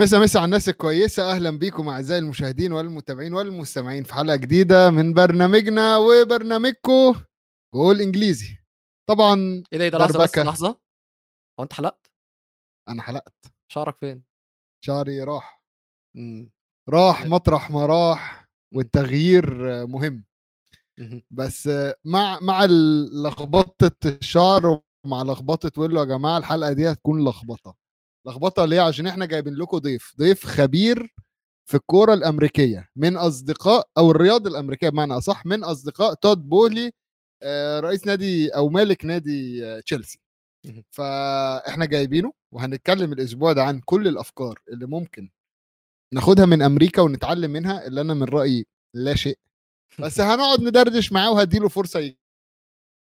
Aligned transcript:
مسا 0.00 0.18
مسا 0.18 0.38
على 0.38 0.44
الناس 0.44 0.68
الكويسة. 0.68 1.30
أهلا 1.32 1.50
بيكم 1.50 1.88
أعزائي 1.88 2.18
المشاهدين 2.20 2.72
والمتابعين 2.72 3.34
والمستمعين 3.34 4.04
في 4.04 4.14
حلقة 4.14 4.36
جديدة 4.36 4.90
من 4.90 5.14
برنامجنا 5.14 5.96
وبرنامجكو 5.96 7.14
جول 7.74 8.00
إنجليزي. 8.00 8.58
طبعا 9.08 9.62
إيه 9.72 9.78
ده 9.78 9.88
ده 9.88 9.98
لحظة 9.98 10.22
بس. 10.22 10.38
لحظة. 10.38 10.80
هو 11.60 11.62
أنت 11.64 11.72
حلقت؟ 11.72 12.10
أنا 12.88 13.02
حلقت. 13.02 13.34
شعرك 13.72 13.96
فين؟ 13.98 14.22
شعري 14.84 15.22
راح. 15.22 15.62
مم. 16.16 16.50
راح. 16.88 17.26
مطرح 17.26 17.70
ما 17.70 17.86
راح 17.86 18.48
والتغيير 18.74 19.54
مهم. 19.86 20.24
بس 21.30 21.68
مع 22.04 22.38
مع 22.42 22.64
لخبطة 23.24 23.96
الشعر 24.06 24.80
ومع 25.06 25.22
لخبطة 25.22 25.80
ويلو 25.80 26.00
يا 26.00 26.04
جماعة 26.04 26.38
الحلقة 26.38 26.72
دي 26.72 26.90
هتكون 26.92 27.24
لخبطة. 27.28 27.79
لخبطة 28.26 28.64
ليه؟ 28.64 28.80
عشان 28.80 29.06
إحنا 29.06 29.26
جايبين 29.26 29.54
لكم 29.54 29.78
ضيف 29.78 30.14
ضيف 30.18 30.46
خبير 30.46 31.14
في 31.70 31.76
الكورة 31.76 32.14
الأمريكية 32.14 32.88
من 32.96 33.16
أصدقاء 33.16 33.88
أو 33.98 34.10
الرياضة 34.10 34.50
الأمريكية 34.50 34.88
بمعنى 34.88 35.12
أصح 35.16 35.46
من 35.46 35.64
أصدقاء 35.64 36.14
تود 36.14 36.48
بولي 36.48 36.92
آه، 37.42 37.80
رئيس 37.80 38.06
نادي 38.06 38.48
أو 38.56 38.68
مالك 38.68 39.04
نادي 39.04 39.66
آه، 39.66 39.80
تشيلسي. 39.80 40.20
فإحنا 40.90 41.84
جايبينه 41.86 42.32
وهنتكلم 42.52 43.12
الأسبوع 43.12 43.52
ده 43.52 43.64
عن 43.64 43.80
كل 43.80 44.08
الأفكار 44.08 44.58
اللي 44.68 44.86
ممكن 44.86 45.30
ناخدها 46.14 46.46
من 46.46 46.62
أمريكا 46.62 47.02
ونتعلم 47.02 47.50
منها 47.50 47.86
اللي 47.86 48.00
أنا 48.00 48.14
من 48.14 48.24
رأيي 48.24 48.66
لا 48.94 49.14
شيء. 49.14 49.38
بس 50.04 50.20
هنقعد 50.20 50.60
ندردش 50.62 51.12
معاه 51.12 51.30
وهديله 51.32 51.68
فرصة 51.68 52.14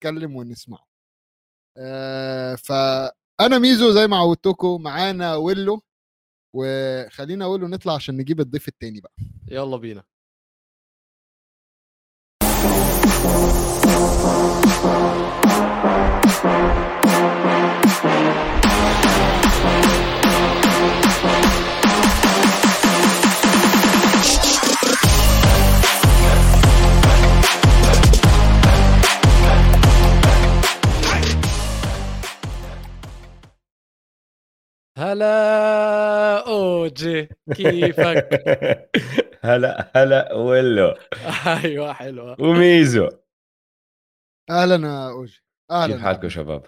يتكلم 0.01 0.35
ونسمعه. 0.35 0.87
آه 1.77 2.55
فانا 3.41 3.59
ميزو 3.59 3.91
زي 3.91 4.07
ما 4.07 4.17
عودتكم 4.17 4.81
معانا 4.81 5.35
ويلو 5.35 5.81
وخلينا 6.55 7.45
ويلو 7.45 7.67
نطلع 7.67 7.93
عشان 7.93 8.17
نجيب 8.17 8.39
الضيف 8.39 8.67
التاني 8.67 9.01
بقى. 9.01 9.13
يلا 9.47 9.77
بينا. 9.77 10.03
هلا 35.01 36.47
أوجي 36.47 37.29
كيفك؟ 37.53 38.29
هلا 39.45 39.91
هلا 39.95 40.33
ولو 40.33 40.95
أيوه 41.63 41.93
حلوة. 41.93 42.41
وميزو. 42.41 43.09
أهلا 44.49 44.87
يا 44.87 45.09
أوجي. 45.09 45.43
أهلا 45.71 45.93
كيف 45.93 46.01
حالكم 46.01 46.29
شباب؟ 46.29 46.65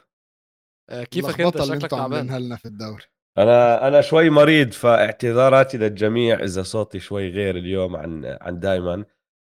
آه، 0.89 1.03
كيفك 1.03 1.41
أنت؟ 1.41 1.61
شكلك 1.61 1.81
تعبان 1.91 2.01
عاملينها 2.01 2.39
لنا 2.39 2.55
في 2.55 2.65
الدوري. 2.65 3.03
أنا 3.37 3.87
أنا 3.87 4.01
شوي 4.01 4.29
مريض 4.29 4.71
فاعتذاراتي 4.71 5.77
للجميع 5.77 6.43
إذا 6.43 6.63
صوتي 6.63 6.99
شوي 6.99 7.29
غير 7.29 7.57
اليوم 7.57 7.95
عن 7.95 8.37
عن 8.41 8.59
دائما 8.59 9.05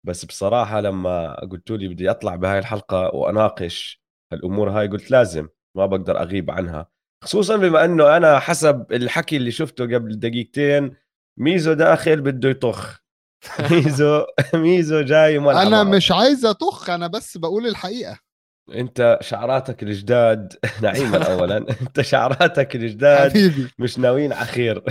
بس 0.05 0.25
بصراحة 0.25 0.81
لما 0.81 1.33
قلتوا 1.45 1.77
لي 1.77 1.87
بدي 1.87 2.11
أطلع 2.11 2.35
بهاي 2.35 2.59
الحلقة 2.59 3.15
وأناقش 3.15 4.03
الأمور 4.33 4.69
هاي 4.69 4.87
قلت 4.87 5.11
لازم 5.11 5.47
ما 5.77 5.85
بقدر 5.85 6.21
أغيب 6.21 6.51
عنها. 6.51 6.92
خصوصا 7.23 7.55
بما 7.57 7.85
إنه 7.85 8.17
أنا 8.17 8.39
حسب 8.39 8.85
الحكي 8.91 9.37
اللي 9.37 9.51
شفته 9.51 9.83
قبل 9.83 10.19
دقيقتين 10.19 10.95
ميزو 11.39 11.73
داخل 11.73 12.21
بده 12.21 12.49
يطخ. 12.49 12.99
ميزو 13.71 14.25
ميزو 14.53 15.01
جاي 15.01 15.39
ملعب 15.39 15.67
أنا 15.67 15.83
مش 15.83 16.11
عايز 16.11 16.45
أطخ 16.45 16.89
أنا 16.89 17.07
بس 17.07 17.37
بقول 17.37 17.67
الحقيقة. 17.67 18.19
أنت 18.75 19.17
شعراتك 19.21 19.83
الجداد 19.83 20.53
نعيما 20.83 21.33
اولا. 21.33 21.57
أنت 21.81 22.01
شعراتك 22.01 22.75
الجداد 22.75 23.31
حبيبي. 23.31 23.67
مش 23.79 23.99
ناويين 23.99 24.33
على 24.33 24.45
خير 24.45 24.83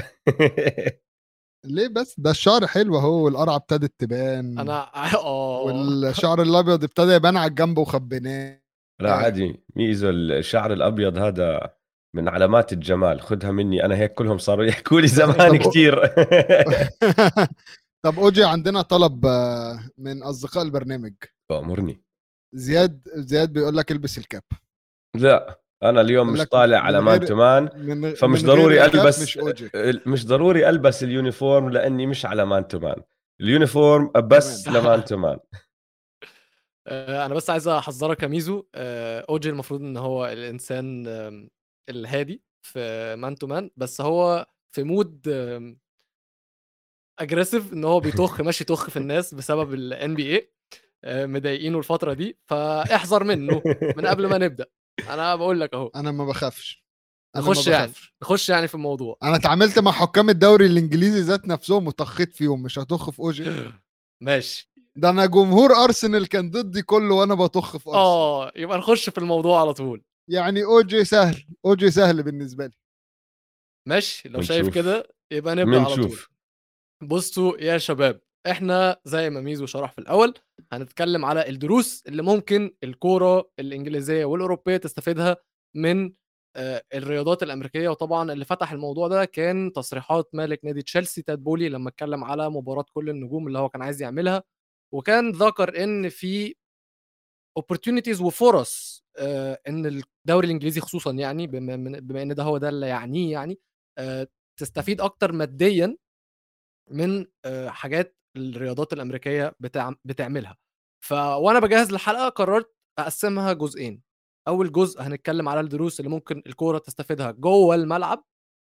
ليه 1.67 1.89
بس؟ 1.89 2.15
ده 2.21 2.31
الشعر 2.31 2.67
حلو 2.67 2.99
أهو 2.99 3.25
والقرعة 3.25 3.57
ابتدت 3.57 3.93
تبان. 3.99 4.59
أنا 4.59 4.91
آه 5.17 5.61
والشعر 5.61 6.43
الأبيض 6.43 6.85
ابتدى 6.85 7.13
يبان 7.13 7.37
على 7.37 7.51
الجنب 7.51 7.79
وخبيناه. 7.79 8.61
لا 9.01 9.13
عادي. 9.15 9.65
ميزو 9.77 10.11
الشعر 10.11 10.73
الأبيض 10.73 11.19
هذا 11.19 11.71
من 12.15 12.29
علامات 12.29 12.73
الجمال 12.73 13.21
خدها 13.21 13.51
مني 13.51 13.85
أنا 13.85 13.97
هيك 13.97 14.15
كلهم 14.15 14.39
صاروا 14.39 14.65
يحكوا 14.65 15.01
لي 15.01 15.07
زمان 15.23 15.57
كثير 15.65 16.07
طب 18.05 18.19
أوجي 18.19 18.45
عندنا 18.45 18.83
طلب 18.83 19.27
آه، 19.27 19.81
من 19.99 20.23
أصدقاء 20.23 20.65
البرنامج. 20.65 21.15
امرني 21.51 22.03
زياد 22.55 23.09
زياد 23.15 23.53
بيقول 23.53 23.77
لك 23.77 23.93
البس 23.93 24.19
ال 24.19 24.24
cap. 24.24 24.43
لا 25.17 25.61
أنا 25.83 26.01
اليوم 26.01 26.33
مش 26.33 26.41
لك 26.41 26.49
طالع 26.49 26.79
على 26.79 27.01
Man 27.01 27.21
to 27.21 27.40
Man 27.40 27.69
من 27.75 28.15
فمش 28.15 28.45
ضروري 28.45 28.85
ألبس 28.85 29.23
مش 29.23 29.39
مش 30.07 30.27
ضروري 30.27 30.69
ألبس 30.69 31.03
ال 31.03 31.11
uniform 31.11 31.71
لأني 31.71 32.07
مش 32.07 32.27
على 32.27 32.45
Man. 32.47 32.69
to 32.69 32.83
Man 32.83 33.03
ال 33.41 33.50
uniform 33.50 34.11
بس. 34.17 34.69
ل 34.69 34.78
Man 34.78 35.05
to 35.05 35.19
Man 35.19 35.39
آه، 36.89 37.27
أنا 37.27 37.35
بس 37.35 37.51
عايز 37.51 37.69
أحذرك 37.69 38.23
يا 38.23 38.29
ميزو. 38.29 38.65
آه، 38.75 39.25
أوجي 39.29 39.51
المفروض 39.51 39.81
إن 39.81 39.97
هو 39.97 40.27
الإنسان 40.27 41.07
الهادي 41.89 42.43
في 42.63 43.15
Man 43.19 43.35
to 43.35 43.47
Man 43.47 43.71
بس 43.77 44.01
هو 44.01 44.47
في 44.75 44.83
mood 44.83 45.29
aggressive 47.19 47.73
إن 47.73 47.85
هو 47.85 48.01
بيطخ 48.01 48.41
ماشي 48.41 48.65
طخ 48.65 48.91
في 48.91 48.97
الناس 48.97 49.35
بسبب 49.35 49.75
ال 49.75 50.15
NBA 50.15 50.53
مضايقينه 51.07 51.79
الفترة 51.79 52.13
دي 52.13 52.39
فاحذر 52.47 53.25
منه 53.25 53.63
من 53.97 54.07
قبل 54.07 54.27
ما 54.27 54.39
نبدأ. 54.39 54.67
أنا 55.09 55.37
بقول 55.37 55.61
لك 55.61 55.75
أهو. 55.75 55.91
أنا 55.97 56.13
ما 56.13 56.25
بخافش 56.25 56.85
نخش 57.37 57.67
يعني. 57.67 57.93
نخش 58.23 58.49
يعني 58.49 58.69
في 58.69 58.75
الموضوع. 58.75 59.17
أنا 59.23 59.37
اتعاملت 59.37 59.79
مع 59.79 59.93
حكام 59.93 60.31
الدوري 60.31 60.67
الإنجليزي 60.67 61.21
ذات 61.21 61.49
نفسهم 61.49 61.87
وطخيت 61.87 62.35
فيهم 62.35 62.63
مش 62.63 62.79
هطخ 62.79 63.11
في 63.11 63.21
أوجي. 63.21 63.73
ماشي. 64.21 64.73
ده 64.97 65.11
أنا 65.11 65.27
جمهور 65.27 65.73
ارسنال 65.85 66.29
كان 66.29 66.51
ضدي 66.51 66.83
كله 66.83 67.15
وأنا 67.15 67.35
بطخ 67.35 67.77
في 67.77 67.89
ارسنال 67.89 67.95
آه 68.05 68.53
يبقى 68.57 68.79
نخش 68.79 69.11
في 69.11 69.19
الموضوع 69.19 69.61
على 69.61 69.75
طول. 69.75 70.03
يعني 70.29 70.65
اوجي 70.65 71.05
سهل 71.05 71.45
اوجي 71.65 71.91
سهل 71.91 72.23
بالنسبة 72.23 72.67
لي. 72.67 72.75
ماشي 73.89 74.29
لو 74.29 74.43
شايف 74.43 74.67
بنشوف. 74.67 74.75
كده 74.75 75.09
يبقى 75.33 75.55
نبدأ 75.55 75.81
على 75.81 75.95
طول. 75.97 76.19
بصوا 77.03 77.57
يا 77.59 77.79
شباب 77.79 78.21
إحنا 78.51 79.01
زي 79.05 79.31
ما 79.31 79.41
ميزو 79.41 79.67
شرح 79.67 79.93
في 79.93 79.99
الأول 79.99 80.35
هنتكلم 80.73 81.25
على 81.25 81.49
الدروس 81.49 82.03
اللي 82.07 82.23
ممكن 82.23 82.75
الكورة 82.85 83.51
الإنجليزية 83.59 84.25
والأوروبية 84.25 84.77
تستفيدها 84.77 85.37
من 85.77 86.13
آه، 86.57 86.85
الرياضات 86.95 87.43
الأمريكية. 87.43 87.89
وطبعا 87.89 88.33
اللي 88.33 88.45
فتح 88.45 88.73
الموضوع 88.73 89.09
ده 89.09 89.25
كان 89.25 89.73
تصريحات 89.73 90.35
مالك 90.35 90.65
نادي 90.65 90.83
تشيلسي 90.83 91.23
تاد 91.23 91.39
بولي 91.45 91.69
لما 91.69 91.89
اتكلم 91.89 92.25
على 92.25 92.51
مباراة 92.51 92.85
كل 92.95 93.11
النجوم 93.11 93.47
اللي 93.47 93.59
هو 93.59 93.69
كان 93.69 93.83
عايز 93.83 94.03
يعملها. 94.03 94.43
وكان 94.95 95.31
ذكر 95.33 95.85
إن 95.85 96.09
في 96.09 96.55
opportunities 97.61 98.21
وفرص 98.21 99.02
إن 99.69 99.87
الدوري 99.87 100.47
الإنجليزي 100.47 100.81
خصوصا 100.81 101.13
يعني 101.13 101.47
بما, 101.47 102.23
إن 102.23 102.35
ده 102.35 102.43
هو 102.43 102.59
ده 102.59 102.69
اللي 102.69 102.89
يعنيه 102.89 103.33
يعني 103.33 103.59
آه، 103.99 104.29
تستفيد 104.61 105.01
أكتر 105.01 105.33
ماديا 105.33 105.97
من 106.91 107.27
آه، 107.45 107.69
حاجات 107.69 108.17
الرياضات 108.37 108.93
الأمريكية 108.93 109.55
بتعملها. 110.05 110.57
ف 111.05 111.13
وأنا 111.13 111.59
بجهز 111.61 111.93
الحلقة 111.93 112.29
قررت 112.29 112.75
أقسمها 112.99 113.53
جزئين. 113.53 114.03
أول 114.49 114.73
جزء 114.73 115.03
هنتكلم 115.03 115.49
على 115.49 115.61
الدروس 115.61 116.01
اللي 116.01 116.11
ممكن 116.11 116.43
الكورة 116.47 116.79
تستفيدها 116.79 117.31
جوه 117.31 117.75
الملعب 117.75 118.25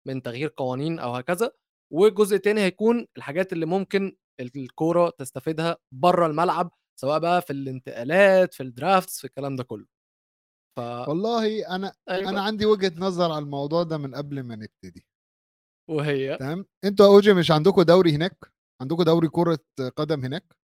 من 0.08 0.22
تغيير 0.22 0.54
قوانين 0.58 1.00
أو 1.00 1.16
هكذا 1.16 1.52
والجزء 1.94 2.36
الثاني 2.36 2.62
هيكون 2.62 3.08
الحاجات 3.18 3.54
اللي 3.54 3.66
ممكن 3.66 4.16
الكورة 4.40 5.10
تستفيدها 5.10 5.78
بره 5.94 6.26
الملعب 6.28 6.72
سواء 7.02 7.20
بقى 7.20 7.42
في 7.42 7.54
الانتقالات 7.54 8.54
في 8.54 8.64
الدرافتس 8.64 9.20
في 9.20 9.26
الكلام 9.28 9.56
ده 9.56 9.64
كله. 9.64 9.86
ف 10.78 10.80
والله 10.80 11.76
أنا 11.76 11.94
أيوة. 12.10 12.30
أنا 12.30 12.42
عندي 12.42 12.66
وجهة 12.66 12.94
نظر 12.98 13.32
على 13.32 13.44
الموضوع 13.44 13.84
ده 13.84 13.98
من 13.98 14.16
قبل 14.16 14.44
ما 14.44 14.56
نبتدي 14.56 15.06
وهي 15.90 16.38
تمام 16.38 16.66
أنتوا 16.84 17.06
أوجي 17.06 17.34
مش 17.34 17.52
عندكم 17.52 17.82
دوري 17.82 18.12
هناك 18.16 18.52
عندكم 18.82 19.04
دوري 19.04 19.28
كرة 19.28 19.60
قدم 19.96 20.26
هناك 20.26 20.56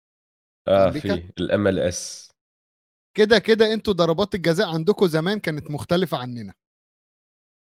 آه؟ 0.69 0.91
في 0.91 1.33
ال 1.41 1.79
MLS 1.79 2.31
كده 3.17 3.39
كده 3.39 3.73
أنتوا 3.73 3.93
ضربات 3.93 4.35
الجزاء 4.35 4.69
عندكم 4.69 5.07
زمان 5.07 5.39
كانت 5.41 5.71
مختلفة 5.71 6.17
عننا 6.19 6.55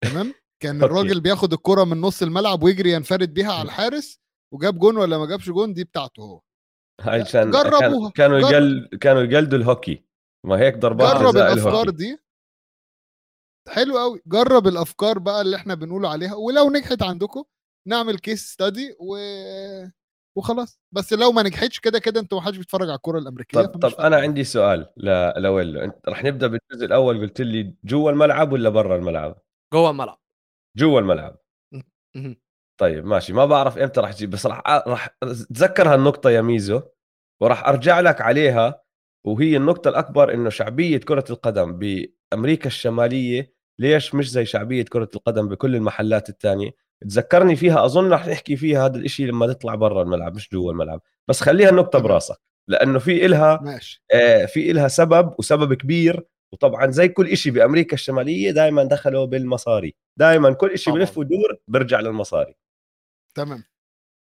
تمام 0.06 0.34
كان. 0.64 0.82
الراجل 0.84 1.22
بياخد 1.22 1.54
الكرة 1.54 1.84
من 1.84 2.02
نص 2.02 2.22
الملعب 2.22 2.64
ويجري 2.64 2.92
ينفرد 2.92 3.34
بيها 3.34 3.52
على 3.54 3.62
الحارس 3.66 4.20
وجاب 4.54 4.80
جون 4.80 4.98
ولا 4.98 5.18
ما 5.18 5.26
جابش 5.26 5.46
جون 5.50 5.74
دي 5.74 5.84
بتاعته 5.84 6.22
هو 6.24 6.42
عشان 7.00 7.52
جربوها. 7.52 8.10
كان- 8.12 8.12
كانوا. 8.12 8.40
يقل 8.40 8.90
كانوا 9.02 9.22
يقلدوا 9.22 9.58
الهوكي 9.58 10.07
ما 10.48 10.60
هيك 10.60 10.78
ضربات 10.78 11.18
جرب 11.18 11.38
الأفكار 11.38 11.90
دي. 11.90 12.18
حلو 13.70 13.98
قوي 13.98 14.22
جرب 14.26 14.68
الأفكار 14.68 15.20
بقى 15.20 15.42
اللي 15.42 15.56
إحنا 15.56 15.76
بنقول 15.76 16.06
عليها 16.06 16.36
ولو 16.36 16.70
نجحت 16.70 17.04
عندكم 17.04 17.44
نعمل 17.88 18.20
case 18.20 18.48
study 18.52 18.96
و 19.00 19.18
وخلاص. 20.38 20.80
بس 20.92 21.14
لو 21.14 21.32
ما 21.32 21.44
نجحتش 21.44 21.80
كده 21.80 22.00
كده 22.00 22.20
أنت 22.20 22.34
ما 22.34 22.42
حدش 22.42 22.58
بيتفرج 22.58 22.90
على 22.90 22.96
الكرة 22.96 23.18
الأمريكية 23.20 23.62
طب 23.62 23.90
طب. 23.90 24.02
أنا 24.02 24.18
عندي 24.18 24.44
سؤال 24.44 24.90
ل- 24.98 25.42
لويلو. 25.42 25.80
أنت 25.82 26.10
رح 26.10 26.24
نبدأ 26.24 26.48
بالجزء 26.48 26.86
الأول 26.86 27.20
قلت 27.22 27.42
لي 27.42 27.76
جوا 27.84 28.12
الملعب 28.12 28.52
ولا 28.52 28.70
برا 28.70 28.96
الملعب؟ 28.96 29.42
جوه 29.74 29.90
الملعب. 29.90 30.20
جوا 30.78 31.00
الملعب. 31.00 31.38
طيب 32.80 33.06
ماشي. 33.06 33.34
ما 33.34 33.46
بعرف 33.46 33.78
إمتى 33.78 34.00
رح 34.02 34.14
تجيب 34.14 34.30
بس 34.30 34.46
رح 34.46 34.62
رح 34.68 35.18
أتذكر 35.24 35.94
هالنقطة 35.94 36.30
يا 36.30 36.42
ميزو 36.42 36.82
وراح 37.42 37.68
أرجع 37.68 38.00
لك 38.00 38.22
عليها 38.22 38.84
وهي 39.28 39.58
النقطة 39.58 39.90
الأكبر 39.90 40.34
إنه 40.34 40.50
شعبية 40.50 40.98
كرة 40.98 41.26
القدم 41.30 41.80
بأمريكا 41.80 42.68
الشمالية 42.68 43.54
ليش 43.80 44.16
مش 44.16 44.32
زي 44.32 44.46
شعبية 44.46 44.84
كرة 44.84 45.10
القدم 45.16 45.48
بكل 45.48 45.76
المحلات 45.76 46.30
الثانية 46.30 46.72
تذكرني 47.02 47.56
فيها 47.56 47.86
أظن 47.86 48.10
رح 48.14 48.28
نحكي 48.28 48.56
فيها 48.56 48.86
هذا 48.86 48.98
الإشي 48.98 49.26
لما 49.26 49.54
تطلع 49.54 49.76
برا 49.76 50.02
الملعب 50.02 50.36
مش 50.36 50.50
جوا 50.54 50.72
الملعب. 50.72 51.02
بس 51.28 51.42
خليها 51.42 51.70
النقطه 51.70 52.00
تمام. 52.00 52.04
براسك 52.04 52.38
لأنه 52.68 53.00
في 53.00 53.26
إلها 53.26 53.60
ماشي. 53.64 54.04
آه، 54.14 54.46
في 54.46 54.72
إلها 54.72 54.88
سبب 54.88 55.36
وسبب 55.40 55.74
كبير 55.74 56.24
وطبعا 56.54 56.92
زي 56.92 57.08
كل 57.08 57.28
إشي 57.28 57.52
بأمريكا 57.52 57.94
الشمالية 57.94 58.52
دائما 58.52 58.84
دخلوا 58.84 59.26
بالمصاري. 59.26 59.96
دائما 60.18 60.54
كل 60.54 60.72
إشي. 60.72 60.92
بلف 60.92 61.18
ودور 61.18 61.58
برجع 61.68 62.00
للمصاري. 62.00 62.56
تمام. 63.36 63.64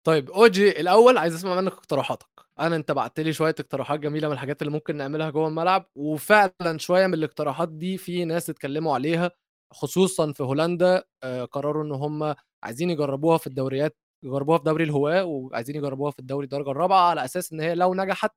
طيب 0.07 0.31
أوجي 0.31 0.81
الأول 0.81 1.19
عايز 1.19 1.35
أسمع 1.35 1.61
منك 1.61 1.73
اقتراحاتك. 1.73 2.48
أنا 2.61 2.77
أنت 2.77 2.93
بعت 2.93 3.21
لي 3.21 3.33
شوية 3.33 3.55
اقتراحات 3.61 4.01
جميلة 4.01 4.29
من 4.29 4.35
الحاجات 4.35 4.63
اللي 4.63 4.73
ممكن 4.73 4.97
نعملها 4.97 5.31
جوه 5.31 5.49
الملعب 5.49 5.87
وفعلا 5.97 6.79
شوية 6.79 7.07
من 7.07 7.15
الاقتراحات 7.15 7.69
دي 7.69 7.97
في 7.99 8.25
ناس 8.25 8.51
اتكلموا 8.51 8.95
عليها 8.95 9.31
خصوصا 9.73 10.33
في 10.33 10.43
هولندا 10.43 11.05
آه، 11.23 11.45
قرروا 11.45 11.85
إن 11.85 11.93
هم 11.93 12.35
عايزين 12.65 12.91
يجربوها 12.91 13.39
في 13.39 13.47
الدوريات 13.47 13.97
يجربوها 14.25 14.59
في 14.59 14.65
دوري 14.65 14.85
الهواة 14.85 15.25
وعايزين 15.25 15.77
يجربوها 15.77 16.11
في 16.11 16.19
الدوري 16.19 16.45
الدرجة 16.45 16.71
الرابعة 16.71 17.01
على 17.11 17.25
أساس 17.25 17.53
إن 17.53 17.61
هي 17.61 17.75
لو 17.75 17.95
نجحت 17.95 18.31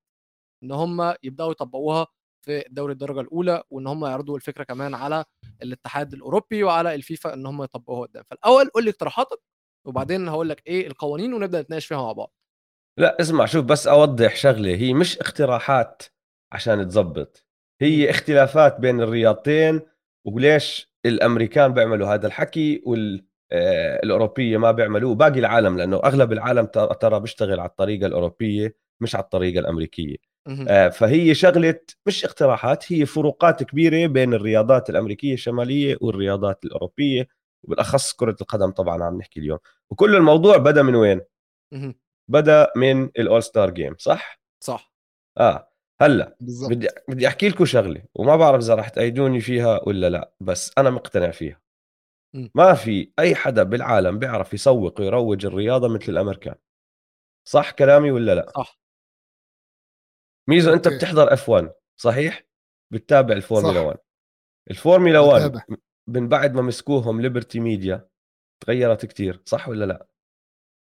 إن 0.63 0.71
هم 0.71 1.15
يبدأوا 1.23 1.51
يطبقوها 1.51 2.07
في 2.45 2.67
الدوري 2.67 2.93
الدرجة 2.93 3.21
الأولى 3.21 3.63
وإن 3.71 3.87
هم 3.87 4.05
يعرضوا 4.05 4.35
الفكرة 4.37 4.63
كمان 4.63 4.95
على 4.95 5.25
الاتحاد 5.63 6.13
الأوروبي 6.13 6.63
وعلى 6.63 6.95
الفيفا 6.95 7.33
إن 7.33 7.45
هم 7.45 7.63
يطبقوها 7.63 8.07
قدام. 8.07 8.23
فالأول 8.31 8.69
قول 8.69 8.83
لي 8.85 8.89
اقتراحاتك 8.91 9.39
وبعدين 9.87 10.27
هقول 10.29 10.49
لك 10.49 10.67
إيه 10.67 10.87
القوانين 10.87 11.33
ونبدأ 11.33 11.61
نتناقش 11.61 11.85
فيها 11.85 11.97
مع 11.97 12.11
بعض. 12.11 12.31
لا 12.97 13.21
اسمع 13.21 13.45
شوف 13.45 13.65
بس 13.65 13.87
أوضح 13.87 14.35
شغلة 14.35 14.75
هي 14.75 14.93
مش 14.93 15.17
اقتراحات 15.19 16.03
عشان 16.51 16.87
تزبط 16.87 17.45
هي 17.81 18.09
اختلافات 18.09 18.79
بين 18.79 19.01
الرياضتين 19.01 19.81
وليش 20.25 20.91
الأمريكان 21.05 21.73
بيعملوا 21.73 22.07
هذا 22.07 22.27
الحكي 22.27 22.83
والأوروبية 22.85 24.57
ما 24.57 24.71
بيعملوه 24.71 25.15
باقي 25.15 25.39
العالم 25.39 25.77
لأنه 25.77 25.97
أغلب 25.97 26.31
العالم 26.31 26.65
ترى 27.01 27.19
بيشتغل 27.19 27.59
على 27.59 27.69
الطريقة 27.69 28.05
الأوروبية 28.07 28.75
مش 29.01 29.15
على 29.15 29.23
الطريقة 29.23 29.59
الأمريكية 29.59 30.15
مهم. 30.47 30.65
آه، 30.69 30.89
فهي 30.89 31.35
شغلة 31.35 31.79
مش 32.05 32.25
اقتراحات 32.25 32.93
هي 32.93 33.05
فروقات 33.05 33.63
كبيرة 33.63 34.07
بين 34.07 34.33
الرياضات 34.33 34.89
الأمريكية 34.89 35.33
الشمالية 35.33 35.97
والرياضات 36.01 36.65
الأوروبية 36.65 37.27
وبالأخص 37.63 38.13
كرة 38.13 38.35
القدم 38.41 38.69
طبعا 38.71 39.03
عم 39.03 39.17
نحكي 39.17 39.39
اليوم 39.39 39.59
وكل 39.91 40.15
الموضوع 40.15 40.57
بدأ 40.57 40.81
من 40.83 40.95
وين. 40.95 41.21
بدأ 42.31 42.71
من 42.75 43.03
ال 43.03 43.43
All-Star 43.43 43.69
Game 43.69 43.95
صح؟ 43.97 44.41
صح. 44.63 44.93
آه. 45.37 45.67
هلأ 46.01 46.37
بدي 46.41 46.87
بدي 47.07 47.27
أحكي 47.27 47.49
لكم 47.49 47.65
شغلة 47.65 48.03
وما 48.15 48.35
بعرف 48.35 48.63
إذا 48.63 48.75
رح 48.75 48.89
تأيدوني 48.89 49.41
فيها 49.41 49.81
ولا 49.87 50.09
لا 50.09 50.31
بس 50.39 50.71
أنا 50.77 50.89
مقتنع 50.89 51.31
فيها. 51.31 51.61
م. 52.33 52.47
ما 52.55 52.73
في 52.73 53.11
أي 53.19 53.35
حدا 53.35 53.63
بالعالم 53.63 54.19
بيعرف 54.19 54.53
يسوق 54.53 55.01
ويروج 55.01 55.45
الرياضة 55.45 55.87
مثل 55.87 56.11
الأمريكان. 56.11 56.55
صح 57.47 57.71
كلامي 57.71 58.11
ولا 58.11 58.35
لا؟ 58.35 58.51
صح. 58.55 58.79
ميزو 60.49 60.73
أنت 60.73 60.87
okay. 60.87 60.97
بتحضر 60.97 61.33
F1 61.33 61.71
صحيح؟ 62.01 62.43
بتتابع 62.93 63.35
الفورمولا 63.35 63.79
صح. 63.79 63.85
1 63.85 63.97
الفورمولا 64.71 65.19
1 65.19 65.41
بتابع. 65.51 65.65
من 66.07 66.29
بعد 66.29 66.53
ما 66.53 66.61
مسكوهم 66.61 67.21
Liberty 67.21 67.59
Media 67.59 68.09
تغيرت 68.59 69.05
كتير 69.05 69.41
صح 69.45 69.69
ولا 69.69 69.85
لا؟ 69.85 70.07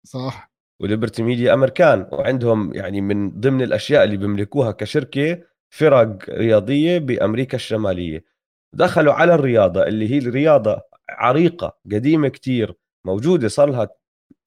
صح. 0.08 0.55
وليبرتي 0.82 1.24
ميديا 1.24 1.54
أمريكان 1.54 2.08
وعندهم 2.12 2.74
يعني 2.74 3.02
من 3.02 3.40
ضمن 3.40 3.62
الأشياء 3.62 4.04
اللي 4.04 4.18
بيملكوها 4.18 4.72
كشركة 4.72 5.44
فرق 5.70 6.30
رياضية 6.30 6.98
بأمريكا 6.98 7.56
الشمالية. 7.56 8.26
دخلوا 8.74 9.14
على 9.14 9.34
الرياضة 9.36 9.84
اللي 9.84 10.12
هي 10.12 10.18
الرياضه 10.18 10.82
عريقة 11.10 11.78
قديمة 11.92 12.28
كتير 12.28 12.74
موجودة 13.06 13.48
صار 13.48 13.70
لها 13.70 13.90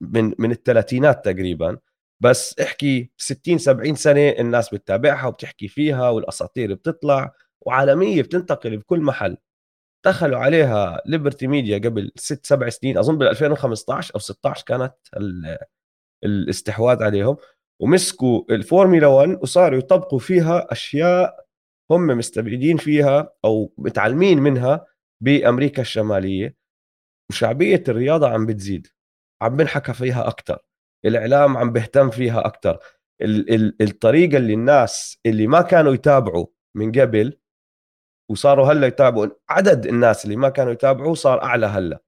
من 0.01 0.33
من 0.39 0.51
الثلاثينات 0.51 1.25
تقريبا. 1.25 1.77
بس 2.21 2.59
احكي 2.59 3.11
60 3.17 3.57
70 3.57 3.95
سنة 3.95 4.29
الناس 4.29 4.73
بتتابعها 4.73 5.27
وبتحكي 5.27 5.67
فيها 5.67 6.09
والأساطير 6.09 6.73
بتطلع 6.73 7.33
وعالمية 7.61 8.21
بتنتقل 8.21 8.77
بكل 8.77 9.01
محل. 9.01 9.37
دخلوا 10.05 10.39
عليها 10.39 11.01
Liberty 11.05 11.47
Media 11.47 11.77
قبل 11.77 12.11
ست 12.15 12.45
سبع 12.45 12.69
سنين 12.69 12.97
أظن 12.97 13.17
بال 13.17 13.27
2015 13.27 14.15
أو 14.15 14.19
16 14.19 14.65
كانت 14.65 14.93
الاستحواذ 16.23 17.03
عليهم 17.03 17.37
ومسكوا 17.81 18.43
الفورمولا 18.49 19.07
1 19.07 19.39
وصاروا 19.41 19.77
يطبقوا 19.79 20.19
فيها 20.19 20.71
أشياء 20.71 21.45
هم 21.91 22.07
مستبعدين 22.07 22.77
فيها 22.77 23.33
أو 23.45 23.73
متعلمين 23.77 24.39
منها 24.39 24.85
بأمريكا 25.23 25.81
الشمالية. 25.81 26.55
وشعبية 27.31 27.83
الرياضة 27.87 28.29
عم 28.29 28.45
بتزيد 28.45 28.87
عم 29.41 29.57
بنحكى 29.57 29.93
فيها 29.93 30.27
أكثر 30.27 30.59
الإعلام 31.05 31.57
عم 31.57 31.73
بيهتم 31.73 32.09
فيها 32.09 32.45
أكثر 32.45 32.79
ال- 33.21 33.53
ال- 33.53 33.81
الطريقة 33.81 34.37
اللي 34.37 34.53
الناس 34.53 35.19
اللي 35.25 35.47
ما 35.47 35.61
كانوا 35.61 35.93
يتابعوا 35.93 36.45
من 36.75 36.91
قبل 36.91 37.37
وصاروا 38.31 38.65
هلأ 38.71 38.87
يتابعوا 38.87 39.27
عدد 39.49 39.85
الناس 39.85 40.25
اللي 40.25 40.35
ما 40.35 40.49
كانوا 40.49 40.71
يتابعوا 40.73 41.15
صار 41.15 41.43
أعلى 41.43 41.65
هلأ. 41.65 41.99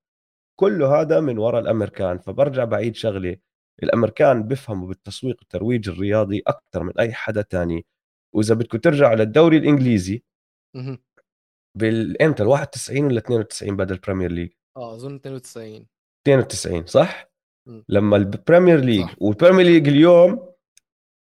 كله 0.60 1.02
هذا 1.02 1.20
من 1.20 1.38
وراء 1.38 1.62
الأمريكان 1.62 2.18
فبرجع 2.18 2.64
بعيد 2.64 2.96
شغله 2.96 3.38
الأمريكان 3.84 4.44
بيفهموا 4.44 4.88
بالتسويق 4.88 5.36
والترويج 5.40 5.90
الرياضي 5.90 6.44
أكثر 6.48 6.84
من 6.84 7.00
أي 7.00 7.14
حدا 7.14 7.42
تاني 7.42 7.86
وإذا 8.36 8.56
بدكم 8.56 8.78
ترجعوا 8.78 9.16
للدوري 9.16 9.58
الإنجليزي. 9.58 10.24
بالامتى 11.78 12.44
ال 12.44 12.48
91 12.48 13.06
ولا 13.06 13.18
92 13.20 13.76
بعد 13.76 13.92
ال 13.92 13.97
Premier 13.97 14.32
League 14.32 14.50
آه 14.78 14.96
أظن 14.96 15.16
92 15.16 15.86
92 16.28 16.86
صح 16.86 17.32
م. 17.68 17.82
لما 17.90 18.18
ال 18.18 18.25
Premier 18.26 18.80
League. 18.80 19.08
وال 19.18 19.28
Premier 19.28 19.66
League 19.66 19.88
اليوم 19.88 20.52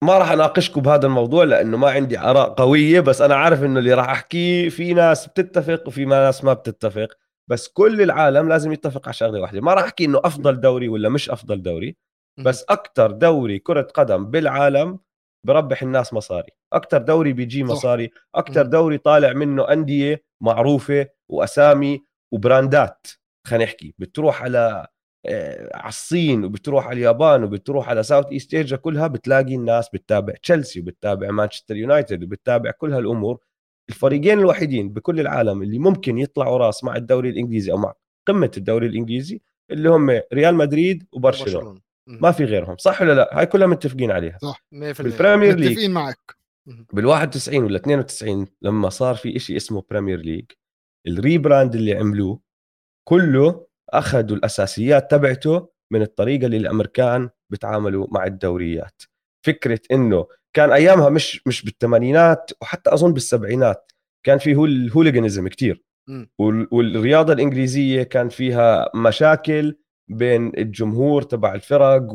ما 0.03 0.17
راح 0.17 0.31
أناقشكم 0.31 0.81
بهذا 0.81 1.05
الموضوع 1.07 1.43
لأنه 1.43 1.77
ما 1.77 1.89
عندي 1.89 2.19
آراء 2.19 2.49
قوية 2.49 2.99
بس 2.99 3.21
أنا 3.21 3.35
عارف 3.35 3.63
إنه 3.63 3.79
اللي 3.79 3.93
راح 3.93 4.09
أحكيه 4.09 4.69
في 4.69 4.93
ناس 4.93 5.27
بتتفق 5.27 5.87
وفي 5.87 6.05
ناس 6.05 6.43
ما 6.43 6.53
بتتفق 6.53 7.17
بس 7.49 7.67
كل 7.67 8.01
العالم 8.01 8.49
لازم 8.49 8.71
يتفق 8.71 9.07
على 9.07 9.13
شغلة 9.13 9.39
واحدة 9.41 9.61
ما 9.61 9.73
راح 9.73 9.83
أحكي 9.83 10.05
إنه 10.05 10.21
أفضل 10.23 10.59
دوري 10.59 10.87
ولا 10.87 11.09
مش 11.09 11.29
أفضل 11.29 11.61
دوري 11.61 11.97
بس 12.37 12.65
أكثر 12.69 13.11
دوري 13.11 13.59
كرة 13.59 13.81
قدم 13.81 14.25
بالعالم 14.25 14.99
بربح 15.43 15.83
الناس 15.83 16.13
مصاري. 16.13 16.51
أكثر 16.73 16.97
دوري 16.97 17.33
بيجي. 17.33 17.63
مصاري. 17.63 18.11
أكثر. 18.35 18.65
دوري 18.65 18.97
طالع 18.97 19.33
منه 19.33 19.69
أندية 19.73 20.23
معروفة 20.41 21.07
وأسامي 21.29 22.03
وبراندات. 22.33 23.07
خلينا 23.47 23.65
نحكي. 23.65 23.93
بتروح 23.97 24.43
على 24.43 24.87
آه، 25.25 25.69
على 25.77 25.89
الصين 25.89 26.45
وبتروح 26.45 26.87
على 26.87 26.93
اليابان 26.97 27.43
وبتروح 27.43 27.89
على 27.89 28.03
South 28.03 28.25
East 28.25 28.53
Asia 28.53 28.77
كلها 28.77 29.07
بتلاقي 29.07 29.55
الناس 29.55 29.89
بتتابع. 29.89 30.33
تشيلسي 30.43 30.79
وبتتابع 30.79 31.31
مانشستر 31.31 31.75
يونايتد 31.75 32.23
وبتتابع 32.23 32.71
كل 32.71 32.93
هالأمور. 32.93 33.39
الفريقين 33.89 34.39
الوحيدين 34.39 34.89
بكل 34.89 35.19
العالم 35.19 35.61
اللي 35.61 35.79
ممكن 35.79 36.17
يطلعوا 36.17 36.57
راس 36.57 36.83
مع 36.83 36.95
الدوري 36.95 37.29
الإنجليزي 37.29 37.71
أو 37.71 37.77
مع 37.77 37.93
قمة 38.27 38.51
الدوري 38.57 38.87
الإنجليزي 38.87 39.41
اللي 39.71 39.89
هم 39.89 40.21
ريال 40.33 40.55
مدريد 40.55 41.07
وبرشلونة. 41.11 41.81
ما 42.07 42.31
في 42.31 42.43
غيرهم 42.45 42.77
صح 42.77 43.01
ولا 43.01 43.13
لا؟ 43.13 43.29
هاي 43.39 43.45
كلها 43.45 43.67
متفقين 43.67 44.11
عليها. 44.11 44.37
100% 44.71 45.01
بال 45.01 45.13
Premier 45.13 45.55
League. 45.55 45.69
متفقين 45.71 45.91
معك. 45.91 46.35
بال 46.93 47.05
91 47.05 47.63
ولا 47.63 47.77
92 47.77 48.47
لما 48.61 48.89
صار 48.89 49.15
في 49.15 49.35
إشي 49.35 49.57
اسمه 49.57 49.83
Premier 49.89 50.19
League 50.19 50.45
ال 51.07 51.16
rebrand 51.16 51.75
اللي 51.75 51.93
عملوه 51.93 52.39
كله 53.07 53.67
أخذوا 53.89 54.37
الأساسيات 54.37 55.11
تبعته 55.11 55.69
من 55.93 56.01
الطريقة 56.01 56.45
اللي 56.45 56.57
الأمريكان 56.57 57.29
بتعاملوا 57.51 58.07
مع 58.11 58.25
الدوريات. 58.25 59.01
فكرة 59.45 59.79
إنه 59.91 60.27
كان 60.55 60.71
أيامها 60.71 61.09
مش 61.09 61.41
مش 61.47 61.63
بالثمانينات 61.65 62.51
وحتى 62.61 62.93
أظن 62.93 63.13
بالسبعينات 63.13 63.91
كان 64.25 64.37
في 64.37 64.55
هو 64.55 64.65
ال 64.65 64.72
hooliganism. 64.72 65.47
وال- 66.39 66.67
والرياضة 66.71 67.33
الإنجليزية 67.33 68.03
كان 68.03 68.29
فيها 68.29 68.89
مشاكل 68.95 69.77
بين 70.09 70.51
الجمهور 70.57 71.21
تبع 71.21 71.53
الفرق 71.55 72.07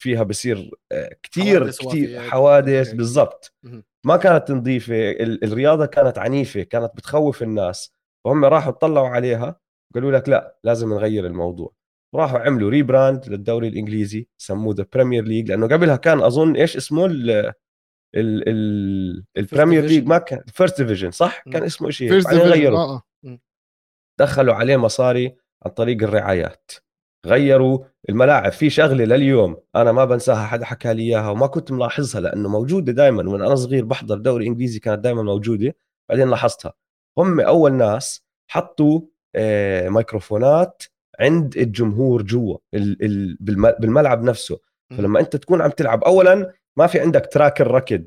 وفيها 0.00 0.22
بصير 0.22 0.70
آه، 0.92 1.16
كتير 1.22 1.60
حوادث 1.60 1.78
كتير 1.78 2.20
حوادث 2.20 2.92
بالضبط. 2.92 3.54
ما 4.06 4.16
كانت 4.16 4.50
نظيفة 4.50 5.10
ال- 5.10 5.44
الرياضة 5.44 5.86
كانت 5.86 6.18
عنيفة 6.18 6.62
كانت 6.62 6.90
بتخوف 6.96 7.42
الناس. 7.42 7.92
فهم 8.24 8.44
راحوا 8.44 8.72
طلعوا 8.72 9.08
عليها 9.08 9.60
قالوا 9.94 10.12
لك 10.12 10.28
لا 10.28 10.58
لازم 10.64 10.94
نغير 10.94 11.26
الموضوع. 11.26 11.74
راحوا 12.14 12.38
عملوا 12.38 12.70
rebrand 12.70 13.28
للدوري 13.28 13.68
الإنجليزي 13.68 14.28
سموه 14.38 14.74
the 14.74 14.86
Premier 14.92 15.24
League 15.24 15.48
لأنه 15.50 15.66
قبلها 15.68 15.96
كان 15.96 16.20
أظن 16.22 16.56
إيش 16.56 16.76
اسمه 16.76 17.06
ال 17.06 17.30
ال 17.30 18.48
ال 18.48 19.24
ال 19.36 19.42
Premier 19.42 19.84
League 19.84 20.04
division. 20.04 20.08
ما 20.08 20.18
كان 20.18 20.42
First 20.52 20.82
Division 20.82 21.10
صح؟ 21.10 21.42
مم. 21.46 21.52
كان 21.52 21.62
اسمه 21.62 21.90
شيء 21.90 22.08
First 22.08 22.26
بعدين 22.26 22.42
غيروا. 22.42 22.78
آه 22.78 23.02
آه. 23.26 23.38
دخلوا 24.20 24.54
عليه 24.54 24.76
مصاري 24.76 25.36
عن 25.66 25.70
طريق 25.72 26.02
الرعايات. 26.02 26.70
غيروا 27.26 27.78
الملاعب. 28.08 28.52
في 28.52 28.70
شغلة 28.70 29.04
لليوم 29.04 29.56
أنا 29.76 29.92
ما 29.92 30.04
بنساها 30.04 30.46
حدا 30.46 30.64
حكى 30.64 30.94
لي 30.94 31.02
إياها 31.02 31.28
وما 31.30 31.46
كنت 31.46 31.72
ملاحظها 31.72 32.20
لأنه 32.20 32.48
موجودة 32.48 32.92
دائما 32.92 33.30
وأنا 33.30 33.46
أنا 33.46 33.54
صغير 33.54 33.84
بحضر 33.84 34.18
دوري 34.18 34.46
إنجليزي 34.46 34.78
كانت 34.78 35.04
دائما 35.04 35.22
موجودة 35.22 35.76
بعدين 36.08 36.30
لاحظتها. 36.30 36.72
هم 37.18 37.40
أول 37.40 37.72
ناس 37.72 38.24
حطوا 38.50 39.00
آه، 39.36 39.88
ميكروفونات 39.88 40.82
عند 41.20 41.56
الجمهور 41.56 42.22
جوا 42.22 42.56
ال- 42.74 43.04
ال- 43.04 43.36
بالم- 43.40 43.74
بالملعب 43.80 44.22
نفسه. 44.22 44.58
فلما 44.98 45.20
أنت 45.20 45.36
تكون 45.36 45.62
عم 45.62 45.70
تلعب 45.70 46.04
اولا 46.04 46.52
ما 46.76 46.86
في 46.86 47.00
عندك 47.00 47.28
تراك 47.32 47.60
الركض 47.60 48.04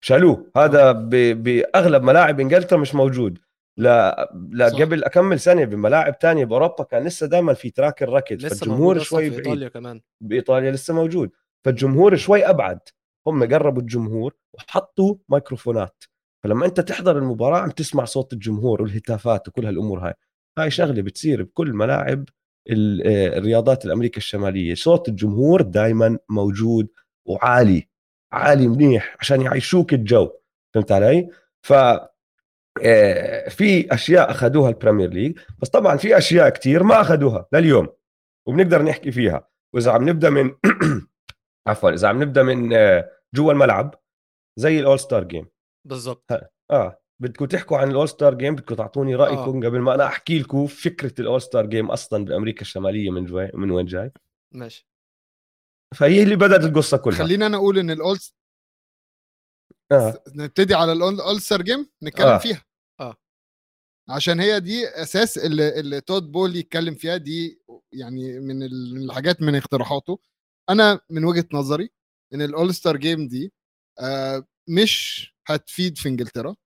شالوه. 0.00 0.46
هذا 0.56 0.92
بأغلب 1.32 2.02
ملاعب 2.02 2.40
إنجلترا 2.40 2.78
مش 2.78 2.94
موجود. 2.94 3.38
لا 3.78 4.32
لا 4.50 4.68
صح. 4.68 4.80
قبل 4.80 5.04
أكمل 5.04 5.40
سنه 5.40 5.64
بملاعب 5.64 6.18
تانية 6.18 6.44
بأوروبا 6.44 6.84
كان 6.84 7.04
لسه 7.04 7.26
دائما 7.26 7.54
في 7.54 7.70
تراك 7.70 8.02
الركض 8.02 8.46
فالجمهور 8.46 8.98
شوي 8.98 9.24
في 9.24 9.30
بعيد. 9.30 9.46
ايطاليا 9.46 9.68
كمان. 9.68 10.00
بإيطاليا 10.20 10.70
لسه 10.70 10.94
موجود. 10.94 11.30
فالجمهور 11.64 12.16
شوي 12.16 12.46
أبعد. 12.46 12.80
هم 13.26 13.44
قربوا 13.44 13.82
الجمهور 13.82 14.34
وحطوا 14.54 15.14
ميكروفونات 15.28 16.04
فلما 16.44 16.66
أنت 16.66 16.80
تحضر 16.80 17.18
المباراة 17.18 17.58
عم 17.58 17.70
تسمع 17.70 18.04
صوت 18.04 18.32
الجمهور 18.32 18.82
والهتافات 18.82 19.48
وكل 19.48 19.66
هالأمور 19.66 19.98
هاي. 19.98 20.14
هاي 20.58 20.70
شغلة 20.70 21.02
بتصير 21.02 21.42
بكل 21.42 21.72
ملاعب 21.72 22.24
آه، 22.70 23.38
الرياضات 23.38 23.84
الأمريكا 23.84 24.16
الشمالية. 24.16 24.74
صوت 24.74 25.08
الجمهور 25.08 25.62
دائما 25.62 26.18
موجود 26.28 26.88
وعالي. 27.26 27.88
عالي 28.32 28.68
منيح 28.68 29.16
عشان 29.20 29.42
يعيشوك 29.42 29.94
الجو. 29.94 30.30
فهمت 30.74 30.92
علي؟ 30.92 31.28
ف 31.62 31.72
في 33.48 33.94
أشياء 33.94 34.30
أخذوها 34.30 34.70
ال 34.70 34.75
Premier 34.75 35.10
League 35.10 35.38
بس 35.62 35.68
طبعا 35.68 35.96
في 35.96 36.18
أشياء 36.18 36.48
كتير 36.48 36.82
ما 36.82 37.00
أخذوها 37.00 37.46
لليوم 37.52 37.88
وبنقدر 38.46 38.82
نحكي 38.82 39.12
فيها. 39.12 39.48
وإذا 39.74 39.92
عم 39.92 40.08
نبدأ 40.08 40.30
من 40.30 40.54
عفوا 41.68 41.90
إذا 41.90 42.08
عم 42.08 42.22
نبدأ 42.22 42.42
من 42.42 42.72
آه، 42.72 43.10
جوا 43.34 43.52
الملعب 43.52 43.94
زي 44.56 44.80
ال 44.80 45.00
All-Star 45.00 45.24
Game 45.24 45.46
بالظبط 45.84 46.32
آه 46.70 47.00
بدكم 47.22 47.44
تحكوا 47.44 47.78
عن 47.78 47.90
ال 47.90 48.08
All-Star 48.08 48.34
Game 48.34 48.54
بدكم 48.54 48.74
تعطوني 48.74 49.14
رأيكم 49.14 49.66
قبل 49.66 49.80
ما 49.80 49.94
أنا 49.94 50.06
أحكي 50.06 50.38
لكم 50.38 50.66
فكرة 50.66 51.20
ال 51.20 51.42
All-Star 51.42 51.66
Game 51.66 51.90
أصلا 51.90 52.24
بأمريكا 52.24 52.60
الشمالية 52.60 53.10
من 53.10 53.24
جوي 53.24 53.50
من 53.54 53.70
وين 53.70 53.86
جاي. 53.86 54.12
ماشي. 54.52 54.88
فهي 55.94 56.22
اللي 56.22 56.36
بدأت 56.36 56.64
القصة 56.64 56.96
كلها. 56.96 57.18
خلينا 57.18 57.46
أنا 57.46 57.56
أقول 57.56 57.78
إن 57.78 57.90
ال 57.90 57.97
All 57.97 58.18
آه. 59.92 60.22
نبتدي 60.34 60.74
على 60.74 60.92
ال 60.92 61.00
All-Star 61.00 61.62
Game 61.62 61.90
نتكلم 62.02 62.26
آه. 62.26 62.38
فيها. 62.38 62.56
آه. 62.56 62.67
عشان 64.10 64.40
هي 64.40 64.60
دي 64.60 64.88
أساس 64.88 65.38
اللي, 65.38 65.80
اللي 65.80 66.00
تود 66.00 66.32
بول 66.32 66.56
يتكلم 66.56 66.94
فيها 66.94 67.16
دي 67.16 67.60
يعني 67.92 68.40
من 68.40 68.62
ال- 68.62 68.94
من 68.94 69.02
الحاجات 69.04 69.42
من 69.42 69.54
اقتراحاته. 69.54 70.18
أنا 70.70 71.00
من 71.10 71.24
وجهة 71.24 71.46
نظري 71.52 71.90
إن 72.34 72.42
الاولستر 72.42 72.96
جيم 72.96 73.28
دي 73.28 73.52
آه 74.00 74.46
مش 74.68 75.26
هتفيد 75.46 75.98
في 75.98 76.08
إنجلترا. 76.08 76.56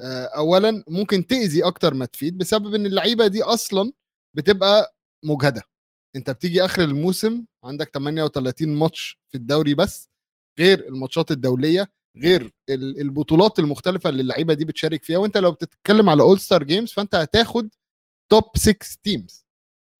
آه 0.00 0.24
اولا 0.24 0.84
ممكن 0.88 1.26
تأذي 1.26 1.64
أكتر 1.64 1.94
ما 1.94 2.04
تفيد 2.06 2.38
بسبب 2.38 2.74
إن 2.74 2.86
اللعيبة 2.86 3.26
دي 3.26 3.42
أصلا 3.42 3.92
بتبقى 4.36 4.96
مجهدة. 5.24 5.62
أنت 6.16 6.30
بتيجي 6.30 6.64
آخر 6.64 6.84
الموسم 6.84 7.44
عندك 7.64 7.88
38 7.94 8.68
ماتش 8.68 9.20
في 9.28 9.38
الدوري 9.38 9.74
بس 9.74 10.08
غير 10.58 10.88
الماتشات 10.88 11.30
الدولية. 11.30 11.88
غير 12.18 12.52
ال- 12.70 13.00
البطولات 13.00 13.58
المختلفة 13.58 14.10
اللي 14.10 14.22
اللعيبة 14.22 14.54
دي 14.54 14.64
بتشارك 14.64 15.04
فيها. 15.04 15.18
وانت 15.18 15.36
لو 15.36 15.52
بتتكلم 15.52 16.08
على 16.10 16.22
All-Star 16.22 16.64
Games 16.64 16.92
فانت 16.92 17.14
هتاخد 17.14 17.74
top 18.32 18.44
6 18.56 18.86
teams 19.02 19.46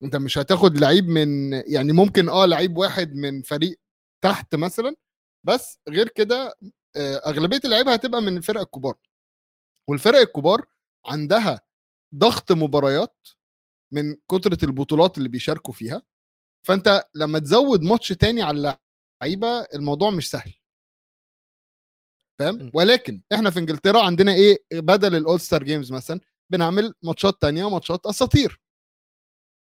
انت 0.03 0.15
مش 0.15 0.37
هتاخد 0.37 0.77
لعيب 0.77 1.07
من 1.07 1.53
يعني 1.53 1.91
ممكن 1.93 2.29
آه 2.29 2.45
لعيب 2.45 2.77
واحد 2.77 3.15
من 3.15 3.41
فريق 3.41 3.79
تحت 4.23 4.55
مثلا 4.55 4.95
بس 5.47 5.79
غير 5.89 6.07
كده 6.09 6.55
آه، 6.95 7.15
أغلبية 7.29 7.59
اللعيبة 7.65 7.93
هتبقى 7.93 8.21
من 8.21 8.37
الفرق 8.37 8.61
الكبار. 8.61 8.97
والفرق 9.89 10.19
الكبار 10.19 10.65
عندها 11.05 11.61
ضغط 12.15 12.51
مباريات 12.51 13.27
من 13.93 14.15
كترة 14.31 14.57
البطولات 14.63 15.17
اللي 15.17 15.29
بيشاركوا 15.29 15.73
فيها. 15.73 16.01
فانت 16.67 17.03
لما 17.15 17.39
تزود 17.39 17.81
ماتش 17.81 18.07
تاني 18.09 18.41
على 18.41 18.77
اللعيبة 19.21 19.47
الموضوع 19.61 20.09
مش 20.09 20.29
سهل. 20.29 20.53
فاهم. 22.39 22.71
ولكن 22.73 23.21
إحنا 23.33 23.49
في 23.49 23.59
إنجلترا 23.59 24.01
عندنا 24.01 24.33
إيه 24.33 24.57
بدل 24.73 25.15
ال 25.15 25.39
All-Star 25.39 25.63
Games 25.63 25.91
مثلا 25.91 26.19
بنعمل 26.51 26.93
ماتشات 27.03 27.41
تانية 27.41 27.69
ماتشات 27.69 28.05
أساطير 28.05 28.61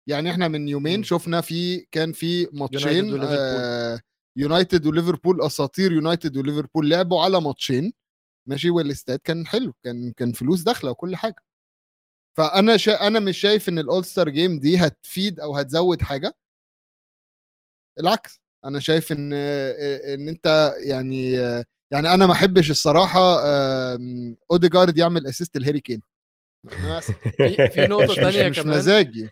يعني 0.10 0.32
إحنا 0.32 0.48
من 0.48 0.68
يومين. 0.68 1.04
شفنا 1.04 1.42
في 1.42 1.80
كان 1.92 2.12
في 2.12 2.48
ماتشين. 2.54 3.20
آه، 3.24 4.02
يونايتد 4.38 4.86
وليفربول 4.86 5.42
أساطير 5.42 5.92
يونايتد 5.92 6.38
وليفربول 6.38 6.90
لعبوا 6.90 7.22
على 7.22 7.42
ماتشين 7.42 7.94
ماشي 8.50 8.70
والاستاد 8.70 9.20
كان 9.20 9.48
حلو 9.48 9.74
كان 9.84 10.12
كان 10.12 10.32
فلوس 10.32 10.62
داخلة 10.62 10.92
وكل 10.92 11.16
حاجة 11.16 11.44
فأنا 12.38 12.78
شا... 12.78 13.08
أنا 13.08 13.20
مش 13.20 13.38
شايف 13.38 13.70
إن 13.70 13.80
ال 13.80 14.06
All-Star 14.06 14.30
Game 14.30 14.60
دي 14.60 14.78
هتفيد 14.78 15.40
أو 15.40 15.56
هتزود 15.58 16.02
حاجة 16.02 16.38
العكس 18.00 18.42
أنا 18.66 18.80
شايف 18.80 19.12
إن 19.12 19.34
إن 19.34 20.30
أنت 20.30 20.74
يعني 20.78 21.38
يعني 21.94 22.14
أنا 22.14 22.26
ما 22.26 22.34
أحبش 22.34 22.72
الصراحة 22.72 23.40
أوديجارد 24.52 24.98
يعمل 24.98 25.28
assist 25.28 25.58
لهاري 25.58 25.80
كين 25.80 26.02
في 26.68 27.88
نقطة 27.90 28.12
مش, 28.12 28.16
تانية 28.16 28.50
مش 28.50 28.60
كمان. 28.60 28.78
مزاجي؟ 28.78 29.30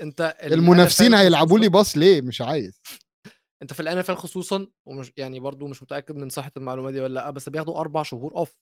أنت 0.00 0.36
ال 0.42 0.52
المنافسين 0.52 1.14
هيلعبوا 1.14 1.58
لي 1.58 1.68
pass 1.68 1.96
ليه؟ 1.96 2.20
مش 2.22 2.40
عايز. 2.40 2.80
أنت 3.62 3.72
في 3.72 3.80
الان 3.80 4.02
خصوصا 4.02 4.66
ومش 4.88 5.12
يعني 5.16 5.40
برضو 5.40 5.66
مش 5.66 5.82
متأكد 5.82 6.16
من 6.16 6.28
صحة 6.28 6.52
المعلومة 6.56 6.90
دي 6.90 7.00
ولا 7.00 7.14
لأ 7.14 7.30
بس 7.30 7.48
بياخدوا 7.48 7.80
أربع 7.80 8.02
شهور 8.02 8.36
off 8.36 8.56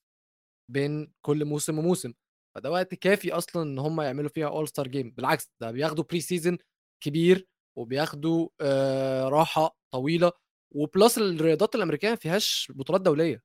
بين 0.73 1.13
كل 1.27 1.45
موسم 1.45 1.79
وموسم. 1.79 2.13
فده 2.57 2.71
وقت 2.71 2.95
كافي 2.95 3.33
أصلا 3.33 3.63
إن 3.63 3.79
هم 3.79 4.01
يعملوا 4.01 4.29
فيها 4.31 4.49
all-star 4.49 4.89
game 4.89 5.11
بالعكس 5.11 5.51
ده 5.63 5.71
بياخدوا 5.71 6.05
pre-season 6.05 6.59
كبير 7.05 7.47
وبياخدوا 7.79 8.49
آه 8.61 9.29
راحة 9.29 9.77
طويلة. 9.95 10.33
و 10.71 10.80
plus 10.80 11.19
الرياضات 11.19 11.75
الأمريكية 11.75 12.11
ما 12.11 12.17
فيهاش 12.17 12.73
بطولات 12.75 13.01
دولية. 13.03 13.43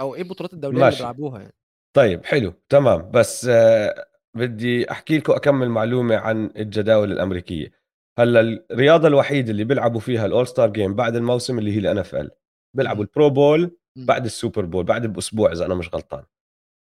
أو 0.00 0.14
إيه 0.14 0.22
البطولات 0.22 0.52
الدولية 0.52 0.74
اللي 0.76 0.84
ماشي. 0.84 0.96
بيلعبوها 0.98 1.40
يعني؟ 1.40 1.54
طيب 1.96 2.24
حلو 2.24 2.54
تمام. 2.68 3.10
بس 3.10 3.46
آه، 3.50 4.06
بدي 4.36 4.90
أحكي 4.90 5.18
لكم 5.18 5.32
أكمل 5.32 5.68
معلومة 5.68 6.16
عن 6.16 6.50
الجداول 6.56 7.12
الأمريكية. 7.12 7.72
هلأ 8.18 8.40
الرياضة 8.70 9.08
الوحيدة 9.08 9.50
اللي 9.50 9.64
بيلعبوا 9.64 10.00
فيها 10.00 10.26
ال 10.26 10.46
all-star 10.46 10.70
game 10.70 10.94
بعد 10.94 11.16
الموسم 11.16 11.58
اللي 11.58 11.72
هي 11.74 11.78
ال 11.78 11.98
NFL 11.98 12.30
بيلعبوا. 12.76 13.04
ال 13.04 13.11
Pro 13.11 13.30
Bowl. 13.30 13.76
بعد 13.96 14.24
ال 14.24 14.31
Super 14.31 14.64
Bowl 14.64 14.84
بعد 14.84 15.06
بأسبوع 15.06 15.52
إذا 15.52 15.66
أنا 15.66 15.74
مش 15.74 15.94
غلطان. 15.94 16.24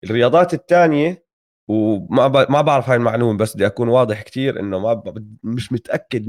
الرياضات 0.04 0.54
الثانية 0.54 1.24
وما 1.70 2.28
ب... 2.28 2.50
ما 2.52 2.60
بعرف 2.60 2.88
هاي 2.88 2.96
المعلومة 2.96 3.38
بس 3.38 3.54
بدي 3.54 3.66
أكون 3.66 3.88
واضح 3.88 4.22
كتير 4.22 4.60
إنه 4.60 4.78
ما 4.78 4.92
ب... 4.94 5.36
مش 5.42 5.72
متأكد 5.72 6.24
100% 6.24 6.28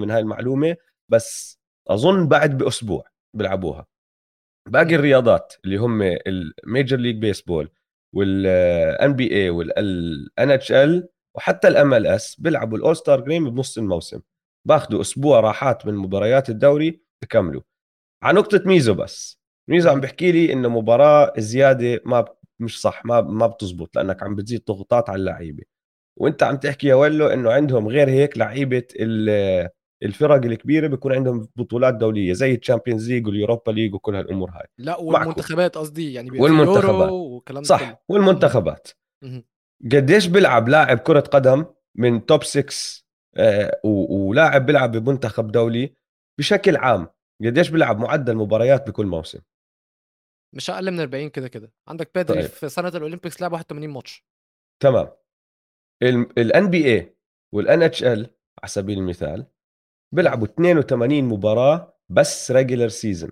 من 0.00 0.10
هاي 0.10 0.20
المعلومة. 0.20 0.76
بس 1.08 1.61
أظن 1.88 2.28
بعد 2.28 2.58
بأسبوع 2.58 3.04
بيلعبوها. 3.34 3.86
باقي 4.68 4.94
الرياضات 4.94 5.54
اللي 5.64 5.76
هم 5.76 6.02
ال 6.02 6.18
Major 6.18 6.96
League 6.96 7.16
Baseball 7.16 7.70
وال 8.14 9.12
NBA 9.12 9.50
وال 9.50 10.50
NHL 10.50 11.08
وحتى 11.36 11.68
ال 11.68 12.06
MLS 12.06 12.40
بيلعبوا 12.40 12.78
ال 12.78 12.96
all-star 12.96 13.20
game 13.20 13.50
بنص 13.50 13.78
الموسم. 13.78 14.20
باخذوا 14.68 15.00
أسبوع 15.00 15.40
راحات 15.40 15.86
من 15.86 15.94
مباريات 15.94 16.50
الدوري 16.50 17.02
بكملوا. 17.22 17.62
على 18.22 18.36
نقطة 18.38 18.62
ميزو 18.66 18.94
بس 18.94 19.40
ميزو 19.68 19.90
عم 19.90 20.00
بحكي 20.00 20.32
لي 20.32 20.52
إنه 20.52 20.68
مباراة 20.68 21.32
زيادة 21.38 22.00
ما 22.04 22.24
مش 22.60 22.80
صح 22.80 23.04
ما 23.04 23.20
ما 23.20 23.46
بتزبط 23.46 23.96
لأنك 23.96 24.22
عم 24.22 24.34
بتزيد 24.34 24.64
ضغوطات 24.68 25.10
على 25.10 25.20
اللعيبة. 25.20 25.64
وأنت 26.18 26.42
عم 26.42 26.56
تحكي 26.56 26.86
يا 26.88 26.94
ولو 26.94 27.26
إنه 27.26 27.52
عندهم 27.52 27.88
غير 27.88 28.08
هيك 28.08 28.38
لعيبة 28.38 28.84
الفرق 30.02 30.34
الكبيرة 30.44 30.86
بيكون 30.86 31.12
عندهم 31.12 31.48
بطولات 31.56 31.94
دولية 31.94 32.32
زي 32.32 32.54
ال 32.54 32.60
Champions 32.60 33.10
League 33.10 33.26
وال 33.26 33.37
Europa 33.37 33.70
League 33.72 33.94
وكل 33.94 34.14
هالأمور 34.16 34.50
هاي 34.50 34.66
لا 34.78 34.96
والمنتخبات 34.96 35.78
قصدي 35.78 36.12
يعني 36.12 36.30
والمنتخبات. 36.40 37.10
ده 37.54 37.62
صح 37.62 37.82
كله. 37.90 37.98
والمنتخبات. 38.08 38.88
قديش 39.92 40.26
بيلعب 40.26 40.68
لاعب 40.68 40.98
كرة 40.98 41.20
قدم 41.20 41.64
من 41.94 42.26
top 42.26 42.44
6 42.44 43.02
آه، 43.36 43.80
و- 43.84 44.28
ولاعب 44.28 44.66
بيلعب 44.66 44.96
بمنتخب 44.96 45.52
دولي 45.52 45.94
بشكل 46.38 46.76
عام 46.76 47.08
قديش 47.44 47.68
بيلعب 47.70 47.98
معدل 47.98 48.36
مباريات 48.36 48.88
بكل 48.88 49.06
موسم 49.06 49.38
مش 50.54 50.70
أقل 50.70 50.90
من 50.90 51.00
40 51.00 51.28
كده 51.28 51.48
كده 51.48 51.72
عندك 51.88 52.10
بيدري 52.14 52.40
طيب. 52.42 52.50
في 52.50 52.68
سنة 52.68 52.88
ال 52.88 52.94
Olympics 52.94 53.40
لعب 53.40 53.52
81 53.52 53.88
ماتش 53.90 54.26
تمام 54.82 55.08
ال 56.38 56.70
NBA 56.70 57.16
وال 57.54 57.82
NHL 57.82 58.18
على 58.62 58.68
سبيل 58.68 58.98
المثال 58.98 59.46
بيلعبوا 60.12 60.46
82 60.46 61.24
مباراة 61.24 61.94
بس 62.08 62.50
regular 62.50 62.88
season 62.88 63.30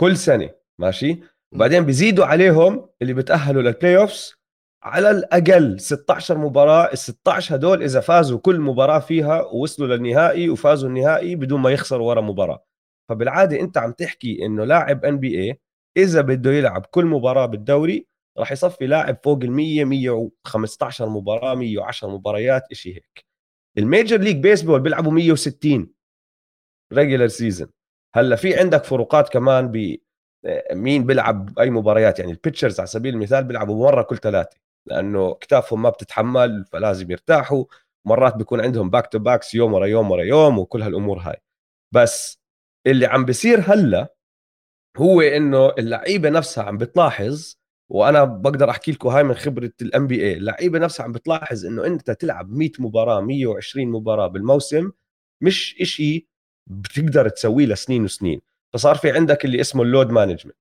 كل 0.00 0.16
سنة 0.16 0.50
ماشي؟ 0.78 1.20
وبعدين 1.52 1.84
بيزيدوا 1.84 2.24
عليهم 2.24 2.88
اللي 3.02 3.14
بتأهلوا 3.14 3.62
لل 3.62 3.96
playoffs 3.96 4.34
على 4.82 5.10
الأقل 5.10 5.80
16 5.80 6.38
مباراة. 6.38 6.92
ال 6.92 6.98
16 6.98 7.54
هدول 7.54 7.82
إذا 7.82 8.00
فازوا 8.00 8.38
كل 8.38 8.60
مباراة 8.60 8.98
فيها 8.98 9.42
ووصلوا 9.42 9.96
للنهائي 9.96 10.50
وفازوا 10.50 10.88
النهائي 10.88 11.36
بدون 11.36 11.60
ما 11.60 11.70
يخسروا 11.70 12.08
ولا 12.08 12.20
مباراة. 12.20 12.64
فبالعادة 13.08 13.60
أنت 13.60 13.78
عم 13.78 13.92
تحكي 13.92 14.46
إنه 14.46 14.64
لاعب 14.64 15.04
NBA 15.04 15.60
إذا 15.96 16.20
بده 16.20 16.52
يلعب 16.52 16.86
كل 16.86 17.04
مباراة 17.06 17.46
بالدوري 17.46 18.06
راح 18.38 18.52
يصفي 18.52 18.86
لاعب 18.86 19.16
فوق 19.24 19.42
ال 19.42 19.52
100 19.52 19.84
115 19.84 21.08
مباراة 21.08 21.54
110 21.54 22.08
مباريات 22.08 22.62
شيء 22.72 22.94
هيك. 22.94 23.24
ال 23.78 23.84
Major 23.84 24.16
League 24.20 24.36
Baseball 24.36 24.80
بيلعبوا 24.80 25.12
160 25.12 25.92
regular 26.92 27.28
season 27.28 27.68
هلا 28.14 28.36
في 28.36 28.58
عندك 28.58 28.84
فروقات 28.84 29.28
كمان 29.28 29.68
ب 29.72 29.96
آه، 30.44 30.74
مين 30.74 31.06
بيلعب 31.06 31.58
أي 31.58 31.70
مباريات. 31.70 32.18
يعني 32.18 32.32
ال 32.32 32.37
pitchers 32.37 32.80
على 32.80 32.86
سبيل 32.86 33.14
المثال 33.14 33.44
بيلعبوا 33.44 33.86
مرة 33.86 34.02
كل 34.02 34.16
ثلاثة 34.18 34.56
لأنه 34.86 35.34
كتافهم 35.34 35.82
ما 35.82 35.90
بتتحمل 35.90 36.64
فلازم 36.72 37.10
يرتاحوا. 37.10 37.64
مرات 38.06 38.36
بيكون 38.36 38.60
عندهم 38.60 38.90
back-to-backs 38.90 39.54
يوم 39.54 39.72
ورا 39.74 39.86
يوم 39.86 40.10
ورا 40.10 40.22
يوم 40.22 40.58
وكل 40.58 40.82
هالأمور 40.82 41.18
هاي. 41.18 41.36
بس 41.94 42.40
اللي 42.86 43.06
عم 43.06 43.24
بيصير 43.24 43.60
هلا 43.60 44.14
هو 44.96 45.20
إنه 45.20 45.68
اللعيبة 45.78 46.30
نفسها 46.30 46.64
عم 46.64 46.78
بتلاحظ 46.78 47.56
وأنا 47.90 48.24
بقدر 48.24 48.70
أحكي 48.70 48.92
لكم 48.92 49.08
هاي 49.08 49.22
من 49.24 49.34
خبرة 49.34 49.72
ال 49.82 50.06
NBA 50.06 50.34
اللعيبة 50.34 50.78
نفسها 50.78 51.04
عم 51.04 51.12
بتلاحظ 51.12 51.66
إنه 51.66 51.86
أنت 51.86 52.10
تلعب 52.10 52.50
100 52.50 52.70
مباراة 52.78 53.20
120 53.20 53.88
مباراة 53.88 54.26
بالموسم 54.26 54.90
مش 55.42 55.76
إشي 55.80 56.28
بتقدر 56.70 57.28
تسويه 57.28 57.66
لسنين 57.66 58.04
وسنين. 58.04 58.40
فصار 58.72 58.94
في 58.94 59.10
عندك 59.10 59.44
اللي 59.44 59.60
اسمه 59.60 59.82
ال 59.82 59.88
load 59.88 60.10
management 60.10 60.56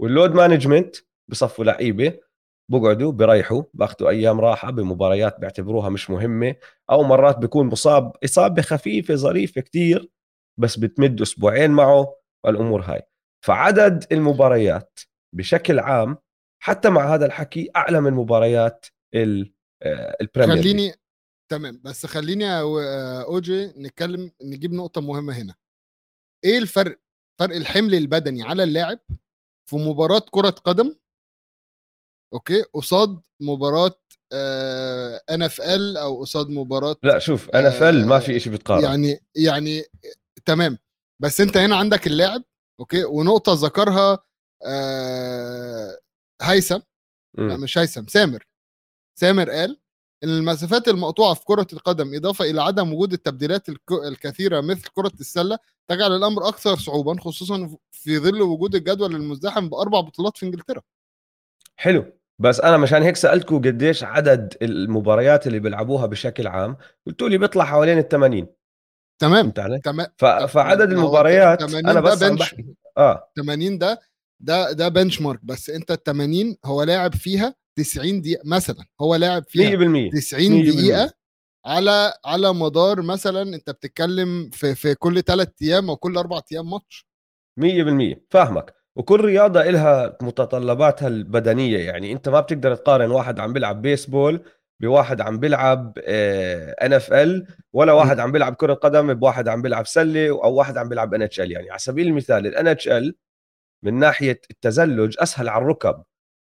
وال 0.00 0.11
load 0.11 0.34
management 0.34 0.96
بصفوا 1.28 1.64
لعيبة 1.64 2.18
بقعدوا 2.70 3.12
بريحوا 3.12 3.62
باخذوا 3.74 4.10
أيام 4.10 4.40
راحة 4.40 4.70
بمباريات 4.70 5.40
بيعتبروها 5.40 5.88
مش 5.88 6.10
مهمة 6.10 6.54
أو 6.90 7.02
مرات 7.02 7.38
بيكون 7.38 7.66
مصاب 7.66 8.12
إصابة 8.24 8.62
خفيفة 8.62 9.14
ظريفة 9.14 9.60
كتير 9.60 10.10
بس 10.60 10.78
بتمد 10.78 11.20
أسبوعين 11.20 11.70
معه 11.70 12.14
والأمور 12.44 12.80
هاي. 12.80 13.02
فعدد 13.44 14.04
المباريات 14.12 15.00
بشكل 15.34 15.78
عام 15.78 16.16
حتى 16.62 16.90
مع 16.90 17.14
هذا 17.14 17.26
الحكي 17.26 17.70
أعلى 17.76 18.00
من 18.00 18.12
مباريات 18.12 18.86
آه، 19.14 20.16
ال 20.20 20.25
Premier 20.25 20.56
خليني 20.62 20.94
تمام 21.48 21.80
بس 21.84 22.06
خليني 22.06 22.60
اوجي 22.60 23.66
نتكلم 23.66 24.32
نجيب 24.42 24.72
نقطة 24.72 25.00
مهمة 25.00 25.32
هنا. 25.32 25.54
إيه 26.44 26.58
الفرق 26.58 27.00
فرق 27.40 27.56
الحمل 27.56 27.94
البدني 27.94 28.42
على 28.42 28.62
اللاعب 28.62 28.98
في 29.70 29.76
مباراة 29.76 30.22
كرة 30.30 30.50
قدم؟ 30.50 30.96
okay 32.34 32.62
قصاد 32.62 33.20
مباراة 33.40 33.94
NFL 35.30 35.96
أو 35.96 36.20
قصاد 36.20 36.48
مباراة 36.48 36.96
لا 37.02 37.18
شوف 37.18 37.50
NFL 37.50 38.06
ما 38.06 38.18
في 38.18 38.40
شيء 38.40 38.52
بتقارن 38.52 38.84
يعني 38.84 39.20
يعني 39.34 39.84
تمام 40.44 40.78
بس 41.22 41.40
أنت 41.40 41.56
هنا 41.56 41.76
عندك 41.76 42.06
اللاعب 42.06 42.42
okay 42.80 43.04
ونقطة 43.04 43.52
ذكرها 43.54 44.18
آه 44.66 45.98
هيثم 46.42 46.80
لا 47.38 47.56
مش 47.56 47.78
هيثم 47.78 48.06
سامر. 48.06 48.46
سامر 49.18 49.50
قال 49.50 49.80
المسافات 50.24 50.88
المقطوعة 50.88 51.34
في 51.34 51.44
كرة 51.44 51.66
القدم 51.72 52.14
إضافة 52.14 52.44
إلى 52.44 52.62
عدم 52.62 52.92
وجود 52.92 53.12
التبديلات 53.12 53.66
الكثيرة 53.90 54.60
مثل 54.60 54.88
كرة 54.94 55.12
السلة 55.20 55.58
تجعل 55.88 56.16
الأمر 56.16 56.48
أكثر 56.48 56.76
صعوبة 56.76 57.20
خصوصا 57.20 57.76
في 57.92 58.18
ظل 58.18 58.42
وجود 58.42 58.74
الجدول 58.74 59.14
المزدحم 59.14 59.68
بأربع 59.68 60.00
بطولات 60.00 60.36
في 60.36 60.46
إنجلترا. 60.46 60.82
حلو. 61.76 62.04
بس 62.38 62.60
أنا 62.60 62.76
مشان 62.76 63.02
هيك 63.02 63.16
سألتكم 63.16 63.58
قديش 63.58 64.04
عدد 64.04 64.56
المباريات 64.62 65.46
اللي 65.46 65.58
بيلعبوها 65.58 66.06
بشكل 66.06 66.46
عام 66.46 66.76
قلتوا 67.06 67.28
لي 67.28 67.38
بيطلع 67.38 67.64
حوالين 67.64 67.98
ال 67.98 68.08
80 68.08 68.46
تمام 69.18 69.50
تمام. 69.50 70.06
ف... 70.16 70.24
فعدد 70.24 70.92
المباريات 70.92 71.74
أنا 71.74 72.00
بس 72.00 72.22
عم 72.22 72.36
بحكي 72.36 72.66
آه. 72.98 73.30
80 73.36 73.78
ده 73.78 74.00
ده 74.40 74.72
ده 74.72 74.88
بنش 74.88 75.20
مارك 75.20 75.40
بس 75.42 75.70
أنت 75.70 75.90
ال 75.90 76.02
80 76.02 76.56
هو 76.64 76.82
لاعب 76.82 77.14
فيها 77.14 77.54
90 77.78 78.20
دقيقة 78.22 78.42
مثلا 78.44 78.84
هو 79.00 79.14
لاعب 79.14 79.44
فيها 79.48 79.76
100% 79.76 80.10
90 80.10 80.62
دقيقة 80.62 81.12
على 81.66 82.12
على 82.24 82.54
مدار 82.54 83.02
مثلا 83.02 83.42
أنت 83.42 83.70
بتتكلم 83.70 84.50
في 84.52 84.74
في 84.74 84.94
كل 84.94 85.22
ثلاث 85.22 85.48
أيام 85.62 85.90
أو 85.90 85.96
كل 85.96 86.16
أربع 86.16 86.40
أيام 86.52 86.70
ماتش. 86.70 87.06
100% 87.60 88.26
فاهمك. 88.30 88.74
وكل 88.96 89.20
رياضة 89.20 89.60
إلها 89.62 90.16
متطلباتها 90.22 91.08
البدنية 91.08 91.78
يعني 91.78 92.12
أنت 92.12 92.28
ما 92.28 92.40
بتقدر 92.40 92.74
تقارن 92.74 93.10
واحد 93.10 93.40
عم 93.40 93.52
بيلعب 93.52 93.82
بيسبول 93.82 94.40
بواحد 94.80 95.20
عم 95.20 95.38
بيلعب 95.38 95.98
NFL 96.82 97.46
ولا 97.72 97.92
واحد 97.92 98.20
عم 98.20 98.32
بيلعب 98.32 98.54
كرة 98.54 98.74
قدم 98.74 99.14
بواحد 99.14 99.48
عم 99.48 99.62
بيلعب 99.62 99.86
سلة 99.86 100.28
أو 100.28 100.54
واحد 100.54 100.76
عم 100.78 100.88
بيلعب 100.88 101.14
NHL 101.14 101.52
يعني 101.52 101.70
على 101.70 101.78
سبيل 101.78 102.06
المثال 102.06 102.46
ال 102.46 102.66
NHL 102.66 103.14
من 103.84 103.94
ناحية 103.94 104.40
التزلج 104.50 105.16
أسهل 105.18 105.48
على 105.48 105.62
الركب. 105.62 106.02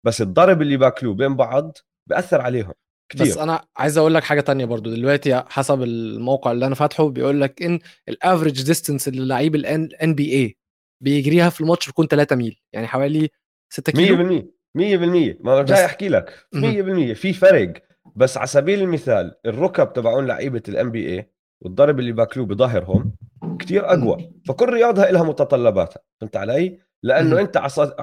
بس 0.07 0.23
الضرب 0.23 0.63
اللي 0.63 0.77
باكلوه 0.77 1.15
بين 1.15 1.37
بعض 1.37 1.79
بأثر 2.09 2.41
عليهم 2.41 2.73
كتير. 3.13 3.27
بس 3.27 3.39
أنا 3.39 3.65
عايز 3.77 3.99
أقول 3.99 4.15
لك 4.15 4.25
حاجة 4.25 4.41
تانية 4.41 4.65
برضو 4.65 4.91
دلوقتي 4.91 5.43
حسب 5.49 5.83
الموقع 5.83 6.53
اللي 6.53 6.67
أنا 6.67 6.75
فاتحه 6.75 7.09
بيقول 7.09 7.41
لك 7.41 7.63
إن 7.63 7.79
ال 8.09 8.15
average 8.15 8.63
distance 8.63 9.09
اللي 9.09 9.27
لعيب 9.27 9.55
ال 9.55 10.15
NBA 10.15 10.57
بيجريها 11.03 11.51
في 11.51 11.61
الماتش 11.61 11.87
بيكون 11.87 12.07
3 12.07 12.37
ميل 12.37 12.61
يعني 12.73 12.87
حوالي 12.87 13.29
6 13.73 13.93
كيلو. 13.93 14.41
100% 14.41 14.45
100% 14.79 15.37
ما 15.41 15.63
جاي 15.63 15.85
أحكي 15.85 16.09
لك. 16.09 16.47
100% 16.55 17.13
في 17.13 17.33
فرق. 17.33 17.73
بس 18.17 18.37
على 18.37 18.47
سبيل 18.47 18.81
المثال 18.83 19.35
الركب 19.47 19.93
تبعون 19.93 20.27
لعيبة 20.27 20.63
ال 20.69 20.91
NBA 20.91 21.31
والضرب 21.61 21.99
اللي 22.01 22.13
باكلوه 22.13 22.47
بظهرهم 22.47 23.13
كتير 23.59 23.87
أقوى. 23.93 24.33
فكل 24.47 24.69
رياضة 24.69 25.11
لها 25.11 25.23
متطلباتها. 25.23 26.03
فهمت 26.21 26.37
علي؟ 26.37 26.79
لأنه 27.05 27.41
أنت 27.41 27.59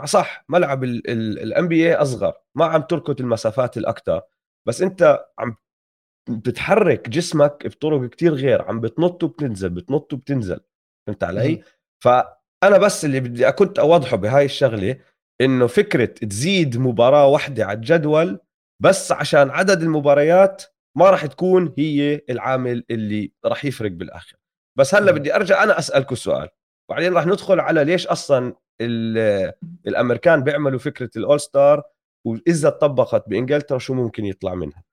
صح 0.05 0.45
ملعب 0.49 0.83
ال 0.84 1.67
NBA 1.67 1.95
أصغر 1.95 2.33
ما 2.55 2.65
عم 2.65 2.81
تركض 2.81 3.21
المسافات 3.21 3.77
الاكثر 3.77 4.21
بس 4.67 4.81
أنت 4.81 5.25
عم 5.39 5.55
بتحرك 6.29 7.10
جسمك 7.10 7.67
بطرق 7.67 8.10
كتير 8.10 8.33
غير 8.33 8.62
عم 8.62 8.81
بتنط 8.81 9.23
وبتنزل 9.23 9.69
بتنط 9.69 10.13
وبتنزل. 10.13 10.60
فهمت 11.07 11.23
علي؟ 11.23 11.63
فأنا 12.03 12.77
بس 12.77 13.05
اللي 13.05 13.19
بدي 13.19 13.51
كنت 13.51 13.79
أوضحه 13.79 14.17
بهاي 14.17 14.45
الشغلة 14.45 14.99
إنه 15.41 15.67
فكرة 15.67 16.05
تزيد 16.05 16.77
مباراة 16.77 17.27
واحدة 17.27 17.65
على 17.65 17.75
الجدول 17.75 18.39
بس 18.83 19.12
عشان 19.12 19.49
عدد 19.49 19.81
المباريات 19.81 20.63
ما 20.97 21.10
راح 21.10 21.25
تكون 21.25 21.73
هي 21.77 22.21
العامل 22.29 22.83
اللي 22.91 23.31
راح 23.45 23.65
يفرق 23.65 23.91
بالآخر. 23.91 24.38
بس 24.77 24.95
هلأ 24.95 25.12
بدي 25.12 25.36
أرجع 25.36 25.63
أنا 25.63 25.79
اسالكم 25.79 26.15
سؤال. 26.15 26.49
وبعدين 26.89 27.13
راح 27.13 27.26
ندخل 27.26 27.60
على 27.60 27.84
ليش 27.84 28.08
أصلا 28.08 28.56
الأمريكان 29.88 30.43
بيعملوا 30.43 30.80
فكرة 30.80 31.10
الأول 31.17 31.39
ستار 31.39 31.84
وإذا 32.28 32.69
طبقت 32.69 33.30
بإنجلترا 33.30 33.80
شو 33.80 33.93
ممكن 33.93 34.26
يطلع 34.26 34.54
منها؟ 34.54 34.84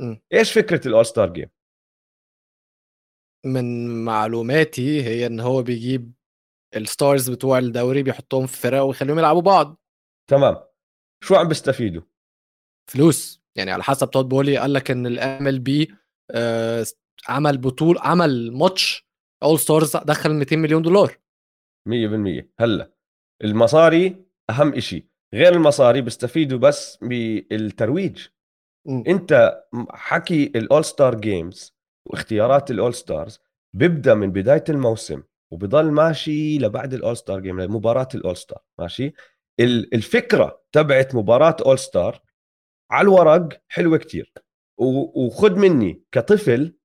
م. 0.00 0.16
إيش 0.32 0.52
فكرة 0.52 0.88
ال 0.88 1.06
all-star 1.06 1.32
game؟ 1.32 1.50
من 3.46 4.04
معلوماتي 4.04 5.02
هي 5.02 5.26
إن 5.26 5.40
هو 5.40 5.62
بيجيب 5.62 6.12
ال 6.76 6.85
stars 6.85 7.30
بتوع 7.30 7.58
الدوري 7.58 8.02
بيحطهم 8.02 8.46
في 8.46 8.56
فرق 8.56 8.82
ويخليهم 8.82 9.18
يلعبوا 9.18 9.42
بعض. 9.42 9.80
تمام. 10.30 10.56
شو 11.24 11.34
عم 11.34 11.48
بيستفيدوا؟ 11.48 12.02
فلوس. 12.90 13.42
يعني 13.56 13.70
على 13.70 13.82
حسب 13.82 14.10
تود 14.10 14.28
بولي 14.28 14.58
قال 14.58 14.72
لك 14.72 14.90
إن 14.90 15.06
ال 15.06 15.48
MLB 15.48 15.94
عمل 17.28 17.58
بطول 17.58 17.98
عمل 17.98 18.52
ماتش 18.52 19.06
all 19.42 19.58
stars 19.58 19.96
دخل 19.96 20.34
200 20.34 20.56
مليون 20.56 20.82
دولار. 20.82 21.18
100% 21.88 22.50
هلأ 22.58 22.90
المصاري 23.44 24.24
أهم 24.50 24.74
إشي. 24.74 25.08
غير 25.34 25.52
المصاري 25.52 26.00
بيستفيدوا 26.00 26.58
بس 26.58 26.98
بالترويج. 27.02 28.26
م. 28.86 29.02
أنت 29.08 29.62
حكي 29.90 30.44
ال 30.44 30.84
all-star 30.84 31.14
games 31.14 31.74
واختيارات 32.06 32.70
ال 32.70 32.94
all-stars 32.94 33.38
بيبدأ 33.76 34.14
من 34.14 34.32
بداية 34.32 34.64
الموسم 34.68 35.22
وبضل 35.52 35.90
ماشي 35.90 36.58
لبعد 36.58 36.94
ال 36.94 37.16
all-star 37.16 37.40
game 37.40 37.60
لمباراة 37.60 38.08
ال 38.14 38.36
all-star 38.36 38.58
ماشي؟ 38.78 39.12
الفكرة 39.60 40.62
تبعت 40.72 41.14
مباراة 41.14 41.56
all-star 41.66 42.20
على 42.90 43.04
الورق 43.04 43.62
حلوة 43.68 43.98
كتير. 43.98 44.32
وخد 44.78 45.52
مني 45.56 46.02
كطفل 46.12 46.76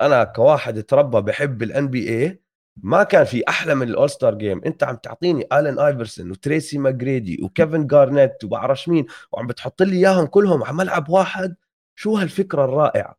أنا 0.00 0.24
كواحد 0.24 0.82
تربى 0.82 1.20
بحب 1.20 1.62
ال 1.62 1.88
NBA 1.88 2.41
ما 2.76 3.02
كان 3.02 3.24
في 3.24 3.42
أحلى 3.48 3.74
من 3.74 3.88
ال 3.88 4.10
all-star 4.10 4.34
game. 4.34 4.60
أنت 4.66 4.84
عم 4.84 4.96
تعطيني 4.96 5.46
ألن 5.52 5.78
آيفرسون 5.78 6.30
وتريسي 6.30 6.78
ماجريدي 6.78 7.40
وكيفن 7.42 7.86
جارنيت 7.86 8.44
وبعرفش 8.44 8.88
مين 8.88 9.06
وعم 9.32 9.46
بتحط 9.46 9.82
لي 9.82 9.96
إياهم 9.96 10.26
كلهم. 10.26 10.64
على 10.64 10.76
ملعب 10.76 11.08
واحد. 11.08 11.54
شو 11.94 12.16
هالفكرة 12.16 12.64
الرائعة؟ 12.64 13.18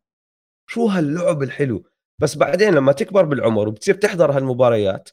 شو 0.66 0.86
هاللعب 0.86 1.42
الحلو؟ 1.42 1.84
بس 2.18 2.36
بعدين 2.36 2.74
لما 2.74 2.92
تكبر 2.92 3.24
بالعمر 3.24 3.68
وبتصير 3.68 3.94
تحضر 3.94 4.30
هالمباريات 4.32 5.08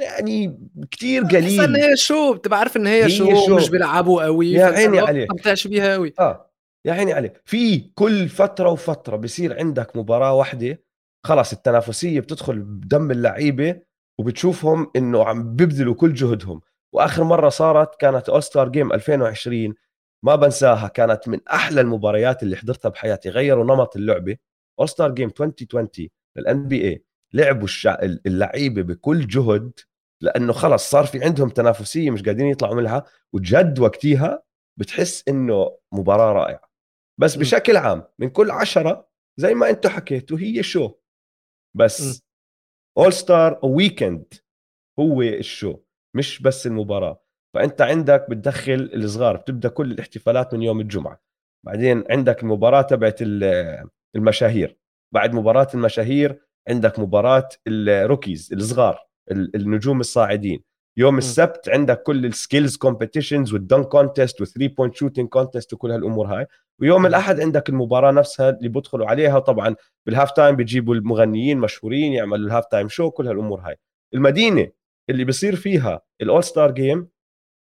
يعني 0.00 0.58
كتير 0.90 1.22
تحس 1.22 1.34
إن 1.34 1.60
قليل 1.60 1.76
هي 1.76 1.96
show؟ 1.96 2.34
بتبقى 2.34 2.58
عارف 2.58 2.76
إن 2.76 2.86
هي, 2.86 3.04
هي 3.04 3.10
show, 3.10 3.46
show. 3.46 3.56
مش 3.56 3.70
بيلعبوا 3.70 4.24
قوي 4.24 4.52
يا 4.52 4.64
عيني 4.66 5.00
ما 5.00 5.06
عليك. 5.06 5.28
بتستمتعش 5.28 5.66
بيها 5.66 5.92
قوي. 5.92 6.14
آه 6.18 6.50
يا 6.84 6.92
عيني 6.92 7.12
عليك. 7.12 7.40
في 7.44 7.78
كل 7.78 8.28
فترة 8.28 8.70
وفترة 8.70 9.16
بصير 9.16 9.58
عندك 9.58 9.96
مباراة 9.96 10.34
واحدة 10.34 10.82
خلاص 11.26 11.52
التنافسية 11.52 12.20
بتدخل 12.20 12.58
بدم 12.62 13.10
اللعيبة 13.10 13.80
وبتشوفهم 14.18 14.90
إنه 14.96 15.24
عم 15.24 15.56
بيبذلوا 15.56 15.94
كل 15.94 16.14
جهدهم. 16.14 16.60
وآخر 16.94 17.24
مرة 17.24 17.48
صارت 17.48 18.00
كانت 18.00 18.28
all-star 18.28 18.68
game 18.68 18.92
2020 18.92 19.74
ما 20.24 20.36
بنساها 20.36 20.88
كانت 20.88 21.28
من 21.28 21.40
أحلى 21.48 21.80
المباريات 21.80 22.42
اللي 22.42 22.56
حضرتها 22.56 22.88
بحياتي. 22.88 23.28
غيروا 23.30 23.64
نمط 23.64 23.96
اللعبة. 23.96 24.36
all-star 24.80 25.10
game 25.10 25.28
2020 25.40 26.08
لل 26.36 26.68
NBA 26.68 27.04
لعبوا 27.34 27.64
الشع... 27.64 27.98
اللعيبة 28.26 28.82
بكل 28.82 29.26
جهد 29.26 29.72
لأنه 30.22 30.52
خلص 30.52 30.90
صار 30.90 31.06
في 31.06 31.24
عندهم 31.24 31.48
تنافسية 31.48 32.10
مش 32.10 32.22
قادرين 32.22 32.50
يطلعوا 32.50 32.74
منها 32.74 33.04
وجد 33.32 33.78
وقتها 33.78 34.42
بتحس 34.76 35.24
إنه 35.28 35.76
مباراة 35.92 36.32
رائعة. 36.32 36.70
بس. 37.18 37.36
بشكل 37.36 37.76
عام 37.76 38.04
من 38.18 38.28
كل 38.30 38.50
عشرة 38.50 39.08
زي 39.36 39.54
ما 39.54 39.70
أنتم 39.70 39.88
حكيتوا 39.88 40.38
هي 40.38 40.62
show 40.62 40.92
بس 41.76 42.22
all-star 42.98 43.60
weekend 43.62 44.34
هو 44.98 45.22
ال 45.22 45.33
show 45.33 45.78
مش 46.16 46.42
بس 46.42 46.66
المباراة. 46.66 47.22
فأنت 47.54 47.80
عندك 47.82 48.30
بتدخل 48.30 48.90
الصغار 48.94 49.36
بتبدأ 49.36 49.68
كل 49.68 49.90
الاحتفالات 49.92 50.54
من 50.54 50.62
يوم 50.62 50.80
الجمعة. 50.80 51.20
بعدين 51.66 52.04
عندك 52.10 52.42
المباراة 52.42 52.82
تبعت 52.82 53.22
ال- 53.22 53.88
المشاهير. 54.16 54.78
بعد 55.14 55.34
مباراة 55.34 55.68
المشاهير 55.74 56.46
عندك 56.68 56.98
مباراة 56.98 57.48
ال 57.66 57.77
rookies 57.77 58.52
الصغار 58.52 59.06
ال- 59.30 59.56
النجوم 59.56 60.00
الصاعدين. 60.00 60.64
يوم 60.98 61.18
السبت 61.18 61.68
عندك 61.68 62.02
كل 62.02 62.26
ال 62.26 62.33
skills 62.33 62.76
competitions 62.76 63.52
وال 63.52 63.62
dunk 63.62 63.82
contest 63.84 64.28
وال 64.28 64.40
three-point 64.40 64.94
shooting 64.94 65.28
contest 65.28 65.72
وكل 65.72 65.90
هالأمور 65.90 66.26
هاي. 66.26 66.46
ويوم. 66.80 67.06
الأحد 67.06 67.40
عندك 67.40 67.68
المباراة 67.68 68.12
نفسها 68.12 68.50
اللي 68.50 68.68
بيدخلوا 68.68 69.06
عليها 69.06 69.38
طبعا 69.38 69.76
بال 70.06 70.30
half-time 70.30 70.56
بيجيبوا 70.56 70.94
المغنيين 70.94 71.58
مشهورين 71.58 72.12
يعملوا 72.12 72.46
ال 72.46 72.66
half-time 72.66 72.88
show 72.88 73.10
كل 73.10 73.28
هالأمور 73.28 73.60
هاي. 73.60 73.76
المدينة 74.14 74.68
اللي 75.10 75.24
بيصير 75.24 75.56
فيها 75.56 76.00
ال 76.20 76.44
all-star 76.44 76.70
game 76.70 77.08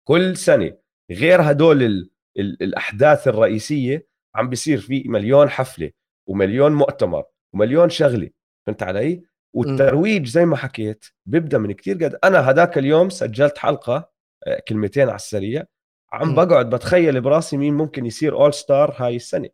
كل 0.09 0.37
سنة 0.37 0.77
غير 1.11 1.51
هدول 1.51 1.83
ال 1.83 2.11
ال 2.39 2.63
الأحداث 2.63 3.29
الرئيسية 3.29 4.09
عم 4.35 4.49
بيصير 4.49 4.79
في 4.81 5.05
مليون 5.07 5.51
حفلة 5.51 5.91
ومليون 6.29 6.73
مؤتمر 6.73 7.25
ومليون 7.55 7.91
شغلة. 7.91 8.31
فهمت 8.67 8.83
علي؟ 8.83 9.28
والترويج 9.55 10.27
زي 10.27 10.45
ما 10.47 10.57
حكيت 10.57 11.05
بيبدأ 11.27 11.59
من 11.59 11.73
كتير 11.73 12.05
قد. 12.05 12.19
أنا 12.25 12.51
هداك 12.51 12.79
اليوم 12.79 13.11
سجلت 13.11 13.59
حلقة 13.59 14.11
آه، 14.47 14.63
كلمتين 14.69 15.09
على 15.09 15.17
السريع. 15.17 15.65
عم. 16.13 16.35
بقعد 16.35 16.71
بتخيل 16.71 17.21
براسي 17.21 17.57
مين 17.57 17.75
ممكن 17.75 18.07
يصير 18.07 18.35
all-star 18.35 18.95
هاي 18.97 19.17
السنة. 19.17 19.49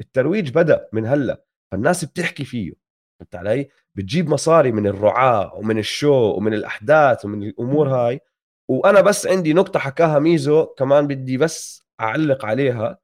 الترويج 0.00 0.50
بدأ 0.50 0.88
من 0.92 1.06
هلأ 1.06 1.44
فالناس 1.72 2.04
بتحكي 2.04 2.44
فيه. 2.44 2.72
فهمت 3.20 3.34
علي؟ 3.36 3.68
بتجيب 3.94 4.28
مصاري 4.28 4.72
من 4.72 4.86
الرعاة 4.86 5.54
ومن 5.54 5.78
ال 5.78 5.89
show 5.89 6.34
ومن 6.36 6.54
الأحداث 6.54 7.24
ومن 7.24 7.42
الأمور 7.42 7.88
هاي. 7.88 8.20
وأنا 8.68 9.00
بس 9.00 9.26
عندي 9.26 9.52
نقطة 9.52 9.78
حكاها 9.78 10.18
ميزو 10.18 10.66
كمان 10.66 11.06
بدي 11.06 11.36
بس 11.36 11.86
أعلق 12.00 12.44
عليها. 12.44 12.98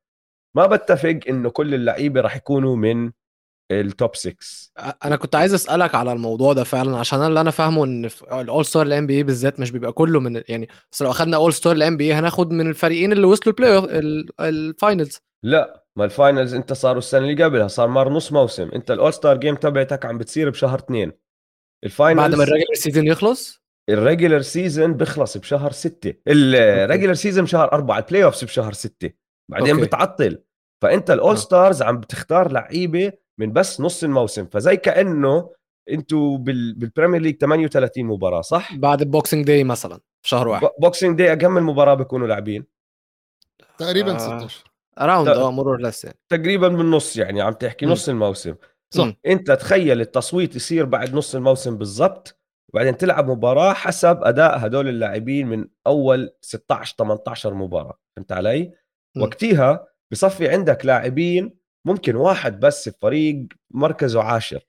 ما 0.56 0.66
بتفق 0.66 1.20
إنه 1.28 1.50
كل 1.50 1.74
اللعيبة 1.74 2.20
راح 2.20 2.36
يكونوا 2.36 2.76
من 2.76 3.12
ال 3.70 3.82
top 3.82 4.16
6 4.16 4.36
أنا 5.04 5.16
كنت 5.16 5.34
عايز 5.34 5.54
أسألك 5.54 5.94
على 5.94 6.12
الموضوع 6.12 6.52
ده 6.52 6.64
فعلا 6.64 6.96
عشان 6.96 7.18
أنا 7.18 7.28
اللي 7.28 7.40
أنا 7.40 7.50
فاهمه 7.50 7.84
إن 7.84 8.10
ال 8.32 8.66
all-star 8.66 8.86
ال 8.86 9.06
NBA 9.06 9.22
بالذات 9.22 9.60
مش 9.60 9.70
بيبقى 9.70 9.92
كله 9.92 10.20
من 10.20 10.42
يعني 10.48 10.68
بس 10.92 11.02
لو 11.02 11.10
أخدنا 11.10 11.36
all-star 11.36 11.72
ال 11.76 11.96
NBA 11.96 12.12
هناخد 12.12 12.50
من 12.50 12.68
الفريقين 12.68 13.12
اللي 13.12 13.26
وصلوا 13.26 13.54
ال 13.58 13.72
play 13.72 14.26
ال 14.40 14.51
finals 14.51 15.18
لا 15.44 15.84
ما 15.96 16.04
ال 16.04 16.11
finals 16.11 16.54
أنت 16.54 16.72
صاروا 16.72 16.98
السنة 16.98 17.20
اللي 17.20 17.44
قبلها 17.44 17.68
صار 17.68 17.88
مر 17.88 18.08
نص 18.08 18.32
موسم. 18.32 18.70
أنت 18.74 18.90
ال 18.90 19.12
all-star 19.12 19.36
game 19.36 19.54
تبعتك 19.54 20.06
عم 20.06 20.18
بتصير 20.18 20.50
بشهر 20.50 20.78
اثنين. 20.78 21.12
ال 21.84 21.89
finals 21.89 22.20
بعد 22.22 22.34
ما 22.34 22.44
ال 22.44 22.48
regular 22.48 22.74
season 22.74 23.06
يخلص؟ 23.06 23.62
ال 23.90 23.96
regular 23.96 24.40
season 24.40 24.94
بيخلص 24.94 25.36
بشهر 25.36 25.72
ستة. 25.72 26.14
ال 26.28 26.39
regular 26.39 27.14
season 27.14 27.44
بشهر 27.44 27.72
أربعة 27.72 27.98
ال 27.98 28.24
playoffs 28.24 28.44
بشهر 28.44 28.72
ستة. 28.72 29.10
بعدين 29.50 29.74
okay. 29.74 29.86
بتعطل. 29.86 30.42
فأنت 30.82 31.10
ال 31.10 31.15
all 31.15 31.30
آه. 31.30 31.34
stars 31.34 31.82
عم 31.82 32.00
بتختار 32.00 32.52
لعيبة 32.52 33.12
من 33.38 33.52
بس 33.52 33.80
نص 33.80 34.04
الموسم 34.04 34.46
فزي 34.46 34.76
كأنه 34.76 35.50
أنتوا 35.90 36.38
بال... 36.38 36.74
بال 36.74 36.84
Premier 36.84 37.20
League 37.20 37.36
38 37.36 38.04
مباراة 38.04 38.40
صح 38.40 38.76
بعد 38.76 39.00
ال 39.00 39.07
Boxing 39.07 39.46
Day 39.46 39.64
مثلا 39.64 40.00
في 40.22 40.28
شهر 40.28 40.48
واحد 40.48 40.68
Boxing 40.78 41.18
Day 41.18 41.36
كم 41.36 41.58
المباراه 41.58 41.94
بيكونوا 41.94 42.26
لاعبين 42.26 42.64
تقريبا 43.78 44.14
آه. 44.14 44.18
16 44.18 44.64
around. 44.98 45.28
آه 45.28 45.50
more 45.50 45.70
or 45.70 45.80
less 45.80 46.04
يعني 46.04 46.18
تقريبا 46.28 46.68
بالنص 46.68 47.16
يعني 47.16 47.40
عم 47.40 47.52
تحكي 47.52 47.86
مم. 47.86 47.92
نص 47.92 48.08
الموسم 48.08 48.54
صح 48.90 49.12
انت 49.26 49.50
تخيل 49.50 50.00
التصويت 50.00 50.56
يصير 50.56 50.84
بعد 50.84 51.14
نص 51.14 51.34
الموسم 51.34 51.76
بالضبط 51.78 52.38
وبعدين 52.74 52.96
تلعب 52.96 53.30
مباراة 53.30 53.72
حسب 53.72 54.18
أداء 54.22 54.66
هدول 54.66 54.88
اللاعبين 54.88 55.46
من 55.46 55.66
أول 55.86 56.30
16 56.40 56.94
18 56.98 57.54
مباراة 57.54 57.98
فهمت 58.16 58.32
علي. 58.32 58.72
وقتها 59.16 59.86
بصفي 60.12 60.48
عندك 60.48 60.86
لاعبين 60.86 61.57
ممكن 61.86 62.16
واحد 62.16 62.60
بس 62.60 62.88
بفريق 62.88 63.46
مركزه 63.70 64.22
عاشر 64.22 64.66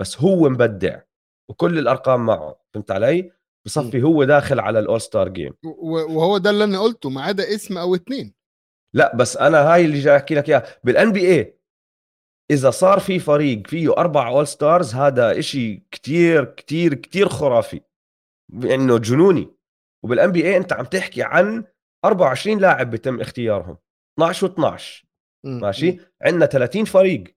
بس 0.00 0.20
هو 0.20 0.48
مبدع 0.48 1.00
وكل 1.50 1.78
الأرقام 1.78 2.26
معه 2.26 2.60
فهمت 2.74 2.90
علي؟ 2.90 3.32
بصفي 3.66 4.02
هو 4.02 4.24
داخل 4.24 4.60
على 4.60 4.78
ال 4.78 5.00
all-star 5.00 5.28
game 5.28 5.52
وهو 5.82 6.38
ده 6.38 6.50
اللي 6.50 6.64
أنا 6.64 6.80
قلته 6.80 7.10
ما 7.10 7.22
عدا 7.22 7.54
اسم 7.54 7.78
أو 7.78 7.94
اتنين. 7.94 8.34
لا 8.94 9.16
بس 9.16 9.36
أنا 9.36 9.74
هاي 9.74 9.84
اللي 9.84 10.00
جاي 10.00 10.16
أحكي 10.16 10.34
لك 10.34 10.48
إياها. 10.48 10.64
بال 10.84 11.12
NBA 11.12 11.58
إذا 12.50 12.70
صار 12.70 13.00
في 13.00 13.18
فريق 13.18 13.66
فيه 13.66 13.92
أربع 13.92 14.28
all-stars 14.28 14.94
هذا 14.94 15.38
إشي 15.38 15.76
كتير 15.90 16.44
كتير 16.44 16.94
كتير 16.94 17.28
خرافي. 17.28 17.80
إنه 18.64 18.98
جنوني. 18.98 19.56
وبال 20.04 20.32
NBA 20.32 20.56
أنت 20.56 20.72
عم 20.72 20.84
تحكي 20.84 21.22
عن 21.22 21.64
24 22.04 22.58
لاعب 22.58 22.90
بيتم 22.90 23.20
اختيارهم 23.20 23.78
12 24.18 24.48
و12 24.48 25.05
مم. 25.46 25.60
ماشي؟ 25.60 25.98
عندنا 26.22 26.46
30 26.46 26.84
فريق. 26.84 27.36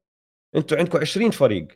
أنتوا 0.56 0.78
عندكم 0.78 1.00
20 1.00 1.32
فريق. 1.32 1.68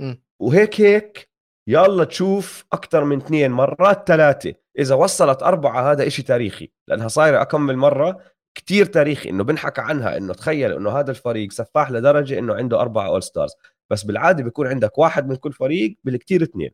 مم. 0.00 0.22
وهيك 0.40 0.80
هيك 0.80 1.30
يلا 1.68 2.04
تشوف 2.04 2.64
أكثر 2.72 3.04
من 3.04 3.16
اثنين 3.16 3.50
مرات 3.50 4.08
ثلاثة 4.08 4.54
إذا 4.78 4.94
وصلت 4.94 5.42
أربعة 5.42 5.92
هذا 5.92 6.06
إشي 6.06 6.22
تاريخي 6.22 6.72
لأنها 6.88 7.08
صايرة 7.08 7.42
اكمل 7.42 7.76
مرة 7.76 8.20
كتير 8.54 8.86
تاريخي. 8.86 9.30
إنه 9.30 9.44
بنحكى 9.44 9.80
عنها 9.80 10.16
إنه 10.16 10.32
تخيل 10.34 10.72
إنه 10.72 10.90
هذا 10.90 11.10
الفريق 11.10 11.52
سفاح 11.52 11.90
لدرجة 11.90 12.38
إنه 12.38 12.54
عنده 12.54 12.80
أربعة 12.80 13.06
all-stars 13.06 13.52
بس 13.90 14.02
بالعادة 14.02 14.44
بيكون 14.44 14.66
عندك 14.66 14.98
واحد 14.98 15.28
من 15.28 15.36
كل 15.36 15.52
فريق 15.52 15.98
بالكتير 16.04 16.42
اثنين. 16.42 16.70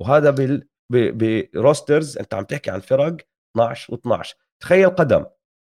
وهذا 0.00 0.30
بال 0.30 0.68
rosters 1.54 2.18
أنت 2.18 2.34
عم 2.34 2.44
تحكي 2.44 2.70
عن 2.70 2.80
فرق 2.80 3.16
12 3.56 3.96
و12 3.96 4.34
تخيل 4.60 4.90
قدم. 4.90 5.26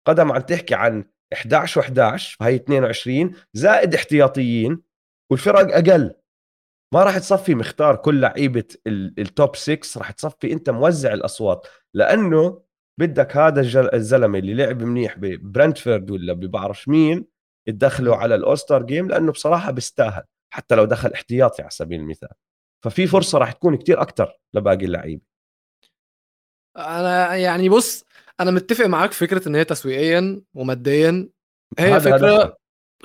قدم 0.07 0.33
عم 0.33 0.41
تحكي 0.41 0.75
عن 0.75 1.05
11 1.33 1.83
و11 1.83 2.37
فهي 2.41 2.55
22 2.55 3.35
زائد 3.53 3.95
احتياطيين 3.95 4.83
والفرق 5.31 5.75
أقل. 5.77 6.15
ما 6.95 7.05
راح 7.05 7.19
تصفي 7.19 7.55
مختار 7.55 7.97
كل 7.97 8.21
لعيبة 8.21 8.65
ال- 8.87 9.15
ال 9.21 9.30
top 9.30 9.57
6 9.57 9.99
راح 9.99 10.11
تصفي 10.11 10.53
أنت 10.53 10.71
موزع 10.71 11.13
الأصوات 11.13 11.67
لأنه 11.95 12.63
بدك 13.01 13.37
هذا 13.37 13.61
الزلمة 13.95 14.39
اللي 14.39 14.55
لعب 14.55 14.83
منيح 14.83 15.19
ببرنتفورد 15.19 16.11
ولا 16.11 16.33
ببعرفش 16.33 16.89
مين 16.89 17.27
تدخله 17.69 18.17
على 18.17 18.35
ال 18.35 18.40
all-star 18.40 18.83
game 18.83 19.09
لأنه 19.09 19.33
بصراحة 19.33 19.71
بيستاهل 19.71 20.23
حتى 20.53 20.75
لو 20.75 20.85
دخل 20.85 21.13
احتياطي 21.13 21.63
على 21.63 21.71
سبيل 21.71 22.01
المثال. 22.01 22.29
ففي 22.85 23.07
فرصة 23.07 23.39
راح 23.39 23.53
تكون 23.53 23.77
كتير 23.77 24.03
أكثر 24.03 24.39
لباقي 24.55 24.85
اللعيبة. 24.85 25.23
أنا 26.77 27.37
يعني 27.37 27.69
بص 27.69 28.05
أنا 28.41 28.51
متفق 28.51 28.87
معاك 28.87 29.13
فكرة 29.13 29.49
إن 29.49 29.55
هي 29.55 29.65
تسويقيا 29.65 30.43
وماديا. 30.55 31.29
هي 31.79 32.01
فكرة 32.01 32.15
هدفها. 32.15 32.57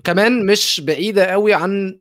كمان 0.04 0.46
مش 0.46 0.82
بعيدة 0.86 1.26
قوي 1.26 1.54
عن 1.54 2.00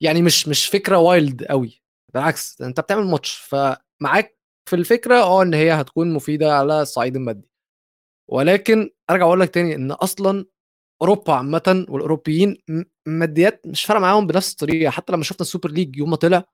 يعني 0.00 0.22
مش 0.22 0.48
مش 0.48 0.66
فكرة 0.66 0.98
وايلد 0.98 1.44
قوي. 1.44 1.82
بالعكس 2.14 2.62
أنت 2.62 2.80
بتعمل 2.80 3.06
ماتش 3.06 3.32
فمعاك 3.36 4.38
في 4.70 4.76
الفكرة 4.76 5.14
آه 5.14 5.42
إن 5.42 5.54
هي 5.54 5.72
هتكون 5.72 6.12
مفيدة 6.12 6.56
على 6.58 6.82
الصعيد 6.82 7.16
المادي. 7.16 7.48
ولكن 8.28 8.90
أرجع 9.10 9.24
أقول 9.24 9.40
لك 9.40 9.54
تاني 9.54 9.74
إن 9.74 9.92
أصلا 9.92 10.44
أوروبا 11.02 11.32
عامة 11.34 11.86
والأوروبيين 11.88 12.56
ماديات 13.06 13.62
مش 13.66 13.84
فارقة 13.84 14.00
معاهم 14.00 14.26
بنفس 14.26 14.52
الطريقة. 14.52 14.90
حتى 14.90 15.12
لما 15.12 15.24
شفنا 15.24 15.40
ال 15.40 15.45
Super 15.45 15.70
League 15.70 15.96
يوم 15.96 16.10
ما 16.10 16.16
طلع 16.16 16.44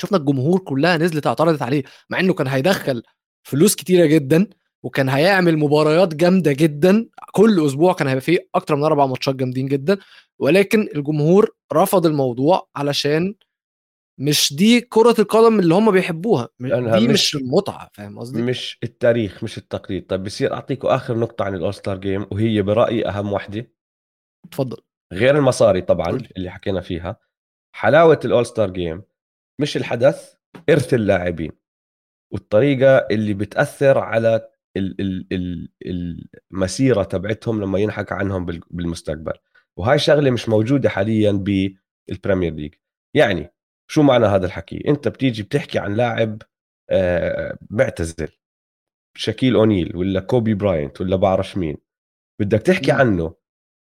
شفنا 0.00 0.18
الجمهور 0.18 0.58
كلها 0.60 0.96
نزلت 0.96 1.26
اعترضت 1.26 1.62
عليه 1.62 1.82
مع 2.10 2.20
إنه 2.20 2.34
كان 2.34 2.46
هيدخل 2.46 3.02
فلوس 3.48 3.74
كتيرة 3.74 4.06
جدا. 4.06 4.46
وكان 4.84 5.08
هيعمل 5.08 5.56
مباريات 5.58 6.14
جامدة 6.14 6.52
جدا. 6.52 7.08
كل 7.32 7.66
أسبوع 7.66 7.92
كان 7.92 8.08
هيبقى 8.08 8.20
فيه 8.20 8.48
أكتر 8.54 8.76
من 8.76 8.82
أربع 8.82 9.06
ماتشات 9.06 9.34
جامدين 9.34 9.66
جدا. 9.66 9.98
ولكن 10.38 10.88
الجمهور 10.96 11.56
رفض 11.72 12.06
الموضوع 12.06 12.68
علشان 12.76 13.34
مش 14.20 14.54
دي 14.54 14.80
كرة 14.80 15.14
القدم 15.18 15.58
اللي 15.58 15.74
هم 15.74 15.90
بيحبوها. 15.90 16.48
دي 16.60 17.08
مش- 17.08 17.10
مش 17.12 17.34
المتعة 17.36 17.90
فاهم 17.94 18.18
قصدي؟ 18.18 18.42
مش 18.42 18.78
التاريخ 18.82 19.44
مش 19.44 19.58
التقليد. 19.58 20.06
طيب 20.06 20.22
بصير 20.24 20.54
أعطيكم 20.54 20.88
آخر 20.88 21.18
نقطة 21.18 21.44
عن 21.44 21.54
ال 21.54 21.74
all-star 21.74 21.96
game 21.98 22.26
وهي 22.32 22.62
برأيي 22.62 23.08
أهم 23.08 23.32
وحده 23.32 23.70
اتفضل. 24.46 24.76
غير 25.12 25.38
المصاري 25.38 25.80
طبعا 25.80 26.06
قولي. 26.06 26.28
اللي 26.36 26.50
حكينا 26.50 26.80
فيها. 26.80 27.16
حلاوة 27.76 28.20
ال 28.24 28.46
all-star 28.46 28.70
game 28.70 29.02
مش 29.60 29.76
الحدث 29.76 30.34
إرث 30.70 30.94
اللاعبين 30.94 31.52
والطريقة 32.32 32.96
اللي 32.96 33.34
بتأثر 33.34 33.98
على 33.98 34.48
المسيرة 36.52 37.02
تبعتهم 37.02 37.62
لما 37.62 37.78
ينحكى 37.78 38.14
عنهم 38.14 38.44
بال- 38.46 38.60
بالمستقبل. 38.70 39.32
وهاي 39.76 39.98
شغله 39.98 40.30
مش 40.30 40.48
موجودة 40.48 40.88
حاليا 40.88 41.32
بال 41.32 41.59
Premier 41.59 42.54
League 42.54 42.74
يعني 43.16 43.52
شو 43.90 44.02
معنى 44.02 44.26
هذا 44.26 44.46
الحكي؟ 44.46 44.88
أنت 44.88 45.08
بتيجي 45.08 45.42
بتحكي 45.42 45.78
عن 45.78 45.94
لاعب 45.94 46.42
آه، 46.90 47.58
معتزل 47.70 48.28
شاكيل 49.16 49.54
أونيل 49.54 49.96
ولا 49.96 50.20
كوبي 50.20 50.54
براينت 50.54 51.00
ولا 51.00 51.16
بعرف 51.16 51.56
مين. 51.56 51.76
بدك 52.40 52.62
تحكي. 52.62 52.92
عنه 52.92 53.34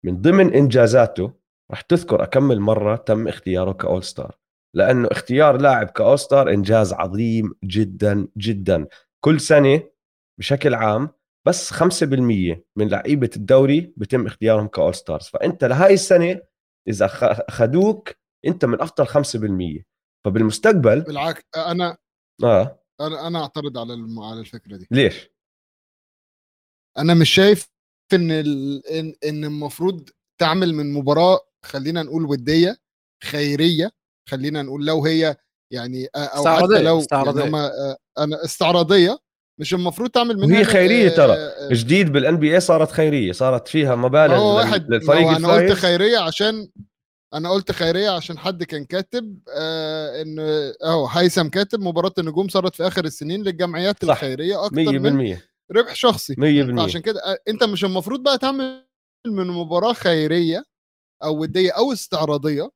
من 0.04 0.20
ضمن 0.20 0.54
إنجازاته 0.54 1.33
رح 1.72 1.80
تذكر 1.80 2.22
أكمل 2.22 2.61
مرة 2.61 2.96
تم 2.96 3.28
اختياره 3.28 3.72
ك 3.73 4.03
all-star 4.05 4.38
لأنه 4.74 5.09
اختيار 5.11 5.57
لاعب 5.57 5.87
ك 5.90 6.18
all-star 6.18 6.51
إنجاز 6.50 6.92
عظيم 6.92 7.54
جدا 7.64 8.28
جدا. 8.37 8.87
كل 9.24 9.40
سنة 9.40 9.83
بشكل 10.38 10.75
عام 10.75 11.09
بس 11.47 11.73
5% 11.73 11.83
من 12.77 12.88
لعيبة 12.88 13.31
الدوري 13.37 13.94
بتم 13.97 14.27
اختيارهم 14.27 14.66
ك 14.68 14.94
all-stars. 14.94 15.25
فأنت 15.27 15.64
لهاي 15.64 15.94
السنة 15.94 16.40
إذا 16.88 17.07
خ- 17.07 17.23
اخذوك 17.25 18.11
أنت 18.47 18.64
من 18.64 18.81
أفضل 18.81 19.07
5% 19.07 19.83
فبالمستقبل 20.25 21.01
بالعكس 21.01 21.42
أنا 21.57 21.97
آه. 22.44 22.81
أنا 23.01 23.27
أنا 23.27 23.42
أعترض 23.42 23.79
على 23.79 23.94
الم... 23.94 24.20
على 24.20 24.40
الفكرة 24.40 24.77
دي. 24.77 24.87
ليش؟ 24.90 25.31
أنا 26.99 27.14
مش 27.14 27.31
شايف 27.31 27.66
إن 28.12 28.31
ال... 28.31 28.87
إن 28.87 29.14
إن 29.25 29.44
المفروض 29.44 30.11
تعمل 30.40 30.75
من 30.75 30.92
مباراة 30.92 31.40
خلينا 31.64 32.03
نقول 32.03 32.25
ودية 32.27 32.77
خيرية 33.25 33.90
خلينا 34.29 34.62
نقول 34.62 34.87
لو 34.87 35.05
هي 35.05 35.37
يعني 35.73 36.07
أو 36.16 36.44
حتى 36.57 36.83
لو 36.83 36.99
استعراضية. 36.99 37.40
يعني 37.40 37.51
هما 37.51 37.66
آه، 37.66 37.97
أنا 38.18 38.44
استعراضية 38.44 39.18
مش 39.61 39.75
المفروض 39.75 40.11
تعمل 40.11 40.37
منها 40.37 40.55
وهي 40.57 40.64
خيرية 40.64 41.09
ترى. 41.09 41.37
جديد 41.73 42.12
بالان 42.12 42.37
بي 42.37 42.55
اي 42.55 42.61
صارت 42.61 42.90
خيرية 42.90 43.33
صارت 43.33 43.69
فيها 43.69 43.95
مبالغ 43.95 44.35
هو 44.37 44.57
واحد 44.57 44.90
للفريق 44.90 45.21
هو 45.29 45.37
أنا 45.37 45.49
قلت 45.53 45.73
خيرية 45.73 46.19
عشان 46.19 46.69
أنا 47.35 47.51
قلت 47.51 47.73
خيرية 47.73 48.11
عشان 48.11 48.38
حد 48.38 48.62
كان 48.64 48.85
كاتب 48.85 49.38
آه 49.57 50.23
ان 50.23 50.37
أهو 50.85 51.07
هيثم 51.07 51.49
كاتب 51.49 51.81
مباراة 51.81 52.12
النجوم 52.19 52.49
صارت 52.49 52.75
في 52.75 52.87
آخر 52.87 53.05
السنين 53.05 53.43
للجمعيات 53.43 54.05
صح. 54.05 54.11
الخيرية 54.11 54.64
أكتر 54.64 54.77
من 55.01 55.37
100% 55.37 55.38
ربح 55.73 55.95
شخصي. 55.95 56.35
100% 56.35 56.77
فعشان 56.77 57.01
كده 57.01 57.21
آه، 57.21 57.38
أنت 57.49 57.64
مش 57.64 57.85
المفروض 57.85 58.23
بقى 58.23 58.38
تعمل 58.38 58.87
من 59.27 59.47
مباراة 59.47 59.93
خيرية 59.93 60.64
أو 61.25 61.38
ودية 61.40 61.71
أو 61.73 61.93
استعراضية 61.93 62.71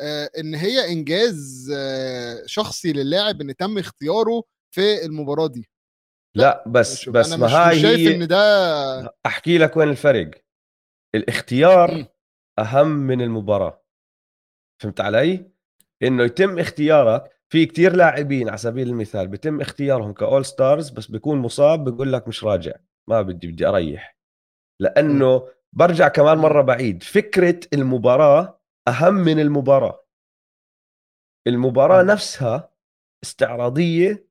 آه 0.00 0.30
إن 0.38 0.54
هي 0.54 0.92
إنجاز 0.92 1.72
آه 1.76 2.42
شخصي 2.46 2.92
للاعب 2.92 3.40
إن 3.40 3.56
تم 3.56 3.78
اختياره 3.78 4.42
في 4.74 5.04
المباراة 5.04 5.46
دي. 5.46 5.68
لا 6.36 6.64
بس 6.66 7.08
بس 7.08 7.32
ما 7.32 7.46
هاي 7.46 7.76
مش 7.76 7.82
شايف 7.82 7.98
هي 7.98 8.14
إن 8.14 8.26
ده 8.28 9.14
أحكي 9.26 9.58
لك 9.58 9.76
وين 9.76 9.88
الفرق. 9.88 10.30
الاختيار 11.14 11.94
مم. 11.94 12.06
أهم 12.58 12.88
من 12.88 13.20
المباراة. 13.20 13.82
فهمت 14.82 15.00
علي؟ 15.00 15.50
إنه 16.02 16.24
يتم 16.24 16.58
اختيارك. 16.58 17.30
في 17.48 17.66
كتير 17.66 17.96
لاعبين 17.96 18.48
على 18.48 18.58
سبيل 18.58 18.88
المثال 18.88 19.28
بيتم 19.28 19.60
اختيارهم 19.60 20.12
كأول 20.12 20.44
ستارز 20.44 20.90
بس 20.90 21.06
بيكون 21.06 21.38
مصاب 21.38 21.84
بيقول 21.84 22.12
لك 22.12 22.28
مش 22.28 22.44
راجع. 22.44 22.72
ما 23.08 23.22
بدي 23.22 23.46
بدي 23.46 23.66
أريح. 23.68 24.16
لأنه 24.80 25.48
برجع 25.72 26.08
كمان 26.08 26.38
مرة 26.38 26.62
بعيد. 26.62 27.02
فكرة 27.02 27.60
المباراة 27.72 28.60
أهم 28.88 29.14
من 29.14 29.40
المباراة. 29.40 30.06
المباراة. 31.46 32.02
نفسها 32.02 32.70
استعراضية 33.24 34.26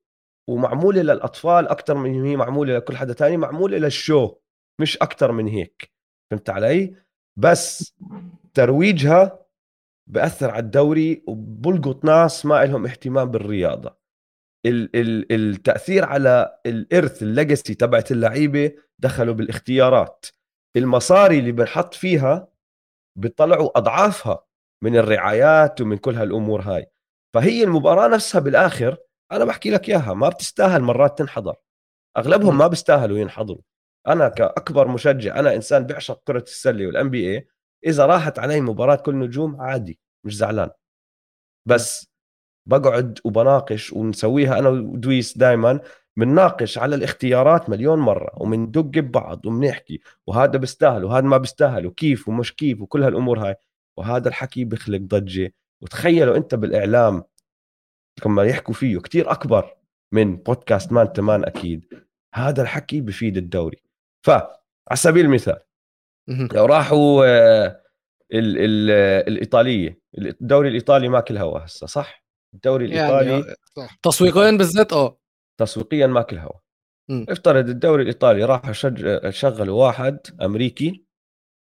ومعمولة 0.49 1.01
للأطفال 1.01 1.67
أكثر 1.67 1.95
من 1.95 2.25
هي 2.25 2.35
معمولة 2.35 2.75
لكل 2.77 2.97
حدا 2.97 3.13
تاني 3.13 3.37
معمولة 3.37 3.77
للشو 3.77 4.35
مش 4.81 4.97
أكثر 4.97 5.31
من 5.31 5.47
هيك. 5.47 5.91
فهمت 6.31 6.49
علي؟ 6.49 6.95
بس 7.39 7.93
ترويجها 8.53 9.45
بأثر 10.09 10.51
على 10.51 10.59
الدوري 10.63 11.23
وبلقط 11.27 12.05
ناس 12.05 12.45
ما 12.45 12.65
لهم 12.65 12.85
اهتمام 12.85 13.31
بالرياضة. 13.31 13.97
ال- 14.65 14.95
ال- 14.95 15.31
التأثير 15.31 16.05
على 16.05 16.59
الإرث 16.65 17.23
ال 17.23 17.30
legacy 17.30 17.73
تبعت 17.75 18.11
اللعيبة 18.11 18.71
دخلوا 18.99 19.33
بالاختيارات. 19.33 20.25
المصاري 20.77 21.39
اللي 21.39 21.51
بنحط 21.51 21.93
فيها 21.93 22.47
بيطلعوا 23.17 23.77
أضعافها 23.77 24.45
من 24.83 24.97
الرعايات 24.97 25.81
ومن 25.81 25.97
كل 25.97 26.15
هالأمور 26.15 26.61
هاي. 26.61 26.85
فهي 27.33 27.63
المباراة 27.63 28.07
نفسها 28.07 28.41
بالآخر 28.41 28.97
أنا 29.31 29.45
بحكي 29.45 29.69
لك 29.69 29.89
إياها 29.89 30.13
ما 30.13 30.29
بتستاهل 30.29 30.81
مرات 30.81 31.17
تنحضر. 31.17 31.55
أغلبهم 32.17 32.57
ما 32.57 32.67
بيستاهلوا 32.67 33.17
ينحضروا. 33.17 33.61
أنا 34.07 34.29
كأكبر 34.29 34.87
مشجع 34.87 35.39
أنا 35.39 35.55
إنسان 35.55 35.85
بيعشق 35.85 36.21
كرة 36.27 36.39
السلة 36.41 36.87
وال 36.87 37.09
NBA 37.09 37.47
إذا 37.85 38.05
راحت 38.05 38.39
علي 38.39 38.61
مباراة 38.61 38.95
كل 38.95 39.15
النجوم 39.19 39.61
عادي 39.61 39.99
مش 40.23 40.35
زعلان. 40.37 40.69
بس 41.65 42.07
بقعد 42.67 43.19
وبناقش 43.25 43.93
ونسويها 43.93 44.59
أنا 44.59 44.69
ودويس 44.69 45.37
دائما 45.37 45.79
بنناقش 46.17 46.77
على 46.77 46.95
الاختيارات 46.95 47.69
مليون 47.69 47.99
مرة 47.99 48.31
ومندق 48.37 48.81
ببعض 48.81 49.45
وبنحكي 49.45 50.01
وهذا 50.27 50.57
بيستاهل 50.57 51.03
وهذا 51.05 51.25
ما 51.25 51.37
بيستاهل 51.37 51.85
وكيف 51.87 52.27
ومش 52.29 52.55
كيف 52.55 52.81
وكل 52.81 53.03
هالأمور 53.03 53.39
هاي. 53.39 53.55
وهذا 53.97 54.27
الحكي 54.29 54.65
بيخلق 54.65 54.99
ضجة. 55.01 55.53
وتخيلوا 55.81 56.37
أنت 56.37 56.55
بالإعلام 56.55 57.23
لما 58.25 58.43
يحكوا 58.43 58.73
فيه 58.73 58.99
كتير 58.99 59.31
أكبر 59.31 59.75
من 60.11 60.37
بودكاست 60.37 60.91
مان 60.91 61.13
تمان 61.13 61.45
أكيد. 61.45 61.85
هذا 62.33 62.61
الحكي 62.61 63.01
بفيد 63.01 63.37
الدوري. 63.37 63.83
فعلى 64.25 64.47
سبيل 64.93 65.25
المثال. 65.25 65.59
لو 66.27 66.65
راحوا 66.65 67.25
آه، 67.25 67.81
ال 68.33 68.57
ال 68.57 68.91
الإيطالية 69.27 69.99
الدوري 70.17 70.69
الإيطالي 70.69 71.09
ماكل 71.09 71.37
هوا 71.37 71.65
هسه 71.65 71.87
صح؟ 71.87 72.25
الدوري 72.53 72.85
الإيطالي 72.85 73.31
يعني 73.31 73.43
صح. 73.75 73.95
تسويقيا 74.03 74.51
بالذات 74.51 74.93
آه. 74.93 75.19
تسويقيا 75.59 76.07
ماكل 76.07 76.37
هوا. 76.37 76.59
افترض 77.09 77.69
الدوري 77.69 78.01
الإيطالي 78.01 78.43
راحوا 78.43 78.71
شج... 78.71 79.29
شغلوا 79.29 79.85
واحد 79.85 80.19
أمريكي. 80.41 81.05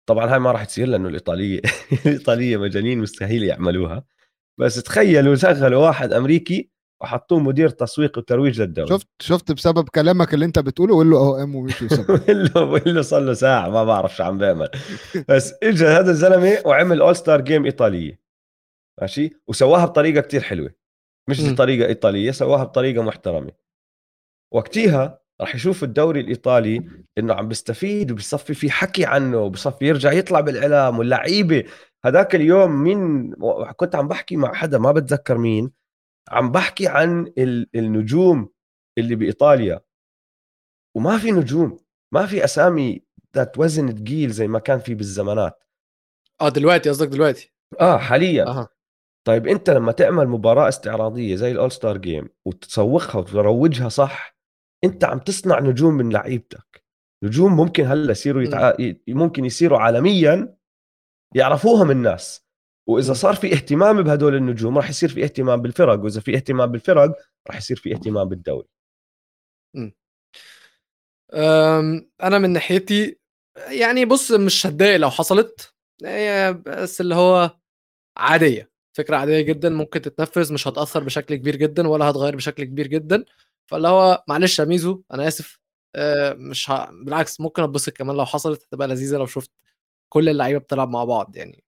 طبعا 0.06 0.32
هاي 0.32 0.38
ما 0.38 0.52
راح 0.52 0.64
تصير 0.64 0.88
لأنه 0.88 1.08
الإيطالية 1.08 1.60
الإيطالية 2.06 2.56
مجانين 2.56 2.98
مستحيل 2.98 3.42
يعملوها. 3.42 4.04
بس 4.60 4.82
تخيلوا 4.82 5.34
شغلوا 5.34 5.86
واحد 5.86 6.12
أمريكي 6.12 6.72
وحطوه 7.02 7.38
مدير 7.38 7.68
تسويق 7.68 8.18
وترويج 8.18 8.60
للدوري 8.60 8.88
شفت 8.88 9.08
شفت 9.20 9.52
بسبب 9.52 9.88
كلامك 9.88 10.34
اللي 10.34 10.44
انت 10.44 10.58
بتقوله 10.58 10.94
قول 10.94 11.10
له 11.10 11.16
اهو 11.16 11.34
قام 11.34 11.54
ومشي. 11.54 11.88
وله 12.28 12.62
وله 12.72 13.02
صار 13.02 13.20
له 13.20 13.32
ساعة 13.32 13.68
ما 13.68 13.84
بعرف 13.84 14.16
شو 14.16 14.22
عم 14.22 14.38
بيعمل. 14.38 14.68
بس 15.28 15.54
اجى 15.62 15.86
هذا 15.86 16.10
الزلمة 16.10 16.58
وعمل 16.64 17.00
اول 17.00 17.16
ستار 17.16 17.40
جيم 17.40 17.64
إيطالية. 17.64 18.20
ماشي؟ 19.00 19.30
وسواها 19.46 19.84
بطريقة 19.84 20.20
كتير 20.20 20.40
حلوة. 20.40 20.70
مش. 21.28 21.50
بطريقة 21.50 21.88
إيطالية 21.88 22.30
سواها 22.30 22.64
بطريقة 22.64 23.02
محترمة. 23.02 23.52
وقتها 24.52 25.18
راح 25.40 25.54
يشوف 25.54 25.84
الدوري 25.84 26.20
الإيطالي 26.20 26.82
إنه 27.18 27.34
عم 27.34 27.48
بيستفيد 27.48 28.10
وبيصفي 28.10 28.54
في 28.54 28.70
حكي 28.70 29.04
عنه 29.06 29.38
وبصفي 29.38 29.84
يرجع 29.86 30.12
يطلع 30.12 30.40
بالإعلام 30.40 30.98
واللعيبة. 30.98 31.64
هذاك 32.04 32.34
اليوم 32.34 32.82
مين 32.82 33.32
كنت 33.76 33.94
عم 33.94 34.08
بحكي 34.08 34.36
مع 34.36 34.52
حدا 34.54 34.78
ما 34.78 34.92
بتذكر 34.92 35.38
مين 35.38 35.70
عم 36.28 36.52
بحكي 36.52 36.88
عن 36.88 37.32
ال- 37.38 37.68
النجوم 37.74 38.48
اللي 38.98 39.14
بإيطاليا. 39.14 39.80
وما 40.96 41.18
في 41.18 41.30
نجوم 41.30 41.78
ما 42.14 42.26
في 42.26 42.44
أسامي 42.44 43.02
ذات 43.36 43.58
وزن 43.58 43.94
ثقيل 43.96 44.30
زي 44.30 44.48
ما 44.48 44.58
كان 44.58 44.78
في 44.78 44.94
بالزمانات. 44.94 45.64
آه 46.40 46.48
دلوقتي 46.48 46.88
قصدك 46.90 47.08
دلوقتي؟ 47.08 47.52
آه 47.80 47.98
حاليا. 47.98 48.46
أها. 48.46 48.68
طيب 49.26 49.46
أنت 49.46 49.70
لما 49.70 49.92
تعمل 49.92 50.28
مباراة 50.28 50.68
استعراضية 50.68 51.36
زي 51.36 51.52
الأول 51.52 51.72
ستار 51.72 51.98
جيم 51.98 52.28
وتسوقها 52.44 53.18
وتروجها 53.18 53.88
صح 53.88 54.36
أنت 54.84 55.04
عم 55.04 55.18
تصنع 55.18 55.60
نجوم 55.60 55.94
من 55.94 56.12
لعيبتك. 56.12 56.84
نجوم 57.24 57.56
ممكن 57.56 57.86
هلأ 57.86 58.10
يصيروا 58.10 58.42
يتع... 58.42 58.72
ممكن 59.08 59.44
يصيروا 59.44 59.78
عالميا 59.78 60.56
يعرفوهم 61.34 61.90
الناس 61.90 62.44
وإذا. 62.86 63.12
صار 63.14 63.34
في 63.34 63.52
اهتمام 63.52 64.02
بهدول 64.02 64.34
النجوم 64.34 64.78
راح 64.78 64.90
يصير 64.90 65.08
في 65.08 65.24
اهتمام 65.24 65.62
بالفرق 65.62 66.00
وإذا 66.00 66.20
في 66.20 66.34
اهتمام 66.36 66.72
بالفرق 66.72 67.16
راح 67.46 67.56
يصير 67.56 67.76
في 67.76 67.92
اهتمام 67.92 68.28
بالدوري. 68.28 68.68
أنا 72.22 72.38
من 72.38 72.50
ناحيتي 72.50 73.18
يعني 73.68 74.04
بص 74.04 74.32
مش 74.32 74.66
هتضايق 74.66 74.96
لو 74.96 75.10
حصلت 75.10 75.74
هي 76.04 76.52
بس 76.66 77.00
اللي 77.00 77.14
هو 77.14 77.56
عادية 78.16 78.72
فكرة 78.96 79.16
عادية 79.16 79.40
جدا 79.40 79.68
ممكن 79.68 80.02
تتنفذ 80.02 80.52
مش 80.52 80.68
هتأثر 80.68 81.04
بشكل 81.04 81.34
كبير 81.34 81.56
جدا 81.56 81.88
ولا 81.88 82.10
هتغير 82.10 82.36
بشكل 82.36 82.64
كبير 82.64 82.86
جدا. 82.86 83.24
فاللي 83.66 83.88
هو 83.88 84.24
معلش 84.28 84.58
يا 84.58 84.64
ميزو 84.64 85.02
أنا 85.12 85.28
آسف 85.28 85.60
آه، 85.94 86.32
مش 86.32 86.70
ه... 86.70 86.90
بالعكس 87.04 87.40
ممكن 87.40 87.62
أتبسط 87.62 87.92
كمان 87.92 88.16
لو 88.16 88.24
حصلت 88.26 88.64
هتبقى 88.64 88.88
لذيذة 88.88 89.16
لو 89.16 89.26
شفت. 89.26 89.50
كل 90.12 90.28
اللعيبة 90.28 90.58
بتلعب 90.58 90.88
مع 90.90 91.04
بعض 91.04 91.36
يعني 91.36 91.64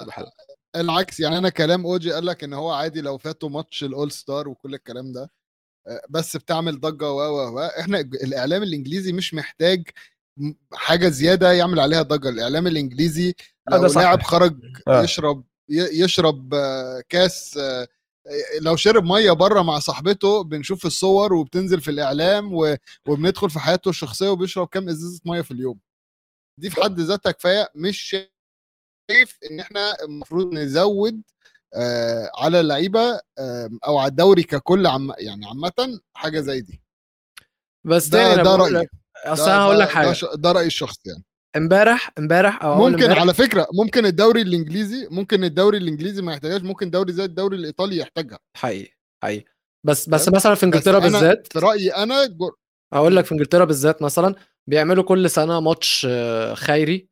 تبقى 0.00 0.12
حلوة. 0.12 0.30
العكس 0.76 1.20
يعني 1.20 1.38
أنا 1.38 1.48
كلام 1.48 1.86
أوجي 1.86 2.12
قال 2.12 2.26
لك 2.26 2.44
إن 2.44 2.52
هو 2.52 2.70
عادي 2.72 3.00
لو 3.00 3.18
فاتوا 3.18 3.48
ماتش 3.48 3.84
الأول 3.84 4.10
ستار 4.12 4.48
وكل 4.48 4.74
الكلام 4.74 5.12
ده 5.12 5.30
بس 6.10 6.36
بتعمل 6.36 6.80
ضجة 6.80 7.10
و 7.12 7.16
و 7.20 7.54
و 7.56 7.58
إحنا 7.60 8.00
الإعلام 8.00 8.62
الإنجليزي 8.62 9.12
مش 9.12 9.34
محتاج 9.34 9.88
حاجة 10.72 11.08
زيادة 11.08 11.52
يعمل 11.52 11.80
عليها 11.80 12.02
ضجة 12.02 12.28
الإعلام 12.28 12.66
الإنجليزي 12.66 13.34
لو. 13.70 13.86
لاعب 13.86 14.22
خرج 14.22 14.56
آه. 14.88 15.02
يشرب 15.02 15.44
ي- 15.70 16.02
يشرب 16.04 16.54
كاس 17.08 17.58
لو 18.60 18.76
شرب 18.76 19.04
مية 19.04 19.32
بره 19.32 19.62
مع 19.62 19.78
صاحبته 19.78 20.44
بنشوف 20.44 20.86
الصور 20.86 21.32
وبتنزل 21.34 21.80
في 21.80 21.90
الإعلام 21.90 22.54
و- 22.54 22.76
وبندخل 23.08 23.50
في 23.50 23.58
حياته 23.58 23.88
الشخصية 23.88 24.28
وبيشرب 24.28 24.66
كام 24.68 24.88
إزازة 24.88 25.20
مية 25.26 25.40
في 25.40 25.50
اليوم 25.50 25.78
دي 26.58 26.70
في 26.70 26.82
حد 26.82 27.00
ذاتها 27.00 27.32
كفاية 27.32 27.68
مش 27.74 28.00
شايف 29.10 29.38
إن 29.50 29.60
إحنا 29.60 30.02
المفروض 30.02 30.52
نزود 30.54 31.22
آه 31.74 32.30
على 32.38 32.60
اللعيبة 32.60 33.20
آه 33.38 33.70
أو 33.86 33.98
على 33.98 34.08
الدوري 34.10 34.42
ككل 34.42 34.86
عم 34.86 35.12
يعني 35.18 35.46
عامة 35.46 36.00
حاجة 36.14 36.40
زي 36.40 36.60
دي. 36.60 36.82
بس 37.86 38.08
ده 38.08 38.34
ده 38.42 38.56
رأيي. 38.56 38.88
أصل 39.24 39.42
أنا 39.50 39.60
هقول 39.62 39.78
لك 39.78 39.88
حاجة. 39.88 40.06
ده, 40.22 40.34
ده 40.34 40.52
رأيي 40.52 40.66
الشخصي 40.66 41.00
يعني. 41.06 41.24
امبارح 41.56 42.10
امبارح 42.18 42.62
أو 42.64 42.74
ممكن 42.74 43.02
امبارح 43.02 43.20
على 43.20 43.34
فكرة 43.34 43.66
ممكن 43.72 44.06
الدوري 44.06 44.42
الإنجليزي 44.42 45.08
ممكن 45.10 45.44
الدوري 45.44 45.78
الإنجليزي 45.78 46.22
ما 46.22 46.32
يحتاجهاش 46.32 46.62
ممكن 46.62 46.90
دوري 46.90 47.12
زي 47.12 47.24
الدوري 47.24 47.56
الإيطالي 47.56 47.96
يحتاجها. 47.96 48.38
حقيقي 48.56 48.92
حقيقي. 49.22 49.44
بس 49.86 50.08
بس؟ 50.08 50.28
مثلا 50.28 50.54
في 50.54 50.66
إنجلترا 50.66 50.98
أنا 50.98 51.08
بالذات 51.08 51.52
في 51.52 51.58
رأيي 51.58 51.90
أنا 51.90 52.26
جو- 52.26 52.56
هقول 52.94 53.16
لك 53.16 53.24
في 53.24 53.32
إنجلترا 53.32 53.64
بالذات 53.64 54.02
مثلا 54.02 54.34
بيعملوا 54.68 55.04
كل 55.04 55.30
سنة 55.30 55.60
ماتش 55.60 56.06
آه، 56.10 56.54
خيري. 56.54 57.08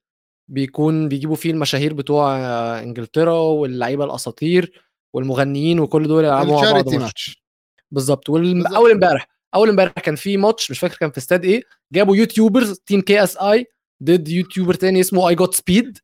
بيكون 0.49 1.09
بيجيبوا 1.09 1.37
فيه 1.37 1.51
المشاهير 1.51 1.95
بتوع 1.95 2.39
آه، 2.39 2.83
إنجلترا 2.83 3.39
واللعيبة 3.39 4.05
الأساطير 4.05 4.83
والمغنيين 5.15 5.81
وكل 5.81 6.09
دول 6.09 6.25
يلعبوا 6.25 6.63
مع 6.63 6.73
بعض 6.73 6.95
ماتش. 6.95 7.43
بالظبط 7.91 8.29
واول. 8.29 8.91
امبارح 8.91 9.29
أول 9.55 9.69
امبارح 9.69 9.93
كان 9.93 10.17
في 10.17 10.37
ماتش 10.37 10.71
مش 10.71 10.79
فاكر 10.79 10.97
كان 10.97 11.11
في 11.11 11.19
استاد 11.19 11.45
إيه 11.45 11.63
جابوا 11.93 12.17
YouTubers 12.17 12.79
team 12.79 13.01
KSI 13.01 13.67
ضد 14.03 14.29
YouTuber 14.29 14.75
تاني 14.75 15.01
اسمه 15.01 15.29
IShowSpeed 15.29 15.99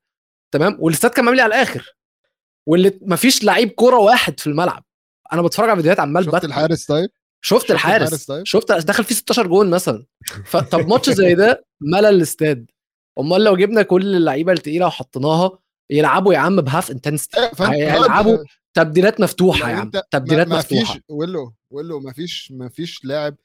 تمام؟ 0.55 0.77
والاستاد 0.81 1.11
كان 1.11 1.25
مملي 1.25 1.43
على 1.43 1.55
الآخر. 1.55 1.97
واللي 2.67 2.99
مفيش 3.03 3.45
لعيب 3.45 3.71
كوره 3.71 3.97
واحد 3.99 4.41
في 4.41 4.47
الملعب. 4.47 4.85
أنا 5.33 5.43
بتفرج 5.43 5.69
على 5.69 5.77
فيديوهات 5.77 6.01
عمال 6.01 6.25
شفت 6.25 6.45
الحارس 6.45 6.87
طيب؟ 6.87 7.11
شفت 7.45 7.71
الحارس. 7.71 8.27
طيب؟ 8.27 8.47
شفت 8.47 8.73
دخل 8.73 9.05
فيه 9.05 9.15
16 9.15 9.47
جون 9.47 9.71
مثلا. 9.71 10.05
فطب 10.45 10.89
ماتش 10.89 11.11
زي 11.11 11.35
ده 11.35 11.65
ملى 11.81 12.07
الاستاد. 12.07 12.71
أمال 13.19 13.45
لو 13.45 13.57
جبنا 13.57 13.83
كل 13.83 14.17
اللعيبة 14.17 14.53
التقيلة 14.53 14.87
وحطيناها 14.87 15.59
يلعبوا 15.91 16.35
يا 16.35 16.39
عم 16.39 16.61
ب 16.61 16.91
half 16.91 17.09
intensity 17.09 17.51
هيلعبوا 17.61 18.39
تبديلات 18.75 19.21
مفتوحة 19.21 19.59
لو 19.61 19.69
يا 19.69 19.81
عم. 19.81 19.91
تبديلات 20.11 20.49
ما 20.49 20.59
مفتوحة. 20.59 21.01
ولو 21.09 21.55
ولو 21.71 22.01
ما 22.01 22.13
فيش 22.13 22.53
ما 22.53 22.69
فيش 22.69 23.05
لاعب 23.05 23.37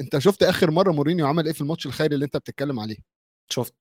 أنت 0.00 0.18
شفت 0.18 0.42
آخر 0.42 0.70
مرة 0.70 0.92
مورينيو 0.92 1.26
عمل 1.26 1.46
إيه 1.46 1.52
في 1.52 1.60
الماتش 1.60 1.86
الخيري 1.86 2.14
اللي 2.14 2.24
أنت 2.24 2.36
بتتكلم 2.36 2.80
عليه؟ 2.80 2.96
شفت. 3.48 3.74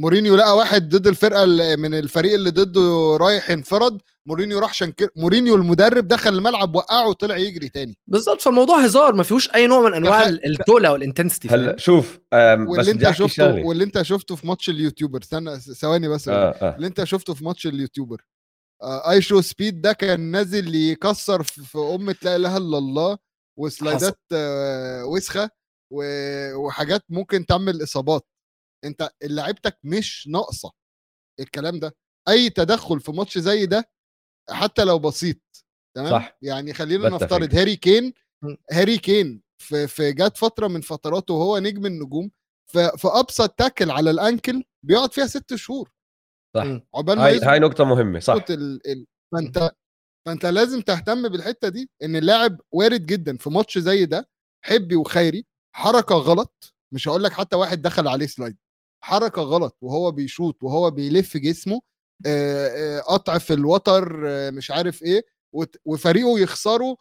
مورينيو 0.00 0.36
لقى 0.36 0.56
واحد 0.56 0.88
ضد 0.96 1.06
الفرقة 1.06 1.44
اللي 1.44 1.76
من 1.76 1.94
الفريق 1.94 2.34
اللي 2.34 2.50
ضده 2.50 3.16
رايح 3.16 3.50
انفرد 3.50 4.00
مورينيو 4.26 4.58
راح 4.58 4.74
شنكر 4.74 5.08
مورينيو 5.16 5.54
المدرب 5.54 6.08
دخل 6.08 6.34
الملعب 6.34 6.74
وقعه 6.76 7.08
وطلع 7.08 7.36
يجري 7.36 7.68
تاني. 7.68 7.98
بالظبط 8.06 8.40
فالموضوع 8.40 8.84
هزار 8.84 9.14
ما 9.14 9.22
فيهوش 9.22 9.50
أي 9.54 9.66
نوع 9.66 9.88
من 9.88 9.94
أنواع 9.94 10.22
تخيل- 10.22 10.40
التقل 10.46 10.86
أو 10.86 10.96
ال 10.96 11.01
intensity 11.01 11.48
هلا 11.48 11.76
شوف 11.78 12.18
واللي 12.32 12.90
انت 12.90 13.10
شفته 13.10 13.26
شغله 13.26 13.64
واللي 13.66 13.84
انت 13.84 14.02
شفته 14.02 14.36
في 14.36 14.46
match 14.46 14.70
ال 14.70 14.76
YouTuber 14.76 15.20
استنى 15.22 15.60
ثواني 15.60 16.08
بس. 16.08 16.28
آه 16.28 16.32
آه. 16.50 16.76
اللي 16.76 16.86
انت 16.86 17.04
شفته 17.04 17.34
في 17.34 17.44
match 17.44 17.66
ال 17.66 17.72
YouTuber 17.72 18.24
آه 18.82 19.10
IShowSpeed 19.10 19.80
ده 19.80 19.92
كان 19.92 20.20
نازل 20.20 20.74
يكسر 20.74 21.42
في 21.42 21.78
امه 21.78 22.14
لا 22.22 22.36
إله 22.36 22.56
إلا 22.56 22.78
الله 22.78 23.18
و 23.58 23.67
slideات 23.67 24.18
آه 24.32 25.04
وسخة 25.04 25.50
و- 25.92 26.54
وحاجات 26.54 27.02
ممكن 27.08 27.46
تعمل 27.46 27.82
إصابات. 27.82 28.26
أنت 28.84 29.10
لعيبتك 29.22 29.78
مش 29.84 30.28
ناقصة 30.28 30.72
الكلام 31.40 31.78
ده 31.78 31.96
أي 32.28 32.50
تدخل 32.50 33.00
في 33.00 33.12
ماتش 33.12 33.38
زي 33.38 33.66
ده 33.66 33.90
حتى 34.50 34.84
لو 34.84 34.98
بسيط 34.98 35.64
تمام 35.96 36.10
صح. 36.10 36.38
يعني 36.42 36.74
خلينا. 36.74 37.08
نفترض 37.08 37.54
هاري 37.54 37.76
كين. 37.76 38.12
هاري 38.72 38.98
كين 38.98 39.42
في 39.62 39.86
في 39.86 40.12
جات 40.12 40.36
فترة 40.36 40.68
من 40.68 40.80
فتراته 40.80 41.34
وهو 41.34 41.58
نجم 41.58 41.86
النجوم 41.86 42.30
في 42.72 42.90
في 42.96 43.08
ابسط 43.08 43.50
tackle 43.50 43.90
على 43.90 44.10
ال 44.10 44.19
ankle 44.19 44.64
بيقعد 44.86 45.12
فيها 45.12 45.26
ست 45.26 45.54
شهور 45.54 45.92
صح. 46.56 46.62
عقبال 46.94 47.16
ما 47.16 47.26
هاي 47.26 47.38
هاي 47.38 47.58
نقطة 47.58 47.84
مهمة 47.84 48.18
صح 48.20 48.34
ال... 48.50 48.90
ال... 48.90 49.06
فأنت 49.32 49.70
فأنت 50.26 50.46
لازم 50.46 50.80
تهتم 50.80 51.28
بالحتة 51.28 51.68
دي 51.68 51.90
إن 52.02 52.16
اللاعب 52.16 52.60
وارد 52.72 53.06
جدا 53.06 53.36
في 53.36 53.50
ماتش 53.50 53.78
زي 53.78 54.04
ده 54.06 54.28
حبي 54.64 54.96
وخيري 54.96 55.46
حركة 55.76 56.14
غلط 56.14 56.74
مش 56.94 57.08
هقول 57.08 57.24
لك 57.24 57.32
حتى 57.32 57.56
واحد 57.56 57.82
دخل 57.82 58.08
عليه 58.08 58.26
slide 58.26 58.56
حركة 59.04 59.42
غلط 59.42 59.76
وهو 59.80 60.10
بيشوط 60.10 60.62
وهو 60.62 60.90
بيلف 60.90 61.36
جسمه 61.36 61.80
قطع 63.08 63.38
في 63.38 63.52
الوتر 63.52 64.12
مش 64.50 64.70
عارف 64.70 65.02
إيه 65.02 65.22
وت- 65.54 65.76
وفريقه 65.84 66.38
يخسروا 66.38 66.96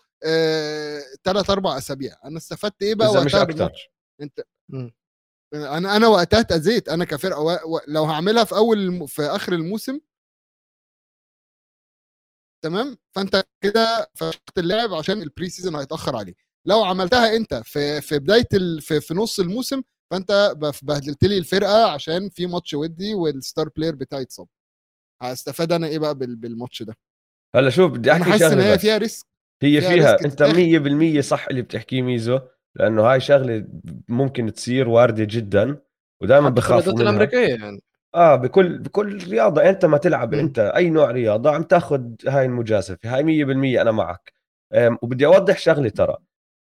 ثلاث 1.23 1.49
أربع 1.49 1.77
أسابيع. 1.77 2.15
أنا 2.25 2.38
استفدت 2.38 2.81
إيه 2.83 2.95
بقى 2.95 3.07
مش 3.07 3.33
وقتها 3.33 3.41
أكتر. 3.41 3.53
بالماتش؟ 3.53 3.89
أنت 4.21 4.43
مم. 4.69 4.93
أنا 5.53 5.95
أنا 5.95 6.07
وقتها 6.07 6.39
اتأذيت. 6.39 6.89
أنا 6.89 7.05
كفرقة 7.05 7.39
و... 7.41 7.51
و... 7.51 7.79
لو 7.88 8.03
هعملها 8.03 8.43
في 8.43 8.55
أول 8.55 8.77
الم... 8.79 9.05
في 9.05 9.21
آخر 9.21 9.53
الموسم 9.53 9.99
تمام؟ 12.63 12.97
فأنت 13.15 13.43
كده 13.63 14.12
فشخت 14.15 14.57
اللاعب 14.57 14.93
عشان 14.93 15.21
ال 15.21 15.49
pre-season 15.49 15.75
هيتأخر 15.75 16.15
عليه. 16.15 16.33
لو 16.67 16.83
عملتها 16.83 17.35
أنت 17.35 17.53
في 17.53 18.01
في 18.01 18.19
بداية 18.19 18.47
ال... 18.53 18.81
في, 18.81 19.01
في 19.01 19.13
نص 19.13 19.39
الموسم 19.39 19.81
فانت 20.12 20.54
بهدلت 20.82 21.24
لي 21.24 21.38
الفرقة 21.38 21.91
عشان 21.91 22.30
في 22.30 22.45
ماتش 22.48 22.74
ودي 22.74 23.13
وال 23.13 23.32
star 23.32 23.69
player 23.78 23.95
بتاعي 23.95 24.22
اتصاب. 24.22 24.48
هستفاد 25.22 25.72
أنا 25.72 25.88
إيه 25.88 26.00
بقى 26.00 26.15
بال... 26.15 26.36
بالماتش 26.36 26.84
ده؟ 26.84 26.98
هلا 27.56 27.69
شوف 27.69 27.91
بدي 27.91 28.12
أحكي 28.12 28.24
حاسس 28.24 28.43
إن 28.43 28.60
هي. 28.60 28.80
فيها 28.80 28.98
ريسك 28.98 29.26
هي 29.63 29.82
فيها 29.82 29.89
فيها 29.89 30.12
ريسك 30.12 30.26
أنت 30.26 30.34
تتاخد. 30.34 31.17
100% 31.17 31.19
صح 31.19 31.48
اللي 31.50 31.62
بتحكيه 31.62 32.02
ميزو 32.02 32.39
لأنه 32.76 33.02
هاي 33.04 33.19
شغلة 33.19 33.67
ممكن 34.08 34.54
تصير 34.54 34.89
واردة 34.89 35.24
جدا 35.24 35.78
ودائما 36.22 36.50
بخافوا 36.50 36.78
الرياضات 36.78 36.93
منها. 37.00 37.10
الأمريكية 37.12 37.63
يعني. 37.65 37.82
آه 38.15 38.36
بكل 38.36 38.78
بكل 38.78 39.24
رياضة. 39.30 39.69
أنت 39.69 39.86
ما 39.86 39.98
تلعب 39.98 40.34
مم. 40.36 40.39
أنت 40.39 40.60
أي 40.60 40.89
نوع 40.89 41.12
رياضة 41.12 41.52
عم 41.52 41.63
تاخذ 41.63 42.02
هاي 42.28 42.45
المجازفة. 42.45 43.00
هاي 43.15 43.24
100% 43.45 43.82
أنا 43.82 43.91
معك. 43.91 44.34
وبدي 45.02 45.26
أوضح 45.26 45.58
شغلة 45.58 45.89
ترى. 45.89 46.17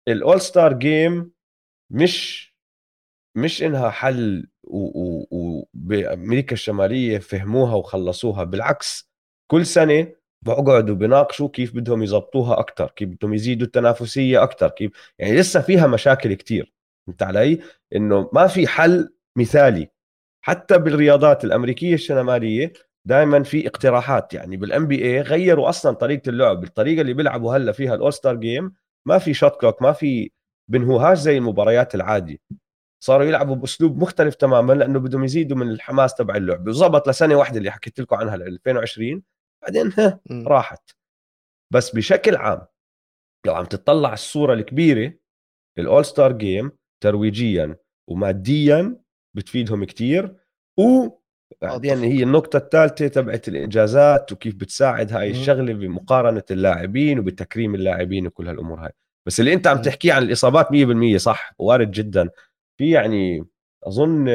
ال 0.07 0.41
all-star 0.41 0.73
game 0.73 1.31
مش 1.89 2.50
مش 3.35 3.63
إنها 3.63 3.89
حل 3.89 4.47
وبامريكا 4.63 6.53
الشمالية 6.53 7.17
فهموها 7.19 7.75
وخلصوها 7.75 8.43
بالعكس 8.43 9.11
كل 9.51 9.65
سنة 9.65 10.07
بقعدوا 10.45 10.95
بناقشوا 10.95 11.49
كيف 11.49 11.75
بدهم 11.75 12.03
يزبطوها 12.03 12.59
أكثر 12.59 12.91
كيف 12.95 13.09
بدهم 13.09 13.33
يزيدوا 13.33 13.65
التنافسية 13.67 14.43
أكثر 14.43 14.69
كيف 14.69 14.91
يعني 15.19 15.35
لسه 15.37 15.61
فيها 15.61 15.87
مشاكل 15.87 16.33
كتير 16.33 16.73
فهمت 17.07 17.23
علي؟ 17.23 17.59
إنه 17.95 18.29
ما 18.33 18.47
في 18.47 18.67
حل 18.67 19.13
مثالي. 19.37 19.89
حتى 20.45 20.77
بالرياضات 20.77 21.43
الأمريكية 21.45 21.93
الشمالية 21.93 22.73
دائما 23.05 23.43
في 23.43 23.67
اقتراحات 23.67 24.33
يعني 24.33 24.57
بال 24.57 24.87
NBA 24.87 25.21
غيروا 25.21 25.69
أصلا 25.69 25.95
طريقة 25.95 26.29
اللعب 26.29 26.63
الطريقة 26.63 27.01
اللي 27.01 27.13
بيلعبوا 27.13 27.55
هلأ 27.57 27.71
فيها 27.71 27.95
ال 27.95 28.13
all-star 28.13 28.35
game 28.35 28.73
ما 29.07 29.17
في 29.17 29.33
shot 29.33 29.61
clock 29.61 29.81
ما 29.81 29.91
في 29.91 30.31
بنهوهاش 30.67 31.17
زي 31.17 31.37
المباريات 31.37 31.95
العادي 31.95 32.41
صاروا 33.03 33.25
يلعبوا 33.25 33.55
بأسلوب 33.55 33.97
مختلف 33.97 34.35
تماما 34.35 34.73
لأنه 34.73 34.99
بدهم 34.99 35.23
يزيدوا 35.23 35.57
من 35.57 35.69
الحماس 35.69 36.15
تبع 36.15 36.35
اللعب 36.35 36.67
وزبط 36.67 37.09
لسنة 37.09 37.35
واحدة 37.35 37.57
اللي 37.57 37.71
حكيت 37.71 37.99
لكم 37.99 38.15
عنها 38.15 38.37
ل 38.37 38.41
2020 38.43 39.23
بعدين 39.63 39.91
ها. 39.97 40.19
راحت 40.31 40.89
بس 41.73 41.95
بشكل 41.95 42.35
عام 42.35 42.65
لو 43.45 43.55
عم 43.55 43.65
تطلع 43.65 44.07
على 44.07 44.13
الصورة 44.13 44.53
الكبيرة 44.53 45.13
ال 45.77 46.05
all-star 46.05 46.31
game 46.31 46.71
ترويجيا 47.03 47.75
وماديا 48.09 48.97
بتفيدهم 49.35 49.83
كتير 49.83 50.35
وبعدين 50.79 51.91
أتفق. 51.91 52.05
هي 52.05 52.23
النقطة 52.23 52.57
الثالثة 52.57 53.07
تبعت 53.07 53.47
الإنجازات 53.47 54.31
وكيف 54.31 54.55
بتساعد 54.55 55.13
هاي. 55.13 55.31
الشغلة 55.31 55.73
بمقارنة 55.73 56.43
اللاعبين 56.51 57.19
وبتكريم 57.19 57.75
اللاعبين 57.75 58.27
وكل 58.27 58.47
هالأمور 58.47 58.85
هاي 58.85 58.91
بس 59.25 59.39
اللي 59.39 59.53
أنت 59.53 59.67
عم. 59.67 59.81
تحكيه 59.81 60.13
عن 60.13 60.23
الإصابات 60.23 60.67
100% 60.71 61.17
صح 61.17 61.53
وارد 61.59 61.91
جدا 61.91 62.29
في 62.81 62.89
يعني 62.91 63.45
أظن 63.83 64.27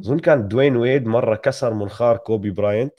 أظن 0.00 0.18
كان 0.18 0.48
دوين 0.48 0.76
ويد 0.76 1.06
مرة 1.06 1.36
كسر 1.36 1.74
منخار 1.74 2.16
كوبي 2.16 2.50
براينت 2.50 2.92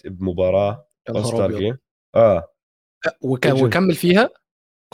all-star 1.22 1.46
game 1.46 1.78
آه 2.16 2.48
وكان 3.22 3.54
بجوز. 3.54 3.64
وكمل 3.68 3.94
فيها 3.96 4.30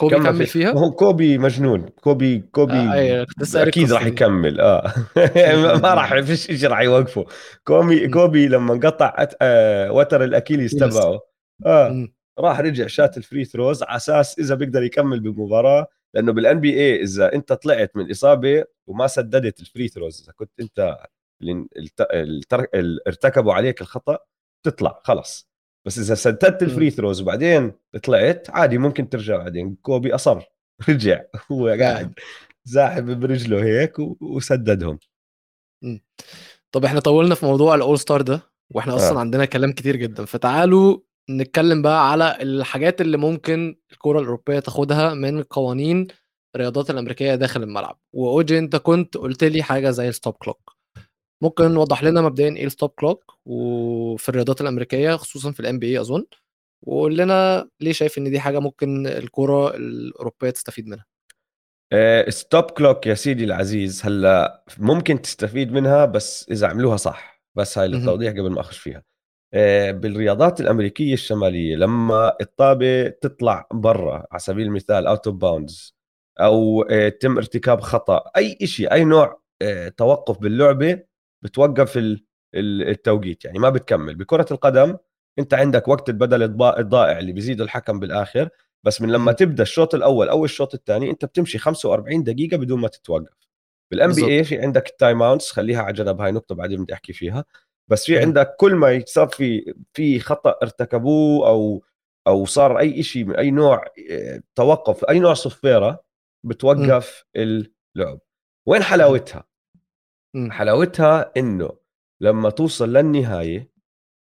كوبي 0.00 0.16
كمل 0.16 0.46
فيها 0.46 0.70
هو 0.72 0.90
كوبي 0.90 1.38
مجنون 1.38 1.88
كوبي 1.88 2.38
كوبي 2.38 2.72
آه، 2.72 2.92
أيوة، 2.92 3.26
أكيد 3.54 3.92
راح. 3.92 4.06
يكمل 4.06 4.60
آه 4.60 4.94
ما 5.82 5.94
راح 5.94 6.20
فيش 6.20 6.46
شيء 6.46 6.68
راح 6.68 6.80
يوقفه 6.80 7.24
كوبي. 7.64 8.08
كوبي 8.08 8.48
لما 8.48 8.72
انقطع 8.74 9.16
أت- 9.24 9.36
آه، 9.42 9.92
وتر 9.92 10.24
ال 10.24 10.29
Achilles. 10.29 10.70
تبعه 10.76 11.20
آه. 11.66 12.08
راح 12.38 12.60
رجع 12.60 12.86
شات 12.86 13.16
ال 13.16 13.22
free 13.22 13.44
throws 13.44 13.82
على 13.82 13.96
أساس 13.96 14.38
إذا 14.38 14.54
بيقدر 14.54 14.82
يكمل 14.82 15.20
بالمباراه 15.20 15.86
لأنه 16.16 16.32
بال 16.32 16.60
NBA 16.60 17.02
إذا 17.02 17.34
أنت 17.34 17.52
طلعت 17.52 17.96
من 17.96 18.10
إصابة 18.10 18.64
وما 18.86 19.06
سددت 19.06 19.60
ال 19.60 19.66
free 19.66 19.88
throws 19.88 20.22
إذا 20.22 20.32
كنت 20.32 20.50
أنت 20.60 20.96
اللي 21.42 23.00
ارتكبوا 23.06 23.52
عليك 23.54 23.80
الخطأ 23.80 24.18
تطلع 24.66 25.00
خلص. 25.04 25.50
بس 25.86 25.98
إذا 25.98 26.14
سددت 26.14 26.62
ال 26.62 26.68
free 26.68 26.90
throws 26.90 27.20
وبعدين 27.20 27.72
طلعت 28.02 28.50
عادي 28.50 28.78
ممكن 28.78 29.08
ترجع 29.08 29.36
بعدين. 29.36 29.76
كوبي 29.82 30.14
أصر 30.14 30.42
رجع. 30.88 31.22
هو 31.52 31.68
قاعد 31.68 32.12
ساحب 32.64 33.20
برجله 33.20 33.64
هيك 33.64 33.98
وسددهم. 34.20 34.98
طب 36.72 36.84
إحنا 36.84 37.00
طولنا 37.00 37.34
في 37.34 37.46
موضوع 37.46 37.74
ال 37.74 37.98
All-Star 37.98 38.22
ده 38.22 38.40
وإحنا 38.70 38.96
أصلا 38.96 39.16
آه. 39.16 39.20
عندنا 39.20 39.44
كلام 39.44 39.72
كتير 39.72 39.96
جدا. 39.96 40.24
فتعالوا 40.24 40.98
نتكلم 41.30 41.82
بقى 41.82 42.10
على 42.10 42.38
الحاجات 42.42 43.00
اللي 43.00 43.16
ممكن 43.16 43.76
الكرة 43.92 44.18
الأوروبية 44.20 44.58
تاخدها 44.58 45.14
من 45.14 45.42
قوانين 45.42 46.06
الرياضات 46.54 46.90
الأمريكية 46.90 47.34
داخل 47.34 47.62
الملعب. 47.62 47.98
وأوجي 48.12 48.58
أنت 48.58 48.76
كنت 48.76 49.16
قلت 49.16 49.44
لي 49.44 49.62
حاجة 49.62 49.90
زي 49.90 50.08
ال 50.08 50.13
stop 50.13 50.34
clock 50.34 50.76
ممكن 51.42 51.70
توضح 51.70 52.04
لنا 52.04 52.22
مبدئيا 52.22 52.56
إيه 52.56 52.66
ال 52.66 52.71
stop 52.71 52.90
clock 52.90 53.38
وفي 53.44 54.28
الرياضات 54.28 54.60
الأمريكية 54.60 55.16
خصوصا 55.16 55.52
في 55.52 55.60
ال 55.60 55.78
NBA 55.78 56.00
أظن 56.00 56.24
وقول 56.82 57.16
لنا 57.18 57.68
ليه 57.80 57.92
شايف 57.92 58.18
إن 58.18 58.30
دي 58.30 58.40
حاجة 58.40 58.58
ممكن 58.58 59.06
الكرة 59.06 59.76
الأوروبية 59.76 60.50
تستفيد 60.50 60.86
منها؟ 60.86 61.06
stop 62.28 62.64
clock 62.64 63.06
يا 63.06 63.14
سيدي 63.14 63.44
العزيز 63.44 64.02
هلأ 64.04 64.64
ممكن 64.78 65.22
تستفيد 65.22 65.72
منها 65.72 66.04
بس 66.04 66.46
إذا 66.50 66.66
عملوها 66.66 66.96
صح. 66.96 67.42
بس 67.54 67.78
هاي. 67.78 67.88
للتوضيح 67.88 68.32
قبل 68.32 68.50
ما 68.50 68.60
أخش 68.60 68.78
فيها. 68.78 68.96
آه، 68.98 69.15
بالرياضات 69.92 70.60
الأمريكية 70.60 71.14
الشمالية 71.14 71.76
لما 71.76 72.32
الطابة 72.40 73.08
تطلع 73.08 73.66
برا 73.72 74.26
على 74.30 74.38
سبيل 74.40 74.66
المثال 74.66 75.06
out 75.06 75.26
of 75.26 75.36
bounds 75.36 75.96
أو 76.40 76.82
آه، 76.82 77.08
تم 77.08 77.36
ارتكاب 77.36 77.80
خطأ 77.80 78.30
أي 78.36 78.58
شيء 78.66 78.92
أي 78.92 79.04
نوع 79.04 79.40
آه، 79.62 79.88
توقف 79.88 80.38
باللعبة 80.38 81.02
بتوقف 81.42 81.96
ال- 81.96 82.24
ال- 82.54 82.88
التوقيت 82.88 83.44
يعني 83.44 83.58
ما 83.58 83.70
بتكمل. 83.70 84.14
بكرة 84.14 84.46
القدم 84.50 84.96
أنت 85.38 85.54
عندك 85.54 85.88
وقت 85.88 86.08
البدل 86.08 86.42
الضا- 86.42 86.78
الضائع 86.78 87.18
اللي 87.18 87.32
بيزيده 87.32 87.64
الحكم 87.64 88.00
بالآخر 88.00 88.48
بس 88.84 89.02
من 89.02 89.10
لما. 89.12 89.32
تبدأ 89.32 89.62
الشوط 89.62 89.94
الأول 89.94 90.28
أو 90.28 90.44
الشوط 90.44 90.74
الثاني 90.74 91.10
أنت 91.10 91.24
بتمشي 91.24 91.58
45 91.58 92.22
دقيقة 92.24 92.56
بدون 92.56 92.80
ما 92.80 92.88
تتوقف. 92.88 93.46
بال 93.90 94.12
NBA 94.12 94.44
في 94.44 94.58
عندك 94.58 94.88
ال 94.88 95.22
timeouts 95.22 95.50
خليها 95.50 95.82
على 95.82 95.92
جنب 95.92 96.20
هاي 96.20 96.32
نقطة 96.32 96.54
بعدين 96.54 96.82
بدي 96.84 96.94
أحكي 96.94 97.12
فيها. 97.12 97.44
بس 97.88 98.04
في. 98.06 98.18
عندك 98.18 98.56
كل 98.58 98.74
ما 98.74 99.02
صار 99.06 99.28
في 99.28 99.74
في 99.92 100.20
خطأ 100.20 100.56
ارتكبوه 100.62 101.48
أو 101.48 101.84
أو 102.26 102.44
صار 102.46 102.78
أي 102.78 103.02
شيء 103.02 103.24
من 103.24 103.36
أي 103.36 103.50
نوع 103.50 103.84
آه، 104.10 104.42
توقف 104.54 105.04
أي 105.04 105.18
نوع 105.18 105.34
صفيره 105.34 106.04
بتوقف 106.44 107.24
اللعب 107.36 108.18
وين 108.66 108.82
حلاوتها 108.82 109.44
مم. 110.34 110.50
حلاوتها 110.52 111.32
إنه 111.36 111.70
لما 112.20 112.50
توصل 112.50 112.92
للنهاية 112.92 113.70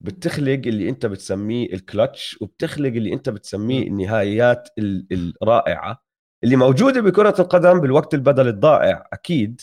بتخلق 0.00 0.50
اللي 0.66 0.88
أنت 0.88 1.06
بتسميه 1.06 1.72
الكلتش 1.72 2.38
وبتخلق 2.42 2.88
اللي 2.88 3.12
أنت 3.12 3.28
بتسميه. 3.28 3.86
النهايات 3.86 4.68
ال- 4.78 5.34
الرائعة 5.42 6.04
اللي 6.44 6.56
موجودة 6.56 7.00
بكرة 7.00 7.34
القدم 7.38 7.80
بالوقت 7.80 8.14
البدل 8.14 8.48
الضائع 8.48 9.08
أكيد 9.12 9.60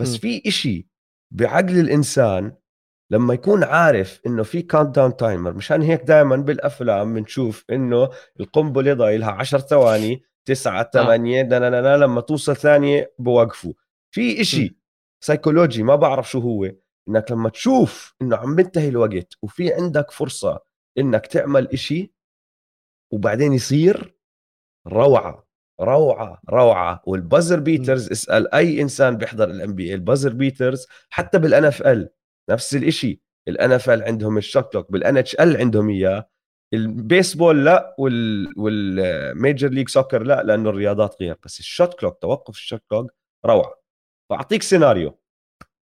بس 0.00 0.12
مم. 0.12 0.18
في 0.18 0.42
إشي 0.48 0.88
بعقل 1.30 1.78
الإنسان 1.80 2.56
لما 3.10 3.34
يكون 3.34 3.64
عارف 3.64 4.20
إنه 4.26 4.42
في 4.42 4.62
countdown 4.62 5.16
timer 5.16 5.52
مشان 5.52 5.82
هيك 5.82 6.02
دائما 6.02 6.36
بالأفلام 6.36 7.14
بنشوف 7.14 7.64
إنه 7.70 8.08
القنبلة 8.40 8.94
ضايلها 8.94 9.30
10 9.30 9.58
ثواني 9.58 10.22
9 10.44 10.90
8 10.92 11.42
دنانانا 11.42 11.96
لما 11.96 12.20
توصل 12.20 12.56
ثانية 12.56 13.14
بوقفوا. 13.18 13.72
في 14.10 14.40
إشي 14.40 14.78
سيكولوجي 15.20 15.82
ما 15.82 15.96
بعرف 15.96 16.30
شو 16.30 16.38
هو 16.38 16.70
إنك 17.08 17.30
لما 17.32 17.48
تشوف 17.48 18.14
إنه 18.22 18.36
عم 18.36 18.54
بنتهي 18.56 18.88
الوقت 18.88 19.34
وفي 19.42 19.72
عندك 19.74 20.10
فرصة 20.10 20.60
إنك 20.98 21.26
تعمل 21.26 21.68
إشي 21.72 22.12
وبعدين 23.12 23.52
يصير 23.52 24.14
روعة 24.86 25.48
روعة 25.80 26.40
روعة. 26.50 27.02
وال 27.06 27.19
buzzer 27.19 27.60
beaters 27.60 28.10
اسأل 28.10 28.54
أي 28.54 28.82
إنسان 28.82 29.16
بيحضر 29.16 29.50
ال 29.50 29.74
NBA 29.74 29.94
ال 29.94 29.99
buzzer 29.99 30.32
beaters 30.32 30.86
حتى 31.10 31.38
بال 31.38 31.64
NFL 31.64 32.08
نفس 32.50 32.74
الإشي. 32.76 33.20
ال 33.48 33.72
NFL 33.72 34.02
عندهم 34.02 35.34
ال 35.34 35.36
shot 35.36 35.41
clock 35.41 35.49
بال 35.49 35.52
NHL 35.52 35.56
عندهم 35.56 35.90
إياه. 35.90 36.28
البيسبول 36.74 37.64
لا 37.64 37.94
وال 37.98 38.52
وال 38.56 38.88
Major 38.88 39.68
League 39.68 39.88
Soccer 39.88 40.22
لا 40.22 40.42
لأنه 40.42 40.70
الرياضات 40.70 41.16
غير. 41.22 41.36
بس 41.44 41.60
ال 41.60 41.68
shot 41.68 42.00
clock 42.00 42.18
توقف 42.22 42.54
ال 42.54 42.60
shot 42.60 42.82
clock 42.90 43.12
روعة. 43.46 43.74
فاعطيك 44.30 44.62
سيناريو. 44.62 45.18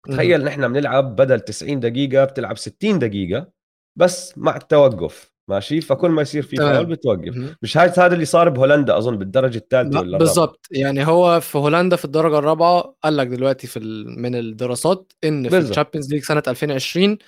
تخيل 0.09 0.45
نحن 0.45 0.73
بنلعب 0.73 1.17
بدل 1.17 1.41
90 1.41 1.81
دقيقة 1.81 2.25
بتلعب 2.25 2.57
60 2.59 2.99
دقيقة 2.99 3.53
بس 3.99 4.39
مع 4.39 4.57
التوقف. 4.57 5.32
ماشي 5.51 5.81
فكل 5.81 6.11
ما 6.11 6.23
يصير 6.23 6.43
في. 6.43 6.57
فاول 6.57 6.87
بتوقف. 6.87 7.57
مش 7.63 7.77
هاي 7.77 7.89
هذا 7.99 8.15
اللي 8.15 8.25
صار 8.25 8.49
بهولندا 8.49 8.99
أظن 8.99 9.17
بالدرجة 9.17 9.59
الثالثة 9.59 10.01
ولا. 10.01 10.19
بالظبط 10.19 10.67
يعني 10.71 11.07
هو 11.07 11.41
في 11.41 11.59
هولندا 11.59 11.97
في 11.97 12.05
الدرجة 12.05 12.39
الرابعة 12.39 12.97
قال 13.05 13.17
لك 13.17 13.27
دلوقتي 13.27 13.67
في 13.67 13.79
ال... 13.79 14.21
من 14.21 14.35
الدراسات 14.35 15.13
إن 15.25 15.49
في. 15.49 15.59
ال 15.59 15.64
Champions 15.64 16.13
League 16.13 16.23
سنة 16.23 16.43
2020 16.49 17.19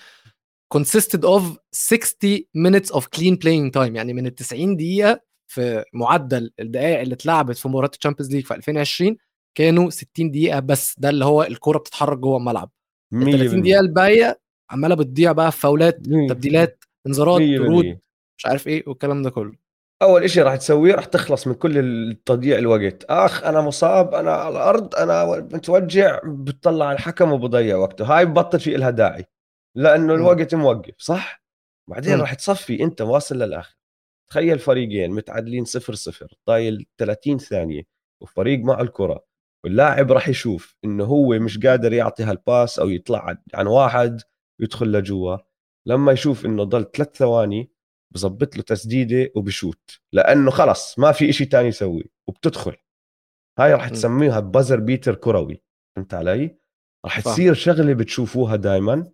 consisted 0.74 1.20
of 1.20 1.42
60 1.72 2.38
minutes 2.58 2.90
of 2.96 3.02
clean 3.16 3.36
playing 3.44 3.70
time 3.76 3.94
يعني 3.94 4.12
من 4.12 4.26
ال 4.26 4.34
90 4.34 4.76
دقيقة 4.76 5.20
في 5.46 5.84
معدل 5.92 6.50
الدقائق 6.60 7.00
اللي 7.00 7.14
اتلعبت 7.14 7.56
في 7.56 7.68
مباراة 7.68 7.90
ال 7.98 8.02
Champions 8.02 8.34
League 8.34 8.44
في 8.46 8.54
2020 8.54 9.16
كانوا 9.54 9.90
60 9.90 10.30
دقيقة 10.30 10.60
بس 10.60 10.94
ده 10.98 11.08
اللي 11.08 11.24
هو 11.24 11.42
الكوره 11.42 11.78
بتتحرك 11.78 12.18
جوه 12.18 12.36
الملعب 12.36 12.70
ال 13.14 13.32
30 13.32 13.62
دقيقة 13.62 13.80
الباقية 13.80 14.40
عمالة 14.70 14.94
بتضيع 14.94 15.32
بقى 15.32 15.52
في 15.52 15.60
فاولات 15.60 15.96
تبديلات 16.28 16.84
انذارات 17.06 17.40
طرود 17.58 17.98
مش 18.38 18.46
عارف 18.46 18.66
إيه 18.68 18.84
والكلام 18.86 19.22
ده 19.22 19.30
كله. 19.30 19.52
أول 20.02 20.30
شيء 20.30 20.42
راح 20.42 20.56
تسويه 20.56 20.94
راح 20.94 21.04
تخلص 21.04 21.46
من 21.46 21.54
كل 21.54 21.78
التضييع 21.78 22.58
الوقت. 22.58 23.04
أخ 23.04 23.44
أنا 23.44 23.60
مصاب 23.60 24.14
أنا 24.14 24.32
على 24.32 24.56
الأرض 24.56 24.94
أنا 24.94 25.24
متوجع 25.40 26.20
بتطلع 26.24 26.86
على 26.86 26.96
الحكم 26.96 27.32
وبضيع 27.32 27.76
وقته 27.76 28.04
هاي 28.04 28.26
ببطل 28.26 28.60
في 28.60 28.76
لها 28.76 28.90
داعي 28.90 29.24
لأنه. 29.76 30.14
الوقت 30.14 30.54
موقف 30.54 30.94
صح؟ 30.98 31.44
بعدين. 31.90 32.20
راح 32.20 32.34
تصفي 32.34 32.82
أنت 32.82 33.00
واصل 33.02 33.36
للآخر. 33.38 33.76
تخيل 34.30 34.58
فريقين 34.58 35.10
متعادلين 35.10 35.64
صفر 35.64 35.94
صفر 35.94 36.34
طايل 36.46 36.86
30 36.98 37.38
ثانية 37.38 37.82
وفريق 38.22 38.58
مع 38.60 38.80
الكرة 38.80 39.24
واللاعب 39.64 40.12
راح 40.12 40.28
يشوف 40.28 40.76
إنه 40.84 41.04
هو 41.04 41.38
مش 41.38 41.58
قادر 41.58 41.92
يعطي 41.92 42.22
هالباس 42.22 42.78
أو 42.78 42.88
يطلع 42.88 43.36
عن 43.54 43.66
واحد 43.66 44.20
ويدخل 44.60 44.92
لجوا. 44.92 45.36
لما 45.86 46.12
يشوف 46.12 46.46
إنه 46.46 46.64
ضل 46.64 46.90
ثلاث 46.94 47.16
ثواني 47.16 47.70
بظبط 48.14 48.56
له 48.56 48.62
تسديدة 48.62 49.30
وبشوت 49.34 50.00
لأنه 50.12 50.50
خلص 50.50 50.98
ما 50.98 51.12
في 51.12 51.30
إشي 51.30 51.44
تاني 51.44 51.68
يسوي 51.68 52.10
وبتدخل 52.28 52.76
هاي 53.58 53.72
راح 53.72 53.90
م. 53.90 53.92
تسميها 53.92 54.40
بازر 54.40 54.80
بيتر 54.80 55.14
كروي 55.14 55.62
فهمت 55.96 56.14
علي؟ 56.14 56.56
راح 57.04 57.20
فاهم. 57.20 57.34
تصير 57.34 57.54
شغلة 57.54 57.94
بتشوفوها 57.94 58.56
دائما 58.56 59.12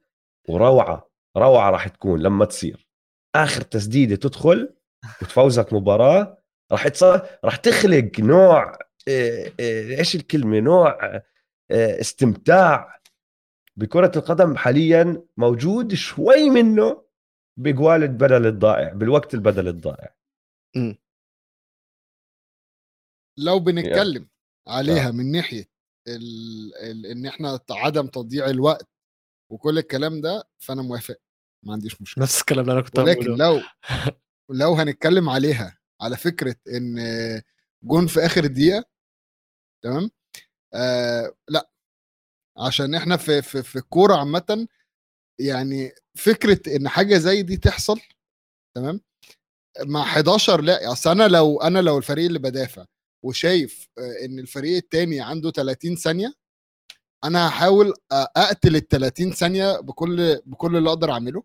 وروعة 0.48 1.10
روعة 1.36 1.70
راح 1.70 1.88
تكون 1.88 2.22
لما 2.22 2.44
تصير 2.44 2.88
آخر 3.34 3.62
تسديدة 3.62 4.16
تدخل 4.16 4.74
وتفوزك 5.22 5.72
مباراة 5.72 6.38
راح 6.72 6.88
تصير 6.88 7.20
راح 7.44 7.56
تخلق 7.56 8.20
نوع 8.20 8.78
إيه، 9.08 9.54
إيه، 9.60 9.98
إيش 9.98 10.14
الكلمة 10.14 10.60
نوع 10.60 10.98
إيه، 11.70 12.00
استمتاع 12.00 12.99
بكرة 13.80 14.12
القدم 14.16 14.56
حاليا 14.56 15.22
موجود 15.36 15.94
شوي 15.94 16.50
منه 16.50 17.04
بجوال 17.56 18.02
البدل 18.02 18.46
الضائع 18.46 18.92
بالوقت 18.92 19.34
البدل 19.34 19.68
الضائع. 19.68 20.14
لو 23.38 23.58
بنتكلم 23.58 24.28
عليها 24.68 25.10
من 25.10 25.32
ناحية 25.32 25.64
ال... 26.08 26.74
ال... 26.76 27.06
إن 27.06 27.26
إحنا 27.26 27.60
عدم 27.70 28.06
تضييع 28.06 28.50
الوقت 28.50 28.88
وكل 29.50 29.78
الكلام 29.78 30.20
ده 30.20 30.48
فأنا 30.58 30.82
موافق 30.82 31.16
ما 31.62 31.72
عنديش 31.72 32.02
مشكلة. 32.02 32.24
نفس 32.24 32.40
الكلام 32.40 32.60
اللي 32.60 32.72
أنا 32.72 32.80
كنت 32.80 32.98
ولكن 32.98 33.30
لو 33.30 33.60
لو 34.60 34.74
هنتكلم 34.74 35.28
عليها 35.28 35.78
على 36.00 36.16
فكرة 36.16 36.56
إن 36.68 36.96
جون 37.82 38.06
في 38.06 38.20
آخر 38.20 38.46
دقيقة 38.46 38.84
تمام؟ 39.82 40.10
آه 40.74 41.34
لأ 41.48 41.70
عشان 42.60 42.94
إحنا 42.94 43.16
في 43.16 43.42
في 43.42 43.62
في 43.62 43.76
الكورة 43.76 44.16
عامة 44.16 44.68
يعني 45.40 45.92
فكرة 46.18 46.76
إن 46.76 46.88
حاجة 46.88 47.18
زي 47.18 47.42
دي 47.42 47.56
تحصل 47.56 48.00
تمام؟ 48.76 49.00
مع 49.84 50.02
11 50.02 50.60
لا 50.60 50.92
أصل 50.92 51.10
أنا 51.10 51.28
لو 51.28 51.60
أنا 51.60 51.78
لو 51.78 51.98
الفريق 51.98 52.26
اللي 52.26 52.38
بدافع 52.38 52.86
وشايف 53.24 53.88
آه، 53.98 54.24
إن 54.24 54.38
الفريق 54.38 54.76
التاني 54.76 55.20
عنده 55.20 55.50
30 55.50 55.96
ثانية 55.96 56.34
أنا 57.24 57.48
هحاول 57.48 57.94
أقتل 58.12 58.76
ال 58.76 58.88
30 58.88 59.32
ثانية 59.32 59.80
بكل 59.80 60.40
بكل 60.46 60.76
اللي 60.76 60.88
أقدر 60.88 61.12
أعمله 61.12 61.42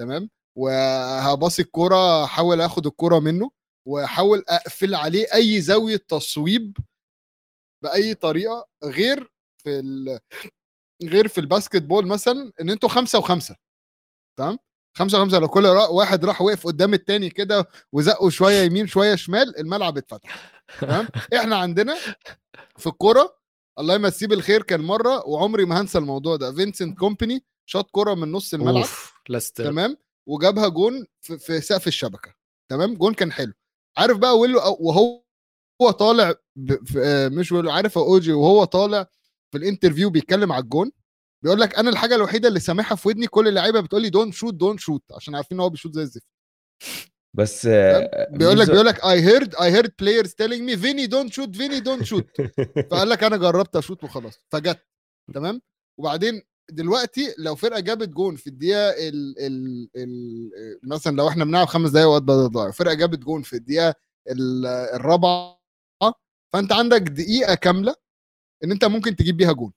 تمام؟ 0.00 0.30
وهباصي 0.58 1.62
الكورة 1.62 2.24
احاول 2.24 2.60
آخد 2.60 2.86
الكورة 2.86 3.18
منه 3.18 3.50
واحاول 3.88 4.44
أقفل 4.48 4.94
عليه 4.94 5.26
أي 5.34 5.60
زاوية 5.60 5.96
تصويب 5.96 6.76
بأي 7.84 8.14
طريقة 8.14 8.68
غير 8.84 9.32
في 9.58 9.78
ال... 9.78 10.18
غير 11.04 11.28
في 11.28 11.38
الباسكت 11.38 11.82
بول 11.82 12.06
مثلا 12.06 12.52
إن 12.60 12.70
أنتوا 12.70 12.88
خمسة 12.88 13.18
وخمسة 13.18 13.56
تمام؟ 14.38 14.58
خمسة 14.96 15.18
وخمسة 15.18 15.38
لو 15.38 15.48
كل 15.48 15.66
واحد 15.66 16.24
راح 16.24 16.42
وقف 16.42 16.66
قدام 16.66 16.94
التاني 16.94 17.30
كده 17.30 17.68
وزقوا 17.92 18.30
شوية 18.30 18.62
يمين 18.62 18.86
شوية 18.86 19.14
شمال 19.14 19.58
الملعب 19.58 19.98
اتفتح 19.98 20.62
تمام؟ 20.80 21.08
إحنا 21.36 21.56
عندنا 21.56 21.96
في 22.76 22.86
الكورة 22.86 23.38
الله 23.78 23.94
يمسيه 23.94 24.26
بالخير 24.26 24.62
كان 24.62 24.80
مرة 24.80 25.26
وعمري 25.28 25.64
ما 25.64 25.80
هنسى 25.80 25.98
الموضوع 25.98 26.36
ده 26.36 26.52
فينسنت 26.52 26.98
كومباني 26.98 27.44
شاط 27.66 27.90
كورة 27.90 28.14
من 28.14 28.32
نص 28.32 28.54
الملعب 28.54 28.84
لستر 29.28 29.64
تمام؟ 29.64 29.96
وجابها 30.28 30.68
جون 30.68 31.06
في, 31.20 31.38
في 31.38 31.60
سقف 31.60 31.86
الشبكة 31.86 32.34
تمام؟ 32.70 32.94
جون 32.94 33.14
كان 33.14 33.32
حلو. 33.32 33.52
عارف 33.98 34.18
بقى 34.18 34.38
ويلو 34.38 34.58
وهو 34.80 35.22
هو 35.82 35.90
طالع 35.90 36.34
مش 37.32 37.52
ويلو 37.52 37.70
عارف 37.70 37.98
أوجي 37.98 38.32
وهو 38.32 38.64
طالع 38.64 39.06
في 39.52 39.58
ال 39.58 39.63
interview 39.63 40.10
بيتكلم 40.10 40.52
على 40.52 40.62
الجون 40.64 40.90
بيقول 41.44 41.60
لك 41.60 41.78
أنا 41.78 41.90
الحاجة 41.90 42.14
الوحيدة 42.14 42.48
اللي 42.48 42.60
سامعها 42.60 42.94
في 42.94 43.08
ودني 43.08 43.26
كل 43.26 43.48
اللعيبة 43.48 43.80
بتقول 43.80 44.02
لي 44.02 44.10
don't 44.10 44.32
shoot 44.32 44.54
don't 44.54 44.78
shoot 44.78 45.02
عشان 45.12 45.34
عارفين 45.34 45.56
إن 45.56 45.60
هو 45.62 45.70
بيشوت 45.70 45.94
زي 45.94 46.02
الزفت. 46.02 46.26
بس 47.36 47.66
بيقول 48.30 48.58
لك 48.58 48.70
بيقول 48.70 48.86
لك 48.86 49.04
I 49.04 49.20
heard 49.20 49.54
I 49.54 49.70
heard 49.70 49.92
players 49.98 50.34
telling 50.34 50.62
me 50.62 50.76
Vinny 50.76 51.06
don't 51.06 51.30
shoot 51.30 51.56
Vinny 51.56 51.80
don't 51.80 52.04
shoot 52.04 52.26
فقال 52.90 53.08
لك 53.08 53.24
أنا 53.24 53.36
جربت 53.36 53.76
أشوط 53.76 54.04
وخلاص 54.04 54.38
فجت. 54.52 54.86
تمام؟ 55.34 55.60
وبعدين 56.00 56.42
دلوقتي 56.70 57.34
لو 57.38 57.54
فرقة 57.54 57.80
جابت 57.80 58.08
جون 58.08 58.36
في 58.36 58.46
الدقيقة 58.46 58.90
ال 58.90 59.38
ال 59.38 59.88
ال 59.96 60.50
مثلا 60.82 61.16
لو 61.16 61.28
إحنا 61.28 61.44
بنلعب 61.44 61.66
خمس 61.66 61.90
دقايق 61.90 62.08
وقت 62.08 62.22
بدل 62.22 62.48
ضايع 62.48 62.70
فرقة 62.70 62.94
جابت 62.94 63.18
جون 63.18 63.42
في 63.42 63.56
الدقيقة 63.56 63.94
ال- 64.30 64.66
الرابعة 64.66 65.58
فأنت 66.52 66.72
عندك 66.72 67.00
دقيقة 67.02 67.54
كاملة 67.54 67.94
إن 68.64 68.70
أنت 68.72 68.84
ممكن 68.84 69.16
تجيب 69.16 69.36
بيها 69.36 69.52
جون 69.52 69.72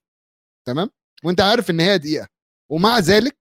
تمام 0.68 0.90
وأنت 1.24 1.42
عارف 1.42 1.70
إن 1.70 1.80
هي 1.80 1.98
دقيقة 1.98 2.28
ومع 2.72 3.00
ذلك 3.00 3.38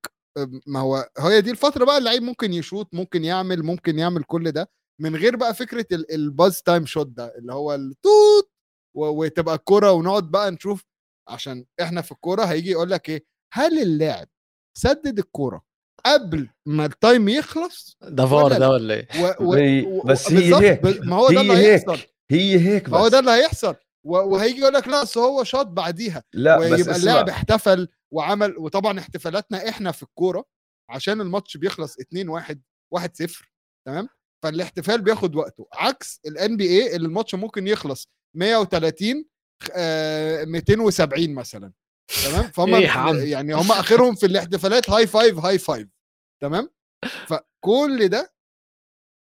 ما 0.66 0.80
هو 0.80 1.08
هي 1.18 1.40
دي 1.40 1.50
الفترة 1.50 1.84
بقى 1.84 1.98
اللعيب 1.98 2.22
ممكن 2.22 2.52
يشوط 2.52 2.94
ممكن 2.94 3.24
يعمل 3.24 3.62
ممكن 3.62 3.98
يعمل 3.98 4.22
كل 4.24 4.52
ده 4.52 4.70
من 5.00 5.16
غير 5.16 5.36
بقى 5.36 5.54
فكرة 5.54 5.86
ال- 5.92 6.14
ال 6.14 6.24
buzz 6.24 6.62
time 6.62 6.86
shot 6.86 7.06
ده 7.06 7.38
اللي 7.38 7.52
هو 7.52 7.74
التوت 7.74 8.50
وتبقى 8.96 9.54
الكرة 9.54 9.92
ونقعد 9.92 10.30
بقى 10.30 10.50
نشوف 10.50 10.84
عشان 11.28 11.64
إحنا 11.82 12.02
في 12.02 12.12
الكورة 12.12 12.44
هيجي 12.44 12.70
يقول 12.70 12.90
لك 12.90 13.08
إيه 13.08 13.24
هل 13.52 13.82
اللاعب 13.82 14.28
سدد 14.78 15.18
الكورة 15.18 15.64
قبل 16.06 16.48
ما 16.66 16.84
ال 16.86 16.95
time 16.95 17.28
يخلص 17.28 17.96
ده 18.02 18.26
فار 18.26 18.48
ده 18.48 18.58
لا؟ 18.58 18.68
ولا 18.68 18.94
إيه 18.94 19.08
و... 19.40 19.98
و... 19.98 20.02
بس 20.02 20.32
هي 20.32 20.54
هيك. 20.70 20.84
ما 21.04 21.16
هو 21.16 21.28
ده 21.30 21.40
اللي. 21.40 21.56
هيحصل 21.56 21.98
هي 22.30 22.58
هيك 22.58 22.88
ما 22.88 22.98
هو 22.98 23.04
بس 23.04 23.10
ده 23.10 23.18
اللي 23.18 23.30
هيحصل. 23.30 23.74
وهيجي 24.04 24.60
يقول 24.60 24.74
لك 24.74 24.88
لا 24.88 25.02
أصل 25.02 25.20
هو 25.20 25.44
شاط 25.44 25.66
بعديها. 25.66 26.22
لا 26.32 26.58
ويبقى 26.58 26.96
اللاعب 26.96 27.28
احتفل 27.28 27.88
وعمل 28.10 28.58
وطبعا 28.58 28.98
احتفالاتنا 28.98 29.68
إحنا 29.68 29.92
في 29.92 30.02
الكورة 30.02 30.44
عشان 30.90 31.20
الماتش 31.20 31.56
بيخلص 31.56 32.00
2 32.00 32.28
1 32.28 32.62
1 32.92 33.16
0 33.16 33.52
تمام؟ 33.86 34.08
فالاحتفال 34.42 35.00
بياخد 35.00 35.36
وقته. 35.36 35.68
عكس 35.72 36.20
ال 36.26 36.56
NBA 36.56 36.96
اللي 36.96 37.08
الماتش 37.08 37.34
ممكن 37.34 37.66
يخلص 37.66 38.08
130 38.36 39.24
آه 39.72 40.44
270 40.44 41.34
مثلا 41.34 41.72
تمام؟ 42.24 42.42
فهم 42.56 42.74
إيه 42.74 42.88
عم؟ 42.88 43.16
يعني 43.16 43.54
هم 43.54 43.72
آخرهم 43.72 44.14
في 44.14 44.26
الاحتفالات 44.26 44.90
high 44.90 45.06
five 45.06 45.38
high 45.38 45.58
five 45.58 45.88
تمام؟ 46.42 46.70
فكل 47.28 48.08
ده 48.08 48.32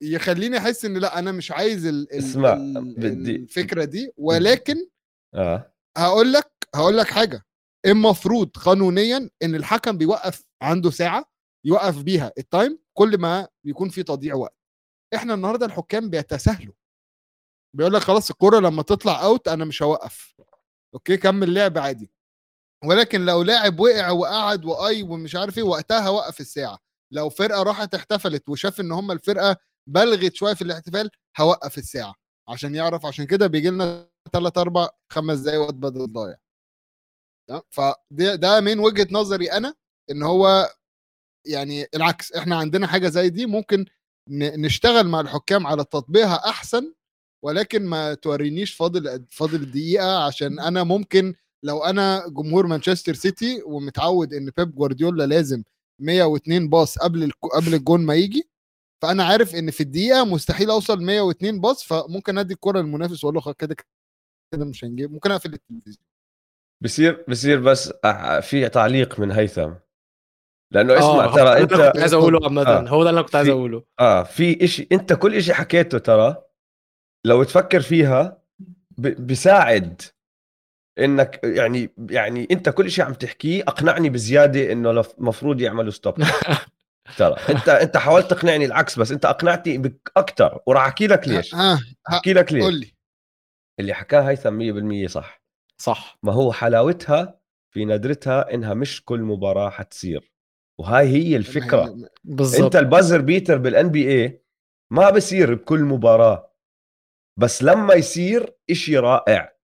يخليني 0.03 0.59
أحس 0.59 0.85
إن 0.85 0.97
لأ 0.99 1.19
أنا 1.19 1.33
مش 1.33 1.51
عايز 1.53 1.87
ال 1.87 2.13
ال 2.13 2.19
اسمع، 2.19 2.55
بدي- 2.81 3.37
الفكرة 3.37 3.85
دي. 3.85 4.13
ولكن 4.17 4.89
آه. 5.35 5.73
هقول 5.97 6.33
لك 6.33 6.51
هقول 6.75 6.97
لك 6.99 7.07
حاجة. 7.07 7.45
المفروض 7.87 8.49
قانونيا 8.57 9.31
إن 9.43 9.55
الحكم 9.55 9.99
بيوقف 9.99 10.45
عنده 10.63 10.91
ساعة 10.91 11.25
يوقف 11.67 12.03
بيها 12.03 12.33
ال 12.39 12.47
time 12.47 12.79
كل 12.99 13.19
ما 13.19 13.49
يكون 13.65 13.89
في 13.89 14.03
تضييع 14.03 14.35
وقت. 14.35 14.57
إحنا 15.15 15.35
النهارده 15.35 15.67
الحكام 15.67 16.11
بيتساهلوا. 16.11 16.75
بيقول 17.77 17.95
لك 17.95 18.01
خلاص 18.03 18.31
الكره 18.31 18.59
لما 18.59 18.83
تطلع 18.83 19.25
out 19.25 19.49
أنا 19.49 19.65
مش 19.65 19.83
هوقف. 19.83 20.35
okay 20.95 21.17
كمل 21.17 21.55
لعب 21.55 21.79
عادي. 21.79 22.11
ولكن 22.85 23.25
لو 23.25 23.43
لاعب 23.43 23.81
وقع 23.81 24.11
وقعد 24.11 24.65
وأي 24.65 25.03
ومش 25.03 25.37
عارف 25.37 25.59
إيه 25.59 25.65
وقتها 25.65 26.09
هوقف 26.09 26.41
الساعة. 26.41 26.79
لو 27.13 27.29
فرقة 27.31 27.63
راحت 27.63 27.95
احتفلت 27.95 28.49
وشاف 28.49 28.81
إن 28.81 28.93
هم 28.93 29.11
الفرقة 29.11 29.57
بلغت 29.89 30.35
شوية 30.35 30.55
في 30.55 30.63
الاحتفال 30.63 31.11
هوقف 31.41 31.79
الساعة. 31.79 32.15
عشان 32.49 32.75
يعرف 32.75 33.07
عشان 33.07 33.25
كده 33.27 33.47
بيجي 33.47 33.71
لنا 33.71 34.09
3 34.33 34.61
4 34.61 34.91
5 35.13 35.43
دقايق 35.45 35.61
وقت 35.61 35.75
بدل 35.75 36.13
ضايع؟ 36.13 36.37
فده 37.71 38.35
ده 38.35 38.61
من 38.61 38.79
وجهة 38.79 39.09
نظري 39.11 39.53
أنا 39.53 39.75
إن 40.11 40.23
هو 40.23 40.69
يعني 41.47 41.87
العكس. 41.95 42.33
إحنا 42.33 42.57
عندنا 42.57 42.87
حاجة 42.87 43.09
زي 43.09 43.31
دي 43.31 43.47
ممكن 43.47 43.85
نشتغل 44.31 45.09
مع 45.09 45.21
الحكام 45.21 45.67
على 45.67 45.85
تطبيقها 45.85 46.49
أحسن 46.49 46.95
ولكن 47.45 47.87
ما 47.87 48.15
تورينيش 48.15 48.75
فاضل 48.75 49.27
فاضل 49.31 49.71
دقيقة 49.71 50.25
عشان 50.27 50.61
أنا 50.61 50.85
ممكن 50.85 51.35
لو 51.65 51.85
أنا 51.85 52.25
جمهور 52.29 52.67
مانشستر 52.67 53.15
سيتي 53.15 53.63
ومتعود 53.67 54.35
إن 54.35 54.51
بيب 54.57 54.75
جوارديولا 54.75 55.25
لازم 55.27 55.63
102 56.01 56.69
باص 56.69 56.99
قبل 56.99 57.31
قبل 57.55 57.75
الجون 57.75 58.01
ما 58.07 58.15
يجي 58.15 58.51
فأنا 59.03 59.25
عارف 59.25 59.55
إن 59.55 59.71
في 59.71 59.81
الدقيقة 59.81 60.25
مستحيل 60.25 60.71
أوصل 60.71 61.03
102 61.05 61.61
باص 61.61 61.85
فممكن 61.85 62.39
أدي 62.39 62.55
الكرة 62.55 62.81
للمنافس 62.81 63.25
وأقول 63.25 63.35
له 63.35 63.41
خلاص 63.41 63.57
كده 63.57 63.77
كده 64.55 64.65
مش 64.65 64.85
هنجيب 64.85 65.13
ممكن 65.13 65.31
أقفل 65.31 65.53
التلفزيون 65.55 66.07
بصير 66.85 67.25
بصير 67.29 67.61
بس 67.61 67.93
آه، 68.05 68.41
في 68.41 68.69
تعليق 68.69 69.21
من 69.21 69.31
هيثم 69.31 69.73
لأنه 70.73 70.95
آه، 70.95 70.99
اسمع 70.99 71.25
هو 71.27 71.35
ترى 71.35 71.45
ده 71.45 71.53
اللي 71.53 71.63
أنت 71.63 71.75
كنت 71.75 71.99
عايز 72.01 72.15
أقوله 72.15 72.41
عامة 72.45 72.63
آه. 72.63 72.89
هو 72.89 73.05
ده 73.05 73.11
اللي 73.11 73.19
أنا 73.21 73.27
كنت 73.27 73.37
عايز 73.37 73.47
في- 73.49 73.53
أقوله 73.53 73.85
آه 74.01 74.23
في 74.23 74.65
إشي 74.65 74.89
أنت 74.93 75.13
كل 75.13 75.35
إشي 75.35 75.55
حكيته 75.55 75.99
ترى 75.99 76.37
لو 77.27 77.43
تفكر 77.43 77.81
فيها. 77.81 78.43
بيساعد 78.99 80.03
إنك 80.99 81.41
يعني 81.45 81.91
يعني 82.11 82.49
أنت 82.51 82.69
كل 82.69 82.91
شيء 82.91 83.05
عم 83.05 83.15
تحكيه 83.15 83.63
أقنعني 83.63 84.11
بزيادة 84.11 84.73
إنه 84.73 84.91
المفروض 85.19 85.61
يعملوا 85.61 85.91
stop 85.91 86.15
ترى. 87.17 87.37
انت 87.49 87.69
انت 87.69 87.97
حاولت 87.97 88.31
تقنعني 88.31 88.65
العكس 88.65 88.99
بس 88.99 89.13
انت 89.13 89.25
اقنعتني 89.25 89.79
بيه 89.79 90.13
أكثر 90.17 90.61
وراح 90.67 90.87
احكي 90.87 91.07
لك 91.07 91.29
ليش. 91.29 91.55
ها 91.55 91.81
احكي 92.13 92.33
لك 92.33 92.53
ليش. 92.53 92.63
قول 92.65 92.75
لي. 92.75 92.95
اللي 93.81 93.95
حكاه 93.95 94.21
هيثم 94.21 94.59
100% 95.07 95.07
صح. 95.07 95.43
صح. 95.79 96.19
ما 96.23 96.33
هو 96.33 96.53
حلاوتها 96.53 97.41
في 97.75 97.85
ندرتها 97.85 98.55
إنها 98.55 98.75
مش 98.75 99.05
كل 99.05 99.21
مباراة 99.21 99.71
حتصير. 99.71 100.33
وهاي 100.81 101.09
هي 101.09 101.37
الفكرة. 101.37 101.97
بالظبط 102.25 102.63
أنت 102.65 102.77
ال 102.77 103.21
buzzer 103.21 103.59
beater 103.59 103.89
بال 103.89 104.11
NBA 104.13 104.43
ما 104.93 105.11
بصير 105.11 105.55
بكل 105.55 105.81
مباراة. 105.81 106.55
بس 107.39 107.63
لما 107.63 107.95
يصير 107.95 108.57
إشي 108.71 108.99
رائع. 108.99 109.59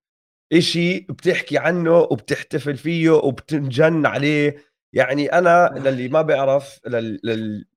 إشي 0.52 1.00
بتحكي 1.00 1.58
عنه 1.58 1.98
وبتحتفل 1.98 2.76
فيه 2.76 3.10
وبتنجن 3.10 4.06
عليه. 4.06 4.73
يعني 4.94 5.26
أنا 5.26 5.74
للي 5.76 6.08
ما 6.08 6.22
بيعرف. 6.22 6.80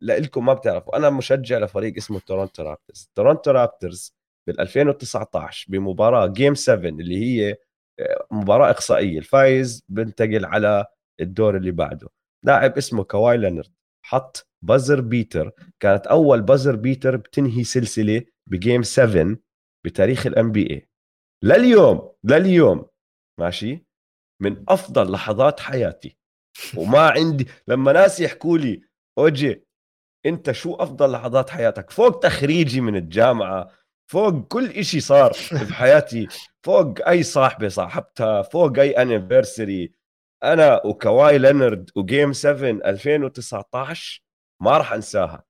لكم 0.01 0.45
ما 0.45 0.53
بتعرفوا 0.53 0.97
أنا 0.97 1.09
مشجع 1.09 1.57
لفريق 1.59 1.95
اسمه 1.97 2.19
تورونتو 2.19 2.63
رابترز 2.63 3.09
تورونتو 3.15 3.51
رابترز 3.51 4.15
بال 4.47 4.59
2019 4.59 5.65
بمباراة 5.71 6.27
game 6.27 6.55
7 6.55 6.89
اللي 6.89 7.17
هي 7.17 7.57
آه، 7.99 8.27
مباراة 8.31 8.69
إقصائية. 8.69 9.19
الفايز 9.19 9.83
بنتقل 9.89 10.45
على 10.45 10.85
الدور 11.19 11.57
اللي 11.57 11.71
بعده. 11.71 12.07
لاعب 12.45 12.77
اسمه 12.77 13.03
كواي 13.03 13.37
لينارد 13.37 13.73
حط 14.05 14.47
buzzer 14.61 15.01
beater 15.01 15.51
كانت 15.79 16.07
أول 16.07 16.41
buzzer 16.41 16.75
beater 16.75 17.15
بتنهي 17.15 17.63
سلسلة 17.63 18.21
ب 18.49 18.56
game 18.56 18.83
7 18.83 19.37
بتاريخ 19.85 20.27
ال 20.27 20.51
NBA 20.51 20.89
لليوم 21.43 22.11
لليوم 22.23 22.85
ماشي؟ 23.39 23.85
من 24.41 24.63
أفضل 24.69 25.11
لحظات 25.11 25.59
حياتي. 25.59 26.17
وما 26.77 27.09
عندي 27.09 27.47
لما 27.67 27.93
ناس 27.93 28.19
يحكوا 28.19 28.57
لي 28.57 28.81
أوجي 29.17 29.63
أنت 30.25 30.51
شو 30.51 30.75
أفضل 30.75 31.11
لحظات 31.11 31.49
حياتك؟ 31.49 31.91
فوق 31.91 32.19
تخريجي 32.19 32.81
من 32.81 32.95
الجامعة 32.95 33.71
فوق 34.11 34.47
كل 34.47 34.69
إشي 34.69 34.99
صار 34.99 35.31
بحياتي 35.69 36.27
فوق 36.63 37.07
أي 37.07 37.23
صاحبة 37.23 37.67
صاحبتها 37.67 38.41
فوق 38.41 38.79
أي 38.79 38.91
anniversary 38.91 39.91
أنا 40.43 40.85
وكواي 40.85 41.37
لينارد 41.37 41.89
و 41.95 42.03
game 42.03 42.33
7 42.33 42.69
2019 42.69 44.23
ما 44.61 44.77
راح 44.77 44.93
أنساها. 44.93 45.43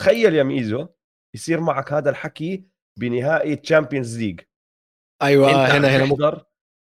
تخيل 0.00 0.34
يا 0.34 0.42
ميزو 0.42 0.86
يصير 1.34 1.60
معك 1.60 1.92
هذا 1.92 2.10
الحكي 2.10 2.64
بنهائي 2.98 3.56
Champions 3.56 4.18
League 4.18 4.40
أيوه 5.22 5.50
هنا 5.50 5.74
عم 5.74 5.84
هنا 5.84 6.04
ممكن 6.04 6.22
تحضر 6.22 6.44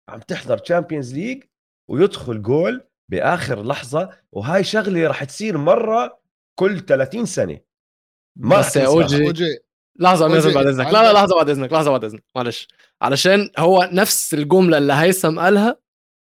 عم 0.10 0.20
تحضر 0.20 0.58
Champions 0.58 1.14
League 1.14 1.44
ويدخل 1.90 2.42
جول 2.42 2.88
بآخر 3.10 3.64
لحظة 3.64 4.10
وهاي 4.32 4.64
شغلة 4.64 5.08
راح 5.08 5.24
تصير 5.24 5.58
مرة 5.58 6.20
كل 6.56 6.80
30 6.80 7.26
سنة. 7.26 7.60
ما 8.36 8.60
بس 8.60 8.76
يا. 8.76 8.88
أوجي 8.88 9.60
لحظة 10.00 10.54
بعد 10.54 10.68
إذنك. 10.68 10.86
لا 10.88 11.04
لا 11.04 11.14
لحظة 11.14 11.36
بعد 11.36 11.50
إذنك 11.50 11.74
لحظة 11.74 11.92
بعد 11.92 12.04
إذنك 12.04 12.24
معلش. 12.36 12.68
علشان 13.02 13.50
هو 13.58 13.90
نفس 13.94 14.34
الجملة 14.34 14.78
اللي 14.78 14.94
هيثم 14.94 15.40
قالها 15.40 15.80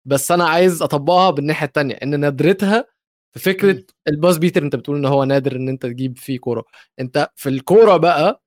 بس 0.04 0.32
أنا 0.32 0.48
عايز 0.48 0.82
أطبقها 0.82 1.30
بالناحية 1.30 1.66
التانية 1.66 1.94
إن 1.94 2.20
نادرتها 2.20 2.84
في 3.32 3.40
فكرة. 3.40 3.82
ال 4.08 4.12
buzzer 4.12 4.38
beater. 4.38 4.62
أنت 4.62 4.76
بتقول 4.76 4.96
إن 4.96 5.04
هو 5.04 5.24
نادر 5.24 5.56
إن 5.56 5.68
أنت 5.68 5.82
تجيب 5.82 6.18
فيه 6.18 6.38
كورة. 6.38 6.64
أنت 7.00 7.30
في 7.36 7.48
الكورة 7.48 7.96
بقى 7.96 8.42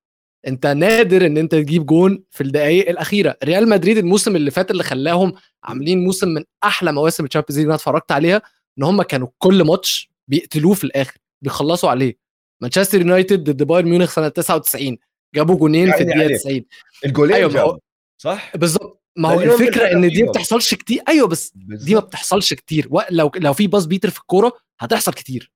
انت 0.47 0.67
نادر 0.67 1.25
ان 1.25 1.37
انت 1.37 1.51
تجيب 1.51 1.85
جون 1.85 2.23
في 2.31 2.41
الدقائق 2.43 2.89
الاخيرة. 2.89 3.37
ريال 3.43 3.69
مدريد 3.69 3.97
الموسم 3.97 4.35
اللي 4.35 4.51
فات 4.51 4.71
اللي 4.71 4.83
خلاهم 4.83 5.33
عاملين 5.63 6.03
موسم 6.03 6.27
من 6.29 6.43
أحلى 6.63 6.91
مواسم 6.91 7.25
ال 7.25 7.28
Champions 7.28 7.57
League 7.57 7.59
اللي 7.59 7.67
أنا 7.67 7.75
اتفرجت 7.75 8.11
عليها 8.11 8.41
إن 8.79 8.83
هم 8.83 9.01
كانوا 9.01 9.27
كل 9.37 9.63
ماتش 9.63 10.11
بيقتلوه 10.27 10.73
في 10.73 10.83
الآخر 10.83 11.17
بيخلصوا 11.41 11.89
عليه. 11.89 12.17
مانشستر 12.61 12.99
يونايتد 13.01 13.43
ضد 13.49 13.63
بايرن 13.63 13.89
ميونخ 13.89 14.11
سنة 14.11 14.27
99 14.27 14.97
جابوا 15.35 15.55
جونين 15.55 15.85
في 15.91 15.97
يعني 15.97 16.01
الدقيقة 16.03 16.23
عليك. 16.25 16.37
90 16.41 16.65
الجولين 17.05 17.35
أيوة، 17.35 17.51
ما 17.51 17.61
هو- 17.61 17.79
صح؟ 18.21 18.57
بالظبط. 18.57 19.03
ما 19.17 19.29
هو 19.29 19.41
الفكرة 19.41 19.91
إن 19.91 20.09
دي. 20.09 20.23
ما 20.23 20.29
بتحصلش 20.31 20.73
كتير. 20.73 21.01
أيوه 21.07 21.27
بس 21.27 21.51
دي 21.55 21.93
ما. 21.95 21.99
بتحصلش 21.99 22.53
كتير. 22.53 22.89
لو 23.11 23.31
لو 23.35 23.53
في 23.53 23.67
buzzer 23.67 23.85
beater 23.85 24.09
في 24.09 24.19
الكورة 24.19 24.53
هتحصل 24.79 25.13
كتير. 25.13 25.51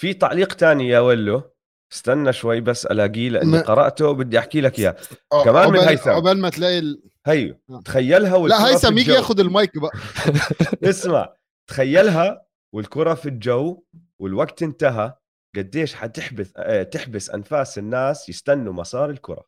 في 0.00 0.14
تعليق 0.14 0.54
تاني 0.54 0.88
يا 0.88 1.00
ولو 1.00 1.42
استنى 1.92 2.32
شوي 2.32 2.60
بس 2.60 2.86
ألاقيه 2.86 3.28
لأني 3.28 3.50
ما- 3.50 3.60
قرأته 3.60 4.06
وبدي 4.08 4.38
أحكي 4.38 4.60
لك 4.60 4.78
إياه 4.78 4.96
كمان 5.44 5.70
من 5.72 5.78
هيثم. 5.78 6.10
عقبال 6.10 6.38
ما 6.38 6.48
تلاقي 6.50 6.78
ال... 6.78 7.02
هيو 7.26 7.58
آه. 7.70 7.80
تخيلها 7.84 8.48
لا 8.48 8.66
هيثم 8.68 8.98
يجي. 8.98 9.12
ياخد 9.12 9.40
المايك 9.40 9.78
بقى 9.78 9.92
اسمع 10.90 11.34
تخيلها 11.70 12.46
والكرة 12.74 13.14
في 13.14 13.28
الجو 13.28 13.82
والوقت 14.18 14.62
انتهى 14.62 15.14
قديش 15.56 15.94
حتحبس 15.94 16.52
آه، 16.56 16.82
تحبس 16.82 17.30
أنفاس 17.30 17.78
الناس 17.78 18.28
يستنوا 18.28 18.72
مسار 18.72 19.10
الكرة 19.10 19.44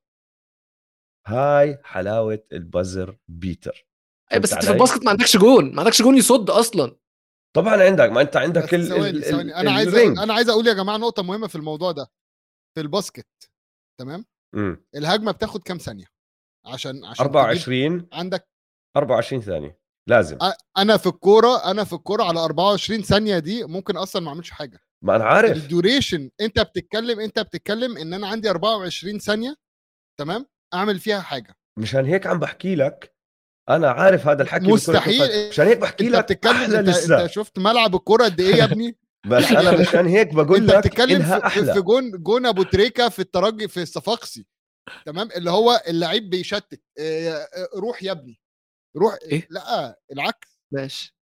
هاي 1.27 1.79
حلاوة 1.85 2.43
ال 2.53 2.62
buzzer 2.62 3.17
beater 3.29 3.87
اي 4.33 4.39
بس 4.39 4.53
أنت 4.53 4.65
في؟ 4.65 4.71
ال 4.73 4.78
basket 4.78 5.05
ما 5.05 5.11
عندكش 5.11 5.37
جون 5.37 5.75
ما 5.75 5.81
عندكش 5.81 6.03
جون 6.03 6.17
يصد 6.17 6.51
أصلا 6.51 6.97
طبعا 7.57 7.83
عندك 7.83 8.11
ما 8.11 8.21
أنت 8.21 8.37
عندك 8.37 8.75
ال 8.75 8.93
ال- 8.93 9.25
ال- 9.25 9.53
أنا 9.53 9.71
عايز. 9.73 9.95
أنا 9.95 10.35
عايز 10.35 10.49
أقول 10.49 10.67
يا 10.67 10.73
جماعة 10.73 10.97
نقطة 10.97 11.23
مهمة 11.23 11.47
في 11.47 11.57
الموضوع 11.57 11.93
ده 11.93 12.11
في 12.75 12.81
ال 12.81 12.91
basket 12.91 13.51
تمام؟ 14.01 14.25
مم. 14.55 14.85
الهجمة 14.95 15.33
بتاخد 15.33 15.63
كام 15.63 15.79
ثانية؟ 15.79 16.05
عشان 16.67 17.05
عشان 17.05 17.25
تجيب 17.25 17.37
24 17.37 18.09
عندك 18.13 18.49
24 18.97 19.43
ثانية 19.43 19.81
لازم. 20.09 20.39
أنا 20.79 20.97
في 20.97 21.07
الكورة 21.07 21.71
أنا 21.71 21.85
في 21.85 21.93
الكورة 21.93 22.25
على 22.25 22.41
24 22.41 23.03
ثانية 23.03 23.39
دي 23.39 23.65
ممكن 23.65 23.97
أصلا 23.97 24.23
ما 24.23 24.29
أعملش 24.29 24.51
حاجة. 24.51 24.79
ما 25.05 25.17
أنا 25.17 25.25
عارف. 25.25 25.57
ال 25.57 25.65
duration 25.65 26.31
أنت 26.41 26.61
بتتكلم 26.61 27.21
أنت 27.21 27.39
بتتكلم 27.39 27.97
إن 27.97 28.15
أنا 28.15 28.29
عندي 28.29 28.51
24 28.51 29.19
ثانية 29.19 29.55
تمام؟ 30.21 30.47
أعمل 30.75 30.99
فيها 30.99 31.21
حاجة. 31.21 31.55
مشان 31.79 32.05
هيك 32.07 32.27
عم 32.27 32.39
بحكي 32.39 32.75
لك. 32.75 33.15
أنا 33.69 33.91
عارف 33.91 34.27
هذا 34.27 34.43
الحكي 34.43 34.67
مستحيل. 34.67 35.49
مشان 35.49 35.67
هيك 35.67 35.79
بحكي 35.79 36.07
أنت 36.07 36.15
لك 36.17 36.25
بتتكلم 36.25 36.53
أحلى 36.53 36.79
أنت, 36.79 36.89
لسه. 36.89 37.23
انت 37.23 37.31
شفت 37.31 37.59
ملعب 37.59 37.95
الكورة 37.95 38.25
قد 38.25 38.41
إيه 38.41 38.55
يا 38.55 38.65
ابني؟ 38.65 38.97
بس 39.27 39.45
أنا 39.45 39.81
مشان 39.81 40.07
هيك 40.07 40.35
بقول 40.35 40.57
أنت 40.57 40.71
لك 40.71 40.79
بتتكلم 40.79 41.17
إنها 41.17 41.49
في, 41.49 41.81
جون 41.81 42.11
جون 42.11 42.47
أبو 42.47 42.63
تريكة 42.63 43.09
في 43.09 43.19
الترجي 43.19 43.69
في 43.69 43.83
الصفاقسي 43.83 44.47
تمام؟ 45.07 45.29
اللي 45.37 45.51
هو 45.51 45.83
اللعيب 45.89 46.31
بيشتت. 46.31 46.83
آه، 46.99 47.31
آه، 47.31 47.69
روح 47.75 48.03
يا 48.03 48.13
ابني. 48.13 48.41
روح 48.97 49.19
إيه؟ 49.23 49.47
لا 49.51 49.99
العكس. 50.13 50.59
ماشي. 50.73 51.17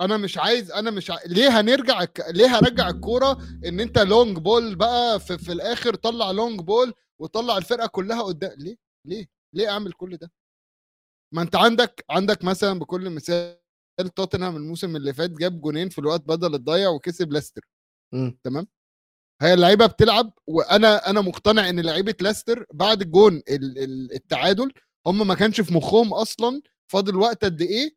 أنا 0.00 0.16
مش 0.16 0.38
عايز 0.38 0.70
أنا 0.70 0.90
مش 0.90 1.10
ع... 1.10 1.18
ليه 1.26 1.60
هنرجع. 1.60 2.06
ليه 2.28 2.46
هرجع 2.58 2.88
الكورة 2.88 3.38
إن 3.64 3.80
أنت 3.80 3.98
long 3.98 4.38
ball 4.38 4.74
بقى 4.74 5.20
في, 5.20 5.38
في 5.38 5.52
الآخر 5.52 5.94
طلع 5.94 6.30
long 6.30 6.60
ball 6.60 6.94
وطلع 7.20 7.56
الفرقة 7.56 7.86
كلها 7.86 8.22
قدام؟ 8.22 8.52
ليه؟ 8.58 8.76
ليه؟ 9.06 9.28
ليه 9.54 9.68
أعمل 9.68 9.92
كل 9.92 10.16
ده؟ 10.16 10.32
ما 11.34 11.42
أنت 11.42 11.56
عندك 11.56 12.04
عندك 12.10 12.44
مثلا 12.44 12.78
بكل 12.78 13.10
مثال 13.10 13.61
توتنهام 14.00 14.56
الموسم 14.56 14.96
اللي 14.96 15.14
فات 15.14 15.30
جاب 15.30 15.60
جونين 15.60 15.88
في 15.88 15.98
الوقت 15.98 16.20
بدل 16.26 16.54
الضايع 16.54 16.88
وكسب 16.88 17.32
ليستر. 17.32 17.68
تمام؟ 18.44 18.66
هي 19.42 19.54
اللعيبة 19.54 19.86
بتلعب 19.86 20.32
وأنا 20.46 21.10
أنا 21.10 21.20
مقتنع 21.20 21.68
إن 21.68 21.80
لعيبة 21.80 22.14
ليستر 22.20 22.66
بعد 22.72 23.02
الجون 23.02 23.34
ال- 23.36 23.78
ال- 23.78 24.12
التعادل 24.14 24.72
هم 25.06 25.26
ما 25.26 25.34
كانش 25.34 25.60
في 25.60 25.74
مخهم 25.74 26.14
أصلا 26.14 26.62
فاضل 26.92 27.16
وقت 27.16 27.44
قد 27.44 27.60
إيه؟ 27.62 27.96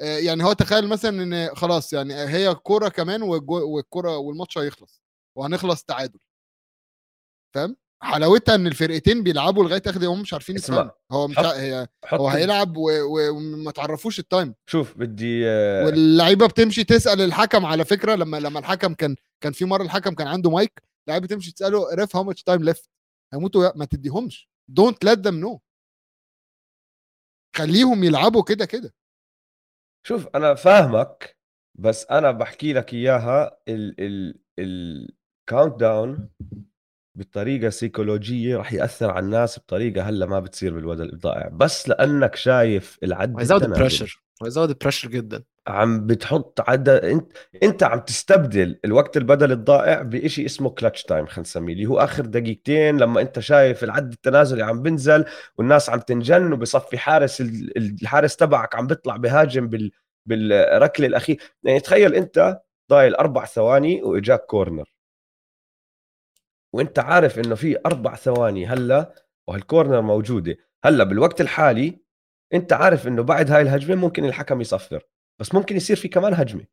آه، 0.00 0.18
يعني 0.18 0.44
هو 0.44 0.52
تخيل 0.52 0.88
مثلا 0.88 1.22
إن 1.22 1.54
خلاص 1.54 1.92
يعني 1.92 2.14
هي 2.14 2.54
كورة 2.54 2.88
كمان 2.88 3.22
والكورة 3.22 4.16
والماتش 4.16 4.58
هيخلص 4.58 5.02
وهنخلص 5.36 5.84
تعادل. 5.84 6.18
فاهم؟ 7.54 7.76
حلاوتها 8.02 8.54
إن 8.54 8.66
الفرقتين 8.66 9.22
بيلعبوا 9.22 9.64
لغاية 9.64 9.82
آخر 9.86 10.06
هم 10.06 10.20
مش 10.20 10.32
عارفين 10.32 10.56
اسمع، 10.56 10.90
هو 11.12 11.28
مش 11.28 11.36
حط- 11.36 11.44
هي 11.44 11.86
حط 12.04 12.20
هو 12.20 12.28
هيلعب 12.28 12.76
و- 12.76 12.90
و- 12.90 13.30
وما 13.36 13.70
تعرفوش 13.70 14.18
ال 14.18 14.24
time. 14.24 14.54
شوف 14.66 14.98
بدي 14.98 15.48
آه، 15.48 15.84
واللعيبة 15.84 16.46
بتمشي 16.46 16.84
تسأل 16.84 17.20
الحكم 17.20 17.66
على 17.66 17.84
فكرة 17.84 18.14
لما 18.14 18.36
لما 18.40 18.58
الحكم 18.58 18.94
كان 18.94 19.16
كان 19.40 19.52
في 19.52 19.64
مرة 19.64 19.82
الحكم 19.82 20.14
كان 20.14 20.26
عنده 20.26 20.50
مايك 20.50 20.82
اللعيبه 21.08 21.26
تمشي 21.26 21.52
تسأله 21.52 21.94
ref 21.94 22.16
how 22.16 22.24
much 22.24 22.42
time 22.42 22.62
left 22.64 22.90
هيموتوا 23.34 23.76
ما 23.76 23.84
تديهمش. 23.84 24.48
don't 24.70 25.04
let 25.04 25.18
them 25.18 25.34
know 25.40 25.60
خليهم 27.56 28.04
يلعبوا 28.04 28.42
كده 28.42 28.64
كده. 28.64 28.94
شوف 30.06 30.28
أنا 30.34 30.54
فاهمك 30.54 31.36
بس 31.78 32.06
أنا 32.10 32.30
بحكي 32.30 32.72
لك 32.72 32.94
إياها 32.94 33.58
ال 33.68 33.94
ال 34.00 34.38
ال 34.58 35.80
countdown 35.80 36.28
بطريقة 37.14 37.70
سيكولوجية 37.70 38.56
راح 38.56 38.72
يأثر 38.72 39.10
على 39.10 39.24
الناس 39.24 39.58
بطريقة 39.58 40.02
هلأ 40.02 40.26
ما 40.26 40.40
بتصير 40.40 40.74
بالوقت 40.74 41.04
الضائع. 41.04 41.48
بس 41.48 41.88
لأنك 41.88 42.36
شايف 42.36 42.98
العد 43.02 43.34
وهيزود 43.34 43.56
التنازلي. 43.62 43.84
ال 43.84 43.88
pressure 43.88 44.22
وهيزود 44.42 44.68
ال 44.68 44.72
pressure 44.72 45.08
جدا؟ 45.08 45.42
عم 45.66 46.06
بتحط 46.06 46.60
عدد 46.68 46.88
إنت 46.88 47.32
إنت 47.62 47.82
عم 47.82 48.00
تستبدل 48.00 48.78
الوقت 48.84 49.16
البدل 49.16 49.52
الضائع 49.52 50.02
بشيء 50.02 50.46
اسمه 50.46 50.70
clutch 50.70 51.02
time 51.02 51.26
خلينا 51.26 51.40
نسميه 51.40 51.72
اللي 51.72 51.86
هو 51.86 51.98
آخر 51.98 52.26
دقيقتين 52.26 52.96
لما 52.98 53.20
إنت 53.20 53.38
شايف 53.40 53.84
العد 53.84 54.12
التنازلي 54.12 54.62
عم 54.62 54.82
بنزل 54.82 55.24
والناس 55.58 55.90
عم 55.90 56.00
تنجن 56.00 56.52
وبصفي 56.52 56.98
حارس 56.98 57.40
ال- 57.40 57.76
ال- 57.76 57.96
الحارس 58.02 58.36
تبعك 58.36 58.74
عم 58.74 58.86
بيطلع 58.86 59.16
بهاجم 59.16 59.68
بال 59.68 59.90
بالركلة 60.26 61.06
الاخير 61.06 61.40
يعني 61.64 61.80
تخيل 61.80 62.14
إنت 62.14 62.60
ضايل 62.90 63.14
أربع 63.14 63.44
ثواني 63.44 64.02
وإجاك 64.02 64.46
كورنر 64.46 64.84
وانت 66.74 66.98
عارف 66.98 67.38
انه 67.38 67.54
في 67.54 67.78
أربع 67.86 68.14
ثواني 68.16 68.66
هلا 68.66 69.14
وهالكورنر 69.48 70.00
موجودة. 70.00 70.56
هلا 70.84 71.04
بالوقت 71.04 71.40
الحالي 71.40 72.00
انت 72.54 72.72
عارف 72.72 73.08
انه 73.08 73.22
بعد 73.22 73.50
هاي 73.50 73.62
الهجمة 73.62 73.94
ممكن 73.94 74.24
الحكم 74.24 74.60
يصفر. 74.60 75.02
بس 75.40 75.54
ممكن 75.54 75.76
يصير 75.76 75.96
في 75.96 76.08
كمان 76.08 76.34
هجمة. 76.34 76.66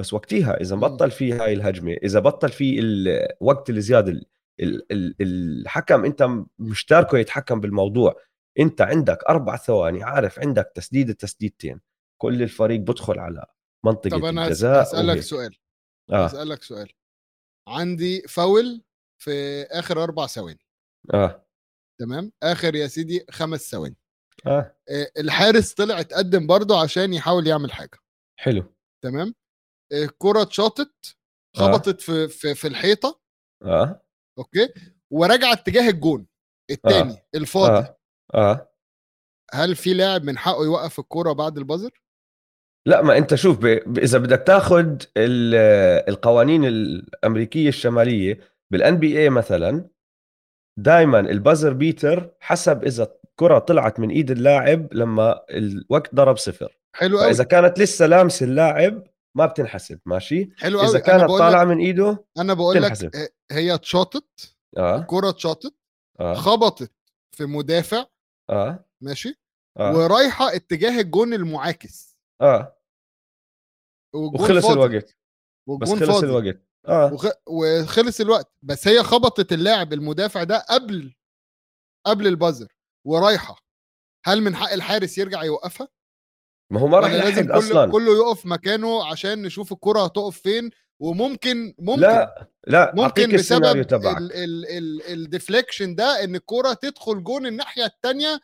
بس 0.00 0.12
وقتها 0.12 0.60
إذا. 0.60 0.76
بطل 0.76 1.10
في 1.10 1.32
هاي 1.32 1.52
الهجمة 1.52 1.92
إذا 1.92 2.20
بطل 2.20 2.48
في 2.48 2.80
الوقت 2.80 3.70
الزياده 3.70 4.10
ال- 4.12 4.26
ال- 4.60 4.92
ال- 4.92 5.14
الحكم 5.20 6.04
انت 6.04 6.28
مش 6.58 6.84
تاركه 6.84 7.18
يتحكم 7.18 7.60
بالموضوع. 7.60 8.14
انت 8.58 8.80
عندك 8.80 9.24
أربع 9.28 9.56
ثواني 9.56 10.02
عارف 10.02 10.38
عندك 10.40 10.72
تسديده 10.74 11.12
تسديدتين 11.12 11.80
كل 12.22 12.42
الفريق 12.42 12.80
بدخل 12.80 13.18
على 13.18 13.46
منطقة 13.84 14.18
طب 14.18 14.24
هس- 14.24 14.38
الجزاء 14.38 14.82
هسالك 14.82 15.08
وهيك. 15.08 15.20
سؤال. 15.22 15.56
آه. 16.12 16.24
هسالك 16.24 16.62
سؤال. 16.62 16.92
عندي 17.68 18.22
فاول 18.28 18.82
في 19.22 19.62
آخر 19.70 20.02
أربع 20.02 20.26
ثواني. 20.26 20.66
آه. 21.14 21.46
تمام؟ 22.00 22.32
آخر 22.42 22.74
يا 22.74 22.86
سيدي 22.86 23.26
خمس 23.30 23.70
ثواني. 23.70 23.96
آه. 24.46 24.76
آه، 24.90 25.10
الحارس 25.18 25.74
طلع 25.74 26.00
اتقدم 26.00 26.46
برضه 26.46 26.82
عشان 26.82 27.14
يحاول 27.14 27.46
يعمل 27.46 27.72
حاجة. 27.72 27.98
حلو. 28.40 28.74
تمام؟ 29.04 29.34
آه، 29.92 30.04
الكره 30.04 30.42
اتشاطت 30.42 31.16
خبطت 31.56 32.00
في 32.00 32.28
في 32.28 32.54
في 32.54 32.68
الحيطة. 32.68 33.20
آه. 33.64 34.02
أوكي؟ 34.38 34.68
ورجع 35.12 35.52
اتجاه 35.52 35.88
الجون 35.88 36.26
الثاني 36.70 37.12
آه. 37.12 37.22
الفاضي. 37.34 37.78
آه. 37.78 37.98
آه. 38.34 38.72
هل 39.52 39.76
في 39.76 39.94
لاعب 39.94 40.24
من 40.24 40.38
حقه 40.38 40.64
يوقف 40.64 40.98
الكوره 40.98 41.32
بعد 41.32 41.58
ال 41.58 41.63
buzzer؟ 41.63 42.02
لا 42.86 43.02
ما 43.02 43.18
أنت 43.18 43.34
شوف 43.34 43.58
ب... 43.58 43.66
ب- 43.66 43.98
إذا 43.98 44.18
بدك 44.18 44.44
تاخذ 44.46 44.96
ال- 45.16 46.08
القوانين 46.08 46.64
الأمريكية 46.64 47.68
الشمالية 47.68 48.51
بال 48.72 48.98
NBA 48.98 49.30
مثلا 49.30 49.88
دائما 50.78 51.20
ال 51.20 51.27
buzzer 51.27 51.72
beater 51.72 52.34
حسب 52.40 52.84
إذا 52.84 53.14
الكرة 53.24 53.58
طلعت 53.58 54.00
من 54.00 54.10
إيد 54.10 54.30
اللاعب 54.30 54.94
لما 54.94 55.44
الوقت 55.50 56.14
ضرب 56.14 56.36
صفر. 56.36 56.78
حلو 56.96 57.18
قوي 57.18 57.26
فاذا 57.26 57.44
كانت 57.44 57.78
لسه 57.78 58.06
لامس 58.06 58.42
اللاعب 58.42 59.04
ما 59.36 59.46
بتنحسب 59.46 60.00
ماشي؟ 60.06 60.50
حلو 60.58 60.78
قوي 60.78 60.88
اذا 60.88 60.98
كانت 60.98 61.24
طالعة 61.24 61.64
من 61.64 61.78
إيده 61.78 62.24
أنا 62.38 62.54
بقول 62.54 62.82
لك. 62.82 63.14
آه، 63.14 63.28
هي 63.52 63.74
اتشاطت 63.74 64.56
آه. 64.76 64.96
الكرة 64.98 65.28
اتشاطت 65.28 65.74
آه. 66.20 66.34
خبطت 66.34 66.92
في 67.36 67.44
مدافع 67.44 68.06
آه. 68.50 68.84
ماشي؟ 69.02 69.40
آه, 69.78 69.96
ورايحة 69.96 70.54
اتجاه 70.56 71.00
الجون 71.00 71.34
المعاكس. 71.34 72.18
آه. 72.40 72.78
والجون 74.14 74.40
وخلص 74.40 74.66
فاضي. 74.66 74.86
الوقت. 74.86 75.16
بس 75.80 75.90
خلص 75.90 76.02
فاضي. 76.02 76.26
الوقت. 76.26 76.71
آه. 76.88 77.12
وخ... 77.12 77.26
وخلص 77.46 78.20
الوقت. 78.20 78.52
بس 78.62 78.88
هي 78.88 79.02
خبطت 79.02 79.52
اللاعب 79.52 79.92
المدافع 79.92 80.42
ده 80.44 80.58
قبل 80.70 81.14
قبل 82.06 82.26
البازر 82.26 82.68
ورايحة. 83.04 83.56
هل 84.24 84.40
من 84.42 84.56
حق 84.56 84.72
الحارس 84.72 85.18
يرجع 85.18 85.44
يوقفها؟ 85.44 85.88
ما 86.70 86.80
هو 86.80 86.86
ما 86.86 86.98
راح 86.98 87.12
لازم 87.12 87.44
كله 87.46 87.58
أصلا. 87.58 87.90
كله 87.90 88.16
يقف 88.16 88.46
مكانه 88.46 89.04
عشان 89.04 89.42
نشوف 89.42 89.72
الكرة 89.72 90.04
هتقف 90.04 90.40
فين؟ 90.40 90.70
وممكن 91.00 91.74
ممكن 91.78 92.00
لا 92.00 92.48
لا 92.66 92.92
ممكن 92.94 93.32
بسبب 93.32 93.86
ال 95.08 95.16
deflection 95.16 95.94
ده 95.94 96.24
إن 96.24 96.34
الكرة 96.34 96.72
تدخل 96.72 97.24
جون 97.24 97.46
الناحية 97.46 97.84
الثانية 97.84 98.40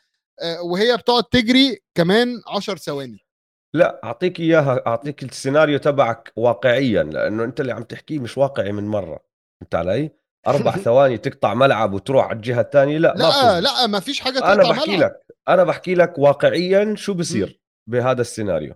وهي 0.63 0.97
بتقعد 0.97 1.25
تجري 1.25 1.79
كمان 1.95 2.43
10 2.47 2.77
ثواني. 2.77 3.27
لا 3.79 4.01
أعطيك 4.05 4.41
إياها 4.41 4.83
أعطيك 4.87 5.23
السيناريو 5.23 5.79
تبعك 5.79 6.33
واقعيا 6.37 7.03
لأنه 7.03 7.45
أنت 7.45 7.61
اللي 7.61 7.73
عم 7.73 7.83
تحكيه 7.83 8.19
مش 8.19 8.39
واقعي 8.39 8.73
من 8.73 8.85
مرة 8.85 9.21
فهمت 9.61 9.75
علي؟ 9.75 10.11
أربع 10.47 10.71
ثواني 10.87 11.19
تقطع 11.19 11.55
ملعب 11.55 11.93
وتروح 11.93 12.25
على 12.27 12.37
الجهة 12.37 12.61
الثانية 12.61 12.99
لا, 12.99 13.15
ما 13.15 13.19
لا 13.23 13.29
بتزبط. 13.29 13.73
لا 13.73 13.87
ما 13.87 14.01
فيش 14.01 14.21
حاجة 14.21 14.39
أنا 14.39 14.63
تقطع 14.63 14.71
بحكي 14.71 14.97
ملعب 14.97 15.11
لك 15.11 15.21
أنا 15.49 15.65
بحكي 15.65 15.95
لك 15.95 16.19
واقعيا 16.19 16.95
شو 16.97 17.15
بصير 17.15 17.61
بهذا 17.91 18.21
السيناريو 18.21 18.75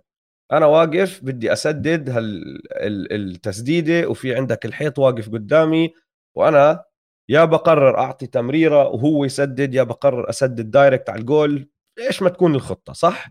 أنا 0.52 0.66
واقف 0.66 1.20
بدي 1.24 1.52
أسدد 1.52 2.10
هال 2.10 2.42
ال- 2.72 3.12
التسديدة 3.12 4.08
وفي 4.08 4.34
عندك 4.34 4.64
الحيط 4.66 4.98
واقف 4.98 5.28
قدامي 5.28 5.94
وأنا 6.36 6.84
يا 7.28 7.44
بقرر 7.44 7.98
أعطي 7.98 8.26
تمريرة 8.26 8.88
وهو 8.88 9.24
يسدد 9.24 9.74
يا 9.74 9.82
بقرر 9.82 10.30
أسدد 10.30 10.70
direct 10.70 11.10
على 11.10 11.20
الجول 11.20 11.68
إيش 11.98 12.22
ما 12.22 12.28
تكون 12.28 12.54
الخطة 12.54 12.92
صح. 12.92 13.28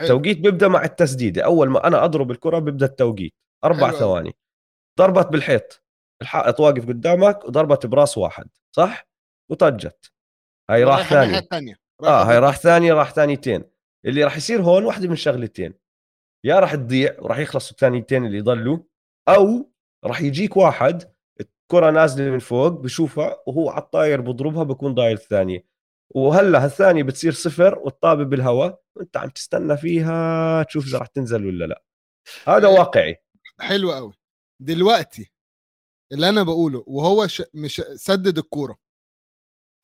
التوقيت 0.00 0.38
بيبدأ 0.38 0.68
مع 0.68 0.84
التسديدة. 0.84 1.44
أول 1.44 1.68
ما 1.68 1.86
أنا 1.86 2.04
أضرب 2.04 2.30
الكرة 2.30 2.58
بيبدأ 2.58 2.86
التوقيت. 2.86 3.34
أربع 3.64 3.88
حلو. 3.88 3.98
ثواني. 3.98 4.36
ضربت 4.98 5.26
بالحيط. 5.26 5.84
الحائط 6.22 6.60
واقف 6.60 6.88
قدامك 6.88 7.44
وضربت 7.44 7.86
براس 7.86 8.18
واحد. 8.18 8.48
صح؟ 8.76 9.08
وطجت. 9.50 10.12
هاي 10.70 10.84
راح 10.84 10.96
رايحة 10.96 11.22
الناحية 11.22 11.30
ثاني 11.30 11.38
الثانية 11.38 11.76
آه 12.02 12.22
هاي 12.24 12.38
راح 12.38 12.56
ثاني 12.56 12.92
راح 12.92 13.12
ثانيتين. 13.12 13.64
اللي 14.04 14.24
راح 14.24 14.36
يصير 14.36 14.62
هون 14.62 14.84
واحدة 14.84 15.08
من 15.08 15.16
شغلتين. 15.16 15.74
يا 16.44 16.60
راح 16.60 16.74
تضيع 16.74 17.16
وراح 17.18 17.38
يخلصوا 17.38 17.70
الثانيتين 17.70 18.26
اللي 18.26 18.40
ضلوا 18.40 18.78
أو 19.28 19.70
راح 20.04 20.20
يجيك 20.20 20.56
واحد 20.56 21.12
الكرة 21.40 21.90
نازلة 21.90 22.30
من 22.30 22.38
فوق 22.38 22.68
بشوفها 22.68 23.36
وهو 23.46 23.70
على 23.70 23.82
الطاير 23.82 24.20
بضربها 24.20 24.62
بكون 24.62 24.94
ضايل 24.94 25.16
الثانية. 25.16 25.71
وهلا 26.14 26.64
الثانية 26.64 27.02
بتصير 27.02 27.32
صفر 27.32 27.78
والطابة 27.78 28.24
بالهواء. 28.24 28.82
وانت 28.96 29.16
عم 29.16 29.28
تستنى 29.28 29.76
فيها 29.76 30.62
تشوف 30.62 30.86
إذا 30.86 30.98
راح 30.98 31.06
تنزل 31.06 31.46
ولا 31.46 31.64
لا. 31.64 31.84
هذا 32.46 32.68
إيه. 32.68 32.78
واقعي. 32.78 33.16
حلو 33.60 33.92
قوي 33.92 34.12
دلوقتي 34.62 35.32
اللي 36.12 36.28
أنا 36.28 36.42
بقوله 36.42 36.84
وهو 36.86 37.26
ش... 37.26 37.42
مش 37.54 37.82
سدد 37.94 38.38
الكورة. 38.38 38.78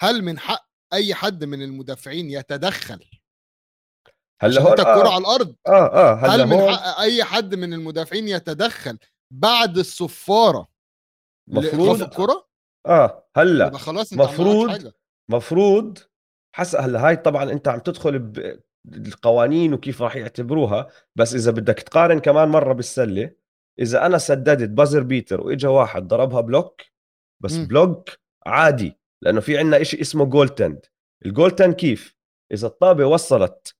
هل 0.03 0.22
من 0.22 0.39
حق 0.39 0.68
أي 0.93 1.14
حد 1.14 1.45
من 1.45 1.62
المدافعين 1.62 2.31
يتدخل؟ 2.31 3.05
هلا 4.43 4.62
هون 4.62 4.72
الكورة 4.72 5.09
آه, 5.09 5.12
على 5.12 5.20
الأرض. 5.20 5.57
آه 5.66 5.70
آه 5.70 6.14
هلا 6.14 6.35
هل 6.35 6.47
من 6.47 6.70
حق 6.70 7.01
أي 7.01 7.24
حد 7.24 7.55
من 7.55 7.74
المدافعين 7.74 8.29
يتدخل 8.29 8.99
بعد 9.31 9.79
الصفارة 9.79 10.68
مفروض 11.49 12.03
الكره 12.03 12.49
آه 12.87 13.29
هلا 13.37 13.79
خلاص 13.79 14.12
مفروض 14.12 14.93
مفروض 15.31 15.99
حسب 16.59 16.79
هلأ 16.79 17.07
هاي 17.09 17.17
طبعا 17.17 17.53
أنت 17.53 17.69
عم 17.69 17.79
تدخل 17.79 18.33
بالقوانين 18.85 19.75
وكيف 19.75 20.03
راح 20.03 20.17
يعتبروها 20.17 20.89
بس 21.17 21.35
إذا 21.35 21.51
بدك 21.51 21.75
تقارن 21.75 22.19
كمان 22.19 22.49
مرة 22.49 22.73
بالسلة 22.73 23.31
إذا 23.79 24.07
أنا 24.07 24.19
سددت 24.19 24.69
buzzer 24.70 25.03
beater 25.03 25.41
وإجا 25.41 25.69
واحد 25.69 26.09
ضربها 26.09 26.41
block 26.41 26.83
بس 27.41 27.53
مم. 27.53 27.67
block 27.66 28.11
عادي 28.47 28.99
لأنه 29.23 29.41
في 29.41 29.59
عندنا 29.59 29.83
شيء 29.83 30.01
اسمه 30.01 30.25
goaltend 30.24 30.87
ال 31.26 31.51
goaltend 31.51 31.74
كيف؟ 31.75 32.17
إذا 32.53 32.67
الطابة 32.67 33.07
وصلت 33.07 33.75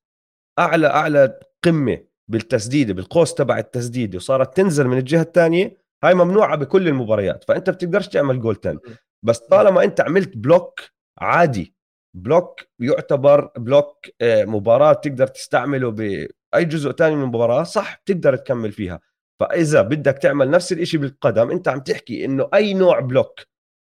أعلى 0.59 0.87
أعلى 0.87 1.41
قمة 1.63 2.05
بالتسديدة 2.29 2.95
بالقوس 2.95 3.35
تبع 3.35 3.59
التسديدة 3.59 4.17
وصارت 4.17 4.57
تنزل 4.57 4.87
من 4.89 4.99
الجهة 4.99 5.23
الثانية 5.23 5.77
هاي 6.05 6.15
ممنوعة 6.15 6.57
بكل 6.57 6.89
المباريات 6.89 7.45
فأنت 7.45 7.71
بتقدرش 7.71 8.09
تعمل 8.09 8.41
goaltend 8.41 8.81
بس 9.23 9.39
طالما 9.39 9.85
أنت 9.85 10.01
عملت 10.01 10.37
block 10.37 10.81
عادي. 11.19 11.78
block 12.15 12.61
يعتبر 12.81 13.51
block 13.57 14.07
آه، 14.21 14.45
مباراة 14.45 14.93
تقدر 14.93 15.27
تستعمله 15.27 15.91
بأي 15.91 16.65
جزء 16.65 16.91
تاني 16.91 17.15
من 17.17 17.23
المباراة 17.23 17.63
صح 17.63 18.01
بتقدر 18.05 18.37
تكمل 18.37 18.73
فيها. 18.73 19.01
فإذا 19.41 19.83
بدك 19.83 20.19
تعمل 20.19 20.51
نفس 20.51 20.73
الإشي 20.73 20.99
بالقدم 20.99 21.51
أنت 21.51 21.69
عم 21.69 21.81
تحكي 21.81 22.25
إنه 22.25 22.49
أي 22.55 22.75
نوع 22.75 23.01
بلوك 23.01 23.41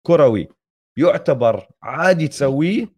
كروي 0.06 0.48
يعتبر 0.98 1.68
عادي 1.82 2.28
تسويه 2.28 2.94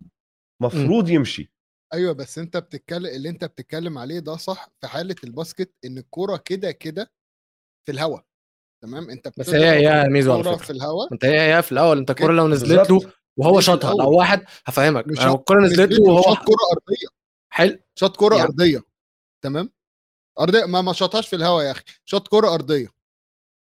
مفروض 0.62 1.08
يمشي. 1.08 1.52
أيوه 1.94 2.12
بس 2.12 2.38
أنت 2.38 2.56
بتتكلم 2.56 3.06
اللي 3.06 3.28
أنت 3.28 3.44
بتتكلم 3.44 3.98
عليه 3.98 4.18
ده 4.18 4.36
صح 4.36 4.68
في 4.80 4.86
حالة 4.86 5.14
ال 5.24 5.31
basket 5.31 5.72
إن 5.84 5.98
الكورة 5.98 6.36
كده 6.44 6.70
كده 6.72 7.12
في 7.86 7.92
الهواء 7.92 8.24
تمام؟ 8.82 9.10
أنت 9.10 9.32
بس 9.38 9.50
هي 9.50 9.88
هي 9.88 10.08
ميزو 10.08 10.42
فكرة. 10.42 10.56
في 10.56 10.70
الهواء 10.70 11.12
أنت 11.12 11.24
هي 11.24 11.56
هي 11.56 11.62
في 11.62 11.72
الأول 11.72 11.98
أنت 11.98 12.10
الكورة 12.10 12.32
لو 12.32 12.48
نزلت 12.48 12.90
له. 12.90 13.12
وهو 13.40 13.60
شاطها. 13.60 13.94
لو 13.94 14.10
واحد 14.18 14.44
هفهمك. 14.66 15.04
لو 15.24 15.34
الكوره 15.34 15.60
نزلت 15.64 15.92
له 15.92 16.02
وهو 16.02 16.22
شاط 16.22 16.38
كوره 16.44 16.58
أرضية. 16.72 17.06
حلو. 17.52 17.78
شاط 17.94 18.16
كوره 18.16 18.34
يعني- 18.36 18.48
أرضية. 18.48 18.82
تمام؟ 19.42 19.70
أرضية 20.40 20.64
ما 20.64 20.80
ما 20.82 20.92
شاطهاش 20.92 21.28
في 21.28 21.36
الهواء 21.36 21.64
يا 21.66 21.70
أخي. 21.70 21.82
شاط 22.04 22.28
كوره 22.28 22.54
أرضية. 22.54 22.88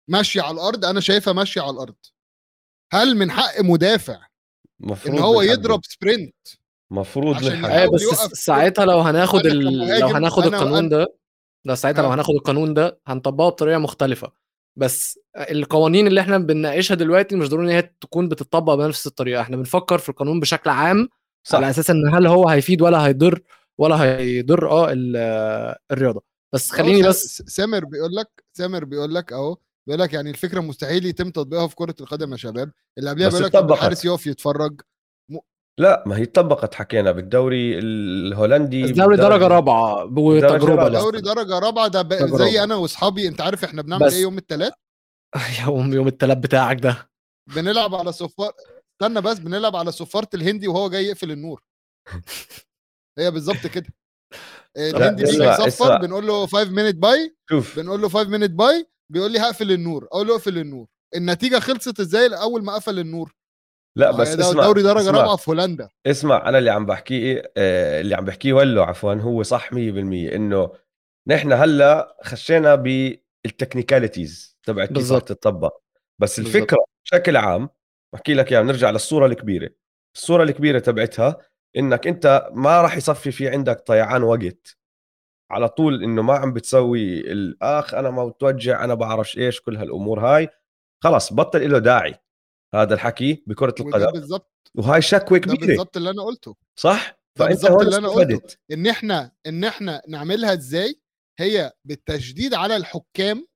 ماشية 0.07 0.41
على 0.41 0.55
الأرض 0.55 0.85
أنا 0.85 0.99
شايفها 0.99 1.33
ماشية 1.33 1.61
على 1.61 1.69
الأرض. 1.71 1.95
هل 2.93 3.17
من 3.17 3.31
حق 3.31 3.61
مدافع 3.61 4.19
مفروض 4.79 5.15
ان 5.15 5.21
هو 5.21 5.41
نحدد. 5.41 5.59
يضرب 5.59 5.81
سبرنت 5.85 6.35
مفروض 6.91 7.41
يحاول 7.41 7.89
بس 8.11 8.19
ساعتها 8.33 8.85
لو 8.85 8.99
هناخد 8.99 9.45
ال... 9.45 9.99
لو 9.99 10.07
هناخد 10.07 10.43
القانون 10.45 10.89
ده 10.89 11.07
ده 11.65 11.75
ساعتها 11.75 12.01
لو 12.01 12.09
آه. 12.11 12.13
هناخد 12.13 12.33
القانون 12.35 12.73
ده 12.73 12.99
هنطبقه 13.07 13.49
بطريقة 13.49 13.77
مختلفة. 13.77 14.31
بس 14.75 15.19
القوانين 15.37 16.07
اللي 16.07 16.21
إحنا 16.21 16.37
بنناقشها 16.37 16.95
دلوقتي 16.95 17.35
مش 17.35 17.49
ضروري 17.49 17.65
إن 17.65 17.71
هي 17.71 17.81
تكون 18.01 18.29
بتطبق 18.29 18.73
بنفس 18.73 19.07
الطريقة. 19.07 19.41
إحنا 19.41 19.57
بنفكر 19.57 19.97
في 19.97 20.09
القانون 20.09 20.39
بشكل 20.39 20.69
عام 20.69 21.09
صح. 21.43 21.55
على 21.57 21.69
أساس 21.69 21.89
إن 21.89 22.13
هل 22.15 22.27
هو 22.27 22.49
هيفيد 22.49 22.81
ولا 22.81 23.05
هيضر 23.07 23.41
ولا 23.77 24.03
هيضر 24.03 24.69
آه 24.69 24.91
ال- 24.91 25.75
الرياضة. 25.91 26.23
بس 26.53 26.71
خليني 26.71 27.03
بس 27.07 27.43
سامر 27.47 27.85
بيقول 27.85 28.15
لك 28.15 28.43
سامر 28.53 28.85
بيقول 28.85 29.15
لك 29.15 29.33
أهو 29.33 29.57
بيقول 29.87 30.01
لك 30.01 30.13
يعني 30.13 30.29
الفكرة 30.29 30.59
مستحيل 30.61 31.05
يتم 31.05 31.29
تطبيقها 31.29 31.67
في 31.67 31.75
كرة 31.75 31.95
القدم 32.01 32.31
يا 32.31 32.37
شباب. 32.37 32.71
اللي 32.97 33.09
قبلها 33.09 33.29
بيقول 33.29 33.43
لك. 33.43 33.55
الحارس 33.55 34.05
يقف 34.05 34.27
يتفرج. 34.27 34.81
لا 35.79 36.03
ما 36.07 36.17
هي 36.17 36.25
طبقت 36.25 36.73
حكينا 36.75 37.11
بالدوري 37.11 37.79
الهولندي 37.79 38.83
بس 38.83 38.89
دوري 38.89 39.17
بالدرجة- 39.17 39.19
درجة 39.19 39.47
رابعة 39.47 40.05
وتجربه 40.05 40.65
رابعة. 40.65 40.87
لسه. 40.89 40.99
دوري 41.01 41.21
درجة 41.21 41.59
رابعة 41.59 41.87
ده 41.87 42.01
ب-. 42.01 42.13
زي 42.37 42.63
أنا 42.63 42.75
وأصحابي 42.75 43.27
أنت 43.27 43.41
عارف 43.41 43.63
إحنا 43.63 43.81
بنعمل 43.81 44.05
بس- 44.05 44.13
إيه 44.13 44.21
يوم 44.21 44.37
الثلاث 44.37 44.73
يوم 45.67 45.93
يوم 45.93 46.07
التلات 46.07 46.37
بتاعك 46.37 46.79
ده. 46.79 47.09
بنلعب 47.55 47.95
على 47.95 48.11
صفار 48.11 48.51
استنى 49.01 49.21
بس 49.21 49.39
بنلعب 49.39 49.75
على 49.75 49.91
صفارة 49.91 50.29
الهندي 50.33 50.67
وهو 50.67 50.89
جاي 50.89 51.05
يقفل 51.05 51.31
النور. 51.31 51.61
هي 53.19 53.31
بالظبط 53.31 53.67
كده. 53.67 53.87
الهندي 54.77 55.23
بيجي 55.23 55.43
يصفر. 55.43 55.97
بنقول 55.97 56.27
له 56.27 56.45
5 56.47 56.69
minute 56.71 56.95
bye 56.95 57.35
شوف. 57.49 57.79
بنقول 57.79 58.01
له 58.01 58.09
5 58.09 58.29
minute 58.29 58.51
bye 58.51 58.87
بيقول 59.11 59.31
لي 59.31 59.39
هقفل 59.39 59.71
النور. 59.71 60.07
أقول 60.11 60.27
له 60.27 60.33
اقفل 60.35 60.57
النور. 60.57 60.87
النتيجة 61.15 61.59
خلصت 61.59 61.99
إزاي 61.99 62.27
اول 62.41 62.63
ما 62.63 62.73
قفل 62.75 62.99
النور؟ 62.99 63.33
لا 63.95 64.09
آه، 64.09 64.17
بس 64.17 64.33
ده 64.33 64.49
اسمع 64.49 64.63
دوري 64.63 64.81
درجة. 64.83 65.11
رابعة 65.11 65.35
في 65.35 65.51
هولندا 65.51 65.89
اسمع 66.07 66.49
أنا 66.49 66.57
اللي 66.57 66.69
عم 66.69 66.85
بحكيه 66.85 67.51
آه، 67.57 68.01
اللي 68.01 68.15
عم 68.15 68.25
بحكيه 68.25 68.53
ولو 68.53 68.83
عفوا 68.83 69.13
هو 69.13 69.43
صح 69.43 69.73
100% 69.73 69.75
إنه 70.35 70.71
نحن 71.27 71.51
هلأ 71.53 72.17
خشينا 72.23 72.75
بالتكنيكاليتيز 72.75 74.57
تبع 74.63 74.85
كيف 74.85 75.11
رح. 75.11 75.19
تطبق 75.19 75.77
بس 76.19 76.39
بالظبط. 76.39 76.55
الفكرة 76.55 76.77
بشكل 77.05 77.37
عام 77.37 77.69
بحكي 78.13 78.33
لك 78.33 78.51
يعني 78.51 78.67
نرجع 78.67 78.89
للصورة 78.89 79.25
الكبيرة 79.25 79.69
الصورة 80.15 80.43
الكبيرة 80.43 80.79
تبعتها 80.79 81.37
إنك 81.77 82.07
أنت 82.07 82.49
ما 82.53 82.81
راح 82.81 82.97
يصفي 82.97 83.31
في 83.31 83.49
عندك 83.49 83.83
ضيعان 83.91 84.23
وقت 84.23 84.77
على 85.51 85.69
طول 85.69 86.03
إنه 86.03 86.21
ما 86.21 86.33
عم 86.33 86.53
بتسوي 86.53 87.19
الأخ 87.31 87.93
أنا 87.93 88.09
ما 88.09 88.25
بتوجع 88.25 88.83
أنا 88.83 88.93
بعرفش 88.93 89.37
إيش 89.37 89.61
كل 89.61 89.77
هالأمور 89.77 90.19
هاي 90.19 90.49
خلص 91.03 91.33
بطل 91.33 91.71
له 91.71 91.79
داعي 91.79 92.15
هذا 92.73 92.93
الحكي 92.93 93.43
بكرة 93.47 93.75
القدم. 93.79 94.11
بالظبط 94.11 94.51
وهاي 94.75 95.01
شكوى 95.01 95.39
كبيرة. 95.39 95.65
بالظبط 95.67 95.97
اللي 95.97 96.09
أنا 96.09 96.23
قلته. 96.23 96.55
صح؟ 96.79 97.19
بالظبط 97.39 97.81
اللي 97.81 97.97
أنا 97.97 98.07
قلته. 98.07 98.57
إن 98.71 98.87
إحنا 98.87 99.31
إن 99.45 99.63
إحنا 99.63 100.01
نعملها 100.07 100.53
إزاي؟ 100.53 101.01
هي 101.39 101.73
بالتشديد 101.87 102.53
على 102.53 102.75
الحكام 102.75 103.47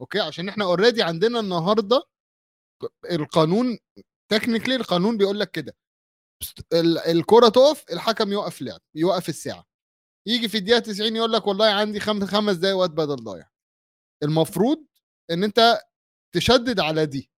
أوكي؟ 0.00 0.20
عشان 0.20 0.48
إحنا 0.48 0.64
already 0.64 1.02
عندنا 1.02 1.40
النهارده 1.40 2.02
القانون 3.10 3.78
technically 4.32 4.76
القانون 4.76 5.16
بيقول 5.16 5.40
لك 5.40 5.50
كده. 5.50 5.76
ال- 6.72 6.98
الكرة 6.98 7.48
تقف 7.48 7.84
الحكم 7.92 8.32
يوقف 8.32 8.62
لعب 8.62 8.80
يوقف 8.94 9.28
الساعة. 9.28 9.64
يجي 10.28 10.48
في 10.48 10.56
الدقيقة 10.58 10.78
90 10.78 11.16
يقول 11.16 11.32
لك 11.32 11.46
والله 11.46 11.66
عندي 11.66 12.00
خمس 12.00 12.24
خمس 12.24 12.56
دقايق 12.56 12.76
وقت 12.76 12.90
بدل 12.90 13.16
ضايع. 13.16 13.50
المفروض 14.22 14.86
إن 15.30 15.44
أنت 15.44 15.80
تشدد 16.34 16.80
على 16.80 17.06
دي. 17.06 17.30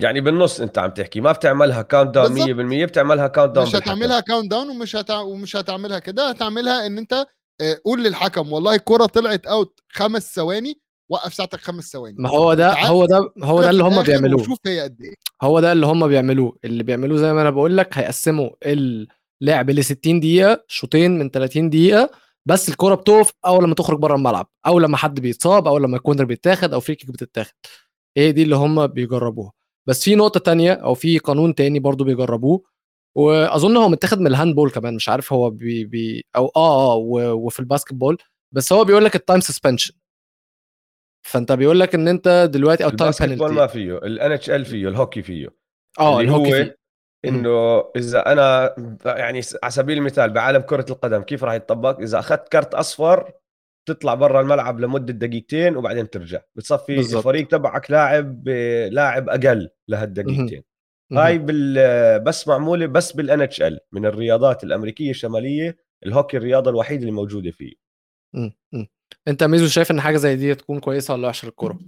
يعني 0.00 0.20
بالنص 0.20 0.60
انت 0.60 0.78
عم 0.78 0.90
تحكي 0.90 1.20
ما 1.20 1.32
بتعملها 1.32 1.82
count 1.82 2.14
down 2.14 2.28
بالظبط. 2.34 2.48
100% 2.48 2.84
بتعملها 2.84 3.26
count 3.26 3.54
down 3.54 3.66
مش 3.66 3.74
هتعملها 3.76 4.20
count 4.20 4.50
down 4.50 4.68
ومش 4.68 4.96
هتع... 4.96 5.20
ومش 5.20 5.56
هتعملها 5.56 5.98
كده 5.98 6.28
هتعملها 6.28 6.86
ان 6.86 6.98
انت 6.98 7.26
آه، 7.60 7.78
قول 7.84 8.04
للحكم 8.04 8.52
والله 8.52 8.74
الكرة 8.74 9.06
طلعت 9.06 9.46
out 9.46 9.80
خمس 9.88 10.34
ثواني 10.34 10.80
وقف 11.10 11.34
ساعتك 11.34 11.60
خمس 11.60 11.92
ثواني. 11.92 12.16
ما 12.18 12.28
هو 12.28 12.54
ده 12.54 12.72
هو 12.72 13.06
ده 13.06 13.32
هو 13.42 13.60
ده 13.62 13.70
اللي 13.70 13.84
هم 13.84 14.02
بيعملوه. 14.02 14.40
وشوف 14.40 14.58
هي 14.66 14.80
قد 14.80 15.00
إيه. 15.00 15.14
هو 15.42 15.60
ده 15.60 15.72
اللي 15.72 15.86
هم 15.86 16.08
بيعملوه. 16.08 16.58
اللي 16.64 16.82
بيعملوه 16.82 17.18
زي 17.18 17.32
ما 17.32 17.42
أنا 17.42 17.50
بقول 17.50 17.76
لك 17.76 17.98
هيقسموا 17.98 18.50
اللعب 19.42 19.70
ل 19.70 19.84
60 19.84 20.20
دقيقة 20.20 20.64
شوطين 20.68 21.18
من 21.18 21.30
30 21.30 21.70
دقيقة 21.70 22.10
بس 22.46 22.68
الكرة 22.68 22.94
بتقف 22.94 23.30
أول 23.46 23.64
لما 23.64 23.74
تخرج 23.74 23.98
بره 23.98 24.14
الملعب 24.14 24.50
أو 24.66 24.78
لما 24.78 24.96
حد 24.96 25.20
بيتصاب 25.20 25.68
أو 25.68 25.78
لما 25.78 25.96
ال 25.96 26.00
corner 26.00 26.24
بيتاخد 26.24 26.72
أو 26.72 26.80
free 26.80 26.96
kick 26.96 27.10
بتتاخد. 27.10 27.54
هي 28.16 28.32
دي 28.32 28.42
اللي 28.42 28.56
هم 28.56 28.86
بيجربوها. 28.86 29.52
بس 29.86 30.04
في 30.04 30.14
نقطة 30.14 30.40
تانية 30.40 30.72
أو 30.72 30.94
في 30.94 31.18
قانون 31.18 31.54
تاني 31.54 31.78
برضو 31.78 32.04
بيجربوه 32.04 32.62
وأظن 33.16 33.76
هو 33.76 33.88
متاخد 33.88 34.20
من 34.20 34.26
ال 34.26 34.54
handball 34.54 34.70
كمان 34.70 34.94
مش 34.94 35.08
عارف 35.08 35.32
هو 35.32 35.50
بي 35.50 35.84
بي 35.84 36.24
أو 36.36 36.52
آه 36.56 36.92
آه 36.92 36.96
وفي 37.34 37.60
ال 37.60 37.94
basketball 37.94 38.18
بس 38.52 38.72
هو 38.72 38.84
بيقول 38.84 39.04
لك 39.04 39.16
ال 39.16 39.21
time 39.21 39.40
suspension 39.40 39.94
فأنت 41.26 41.52
بيقول 41.52 41.80
لك 41.80 41.94
إن 41.94 42.08
أنت 42.08 42.48
دلوقتي 42.52 42.84
أو 42.84 42.88
ال 42.88 42.93
time 42.93 43.12
penalty 43.20 43.54
ما 43.54 43.66
فيه 43.66 43.98
ال 43.98 44.32
NHL 44.32 44.64
فيه 44.64 44.88
الهوكي 44.88 45.22
فيه. 45.22 45.48
آه 46.00 46.20
اللي 46.20 46.30
الهوكي 46.30 46.48
هو 46.48 46.64
فيه. 46.64 46.78
إنه 47.24 47.84
إذا 47.96 48.32
أنا 48.32 48.74
يعني 49.06 49.40
على 49.62 49.70
سبيل 49.70 49.98
المثال 49.98 50.30
بعالم 50.30 50.60
كرة 50.60 50.86
القدم 50.90 51.22
كيف 51.22 51.44
راح 51.44 51.54
يتطبق؟ 51.54 52.00
إذا 52.00 52.18
أخذت 52.18 52.48
كرت 52.48 52.74
أصفر 52.74 53.32
تطلع 53.86 54.14
برا 54.14 54.40
الملعب 54.40 54.80
لمدة 54.80 55.12
دقيقتين 55.12 55.76
وبعدين 55.76 56.10
ترجع. 56.10 56.40
بتصفي 56.54 56.96
بالظبط. 56.96 57.16
الفريق 57.16 57.48
تبعك 57.48 57.90
لاعب 57.90 58.48
لاعب 58.90 59.28
أقل 59.28 59.68
لهالدقيقتين. 59.88 60.62
هاي 61.12 61.38
بال 61.38 62.20
بس 62.20 62.48
معمولة 62.48 62.86
بس 62.86 63.12
بال 63.12 63.40
NHL 63.40 63.80
من 63.92 64.06
الرياضات 64.06 64.64
الأمريكية 64.64 65.10
الشمالية 65.10 65.76
الهوكي 66.06 66.36
الرياضة 66.36 66.70
الوحيدة 66.70 67.00
اللي 67.00 67.12
موجوده 67.12 67.50
فيه. 67.50 67.74
مم. 68.34 68.52
أنت 69.28 69.44
ميزو 69.44 69.66
شايف 69.66 69.90
إن 69.90 70.00
حاجة 70.00 70.16
زي 70.16 70.36
دي 70.36 70.54
تكون 70.54 70.80
كويسة 70.80 71.14
ولا 71.14 71.28
وحشة 71.28 71.46
للكورة؟ 71.46 71.78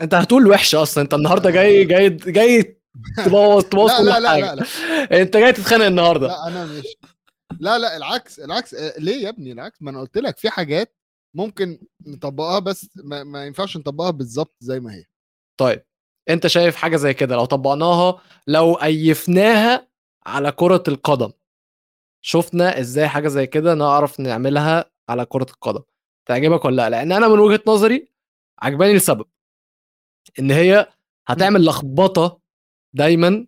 أنت 0.00 0.14
هتقول 0.14 0.46
وحشة 0.46 0.82
أصلا. 0.82 1.04
أنت 1.04 1.14
النهارده 1.14 1.50
جاي 1.50 1.84
جاي 1.84 2.08
جاي 2.10 2.80
تبوظ 3.24 3.64
تبوظ 3.64 3.90
لا 3.90 4.02
لا 4.02 4.20
لا 4.20 4.40
لا 4.40 4.54
لا. 4.54 5.22
انت 5.22 5.36
جاي 5.36 5.52
تتخانق 5.52 5.84
النهارده. 5.84 6.26
لا 6.26 6.48
أنا 6.48 6.64
مش. 6.64 6.84
لا 7.60 7.78
لا 7.78 7.96
العكس 7.96 8.40
العكس. 8.40 8.74
آه، 8.74 8.94
ليه 8.98 9.22
يا 9.24 9.28
ابني 9.28 9.52
العكس؟ 9.52 9.82
ما 9.82 9.90
أنا 9.90 10.00
قلت 10.00 10.18
لك 10.18 10.38
في 10.38 10.50
حاجات 10.50 10.96
ممكن 11.36 11.80
نطبقها 12.06 12.58
بس 12.58 12.88
ما, 12.96 13.24
ما 13.24 13.46
ينفعش 13.46 13.76
نطبقها 13.76 14.10
بالظبط 14.10 14.56
زي 14.60 14.80
ما 14.80 14.94
هي. 14.94 15.04
طيب 15.60 15.82
انت 16.30 16.46
شايف 16.46 16.76
حاجة 16.76 16.96
زي 16.96 17.14
كده؟ 17.14 17.36
لو 17.36 17.44
طبقناها 17.44 18.20
لو 18.46 18.74
أيفناها 18.74 19.88
على 20.26 20.52
كرة 20.52 20.82
القدم. 20.88 21.32
شفنا 22.24 22.80
إزاي 22.80 23.08
حاجة 23.08 23.28
زي 23.28 23.46
كده 23.46 23.74
نعرف 23.74 24.20
نعملها 24.20 24.90
على 25.08 25.24
كرة 25.26 25.46
القدم. 25.50 25.82
تعجبك 26.28 26.64
ولا 26.64 26.76
لأ؟ 26.76 26.90
لأن 26.90 27.12
أنا 27.12 27.28
من 27.28 27.38
وجهة 27.38 27.62
نظري 27.66 28.12
عجباني 28.62 28.94
لسبب 28.94 29.26
إن 30.38 30.50
هي 30.50 30.92
هتعمل 31.28 31.64
لخبطة 31.64 32.40
دايما 32.96 33.46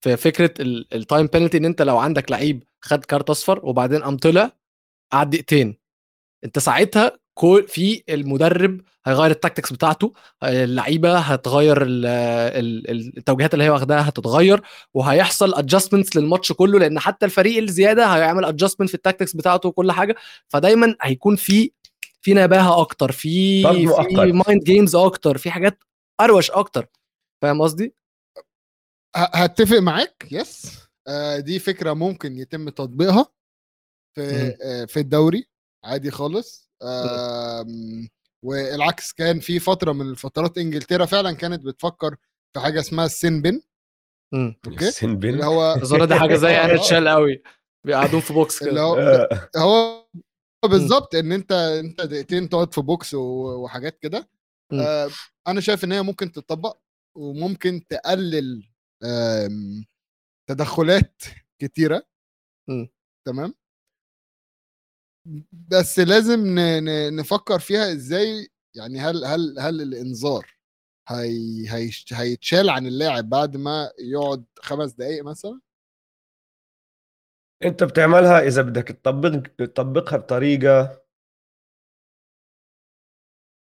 في 0.00 0.16
فكرة 0.16 0.54
ال 0.60 0.73
time 0.73 1.26
penalty 1.26 1.56
إن 1.58 1.64
أنت 1.64 1.82
لو 1.82 1.98
عندك 1.98 2.30
لعيب 2.30 2.64
خد 2.80 3.04
كارت 3.04 3.30
أصفر 3.30 3.60
وبعدين 3.66 4.02
قام 4.02 4.16
طلع 4.16 4.52
قعد 5.12 5.30
دقيقتين 5.30 5.76
أنت 6.44 6.58
ساعتها 6.58 7.18
كل 7.34 7.64
في 7.68 8.02
المدرب 8.08 8.80
هيغير 9.06 9.30
ال 9.30 9.35
tactics 9.35 9.72
بتاعته 9.72 10.12
اللعيبة 10.42 11.18
هتغير 11.18 11.82
ال- 11.82 12.06
ال- 12.90 13.16
التوجيهات 13.18 13.54
اللي 13.54 13.64
هي 13.64 13.70
واخداها 13.70 14.08
هتتغير 14.08 14.60
وهيحصل 14.94 15.54
adjustments 15.54 16.16
للماتش 16.16 16.52
كله 16.52 16.78
لأن 16.78 16.98
حتى 16.98 17.26
الفريق 17.26 17.62
الزيادة 17.62 18.06
هيعمل 18.06 18.44
adjustment 18.44 18.88
في 18.90 18.94
ال 18.94 18.99
tactics 18.99 19.36
بتاعته 19.36 19.68
وكل 19.68 19.92
حاجة 19.92 20.16
فدايما 20.48 20.96
هيكون 21.02 21.36
في 21.36 21.70
في 22.22 22.34
نباهة 22.34 22.80
أكتر 22.80 23.12
في 23.12 23.62
في. 23.86 24.32
mind 24.32 24.64
games 24.64 24.96
أكتر 24.96 25.38
في 25.38 25.50
حاجات 25.50 25.78
أروش 26.20 26.50
أكتر 26.50 26.86
فاهم 27.42 27.62
قصدي؟ 27.62 27.94
ه- 29.16 29.18
هتفق 29.36 29.78
معاك. 29.78 30.26
yes 30.30 30.80
آه، 31.08 31.38
دي 31.38 31.58
فكرة 31.58 31.92
ممكن 31.92 32.36
يتم 32.36 32.68
تطبيقها 32.68 33.26
في. 34.16 34.56
آه، 34.64 34.84
في 34.84 35.00
الدوري. 35.00 35.46
عادي 35.84 36.10
خالص. 36.10 36.70
والعكس 38.44 39.12
كان 39.12 39.40
في 39.40 39.58
فترة 39.58 39.92
من 39.92 40.10
الفترات 40.10 40.58
إنجلترا 40.58 41.04
فعلا 41.06 41.32
كانت 41.32 41.64
بتفكر 41.64 42.16
في 42.54 42.60
حاجة 42.60 42.80
اسمها 42.80 43.04
ال 43.06 43.15
sin 43.15 43.42
bin. 43.42 43.60
أوكي؟ 44.66 44.90
sin 44.90 45.09
bin 45.09 45.28
اللي 45.28 45.44
هو 45.44 45.72
اظن 45.82 46.08
دي 46.08 46.14
حاجة 46.14 46.36
زي 46.36 46.56
NHL 46.56 47.08
قوي. 47.08 47.42
بيقعدون 47.86 48.20
في 48.20 48.32
box 48.32 48.62
اللي 48.62 48.72
كده 48.72 48.82
هو 48.82 48.96
آه، 48.96 49.48
هو 49.56 50.06
بالظبط 50.64 51.14
إن 51.14 51.32
أنت 51.32 51.52
أنت 51.52 52.00
دقيقتين 52.00 52.48
تقعد 52.48 52.74
في 52.74 52.80
box 52.80 53.14
وحاجات 53.14 53.98
كده. 53.98 54.28
أنا 55.48 55.60
شايف 55.60 55.84
إن 55.84 55.92
هي 55.92 56.02
ممكن 56.02 56.32
تطبق 56.32 56.78
وممكن 57.16 57.86
تقلل 57.88 58.69
تدخلات 60.48 61.22
كتيرة. 61.58 62.02
تمام؟ 63.26 63.54
بس 65.52 65.98
لازم 65.98 66.58
نفكر 67.20 67.58
فيها 67.58 67.92
إزاي 67.92 68.48
يعني 68.76 68.98
هل 69.00 69.24
هل 69.24 69.58
هل 69.58 69.80
الإنذار 69.82 70.54
هي 71.08 71.68
هي 71.68 71.90
هيتشال 72.12 72.70
عن 72.70 72.86
اللاعب 72.86 73.28
بعد 73.28 73.56
ما 73.56 73.92
يقعد 73.98 74.44
خمس 74.58 74.92
دقائق 74.92 75.24
مثلا؟ 75.24 75.60
أنت 77.64 77.84
بتعملها 77.84 78.40
إذا 78.40 78.62
بدك 78.62 78.88
تطبق 78.88 79.42
تطبقها 79.58 80.16
بطريقة. 80.16 81.02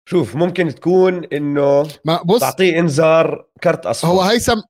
شوف 0.10 0.36
ممكن 0.36 0.68
تكون 0.68 1.26
إنه 1.26 1.84
ما 2.06 2.22
بص 2.24 2.40
تعطيه 2.40 2.80
إنذار 2.80 3.52
كرت 3.64 3.86
أصفر. 3.86 4.08
هو 4.08 4.22
هيثم 4.22 4.62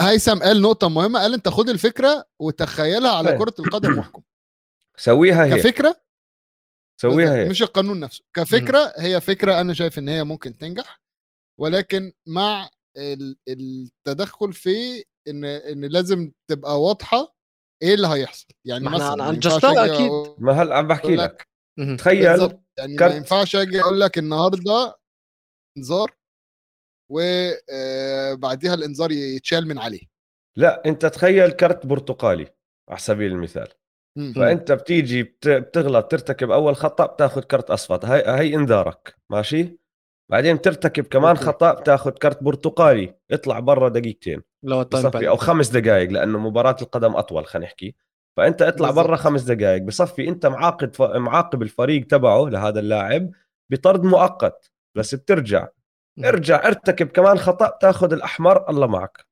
هيثم 0.00 0.38
قال 0.38 0.62
نقطة 0.62 0.88
مهمة 0.88 1.20
قال 1.20 1.34
أنت 1.34 1.48
خد 1.48 1.68
الفكرة 1.68 2.24
وتخيلها 2.40 3.10
على 3.10 3.28
فاهم. 3.28 3.38
كرة 3.38 3.54
القدم 3.58 3.98
واحكم. 3.98 4.22
سويها 4.96 5.44
هيك 5.44 5.54
كفكرة؟ 5.60 6.02
سويها 7.00 7.34
هيك 7.36 7.50
مش 7.50 7.62
القانون 7.62 8.00
نفسه. 8.00 8.24
كفكرة 8.36 8.92
هي 8.96 9.20
فكرة 9.20 9.60
أنا 9.60 9.74
شايف 9.74 9.98
إن 9.98 10.08
هي 10.08 10.24
ممكن 10.24 10.58
تنجح 10.58 11.00
ولكن 11.60 12.12
مع 12.28 12.68
ال- 12.96 13.36
التدخل 13.48 14.52
في 14.52 15.04
إن 15.28 15.44
إن 15.44 15.84
لازم 15.84 16.32
تبقى 16.50 16.80
واضحة 16.82 17.34
إيه 17.82 17.94
اللي 17.94 18.06
هيحصل. 18.08 18.46
يعني 18.66 18.84
مثلا 18.88 19.28
ينفعش 19.28 19.64
أجي 19.64 19.94
أكيد. 19.94 20.06
أقول 20.06 20.34
ما 20.38 20.52
هلا 20.62 20.76
عم 20.76 20.88
بحكي 20.88 21.16
لك. 21.16 21.48
تخيل 21.98 22.30
بالظبط. 22.30 22.62
يعني 22.78 22.96
كرت- 22.96 23.10
ما 23.10 23.16
ينفعش 23.16 23.56
أجي 23.56 23.80
أقول 23.80 24.00
لك 24.00 24.18
النهارده 24.18 24.98
إنذار. 25.78 26.16
وبعديها 27.12 28.74
الإنذار 28.74 29.12
يتشال 29.12 29.68
من 29.68 29.78
عليه. 29.78 30.12
لا 30.56 30.82
أنت 30.86 31.06
تخيل 31.06 31.50
كرت 31.50 31.86
برتقالي 31.86 32.46
على 32.88 32.98
سبيل 32.98 33.32
المثال. 33.32 33.68
فأنت 34.36 34.72
بتيجي 34.72 35.22
بت- 35.22 35.48
بتغلط 35.48 36.10
ترتكب 36.10 36.50
أول 36.50 36.76
خطأ 36.76 37.06
بتاخذ 37.06 37.40
كرت 37.40 37.70
أصفر. 37.70 38.00
هي 38.04 38.24
هي 38.26 38.54
إنذارك. 38.54 39.14
ماشي؟ 39.30 39.78
بعدين 40.30 40.56
بترتكب 40.56 41.04
كمان. 41.04 41.36
خطأ 41.36 41.72
بتاخذ 41.72 42.10
كرت 42.10 42.42
برتقالي. 42.42 43.14
اطلع 43.30 43.60
برا 43.60 43.88
دقيقتين. 43.88 44.42
التايم 44.64 45.08
بصفي 45.08 45.28
أو 45.28 45.36
خمس 45.36 45.68
دقائق 45.68 46.10
لأنه 46.10 46.38
مباراة 46.38 46.76
القدم 46.82 47.16
أطول 47.16 47.46
خلينا 47.46 47.66
نحكي. 47.66 47.94
فأنت 48.36 48.62
اطلع. 48.62 48.90
برا 48.90 49.16
خمس 49.16 49.42
دقائق 49.42 49.82
بصفي 49.82 50.28
أنت 50.28 50.46
معاقد 50.46 50.94
ف... 50.96 51.02
معاقب 51.02 51.62
الفريق 51.62 52.06
تبعه 52.06 52.44
لهذا 52.48 52.80
اللاعب 52.80 53.30
بطرد 53.70 54.04
مؤقت. 54.04 54.70
بس 54.94 55.14
بترجع. 55.14 55.68
ارجع 56.18 56.66
ارتكب 56.66 57.06
كمان 57.08 57.38
خطأ 57.38 57.78
تاخذ 57.80 58.12
الأحمر 58.12 58.70
الله 58.70 58.86
معك. 58.86 59.26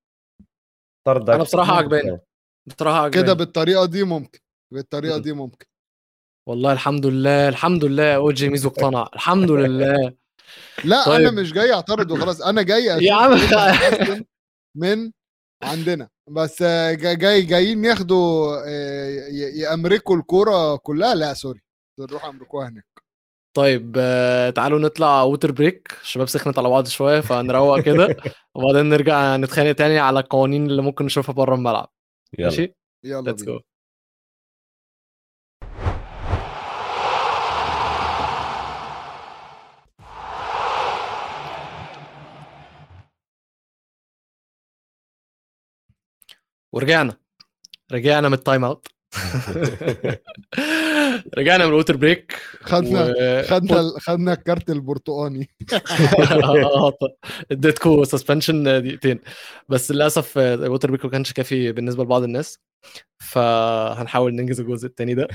طردك. 1.07 1.35
أنا 1.35 1.43
بصراحة 1.43 1.77
عجباني. 1.77 2.19
بصراحة 2.67 3.09
كده 3.09 3.21
عجباني. 3.21 3.39
بالطريقة 3.39 3.85
دي 3.85 4.05
ممكن. 4.05 4.39
بالطريقة. 4.73 5.19
دي 5.19 5.33
ممكن. 5.33 5.67
والله 6.49 6.73
الحمد 6.73 7.07
لله 7.07 7.49
الحمد 7.49 7.85
لله. 7.85 8.15
أوجي 8.17 8.49
ميزو 8.49 8.69
اقتنع. 8.69 9.09
الحمد 9.15 9.51
لله. 9.51 10.15
لا 10.85 11.05
طيب. 11.05 11.21
أنا 11.27 11.31
مش 11.41 11.53
جاي 11.53 11.73
أعترض 11.73 12.11
وخلاص. 12.11 12.43
أنا 12.43 12.63
جاي 12.63 12.85
يا 13.09 13.15
عم. 13.15 13.33
إيه 13.33 14.25
من 14.77 15.13
عندنا. 15.63 16.09
بس 16.29 16.63
جا- 16.63 17.15
جاي 17.15 17.43
جايين 17.43 17.85
ياخدوا 17.85 18.57
آه، 18.67 19.29
يأمركوا 19.55 20.17
الكورة 20.17 20.77
كلها. 20.77 21.15
لا 21.15 21.35
سوري. 21.35 21.61
نروح 22.01 22.25
أمركوها 22.25 22.69
هناك. 22.69 23.03
طيب 23.55 23.97
آه، 23.99 24.51
تعالوا 24.51 24.79
نطلع 24.79 25.23
water 25.23 25.53
break 25.53 25.93
الشباب 26.03 26.29
سخنت 26.29 26.59
على 26.59 26.69
بعض 26.69 26.87
شوية 26.87 27.21
فنروق 27.21 27.81
كده. 27.81 28.17
وبعدين 28.55 28.89
نرجع 28.89 29.37
نتخانق 29.37 29.73
تاني 29.73 29.99
على 29.99 30.21
القوانين 30.21 30.67
اللي 30.67 30.83
ممكن 30.83 31.05
نشوفها 31.05 31.33
بره 31.35 31.55
الملعب. 31.55 31.93
يلا. 32.39 32.49
ماشي؟ 32.49 32.75
يلا 33.05 33.21
let's 33.31 33.43
بينا. 33.43 33.59
جو 33.59 33.61
ورجعنا. 46.73 47.17
رجعنا 47.93 48.29
من 48.29 48.35
ال 48.35 48.41
time 48.41 48.65
out 48.65 49.00
رجعنا 51.39 51.65
من 51.65 51.71
ال 51.71 51.75
water 51.75 51.97
break 51.97 52.37
خدنا 52.63 53.05
و- 53.05 53.43
خدنا 53.43 53.93
خدنا 54.01 54.33
ال 54.33 54.40
card 54.40 54.71
البرتقاني. 54.71 55.51
آه، 56.45 56.93
اديتكم 57.53 58.05
suspension 58.05 58.63
دقيقتين. 58.83 59.19
بس 59.69 59.91
للأسف 59.91 60.39
ال 60.39 60.47
water 60.47 60.91
break 60.91 61.05
ما 61.05 61.11
كانش 61.11 61.33
كافي 61.33 61.73
بالنسبة 61.73 62.05
لبعض 62.05 62.23
الناس. 62.23 62.59
فهنحاول 63.19 64.35
ننجز 64.35 64.61
الجزء 64.61 64.87
الثاني 64.87 65.15
ده. 65.15 65.29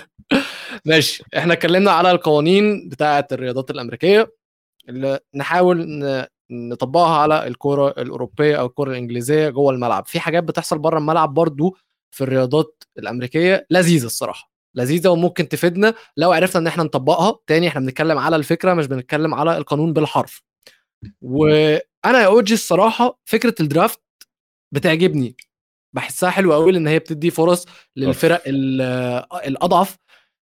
ماشي. 0.86 1.24
إحنا 1.36 1.52
اتكلمنا 1.52 1.90
على 1.90 2.10
القوانين 2.10 2.88
بتاعة 2.88 3.26
الرياضات 3.32 3.70
الأمريكية. 3.70 4.32
اللي 4.88 5.18
نحاول 5.34 6.04
نطبقها 6.50 7.16
على 7.16 7.46
الكرة 7.46 7.88
الأوروبية 7.88 8.56
أو 8.56 8.66
الكرة 8.66 8.90
الإنجليزية 8.90 9.48
جوه 9.48 9.72
الملعب. 9.72 10.06
في 10.06 10.20
حاجات 10.20 10.44
بتحصل 10.44 10.78
بره 10.78 10.98
الملعب 10.98 11.34
برضو 11.34 11.76
في 12.12 12.24
الرياضات 12.24 12.84
الأمريكية 12.98 13.66
لذيذة 13.70 14.06
الصراحة 14.06 14.52
لذيذة 14.74 15.08
وممكن 15.08 15.48
تفيدنا 15.48 15.94
لو 16.16 16.32
عرفنا 16.32 16.60
إن 16.60 16.66
إحنا 16.66 16.82
نطبقها. 16.82 17.38
تاني 17.46 17.68
إحنا 17.68 17.80
بنتكلم 17.80 18.18
على 18.18 18.36
الفكرة 18.36 18.74
مش 18.74 18.86
بنتكلم 18.86 19.34
على 19.34 19.56
القانون 19.56 19.92
بالحرف. 19.92 20.42
وأنا 21.22 22.20
يا 22.20 22.26
أوجي 22.26 22.54
الصراحة 22.54 23.18
فكرة 23.24 23.54
الدرافت 23.60 24.00
بتعجبني. 24.72 25.36
بحسها 25.94 26.30
حلوة 26.30 26.54
قوي 26.54 26.72
لأن 26.72 26.86
هي 26.86 26.98
بتدي 26.98 27.30
فرص 27.30 27.66
للفرق 27.96 28.42
ال- 28.46 28.80
الأضعف. 29.46 29.96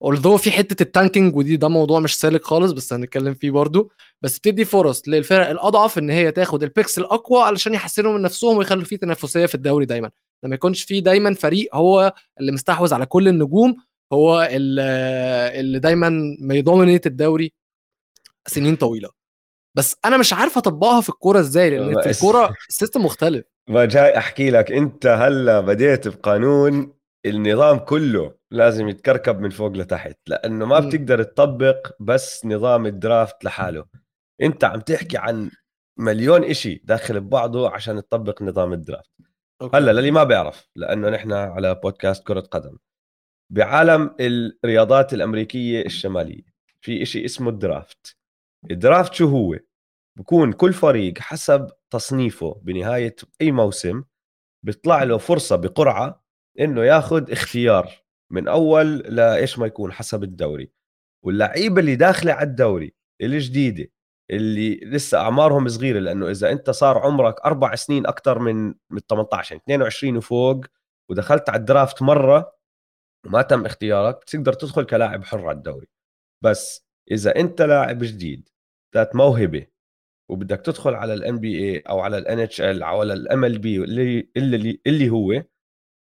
اولذو 0.03 0.37
في 0.37 0.51
حتة 0.51 0.83
التانكينج 0.83 1.35
ودي 1.35 1.57
ده 1.57 1.67
موضوع 1.67 1.99
مش 1.99 2.19
سالك 2.19 2.43
خالص 2.45 2.71
بس 2.71 2.93
هنتكلم 2.93 3.33
فيه 3.33 3.51
برضو. 3.51 3.91
بس 4.21 4.39
بتدي 4.39 4.65
فرص 4.65 5.07
للفرق 5.07 5.49
الأضعف 5.49 5.97
إن 5.97 6.09
هي 6.09 6.31
تاخد 6.31 6.63
ال 6.63 6.69
picks 6.69 6.97
الأقوى 6.97 7.41
علشان 7.41 7.73
يحسنوا 7.73 8.13
من 8.13 8.21
نفسهم 8.21 8.57
ويخلوا 8.57 8.83
فيه 8.83 8.95
تنافسية 8.97 9.45
في 9.45 9.55
الدوري 9.55 9.85
دايما. 9.85 10.11
لما 10.43 10.55
يكونش 10.55 10.83
فيه 10.83 10.99
دايما 10.99 11.33
فريق 11.33 11.75
هو 11.75 12.13
اللي 12.39 12.51
مستحوذ 12.51 12.93
على 12.93 13.05
كل 13.05 13.27
النجوم 13.27 13.75
هو 14.13 14.49
اللي, 14.51 14.81
اللي 15.59 15.79
دايما 15.79 16.37
ي 16.39 16.47
dominate 16.47 17.07
الدوري 17.07 17.53
سنين 18.47 18.75
طويلة. 18.75 19.09
بس 19.77 19.95
أنا 20.05 20.17
مش 20.17 20.33
عارف 20.33 20.57
أطبقها 20.57 21.01
في 21.01 21.09
الكورة 21.09 21.39
إزاي 21.39 21.69
لأن 21.69 22.01
في 22.01 22.09
الكورة 22.09 22.53
ال 22.69 22.74
system 22.74 23.05
مختلف. 23.05 23.45
ما 23.69 23.85
جاي 23.85 24.17
أحكي 24.17 24.49
لك 24.49 24.71
أنت 24.71 25.05
هلأ 25.07 25.59
بديت 25.59 26.07
بقانون 26.07 26.93
النظام 27.25 27.77
كله 27.77 28.33
لازم 28.51 28.87
يتكركب 28.89 29.39
من 29.39 29.49
فوق 29.49 29.71
لتحت 29.71 30.17
لأنه 30.27 30.65
ما. 30.65 30.79
بتقدر 30.79 31.23
تطبق 31.23 31.91
بس 31.99 32.45
نظام 32.45 32.85
ال 32.85 32.95
draft 32.95 33.43
لحاله. 33.43 33.85
أنت 34.41 34.63
عم 34.63 34.79
تحكي 34.79 35.17
عن 35.17 35.51
مليون 35.97 36.43
إشي 36.43 36.81
داخل 36.83 37.19
ببعضه 37.19 37.69
عشان 37.69 37.95
تطبق 37.95 38.41
نظام 38.41 38.73
ال 38.73 38.78
draft. 38.78 39.09
Okay. 39.61 39.77
هلا 39.77 39.91
للي 39.91 40.11
ما 40.11 40.23
بيعرف 40.23 40.69
لأنه 40.75 41.09
نحن 41.09 41.31
على 41.31 41.75
بودكاست 41.75 42.27
كرة 42.27 42.39
قدم. 42.39 42.77
بعالم 43.53 44.15
الرياضات 44.19 45.13
الأمريكية 45.13 45.85
الشمالية 45.85 46.43
في 46.81 47.01
إشي 47.01 47.25
اسمه 47.25 47.49
ال 47.49 47.59
draft. 47.59 48.17
ال 48.71 48.78
draft 48.78 49.13
شو 49.13 49.27
هو؟ 49.27 49.59
بكون 50.17 50.53
كل 50.53 50.73
فريق 50.73 51.17
حسب 51.19 51.71
تصنيفه 51.89 52.61
بنهاية 52.63 53.15
أي 53.41 53.51
موسم 53.51 54.03
بيطلع 54.65 55.03
له 55.03 55.17
فرصة 55.17 55.55
بقرعة 55.55 56.23
إنه 56.59 56.83
ياخذ 56.83 57.31
اختيار 57.31 57.91
من 58.31 58.47
أول 58.47 58.97
لإيش 58.97 59.59
ما 59.59 59.65
يكون 59.65 59.91
حسب 59.91 60.23
الدوري. 60.23 60.71
واللعيبة 61.25 61.81
اللي 61.81 61.95
داخلة 61.95 62.33
على 62.33 62.47
الدوري 62.49 62.93
الجديدة 63.21 63.91
اللي 64.31 64.75
لسه 64.83 65.17
أعمارهم 65.19 65.67
صغيرة 65.67 65.99
لأنه 65.99 66.29
إذا 66.29 66.51
أنت 66.51 66.69
صار 66.69 66.97
عمرك 66.97 67.41
أربع 67.45 67.75
سنين 67.75 68.07
أكثر 68.07 68.39
من 68.39 68.67
من 68.89 68.99
18 69.09 69.51
يعني 69.55 69.63
22 69.65 70.17
وفوق 70.17 70.65
ودخلت 71.09 71.49
على 71.49 71.59
ال 71.59 71.66
draft 71.66 72.01
مرة 72.01 72.53
وما 73.25 73.41
تم 73.41 73.65
اختيارك 73.65 74.15
بتقدر 74.21 74.53
تدخل 74.53 74.83
كلاعب 74.85 75.23
حر 75.25 75.47
على 75.47 75.57
الدوري. 75.57 75.87
بس 76.43 76.87
إذا 77.11 77.35
أنت 77.35 77.61
لاعب 77.61 77.99
جديد 77.99 78.49
ذات 78.95 79.15
موهبة 79.15 79.67
وبدك 80.29 80.61
تدخل 80.61 80.95
على 80.95 81.13
ال 81.13 81.39
NBA 81.39 81.79
أو 81.89 81.99
على 82.01 82.17
ال 82.17 82.39
NHL 82.39 82.83
أو 82.83 83.01
على 83.01 83.13
ال 83.13 83.59
MLB 83.59 83.77
اللي 83.83 84.29
اللي 84.37 84.81
اللي 84.87 85.09
هو 85.09 85.43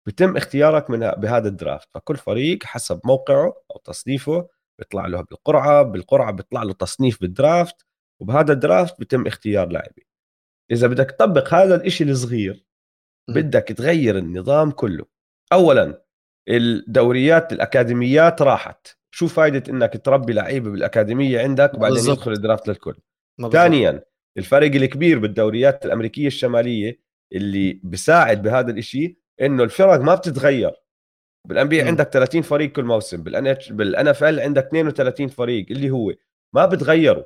بتم 0.09 0.37
اختيارك 0.37 0.91
من 0.91 1.01
بهذا 1.11 1.49
ال 1.49 1.55
draft. 1.55 1.89
فكل 1.95 2.17
فريق 2.17 2.65
حسب 2.65 3.01
موقعه 3.07 3.47
أو 3.73 3.79
تصنيفه 3.85 4.49
بيطلع 4.79 5.07
له 5.07 5.23
بالقرعة 5.23 5.83
بالقرعة 5.85 6.33
بيطلع 6.33 6.63
له 6.63 6.73
تصنيف 6.75 7.21
بالدرافت. 7.21 7.87
وبهذا 8.21 8.53
الدرافت 8.53 8.99
بيتم 8.99 9.27
اختيار 9.27 9.69
لاعبين 9.69 10.05
إذا 10.71 10.87
بدك 10.87 11.11
تطبق 11.11 11.55
هذا 11.55 11.75
الإشي 11.75 12.05
الصغير. 12.05 12.65
بدك 13.29 13.63
تغير 13.63 14.19
النظام 14.19 14.71
كله 14.71 15.05
اولا 15.53 16.05
الدوريات 16.49 17.53
الأكاديميات 17.53 18.43
راحت 18.43 18.99
شو 19.15 19.29
فايدة 19.29 19.73
إنك 19.73 20.01
تربي 20.05 20.33
لعيبة 20.33 20.71
بالأكاديمية 20.71 21.41
عندك 21.41 21.75
وبعدين 21.75 21.95
بالضبط. 21.97 22.19
يدخل 22.19 22.33
الدرافت 22.33 22.69
للكل. 22.69 22.95
ثانيا 23.53 24.05
الفرق 24.39 24.75
الكبير 24.75 25.19
بالدوريات 25.19 25.87
الأمريكية 25.87 26.27
الشمالية 26.27 27.01
اللي 27.33 27.81
بيساعد 27.85 28.43
بهذا 28.43 28.71
الإشي 28.71 29.19
إنه 29.41 29.63
الفرق 29.63 30.01
ما 30.01 30.15
بتتغير 30.15 30.73
بال 31.49 31.69
NBA. 31.69 31.83
عندك 31.83 32.09
30 32.09 32.43
فريق 32.43 32.73
كل 32.73 32.85
موسم 32.85 33.23
بال 33.23 33.57
N 33.71 34.09
بال 34.09 34.25
NFL 34.25 34.41
عندك 34.41 34.67
32 34.67 35.29
فريق 35.29 35.67
اللي 35.71 35.91
هو 35.91 36.15
ما 36.55 36.67
بتغيروا 36.67 37.25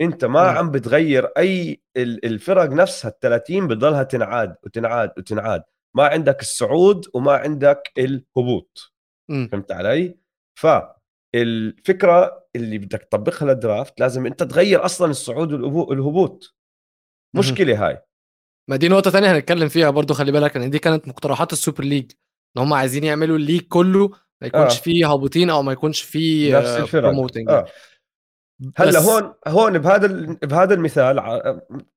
أنت 0.00 0.24
ما. 0.24 0.40
عم 0.40 0.70
بتغير 0.70 1.24
أي 1.38 1.82
ال- 1.96 2.24
الفرق 2.24 2.70
نفسها 2.70 3.08
ال 3.10 3.18
30 3.20 3.68
بتضلها 3.68 4.02
تنعاد 4.02 4.56
وتنعاد 4.62 5.12
وتنعاد 5.18 5.62
ما 5.96 6.04
عندك 6.06 6.40
الصعود 6.40 7.06
وما 7.14 7.32
عندك 7.32 7.92
الهبوط 7.98 8.92
م. 9.30 9.46
فهمت 9.46 9.72
علي؟ 9.72 10.16
فالفكرة 11.34 12.44
اللي 12.56 12.78
بدك 12.78 13.02
تطبقها 13.02 13.46
لل 13.48 13.63
draft 13.63 14.00
لازم 14.00 14.26
أنت 14.26 14.42
تغير 14.42 14.84
أصلا 14.84 15.10
الصعود 15.10 15.52
والهبو- 15.52 15.88
والهبوط. 15.88 16.56
مشكلة 17.36 17.86
هاي 17.88 18.02
ما 18.70 18.76
دي 18.76 18.88
نقطة 18.88 19.10
تانية 19.10 19.32
هنتكلم 19.36 19.68
فيها 19.68 19.90
برضو 19.90 20.14
خلي 20.14 20.32
بالك 20.32 20.56
إن 20.56 20.70
دي 20.70 20.78
كانت 20.78 21.08
مقترحات 21.08 21.52
ال 21.52 21.57
Super 21.57 21.84
League 21.84 22.12
إن 22.56 22.62
هم 22.62 22.72
عايزين 22.74 23.04
يعملوا 23.04 23.36
ال 23.36 23.39
league 23.39 23.60
كله 23.60 24.08
ما 24.40 24.46
يكونش 24.46 24.76
آه. 24.78 24.80
فيه 24.82 25.12
هابطين 25.12 25.50
أو 25.50 25.62
ما 25.62 25.72
يكونش 25.72 26.02
فيه 26.02 26.58
نفس 26.58 26.68
الفرق 26.68 27.02
promoting 27.02 27.48
آه. 27.50 27.66
هلا 28.76 28.88
بس- 28.88 28.96
هون 29.08 29.34
هون 29.48 29.78
بهذا 29.78 30.06
ال- 30.06 30.34
بهذا 30.36 30.74
المثال 30.74 31.20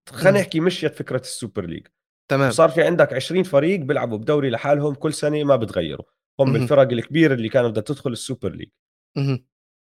خلينا. 0.10 0.40
نحكي 0.40 0.60
مشيت 0.60 0.96
فكرة 0.96 1.20
ال 1.20 1.28
Super 1.28 1.66
League 1.66 1.88
تمام 2.32 2.52
صار 2.52 2.70
في 2.70 2.84
عندك 2.84 3.14
20 3.14 3.44
فريق 3.44 3.80
بيلعبوا 3.80 4.18
بدوري 4.18 4.50
لحالهم 4.50 4.94
كل 4.96 5.14
سنة 5.14 5.44
ما 5.44 5.56
بتغيروا 5.56 6.06
هم. 6.40 6.56
الفرق 6.56 6.92
الكبيره 6.92 7.34
اللي 7.34 7.50
كانت 7.50 7.68
بدها 7.70 7.84
تدخل 7.84 8.12
ال 8.12 8.18
Super 8.18 8.50
League. 8.52 8.70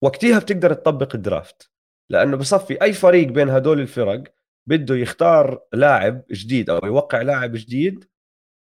وقتها 0.03 0.39
بتقدر 0.39 0.73
تطبق 0.73 1.15
ال 1.15 1.25
draft 1.25 1.71
لأنه 2.09 2.37
بصفي 2.37 2.81
أي 2.81 2.93
فريق 2.93 3.27
بين 3.27 3.49
هدول 3.49 3.79
الفرق 3.79 4.23
بده 4.69 4.95
يختار 4.95 5.61
لاعب 5.73 6.23
جديد 6.31 6.69
أو 6.69 6.85
يوقع 6.87 7.21
لاعب 7.21 7.51
جديد 7.53 8.05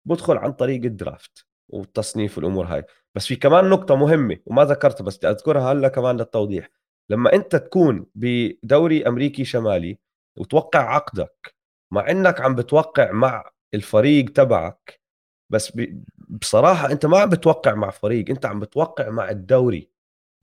بدخل 0.08 0.38
عن 0.38 0.52
طريق 0.54 0.84
الدرافت 0.84 1.46
والتصنيف 1.70 2.38
والأمور 2.38 2.66
هاي 2.66 2.84
بس 3.16 3.26
في 3.28 3.36
كمان 3.36 3.70
نقطة 3.70 3.96
مهمة 3.96 4.38
وما 4.46 4.66
ذكرتها 4.66 5.04
بس 5.04 5.18
بدي 5.18 5.30
أذكرها 5.30 5.72
هلا 5.72 5.88
كمان 5.88 6.18
للتوضيح 6.18 6.70
لما 7.12 7.34
أنت 7.34 7.56
تكون 7.56 8.06
بدوري 8.16 9.08
أمريكي 9.08 9.46
شمالي 9.46 9.98
وتوقع 10.38 10.80
عقدك 10.96 11.56
مع 11.94 12.10
إنك 12.12 12.42
عم 12.42 12.56
بتوقع 12.56 13.12
مع 13.12 13.52
الفريق 13.74 14.30
تبعك 14.30 15.02
بس 15.52 15.78
ب... 15.78 16.04
بصراحة 16.30 16.92
أنت 16.92 17.06
ما 17.06 17.20
عم 17.20 17.30
بتوقع 17.30 17.74
مع 17.74 17.90
فريق 17.90 18.30
أنت 18.30 18.46
عم 18.46 18.60
بتوقع 18.60 19.10
مع 19.10 19.30
الدوري 19.30 19.90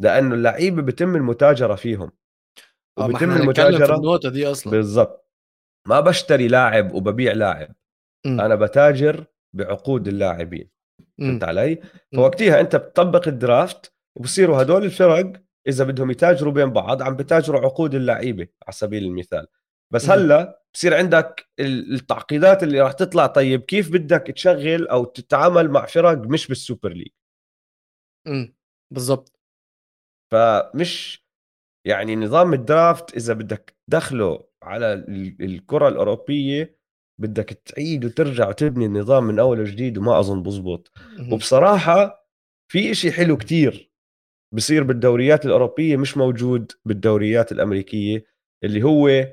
لأنه 0.00 0.34
اللعيبة 0.34 0.82
بتم 0.82 1.16
المتاجرة 1.16 1.74
فيهم 1.74 2.12
آه، 2.98 3.04
وبتم 3.04 3.16
هنتكلم 3.16 3.34
في 3.36 3.42
المتاجرة 3.42 3.96
النقطة 3.96 4.28
دي 4.30 4.46
أصلا 4.46 4.72
بالضبط 4.72 5.28
ما 5.88 6.00
بشتري 6.00 6.48
لاعب 6.48 6.92
وببيع 6.94 7.32
لاعب 7.32 7.74
مم. 8.26 8.40
أنا 8.40 8.54
بتاجر 8.54 9.24
بعقود 9.56 10.08
اللاعبين. 10.08 10.70
فهمت 11.18 11.44
علي. 11.44 11.82
فوقتها 12.16 12.60
أنت 12.60 12.76
بتطبق 12.76 13.28
الدرافت 13.28 13.94
وبصيروا 14.16 14.62
هدول 14.62 14.84
الفرق 14.84 15.32
إذا 15.68 15.84
بدهم 15.84 16.10
يتاجروا 16.10 16.52
بين 16.52 16.70
بعض 16.70 17.02
عم 17.02 17.16
بتاجروا 17.16 17.60
عقود 17.60 17.94
اللعيبة 17.94 18.48
على 18.66 18.72
سبيل 18.72 19.04
المثال 19.04 19.46
بس. 19.92 20.10
هلأ 20.10 20.62
بصير 20.74 20.94
عندك 20.96 21.48
ال- 21.60 21.94
التعقيدات 21.94 22.62
اللي 22.62 22.80
راح 22.80 22.92
تطلع 22.92 23.26
طيب 23.26 23.60
كيف 23.62 23.92
بدك 23.92 24.26
تشغل 24.26 24.88
أو 24.88 25.04
تتعامل 25.04 25.70
مع 25.70 25.86
فرق 25.86 26.18
مش 26.18 26.46
بالسوبر 26.48 26.92
ليج 26.92 27.08
مم. 28.26 28.54
بالظبط 28.90 29.38
فمش 30.32 31.22
يعني 31.86 32.16
نظام 32.16 32.54
الدرافت 32.54 33.16
إذا 33.16 33.34
بدك 33.34 33.76
تدخله 33.90 34.44
على 34.62 34.92
ال- 34.92 35.42
الكرة 35.44 35.88
الأوروبية 35.88 36.78
بدك 37.20 37.44
تعيد 37.64 38.04
وترجع 38.04 38.48
وتبني 38.48 38.86
النظام 38.86 39.24
من 39.24 39.38
أول 39.38 39.60
وجديد 39.60 39.98
وما 39.98 40.18
أظن 40.20 40.42
بزبط. 40.42 40.92
وبصراحة 41.32 42.28
في 42.68 42.90
إشي 42.90 43.12
حلو 43.12 43.36
كتير 43.36 43.91
بصير 44.52 44.82
بالدوريات 44.82 45.46
الأوروبية 45.46 45.96
مش 45.96 46.16
موجود 46.16 46.72
بالدوريات 46.84 47.52
الأمريكية 47.52 48.24
اللي 48.64 48.82
هو 48.82 49.08
ال 49.08 49.32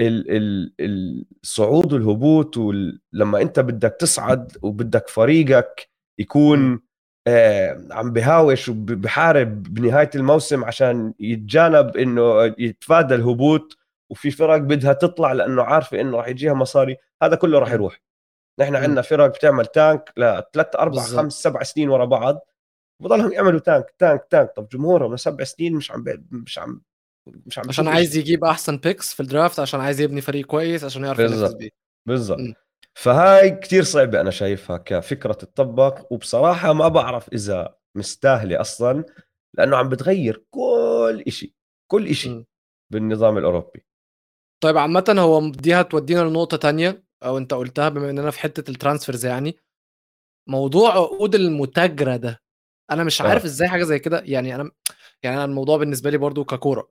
ال 0.00 1.24
الصعود 1.42 1.92
والهبوط 1.92 2.56
ولما 2.56 3.42
أنت 3.42 3.60
بدك 3.60 3.96
تصعد 4.00 4.56
وبدك 4.62 5.08
فريقك 5.08 5.88
يكون 6.18 6.80
آه 7.26 7.86
عم 7.90 8.12
بهاوش 8.12 8.68
وبحارب 8.68 9.62
بنهاية 9.62 10.10
الموسم 10.14 10.64
عشان 10.64 11.14
يتجانب 11.20 11.96
إنه 11.96 12.44
يتفادى 12.58 13.14
الهبوط 13.14 13.76
وفي 14.10 14.30
فرق 14.30 14.56
بدها 14.56 14.92
تطلع 14.92 15.32
لأنه 15.32 15.62
عارفة 15.62 16.00
إنه 16.00 16.16
راح 16.16 16.28
يجيها 16.28 16.54
مصاري 16.54 16.96
هذا 17.22 17.36
كله 17.36 17.58
راح. 17.58 17.72
يروح 17.72 18.00
نحن. 18.60 18.76
عندنا 18.76 19.02
فرق 19.02 19.26
بتعمل 19.26 19.66
تانك 19.66 20.12
لثلاث 20.16 20.76
أربع. 20.76 21.02
خمس 21.02 21.32
سبع 21.42 21.62
سنين 21.62 21.88
ورا 21.88 22.04
بعض 22.04 22.46
بضلهم 23.00 23.32
يعملوا 23.32 23.60
تانك 23.60 23.94
تانك 23.98 24.26
تانك 24.30 24.52
طب 24.56 24.68
جمهورهم 24.68 25.14
لسبع 25.14 25.44
سنين 25.44 25.74
مش 25.74 25.90
عم 25.90 26.04
مش 26.30 26.58
عم 26.58 26.82
مش 27.26 27.58
عم 27.58 27.64
عشان 27.68 27.88
عايز. 27.88 28.16
يجيب 28.16 28.44
أحسن 28.44 28.76
بيكس 28.76 29.14
في 29.14 29.20
الدرافت 29.20 29.60
عشان 29.60 29.80
عايز 29.80 30.00
يبني 30.00 30.20
فريق 30.20 30.46
كويس 30.46 30.84
عشان 30.84 31.04
يعرف 31.04 31.18
ينافس. 31.18 31.54
بيه 31.54 31.70
بالضبط. 32.08 32.38
فهاي 32.94 33.50
كتير 33.50 33.82
صعبة 33.82 34.20
أنا 34.20 34.30
شايفها 34.30 34.76
كفكرة 34.78 35.32
تطبق 35.32 36.12
وبصراحة 36.12 36.72
ما 36.72 36.88
بعرف 36.88 37.28
إذا 37.32 37.74
مستاهلة 37.96 38.60
أصلا 38.60 39.04
لأنه 39.54 39.76
عم 39.76 39.88
بتغير 39.88 40.44
كل 40.50 41.24
إشي 41.26 41.54
كل 41.90 42.06
إشي 42.06 42.28
مم. 42.28 42.46
بالنظام 42.92 43.38
الأوروبي 43.38 43.84
طيب 44.62 44.76
عامة 44.78 45.14
هو 45.18 45.50
دي 45.50 45.74
هتودينا 45.74 46.20
لنقطة 46.20 46.56
تانية 46.56 47.04
أو 47.24 47.38
أنت 47.38 47.54
قلتها 47.54 47.88
بما 47.88 48.10
إننا 48.10 48.30
في 48.30 48.40
حتة 48.40 48.70
الترانسفيرز 48.70 49.26
يعني 49.26 49.56
موضوع 50.48 50.90
عقود 50.94 51.34
المتاجرة 51.34 52.16
ده 52.16 52.42
أنا 52.90 53.04
مش 53.04 53.20
عارف 53.20 53.42
آه. 53.42 53.46
إزاي 53.46 53.68
حاجة 53.68 53.82
زي 53.84 53.98
كده 53.98 54.22
يعني 54.24 54.54
أنا 54.54 54.70
يعني 55.22 55.36
أنا 55.36 55.44
الموضوع 55.44 55.76
بالنسبة 55.76 56.10
لي 56.10 56.18
برضو 56.18 56.46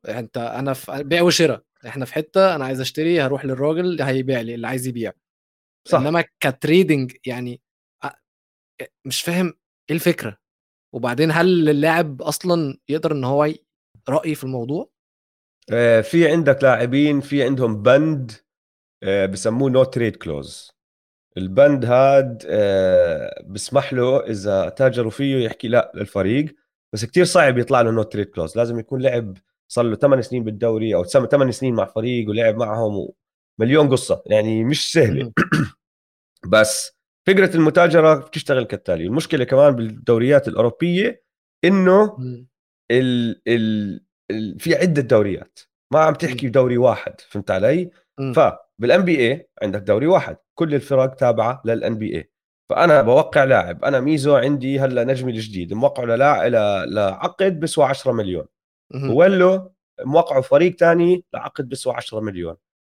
يعني 0.05 0.19
أنت 0.19 0.37
أنا 0.37 0.73
في 0.73 1.03
بيع 1.03 1.21
وشراء 1.21 1.63
إحنا 1.87 2.05
في 2.05 2.13
حتة 2.13 2.55
أنا 2.55 2.65
عايز 2.65 2.81
أشتري 2.81 3.21
هروح 3.21 3.45
للراجل 3.45 4.01
هيبيع 4.01 4.41
لي 4.41 4.55
اللي 4.55 4.67
عايز 4.67 4.87
يبيع 4.87 5.11
صح. 5.87 5.99
إنما 5.99 6.23
ك 6.39 6.49
trading 6.49 7.15
يعني 7.25 7.61
مش 9.05 9.21
فاهم 9.21 9.53
إيه 9.89 9.95
الفكرة؟ 9.95 10.37
وبعدين 10.95 11.31
هل 11.31 11.69
اللاعب 11.69 12.21
أصلا 12.21 12.77
يقدر 12.89 13.11
إن 13.11 13.23
هو 13.23 13.45
ي- 13.45 13.65
رأي 14.09 14.35
في 14.35 14.43
الموضوع؟ 14.43 14.89
آه، 15.73 16.01
في 16.01 16.31
عندك 16.31 16.63
لاعبين 16.63 17.21
في 17.21 17.43
عندهم 17.43 17.81
بند 17.81 18.31
بسموه 19.31 19.69
no 19.69 19.83
trade 19.83 20.15
clause 20.15 20.71
البند 21.37 21.85
هاد 21.85 22.43
آه، 22.47 23.43
بسمح 23.47 23.93
له 23.93 24.19
إذا 24.19 24.69
تاجروا 24.69 25.11
فيه 25.11 25.45
يحكي 25.45 25.67
لا 25.67 25.91
للفريق 25.95 26.55
بس 26.93 27.05
كتير 27.05 27.25
صعب 27.25 27.57
يطلع 27.57 27.81
له 27.81 27.91
no 27.91 28.03
trade 28.03 28.25
clause 28.25 28.57
لازم 28.57 28.79
يكون 28.79 29.01
لعب 29.01 29.37
صار 29.71 29.85
له 29.85 29.95
8 29.95 30.21
سنين 30.21 30.43
بالدوري 30.43 30.95
أو 30.95 31.03
8 31.03 31.51
سنين 31.51 31.75
مع 31.75 31.85
فريق 31.85 32.29
ولعب 32.29 32.55
معهم 32.57 33.09
مليون 33.59 33.89
قصة 33.89 34.23
يعني 34.25 34.63
مش 34.63 34.91
سهلة. 34.91 35.31
بس 36.51 36.97
فكرة 37.27 37.55
المتاجرة 37.55 38.15
بتشتغل 38.15 38.63
كالتالي 38.63 39.03
المشكلة 39.05 39.43
كمان 39.43 39.75
بالدوريات 39.75 40.47
الأوروبية 40.47 41.23
إنه. 41.65 42.17
ال 42.91 43.41
ال 43.47 44.01
ال 44.31 44.59
في 44.59 44.75
عدة 44.75 45.01
دوريات 45.01 45.59
ما 45.93 45.99
عم 45.99 46.13
تحكي 46.13 46.49
دوري 46.49 46.77
واحد 46.77 47.21
فهمت 47.21 47.51
علي. 47.51 47.91
فبال 48.33 49.01
NBA 49.01 49.49
عندك 49.61 49.79
دوري 49.81 50.07
واحد 50.07 50.37
كل 50.55 50.75
الفرق 50.75 51.15
تابعة 51.15 51.61
لل 51.65 51.97
NBA 51.97 52.31
فأنا 52.69 53.01
بوقع 53.01 53.43
لاعب 53.43 53.83
أنا 53.85 53.99
ميزو 53.99 54.35
عندي 54.35 54.79
هلا 54.79 55.03
نجمي 55.03 55.31
الجديد 55.31 55.73
موقعه 55.73 56.05
للاع- 56.05 56.47
ل- 56.47 56.93
لعقد 56.95 57.59
بسوى 57.59 57.85
10 57.85 58.11
مليون. 58.11 58.45
وولو 59.11 59.71
موقعه 60.05 60.41
فريق 60.41 60.75
تاني 60.75 61.25
لعقد 61.33 61.69
بسوى 61.69 61.93
10 61.93 62.19
مليون. 62.19 62.55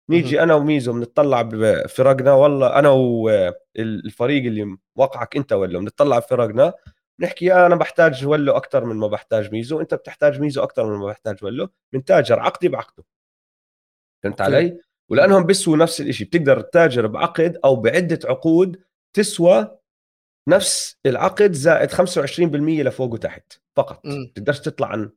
نيجي 0.09 0.43
أنا 0.43 0.53
وميزو 0.55 0.93
بنطلع 0.93 1.41
بفرقنا 1.41 2.33
والله 2.33 2.79
أنا 2.79 2.89
والفريق 2.89 4.43
اللي 4.45 4.77
موقعك 4.95 5.35
أنت 5.37 5.53
ولو 5.53 5.79
بنطلع 5.79 6.19
بفرقنا. 6.19 6.73
بنحكي 7.19 7.45
يا 7.45 7.65
أنا 7.65 7.75
بحتاج 7.75 8.25
ولو 8.25 8.53
أكثر 8.57 8.85
من 8.85 8.95
ما 8.95 9.07
بحتاج 9.07 9.51
ميزو 9.51 9.81
أنت 9.81 9.93
بتحتاج 9.93 10.39
ميزو 10.41 10.63
أكثر 10.63 10.85
من 10.85 10.97
ما 10.99 11.05
بحتاج 11.05 11.43
ولو 11.43 11.67
بنتاجر 11.93 12.39
عقدي 12.39 12.67
بعقده. 12.67 13.03
فهمت. 14.23 14.41
علي؟ 14.41 14.79
ولأنهم 15.11 15.43
بيسووا 15.43 15.77
نفس 15.77 16.01
الشيء 16.01 16.27
بتقدر 16.27 16.61
تتاجر 16.61 17.07
بعقد 17.07 17.57
أو 17.65 17.75
بعدة 17.75 18.19
عقود 18.25 18.81
تسوى 19.15 19.77
نفس 20.49 20.97
العقد 21.05 21.51
زائد 21.51 21.91
25% 21.91 22.01
لفوق 22.55 23.13
وتحت 23.13 23.53
فقط. 23.77 24.01
بتقدرش 24.07 24.59
تطلع 24.59 24.87
عن 24.87 25.11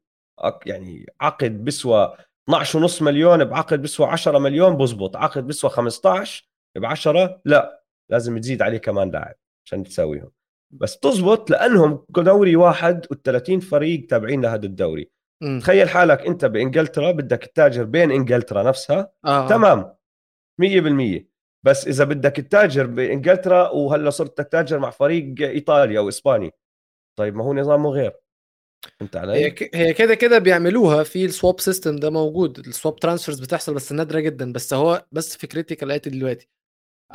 يعني 0.66 1.06
عقد 1.20 1.64
بيسوى 1.64 2.16
12.5 2.50 3.02
مليون 3.02 3.44
بعقد 3.44 3.82
بيسوى 3.82 4.06
10 4.06 4.38
مليون 4.38 4.76
بزبط. 4.76 5.16
عقد 5.16 5.46
بيسوى 5.46 5.70
15 5.70 6.48
ب 6.76 6.84
10 6.84 7.40
لا 7.44 7.84
لازم 8.10 8.38
تزيد 8.38 8.62
عليه 8.62 8.78
كمان 8.78 9.10
لاعب 9.10 9.34
عشان 9.66 9.84
تساويهم. 9.84 10.30
بس 10.70 10.98
تزبط 10.98 11.50
لأنهم 11.50 12.04
دوري 12.10 12.56
واحد 12.56 13.06
وال30 13.06 13.58
فريق 13.58 14.06
تابعين 14.06 14.42
لهذا 14.42 14.66
الدوري. 14.66 15.10
مم. 15.42 15.60
تخيل 15.60 15.88
حالك 15.88 16.26
انت 16.26 16.44
بإنجلترا 16.44 17.10
بدك 17.12 17.38
تتاجر 17.44 17.84
بين 17.84 18.10
إنجلترا 18.10 18.62
نفسها. 18.62 19.12
آه. 19.24 19.48
تمام. 19.48 19.96
100% 20.58 21.28
بس 21.62 21.86
إذا 21.86 22.04
بدك 22.04 22.30
تتاجر 22.36 22.86
بإنجلترا 22.86 23.68
وهلأ 23.70 24.10
صرت 24.10 24.38
تتاجر 24.38 24.78
مع 24.78 24.90
فريق 24.90 25.34
ايطالي 25.40 25.98
أو 25.98 26.08
إسباني. 26.08 26.50
طيب 27.18 27.34
ما 27.36 27.44
هو 27.44 27.54
نظامه 27.54 27.90
غير. 27.90 28.12
هي 29.02 29.08
علي؟ 29.14 29.50
ك- 29.50 29.76
هي 29.76 29.94
كده 29.94 30.14
كده 30.14 30.38
بيعملوها. 30.38 31.02
في 31.02 31.24
ال 31.24 31.32
swap 31.32 31.60
system 31.60 31.96
ده 31.96 32.10
موجود. 32.10 32.58
ال 32.58 32.66
swap 32.66 32.96
transfers 32.96 33.40
بتحصل 33.40 33.74
بس 33.74 33.92
نادرة 33.92 34.20
جدا. 34.20 34.52
بس 34.52 34.74
هو 34.74 35.06
بس 35.12 35.36
فكرتي 35.36 35.74
كالاتي 35.74 36.10
دلوقتي. 36.10 36.48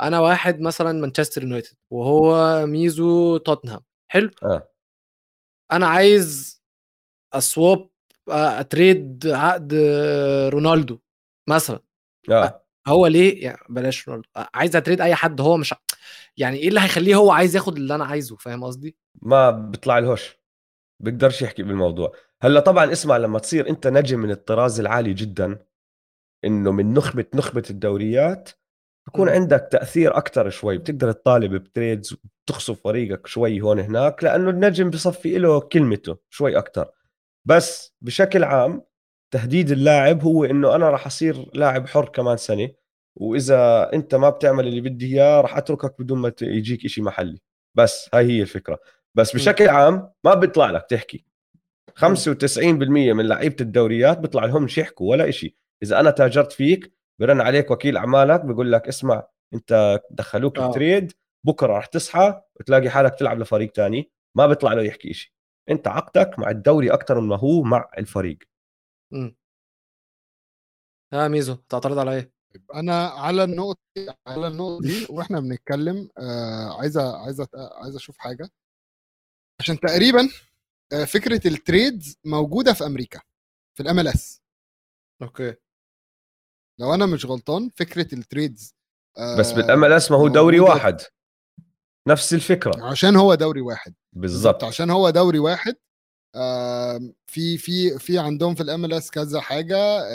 أنا 0.00 0.20
واحد 0.20 0.60
مثلا 0.60 0.92
مانشستر 1.00 1.42
يونايتد 1.42 1.76
وهو 1.90 2.66
ميزو 2.66 3.36
توتنهام 3.36 3.80
حلو؟ 4.12 4.30
آه. 4.42 4.68
أنا 5.72 5.86
عايز 5.86 6.62
ا 7.32 7.41
swap 7.41 7.78
آه، 7.78 7.91
ا 8.28 8.44
trade 8.44 9.26
عقد 9.26 9.72
آه، 9.74 10.48
رونالدو 10.48 10.98
مثلا. 11.48 11.80
آه. 12.30 12.62
هو 12.86 13.06
ليه؟ 13.06 13.44
يعني 13.44 13.58
بلاش 13.68 14.08
رونالدو. 14.08 14.28
عايز 14.36 14.76
ا 14.76 14.80
trade 14.80 15.00
أي 15.00 15.14
حد 15.14 15.40
هو 15.40 15.56
مش 15.56 15.74
يعني 16.36 16.56
إيه 16.56 16.68
اللي 16.68 16.80
هيخليه 16.80 17.14
هو 17.14 17.30
عايز 17.30 17.56
ياخد 17.56 17.76
اللي 17.76 17.94
أنا 17.94 18.04
عايزه؟ 18.04 18.36
فاهم 18.36 18.64
قصدي؟ 18.64 18.96
ما 19.22 19.50
بيطلع 19.50 19.98
لهوش 19.98 20.38
بيقدرش 21.00 21.42
يحكي 21.42 21.62
بالموضوع. 21.62 22.12
هلأ 22.42 22.60
طبعا 22.60 22.92
اسمع 22.92 23.16
لما 23.16 23.38
تصير 23.38 23.68
أنت 23.68 23.86
نجم 23.86 24.18
من 24.20 24.30
الطراز 24.30 24.80
العالي 24.80 25.14
جدا 25.14 25.58
إنه 26.44 26.72
من 26.72 26.94
نخبة 26.94 27.24
نخبة 27.34 27.62
الدوريات 27.70 28.50
بكون. 29.06 29.28
عندك 29.28 29.68
تأثير 29.72 30.16
أكثر 30.16 30.50
شوي. 30.50 30.78
بتقدر 30.78 31.12
تطالب 31.12 31.54
بتريدز 31.54 32.16
وتخصف 32.48 32.82
فريقك 32.82 33.26
شوي 33.26 33.60
هون 33.60 33.80
هناك 33.80 34.24
لأنه 34.24 34.50
النجم 34.50 34.90
بصفي 34.90 35.38
له 35.38 35.60
كلمته 35.60 36.18
شوي 36.30 36.58
أكثر 36.58 36.90
بس 37.44 37.94
بشكل 38.00 38.44
عام 38.44 38.82
تهديد 39.30 39.70
اللاعب 39.70 40.22
هو 40.22 40.44
إنه 40.44 40.74
أنا 40.74 40.90
راح 40.90 41.06
أصير 41.06 41.50
لاعب 41.54 41.86
حر 41.88 42.08
كمان 42.08 42.36
سنة 42.36 42.70
وإذا 43.16 43.90
أنت 43.92 44.14
ما 44.14 44.30
بتعمل 44.30 44.66
اللي 44.66 44.80
بدي 44.80 45.06
إياه 45.06 45.40
راح 45.40 45.56
أتركك 45.56 45.94
بدون 45.98 46.18
ما 46.18 46.32
يجيك 46.42 46.84
إشي 46.84 47.02
محلي. 47.02 47.40
بس 47.74 48.10
هاي 48.14 48.26
هي 48.26 48.42
الفكرة. 48.42 48.78
بس. 49.14 49.34
بشكل 49.34 49.68
عام 49.68 50.12
ما 50.24 50.34
بيطلع 50.34 50.70
لك 50.70 50.86
تحكي. 50.90 51.24
95% 51.94 52.58
من 53.12 53.26
لعيبة 53.26 53.56
الدوريات 53.60 54.18
بيطلع 54.18 54.44
لهمش 54.44 54.78
يحكوا 54.78 55.10
ولا 55.10 55.28
إشي. 55.28 55.56
إذا 55.82 56.00
أنا 56.00 56.10
تاجرت 56.10 56.52
فيك 56.52 56.92
برن 57.20 57.40
عليك 57.40 57.70
وكيل 57.70 57.96
أعمالك 57.96 58.44
بيقول 58.44 58.72
لك 58.72 58.88
اسمع 58.88 59.26
أنت 59.54 60.00
دخلوك 60.10 60.58
آه. 60.58 60.70
بتريد 60.70 61.12
بكرة 61.46 61.72
راح 61.72 61.86
تصحى 61.86 62.40
وتلاقي 62.60 62.90
حالك 62.90 63.14
تلعب 63.14 63.38
لفريق 63.38 63.72
تاني 63.72 64.10
ما 64.36 64.46
بيطلع 64.46 64.72
له 64.72 64.82
يحكي 64.82 65.10
إشي. 65.10 65.31
أنت 65.70 65.88
عقدك 65.88 66.38
مع 66.38 66.50
الدوري 66.50 66.92
أكثر 66.94 67.20
من 67.20 67.28
ما 67.28 67.36
هو 67.38 67.62
مع 67.62 67.90
الفريق. 67.98 68.38
مم. 69.12 69.36
ها 71.12 71.28
ميزو 71.28 71.54
تعترض 71.54 71.98
على 71.98 72.14
إيه؟ 72.14 72.32
أنا 72.74 73.06
على 73.08 73.44
النقطة 73.44 73.80
على 74.26 74.46
النقطة 74.48 74.80
دي 74.82 75.06
وإحنا 75.10 75.40
بنتكلم 75.40 76.08
آه 76.18 76.78
عايزه 76.80 77.16
عايزه 77.16 77.48
عايزه 77.54 77.96
أشوف 77.96 78.18
حاجة. 78.18 78.48
عشان 79.60 79.80
تقريبا 79.80 80.28
آه 80.92 81.04
فكرة 81.04 81.48
ال 81.48 81.58
trades 81.58 82.16
موجودة 82.24 82.72
في 82.72 82.86
أمريكا 82.86 83.20
في 83.76 83.82
ال 83.82 84.08
MLS 84.08 84.42
okay. 85.22 85.54
لو 86.80 86.94
أنا 86.94 87.06
مش 87.06 87.26
غلطان 87.26 87.68
فكرة 87.68 88.14
ال 88.14 88.23
trades 88.23 88.74
آه 89.18 89.38
بس 89.38 89.52
بالام 89.52 89.84
ال 89.84 89.92
اس 89.92 90.10
ما 90.10 90.16
هو 90.16 90.28
دوري 90.28 90.60
واحد. 90.60 91.00
نفس 92.08 92.34
الفكرة. 92.34 92.84
عشان 92.84 93.16
هو 93.16 93.34
دوري 93.34 93.60
واحد. 93.60 93.94
بالظبط. 94.12 94.64
عشان 94.64 94.90
هو 94.90 95.10
دوري 95.10 95.38
واحد. 95.38 95.74
في 97.26 97.58
في 97.58 97.98
في 97.98 98.18
عندهم 98.18 98.54
في 98.54 98.62
ال 98.62 98.92
MLS 98.92 99.10
كذا 99.10 99.40
حاجة. 99.40 100.06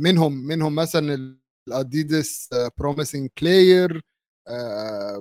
منهم 0.00 0.32
منهم 0.46 0.74
مثلا 0.74 1.36
ال 1.68 1.79
Adidas 1.79 2.48
promising 2.78 3.30
player 3.42 4.02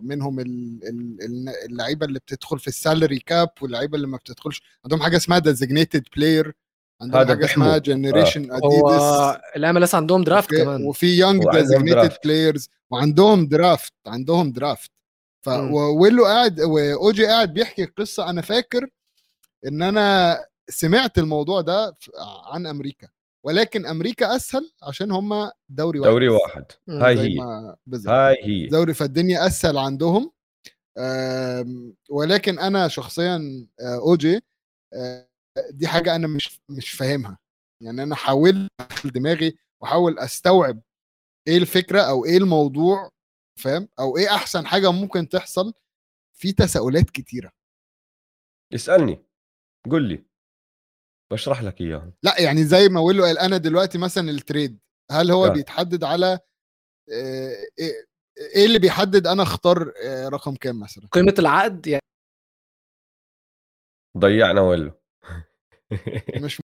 منهم 0.01 0.39
ال- 0.39 0.79
ال- 0.83 1.23
ال- 1.23 1.49
اللعيبة 1.71 2.05
اللي 2.05 2.19
بتدخل 2.19 2.59
في 2.59 2.67
ال 2.67 2.75
salary 2.75 3.19
cap 3.19 3.49
واللعيبة 3.61 3.95
اللي 3.95 4.07
ما 4.07 4.17
بتدخلش. 4.17 4.61
عندهم 4.85 5.01
حاجة 5.01 5.17
اسمها 5.17 5.39
designated 5.39 6.03
player 6.15 6.53
عندهم 7.01 7.21
هذا 7.21 7.35
حاجة 7.35 7.45
اسمها. 7.45 7.77
generation 7.77 8.51
هو 8.51 8.57
اديداس 8.57 9.37
ال 9.55 9.77
MLS 9.77 9.95
عندهم 9.95 10.23
draft 10.23 10.55
كمان. 10.55 10.85
وفي 10.85 11.17
young 11.17 11.43
designated. 11.51 12.17
Players 12.23 12.69
وعندهم 12.89 13.47
draft 13.47 13.93
عندهم 14.07 14.51
draft 14.51 14.91
ف 15.45 15.49
مم. 15.49 15.73
وويلو 15.73 16.25
قاعد 16.25 16.61
وأوجي 16.61 17.25
قاعد 17.25 17.53
بيحكي 17.53 17.85
قصة. 17.85 18.29
أنا 18.29 18.41
فاكر 18.41 18.89
إن 19.67 19.81
أنا 19.81 20.37
سمعت 20.69 21.17
الموضوع 21.17 21.61
ده 21.61 21.95
عن 22.51 22.67
أمريكا. 22.67 23.07
ولكن 23.43 23.85
أمريكا 23.85 24.35
أسهل 24.35 24.71
عشان 24.83 25.11
هم 25.11 25.49
دوري 25.69 25.99
واحد. 25.99 26.11
دوري. 26.11 26.29
واحد. 26.29 26.65
هاي 26.89 27.19
هي. 27.19 27.37
هاي 28.07 28.37
هي. 28.43 28.67
دوري 28.67 28.93
فالدنيا 28.93 29.47
أسهل 29.47 29.77
عندهم. 29.77 30.31
ولكن 32.09 32.59
أنا 32.59 32.87
شخصيا 32.87 33.67
آه، 33.81 33.95
أوجي 33.95 34.41
آه، 34.93 35.28
دي 35.71 35.87
حاجة 35.87 36.15
أنا 36.15 36.27
مش 36.27 36.61
مش 36.69 36.91
فاهمها. 36.91 37.37
يعني 37.83 38.03
أنا 38.03 38.15
حاولت 38.15 38.71
أدخل 38.79 39.09
دماغي 39.09 39.57
وأحاول 39.81 40.19
أستوعب 40.19 40.81
إيه 41.47 41.57
الفكرة 41.57 42.01
أو 42.01 42.25
إيه 42.25 42.37
الموضوع 42.37 43.09
فاهم؟ 43.59 43.87
أو 43.99 44.17
إيه 44.17 44.35
أحسن 44.35 44.65
حاجة 44.67 44.91
ممكن 44.91 45.29
تحصل 45.29 45.73
في 46.33 46.51
تساؤلات 46.53 47.09
كتيرة. 47.09 47.51
اسألني. 48.75 49.25
قل 49.91 50.03
لي. 50.09 50.25
بشرح 51.31 51.63
لك 51.63 51.81
اياهم 51.81 52.13
لا 52.23 52.41
يعني 52.41 52.63
زي 52.63 52.89
ما 52.89 52.99
ويلو 52.99 53.23
قال 53.23 53.37
أنا 53.37 53.57
دلوقتي 53.57 53.97
مثلا 53.97 54.29
التريد 54.29 54.79
هل 55.11 55.31
هو 55.31 55.45
آه. 55.45 55.49
بيتحدد 55.49 56.03
على 56.03 56.39
آه، 57.13 57.55
إيه 57.79 58.09
إيه 58.55 58.65
اللي 58.65 58.79
بيحدد 58.79 59.27
أنا 59.27 59.43
أختار 59.43 59.93
آه، 60.03 60.29
رقم 60.29 60.55
كام 60.55 60.79
مثلا؟ 60.79 61.07
قيمة 61.11 61.33
العقد 61.39 61.87
يعني 61.87 62.01
ضيعنا 64.17 64.61
ولو 64.61 64.91
مش 66.35 66.59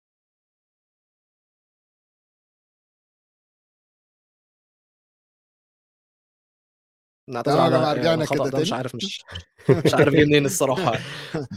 نعتذر 7.29 7.59
على 7.59 7.77
جماعة، 7.77 7.93
رجعنا 7.93 8.23
الخطأ 8.23 8.35
كده 8.43 8.49
ده 8.49 8.59
مش 8.59 8.69
تاني. 8.69 8.77
عارف 8.77 8.95
مش 8.95 9.21
مش 9.85 9.93
عارف 9.93 10.13
جه 10.13 10.25
منين 10.25 10.45
الصراحة. 10.45 10.95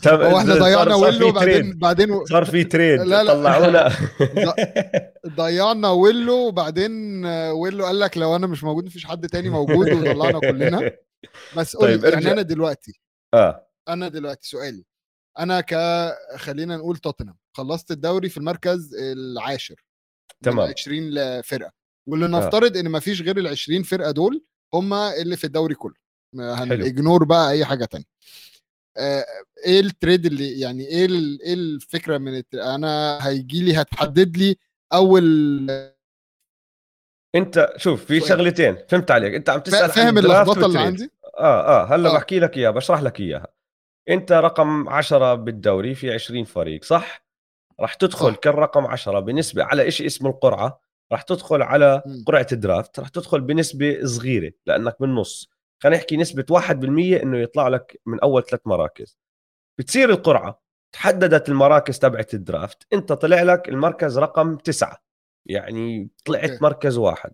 هو 0.09 0.39
إحنا 0.39 0.55
ضيعنا 0.55 0.95
ويلو 0.95 1.33
في 1.41 1.73
بعدين 1.73 2.25
صار 2.25 2.45
في 2.45 2.65
تريد 2.65 3.01
لا، 3.01 3.23
لا. 3.23 3.35
طلعونا. 3.35 3.93
ضيعنا 5.29 5.91
ويلو 5.91 6.35
وبعدين 6.49 7.25
ويلو 7.27 7.85
قال 7.85 8.01
لك 8.01 8.19
لو 8.19 8.37
أنا 8.37 8.47
مش 8.47 8.65
موجود 8.65 8.85
مفيش 8.85 9.07
حد 9.07 9.27
تاني 9.29 9.49
موجود 9.51 9.93
وطلعنا 9.93 10.41
كلنا. 10.41 10.91
بس 11.57 11.77
قول 11.77 12.01
طيب، 12.01 12.13
يعني. 12.13 12.33
أنا 12.33 12.43
دلوقتي. 12.43 13.01
آه. 13.35 13.67
أنا 13.89 14.09
دلوقتي 14.09 14.49
سؤالي. 14.49 14.85
أنا 15.39 15.61
ك 15.61 15.75
خلينا 16.37 16.77
نقول 16.77 16.97
توتنهام 16.97 17.37
خلصت 17.57 17.91
الدوري 17.91 18.29
في 18.29 18.37
المركز 18.37 18.95
العاشر 18.95 19.75
تمام. 20.45 20.69
20 20.79 21.43
فرقه 21.43 21.73
واللي 22.09 22.27
نفترض 22.29 22.77
إن 22.77 22.91
مفيش 22.91 23.23
غير 23.23 23.39
ال 23.39 23.47
20 23.47 23.83
فرقة 23.83 24.11
دول 24.11 24.45
هم 24.75 24.95
اللي 24.95 25.37
في 25.37 25.45
الدوري 25.45 25.75
كله. 25.75 25.95
هنجنور 26.39 27.25
بقى 27.25 27.51
أي 27.51 27.65
حاجة 27.65 27.85
تانية. 27.85 28.05
آه، 28.97 29.25
إيه 29.67 29.81
التريد 29.81 30.27
اللي 30.27 30.61
يعني 30.61 30.87
إيه 30.87 31.07
ال- 31.07 31.43
إيه 31.43 31.55
الفكرة 31.55 32.19
من 32.19 32.37
الت... 32.37 32.55
أنا 32.55 33.19
هيجي 33.29 33.63
لي 33.65 33.75
هتحدد 33.81 34.37
لي 34.37 34.57
أول 34.93 35.25
أنت 37.35 37.73
شوف 37.77 38.05
في. 38.05 38.21
شغلتين 38.21 38.77
فهمت 38.89 39.11
عليك. 39.11 39.35
أنت 39.35 39.51
عم 39.51 39.61
تسأل 39.61 39.91
فاهم 39.91 40.19
اللخبطة 40.19 40.67
اللي. 40.67 40.79
عندي؟ 40.79 41.11
آه 41.39 41.83
آه 41.83 41.95
هلأ 41.95 42.11
آه. 42.11 42.15
بحكي 42.15 42.39
لك 42.41 42.57
إياها 42.57 42.71
بشرح 42.71 43.03
لك 43.03 43.21
إياها. 43.21 43.47
انت 44.11 44.33
رقم 44.33 44.89
10 44.89 45.35
بالدوري 45.35 45.95
في 45.95 46.13
20 46.13 46.45
فريق 46.45 46.85
صح 46.85 47.25
راح 47.81 47.95
تدخل 47.95 48.33
صح. 48.33 48.39
كالرقم 48.39 48.87
10 48.87 49.21
بنسبه 49.21 49.65
على 49.65 49.91
شيء 49.91 50.07
اسمه 50.07 50.31
القرعة 50.31 50.81
راح 51.13 51.23
تدخل 51.23 51.63
على. 51.63 52.03
قرعة 52.27 52.47
الدرافت 52.53 53.01
راح 53.01 53.09
تدخل 53.09 53.41
بنسبة 53.41 54.01
صغيرة 54.05 54.53
لأنك 54.67 54.97
بالنص 55.01 55.51
خلينا 55.83 55.99
نحكي 55.99 56.17
نسبة 56.17 56.45
1% 56.51 57.23
إنه 57.23 57.39
يطلع 57.39 57.69
لك 57.69 58.01
من 58.07 58.21
أول 58.21 58.45
ثلاث 58.45 58.61
مراكز 58.67 59.19
بتصير 59.79 60.11
القرعة 60.11 60.63
تحددت 60.93 61.49
المراكز 61.49 61.99
تبعت 61.99 62.35
الدرافت 62.35 62.87
أنت 62.93 63.13
طلع 63.13 63.43
لك 63.43 63.69
المركز 63.69 64.19
رقم 64.19 64.57
تسعة 64.57 65.03
يعني 65.47 66.11
طلعت. 66.25 66.63
مركز 66.63 66.97
واحد 66.97 67.33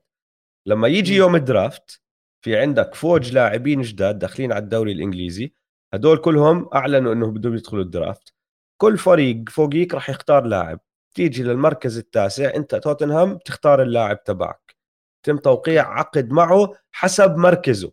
لما 0.66 0.88
يجي. 0.88 1.14
يوم 1.14 1.36
الدرافت 1.36 2.00
في 2.44 2.56
عندك 2.56 2.94
فوج 2.94 3.32
لاعبين 3.32 3.82
جداد 3.82 4.18
داخلين 4.18 4.52
على 4.52 4.64
الدوري 4.64 4.92
الإنجليزي 4.92 5.52
هدول 5.94 6.18
كلهم 6.18 6.68
أعلنوا 6.74 7.12
انه 7.12 7.30
بدهم 7.30 7.54
يدخلوا 7.54 7.82
ال 7.82 7.90
draft. 7.90 8.34
كل 8.80 8.98
فريق 8.98 9.48
فوقيك 9.48 9.94
راح 9.94 10.10
يختار 10.10 10.44
لاعب. 10.44 10.80
تيجي 11.14 11.42
للمركز 11.42 11.98
التاسع 11.98 12.54
أنت 12.54 12.74
توتنهام 12.74 13.38
تختار 13.38 13.82
اللاعب 13.82 14.24
تبعك. 14.24 14.76
تم 15.26 15.36
توقيع 15.36 15.98
عقد 15.98 16.30
معه 16.30 16.72
حسب 16.92 17.36
مركزه. 17.36 17.92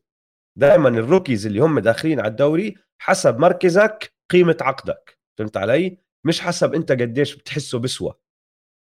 دائما 0.59 0.89
ال 0.89 0.96
rookies 0.96 1.45
اللي 1.45 1.59
هم 1.59 1.79
داخلين 1.79 2.19
على 2.19 2.27
الدوري 2.29 2.77
حسب 3.01 3.39
مركزك 3.39 4.13
قيمة 4.31 4.57
عقدك. 4.61 5.19
فهمت 5.37 5.57
علي؟ 5.57 5.97
مش 6.25 6.41
حسب 6.41 6.73
أنت 6.73 6.91
قديش 6.91 7.35
بتحسه 7.35 7.79
بسوى. 7.79 8.13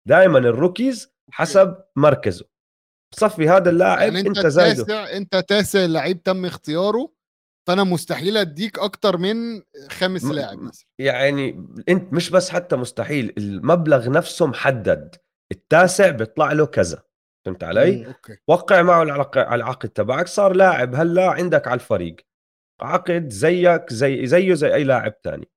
دائما 0.09 0.39
ال 0.39 0.48
rookies 0.48 1.15
حسب 1.31 1.77
مركزه. 1.97 2.45
صفي 3.15 3.49
هذا 3.49 3.71
اللاعب 3.71 4.01
يعني 4.01 4.21
أنت, 4.21 4.39
أنت 4.39 4.47
زايده. 4.47 4.85
تاسع 4.85 5.17
أنت 5.17 5.37
تاسع 5.37 5.85
لعيب 5.85 6.23
تم 6.23 6.45
اختياره؟ 6.45 7.13
فانا 7.71 7.85
مستحيل 7.85 8.37
اديك 8.37 8.79
أكتر 8.79 9.17
من 9.17 9.63
خامس 9.91 10.25
م- 10.25 10.33
لاعب 10.33 10.59
مثلا 10.59 10.85
يعني 10.99 11.65
انت 11.89 12.13
مش 12.13 12.31
بس 12.31 12.51
حتى 12.51 12.77
مستحيل 12.77 13.35
المبلغ 13.39 14.11
نفسه 14.11 14.47
محدد 14.47 15.17
التاسع 15.53 16.11
بيطلع 16.11 16.53
له 16.53 16.67
كذا 16.67 17.03
فهمت 17.47 17.65
علي؟ 17.65 17.97
مم. 17.99 18.05
أوكي 18.07 18.37
وقع 18.49 18.83
معه 18.83 19.03
العق- 19.03 19.39
على 19.39 19.55
العقد 19.63 19.89
تبعك 19.89 20.27
صار 20.29 20.53
لاعب 20.53 20.95
هلا 20.95 21.31
عندك 21.31 21.69
على 21.69 21.75
الفريق 21.81 22.17
عقد 22.81 23.29
زيك 23.29 23.93
زي 23.93 24.27
زيه 24.27 24.55
زي 24.55 24.75
أي 24.75 24.85
لاعب 24.85 25.21
تاني 25.23 25.49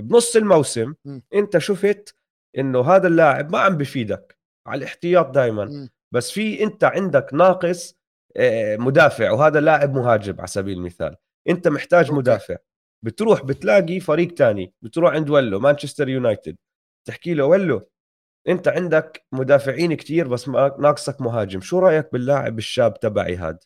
بنص 0.00 0.36
الموسم 0.36 0.94
مم. 1.04 1.22
انت 1.34 1.58
شفت 1.58 2.14
إنه 2.58 2.80
هذا 2.80 3.06
اللاعب 3.08 3.52
ما 3.52 3.58
عم 3.58 3.76
بفيدك 3.76 4.38
على 4.66 4.78
الاحتياط 4.78 5.30
دائما. 5.30 5.88
بس 6.14 6.30
في 6.30 6.62
انت 6.62 6.84
عندك 6.84 7.26
ناقص 7.34 7.98
آه، 8.36 8.76
مدافع 8.76 9.30
وهذا 9.30 9.60
لاعب 9.60 9.94
مهاجم 9.94 10.34
على 10.38 10.46
سبيل 10.46 10.78
المثال 10.78 11.16
أنت 11.48 11.68
محتاج. 11.68 12.12
مدافع. 12.12 12.56
بتروح 13.04 13.44
بتلاقي 13.44 14.00
فريق 14.00 14.34
تاني. 14.34 14.72
بتروح 14.82 15.12
عند 15.14 15.30
ولو 15.30 15.60
مانشستر 15.60 16.08
يونايتد. 16.08 16.56
تحكي 17.08 17.34
له 17.34 17.44
ولو 17.44 17.88
أنت 18.48 18.68
عندك 18.68 19.26
مدافعين 19.32 19.94
كتير 19.94 20.28
بس 20.28 20.48
ما- 20.48 20.76
ناقصك 20.78 21.20
مهاجم. 21.20 21.60
شو 21.60 21.78
رأيك 21.78 22.12
باللاعب 22.12 22.58
الشاب 22.58 23.00
تبعي 23.00 23.36
هاد؟ 23.36 23.58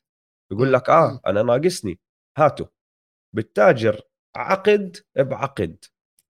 بيقول. 0.50 0.72
لك 0.72 0.90
آه. 0.90 1.20
أنا 1.26 1.42
ناقصني. 1.42 1.98
هاته 2.38 2.68
بالتاجر 3.34 4.00
عقد 4.36 4.96
بعقد. 5.16 5.76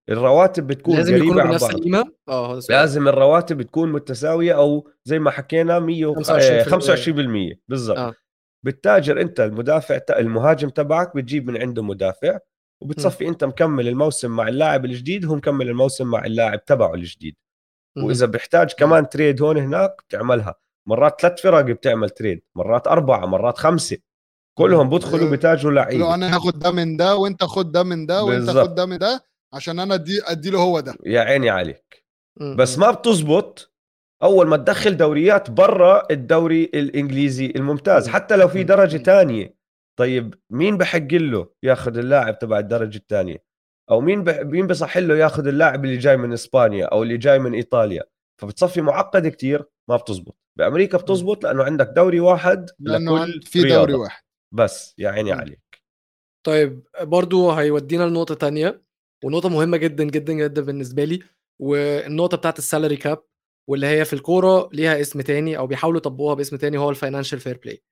الرواتب 0.09 0.67
بتكون 0.67 0.97
لازم 0.97 1.15
قريبة 1.19 1.43
عن 1.43 1.51
بنفس 1.51 1.65
بعض. 1.65 2.07
آه 2.29 2.59
السؤال. 2.59 2.79
لازم 2.79 3.09
الرواتب 3.09 3.63
تكون 3.63 3.93
متساوية 3.93 4.57
أو 4.57 4.91
زي 5.05 5.19
ما 5.19 5.31
حكينا 5.31 5.79
100 5.79 6.15
25% 6.15 6.65
25% 7.55 7.61
بالضبط. 7.69 7.99
آه. 7.99 8.15
بالتاجر 8.65 9.21
انت 9.21 9.41
المدافع 9.41 10.01
المهاجم 10.11 10.69
تبعك 10.69 11.17
بتجيب 11.17 11.51
من 11.51 11.61
عنده 11.61 11.83
مدافع 11.83 12.39
وبتصفي 12.83 13.29
انت 13.29 13.45
مكمل 13.45 13.89
الموسم 13.89 14.31
مع 14.31 14.49
اللاعب 14.49 14.85
الجديد 14.85 15.25
وهو 15.25 15.37
مكمل 15.37 15.69
الموسم 15.69 16.07
مع 16.07 16.25
اللاعب 16.25 16.65
تبعه 16.65 16.95
الجديد. 16.95 17.37
وإذا 17.99 18.27
بيحتاج 18.27 18.73
كمان 18.73 19.09
تريد 19.09 19.43
هون 19.43 19.57
هناك 19.57 19.97
بتعملها. 20.09 20.55
مرات 20.89 21.21
ثلاث 21.21 21.41
فرق 21.41 21.61
بتعمل 21.61 22.11
تريد 22.11 22.43
مرات 22.57 22.87
أربعة 22.87 23.27
مرات 23.27 23.59
خمسة. 23.59 23.99
كلهم 24.59 24.91
بدخلوا 24.91 25.31
بتاجروا 25.31 25.73
لو 25.73 25.81
لعيبة. 25.81 26.15
أنا 26.15 26.37
هاخد 26.37 26.59
ده 26.59 26.71
من 26.71 26.97
ده 26.97 27.17
وأنت 27.17 27.45
خد 27.45 27.73
ده 27.73 27.83
من 27.83 28.07
ده 28.07 28.25
وأنت. 28.25 28.51
خد 28.51 28.75
ده 28.75 28.87
من 28.87 28.99
ده 28.99 29.25
عشان 29.53 29.79
أنا 29.79 29.95
ادي 29.95 30.23
ادي 30.25 30.51
له 30.51 30.59
هو 30.59 30.81
ده. 30.81 30.95
يا 31.07 31.21
عيني 31.21 31.51
عليك. 31.51 32.05
بس 32.41 32.79
ما 32.79 32.91
بتزبط 32.91 33.72
أول 34.23 34.47
ما 34.49 34.57
تدخل 34.57 34.97
دوريات 34.97 35.51
برا 35.51 36.07
الدوري 36.11 36.65
الإنجليزي 36.65 37.47
الممتاز 37.57 38.09
مم. 38.09 38.15
حتى 38.15 38.37
لو 38.37 38.49
في. 38.49 38.63
درجة. 38.63 38.97
تانية 38.97 39.55
طيب 39.99 40.35
مين 40.51 40.77
بحق 40.79 41.13
له 41.13 41.49
ياخذ 41.63 41.99
اللاعب 41.99 42.39
تبع 42.39 42.59
الدرجة 42.59 42.97
الثانية 42.97 43.45
أو 43.91 44.01
مين 44.01 44.25
بح... 44.25 44.39
مين 44.41 44.67
بصح 44.67 44.99
له 44.99 45.17
ياخذ 45.17 45.47
اللاعب 45.47 45.85
اللي 45.85 45.97
جاي 45.97 46.17
من 46.17 46.33
إسبانيا 46.33 46.87
أو 46.87 47.03
اللي 47.03 47.17
جاي 47.17 47.39
من 47.39 47.55
إيطاليا 47.55 48.03
فبتصفي 48.41 48.81
معقد 48.81 49.29
كتير 49.29 49.65
ما 49.91 49.97
بتزبط 49.97 50.37
بأمريكا 50.59 50.99
بتزبط 50.99 51.45
لأنه 51.45 51.65
عندك 51.65 51.87
دوري 51.97 52.21
واحد 52.21 52.71
لأنه 52.79 53.25
لكل 53.25 53.43
في 53.43 53.63
رياضة. 53.63 53.81
دوري 53.87 53.95
واحد 53.95 54.23
بس 54.55 54.95
يا 54.99 55.09
عيني. 55.11 55.33
عليك 55.33 55.83
طيب 56.47 56.83
برضو 57.01 57.51
هيودينا 57.51 58.05
لنقطة 58.05 58.35
تانية 58.35 58.83
ونقطة 59.25 59.49
مهمة 59.49 59.77
جدا 59.77 60.05
جدا 60.05 60.33
جدا 60.33 60.63
بالنسبة 60.63 61.05
لي 61.05 61.23
والنقطة 61.61 62.37
بتاعت 62.37 62.59
ال 62.59 62.64
salary 62.64 62.97
cap 62.97 63.25
واللي 63.73 63.87
هي 63.87 64.05
في 64.05 64.13
الكورة 64.13 64.69
ليها 64.73 65.01
اسم 65.01 65.21
تاني 65.21 65.59
أو 65.59 65.67
بيحاولوا 65.67 65.99
يطبقوها 65.99 66.35
باسم 66.35 66.57
تاني 66.57 66.79
هو 66.79 66.91
ال 66.91 66.96
financial 66.96 67.41
fair 67.41 67.61
play 67.65 67.83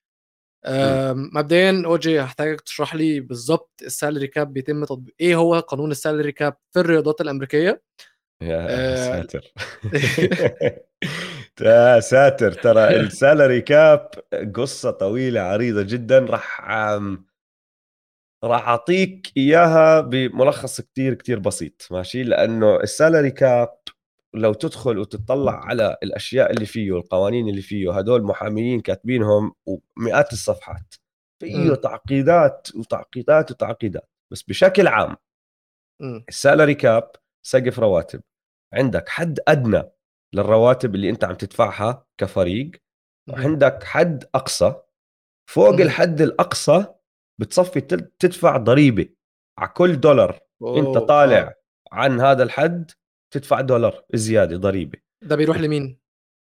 مبدئيا 1.34 1.82
أوجي 1.86 2.20
هحتاجك 2.20 2.60
تشرح 2.60 2.94
لي 2.94 3.20
بالظبط 3.20 3.70
ال 3.82 3.88
salary 3.88 4.26
cap 4.26 4.52
بيتم 4.52 4.84
تطبيق 4.84 5.14
إيه 5.20 5.36
هو 5.36 5.58
قانون 5.58 5.90
ال 5.90 5.96
salary 5.96 6.32
cap 6.32 6.56
في 6.72 6.80
الرياضات 6.80 7.20
الأمريكية؟ 7.20 7.82
يا 8.42 8.66
آه. 8.68 8.94
ساتر. 8.96 9.52
يا 11.60 12.00
ساتر 12.00 12.52
ترى 12.52 12.96
ال 12.96 13.05
salary 13.05 13.60
cap 13.60 14.10
قصة 14.54 14.90
طويلة 14.90 15.40
عريضة 15.40 15.82
جدا 15.82 16.18
راح 16.18 16.60
راح 18.44 18.68
أعطيك 18.68 19.32
إياها 19.36 20.00
بملخص 20.00 20.80
كتير 20.80 21.14
كتير 21.14 21.38
بسيط 21.38 21.88
ماشي؟ 21.90 22.22
لأنه 22.22 22.80
ال 22.80 22.87
salary 22.87 23.30
cap 23.30 23.78
لو 24.34 24.52
تدخل 24.52 24.98
وتطلع 24.98 25.64
على 25.64 25.96
الأشياء 26.02 26.50
اللي 26.50 26.66
فيه 26.66 26.96
القوانين 26.96 27.48
اللي 27.48 27.62
فيه 27.62 27.98
هدول 27.98 28.22
محاميين 28.22 28.80
كاتبينهم 28.80 29.54
ومئات 29.66 30.32
الصفحات 30.32 30.94
فيه 31.42 31.56
مم. 31.56 31.74
تعقيدات 31.74 32.68
وتعقيدات 32.76 33.50
وتعقيدات 33.50 34.10
بس 34.32 34.42
بشكل 34.42 34.86
عام. 34.86 35.16
ال 36.28 36.35
salary 36.35 36.74
cap 36.74 37.10
سقف 37.46 37.78
رواتب 37.78 38.22
عندك 38.74 39.08
حد 39.08 39.40
أدنى 39.48 39.82
للرواتب 40.34 40.94
اللي 40.94 41.10
أنت 41.10 41.24
عم 41.24 41.34
تدفعها 41.34 42.06
كفريق. 42.18 42.70
وعندك 43.28 43.84
حد 43.84 44.24
أقصى 44.34 44.74
فوق 45.50 45.70
مهم. 45.70 45.80
الحد 45.80 46.20
الأقصى 46.20 46.86
بتصفي 47.40 47.80
تدفع 48.18 48.56
ضريبة 48.56 49.08
على 49.58 49.68
كل 49.68 50.00
دولار 50.00 50.32
أنت 50.62 50.96
أوه، 50.96 51.06
طالع 51.06 51.38
آه. 51.38 51.54
عن 51.92 52.20
هذا 52.20 52.42
الحد 52.42 52.90
تدفع 53.30 53.60
دولار 53.60 54.04
زيادة 54.14 54.56
ضريبة. 54.56 54.98
ده 55.22 55.36
بيروح 55.36 55.60
لمين؟ 55.60 55.98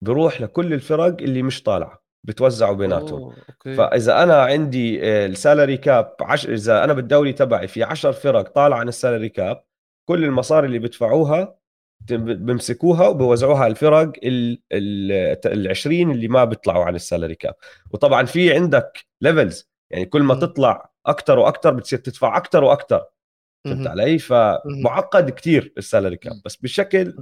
بروح 0.04 0.40
لكل 0.40 0.72
الفرق 0.72 1.16
اللي 1.20 1.42
مش 1.42 1.62
طالعة 1.62 2.02
بتوزعوا 2.24 2.74
بيناتهم. 2.76 3.32
فإذا 3.64 4.22
أنا 4.22 4.42
عندي 4.42 5.00
ال 5.26 5.33
salary 5.33 5.76
cap 5.76 6.16
عش... 6.20 6.46
إذا 6.46 6.84
أنا 6.84 6.92
بالدوري 6.92 7.32
تبعي 7.32 7.68
في 7.68 7.82
10 7.82 8.10
فرق 8.10 8.48
طالعة 8.48 8.78
عن 8.78 8.88
ال 8.88 8.94
salary 8.94 9.28
cap 9.28 9.64
كل 10.08 10.24
المصاري 10.24 10.66
اللي 10.66 10.78
بدفعوها 10.78 11.58
بمسكوها 12.10 13.08
وبوزعوها 13.08 13.58
على 13.64 13.70
الفرق 13.70 14.12
ال 14.24 14.62
ال 14.72 15.12
ال 15.46 15.68
20 15.68 16.10
اللي 16.10 16.28
ما 16.28 16.44
بيطلعوا 16.44 16.84
عن 16.84 16.94
ال 16.94 17.00
salary 17.00 17.34
cap 17.34 17.54
وطبعا 17.90 18.24
في 18.24 18.54
عندك 18.54 19.06
levels 19.20 19.70
يعني 19.90 20.06
كل 20.06 20.22
ما 20.22 20.34
مم. 20.34 20.40
تطلع 20.40 20.90
أكثر 21.06 21.38
وأكثر 21.38 21.70
بتصير 21.74 21.98
تدفع 21.98 22.36
أكثر 22.36 22.64
وأكثر 22.64 23.04
فهمت. 23.66 23.86
علي 23.86 24.18
فمعقد 24.18 25.30
كتير 25.30 25.72
ال 25.78 25.84
salary 25.84 26.16
cap. 26.16 26.32
بس 26.44 26.56
بشكل 26.56 27.14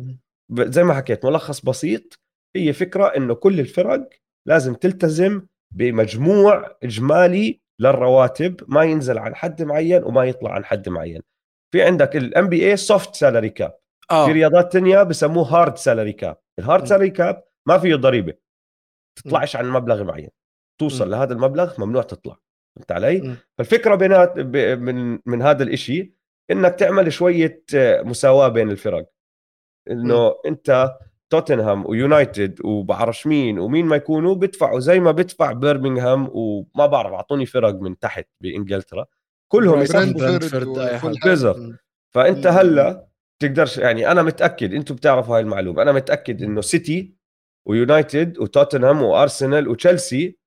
زي 0.52 0.84
ما 0.84 0.94
حكيت 0.94 1.24
ملخص 1.24 1.60
بسيط 1.60 2.20
هي 2.56 2.72
فكرة 2.72 3.04
إنه 3.04 3.34
كل 3.34 3.60
الفرق 3.60 4.08
لازم 4.48 4.74
تلتزم 4.74 5.46
بمجموع 5.74 6.76
إجمالي 6.82 7.60
للرواتب 7.80 8.60
ما 8.68 8.82
ينزل 8.82 9.18
عن 9.18 9.34
حد 9.34 9.62
معين 9.62 10.04
وما 10.04 10.24
يطلع 10.24 10.52
عن 10.52 10.64
حد 10.64 10.88
معين 10.88 11.22
في 11.74 11.82
عندك 11.82 12.16
ال 12.16 12.48
NBA 12.48 12.70
soft 12.70 13.14
salary 13.14 13.50
cap 13.50 13.78
في 14.08 14.14
آه 14.14 14.26
رياضات 14.26 14.72
تانية 14.72 15.02
بسموه 15.02 15.44
hard 15.44 15.76
salary 15.76 16.12
cap 16.12 16.36
ال 16.58 16.63
hard. 16.63 16.84
salary 16.84 17.10
cap 17.10 17.44
ما 17.68 17.78
فيه 17.78 17.94
ضريبة 17.94 18.34
تطلعش 19.18 19.56
عن 19.56 19.70
مبلغ 19.70 20.04
معين 20.04 20.30
توصل 20.80 21.08
م. 21.08 21.10
لهذا 21.10 21.32
المبلغ 21.32 21.80
ممنوع 21.80 22.02
تطلع 22.02 22.36
فهمت 22.76 22.92
علي 22.92 23.20
م. 23.20 23.36
فالفكرة 23.58 23.94
بينات 23.94 24.38
من 24.78 25.18
من 25.26 25.42
هذا 25.42 25.62
الإشي 25.62 26.15
إنك 26.50 26.74
تعمل 26.74 27.12
شوية 27.12 27.62
آه، 27.74 28.02
مساواة 28.02 28.48
بين 28.48 28.70
الفرق 28.70 29.06
إنه 29.90 30.34
أنت 30.46 30.96
توتنهام 31.30 31.86
ويونايتد 31.86 32.60
وبعرفش 32.64 33.26
مين 33.26 33.58
ومين 33.58 33.86
ما 33.86 33.96
يكونوا 33.96 34.34
بدفعوا 34.34 34.80
زي 34.80 35.00
ما 35.00 35.10
بدفع 35.10 35.52
بيرمنغهام 35.52 36.30
وما 36.32 36.86
بعرف 36.86 37.12
أعطوني 37.12 37.46
فرق 37.46 37.74
من 37.74 37.98
تحت 37.98 38.28
بإنجلترا 38.40 39.06
كلهم. 39.48 39.80
م. 41.56 41.76
فأنت. 42.14 42.46
هلأ 42.46 43.06
تقدرش 43.38 43.78
يعني 43.78 44.10
أنا 44.10 44.22
متأكد 44.22 44.74
أنتم 44.74 44.94
بتعرفوا 44.94 45.36
هاي 45.36 45.40
المعلومة 45.42 45.82
أنا 45.82 45.92
متأكد 45.92 46.42
إنه 46.42 46.60
سيتي 46.60 47.14
ويونايتد 47.66 48.38
وتوتنهام 48.38 49.02
وأرسنال 49.02 49.68
وتشيلسي 49.68 50.38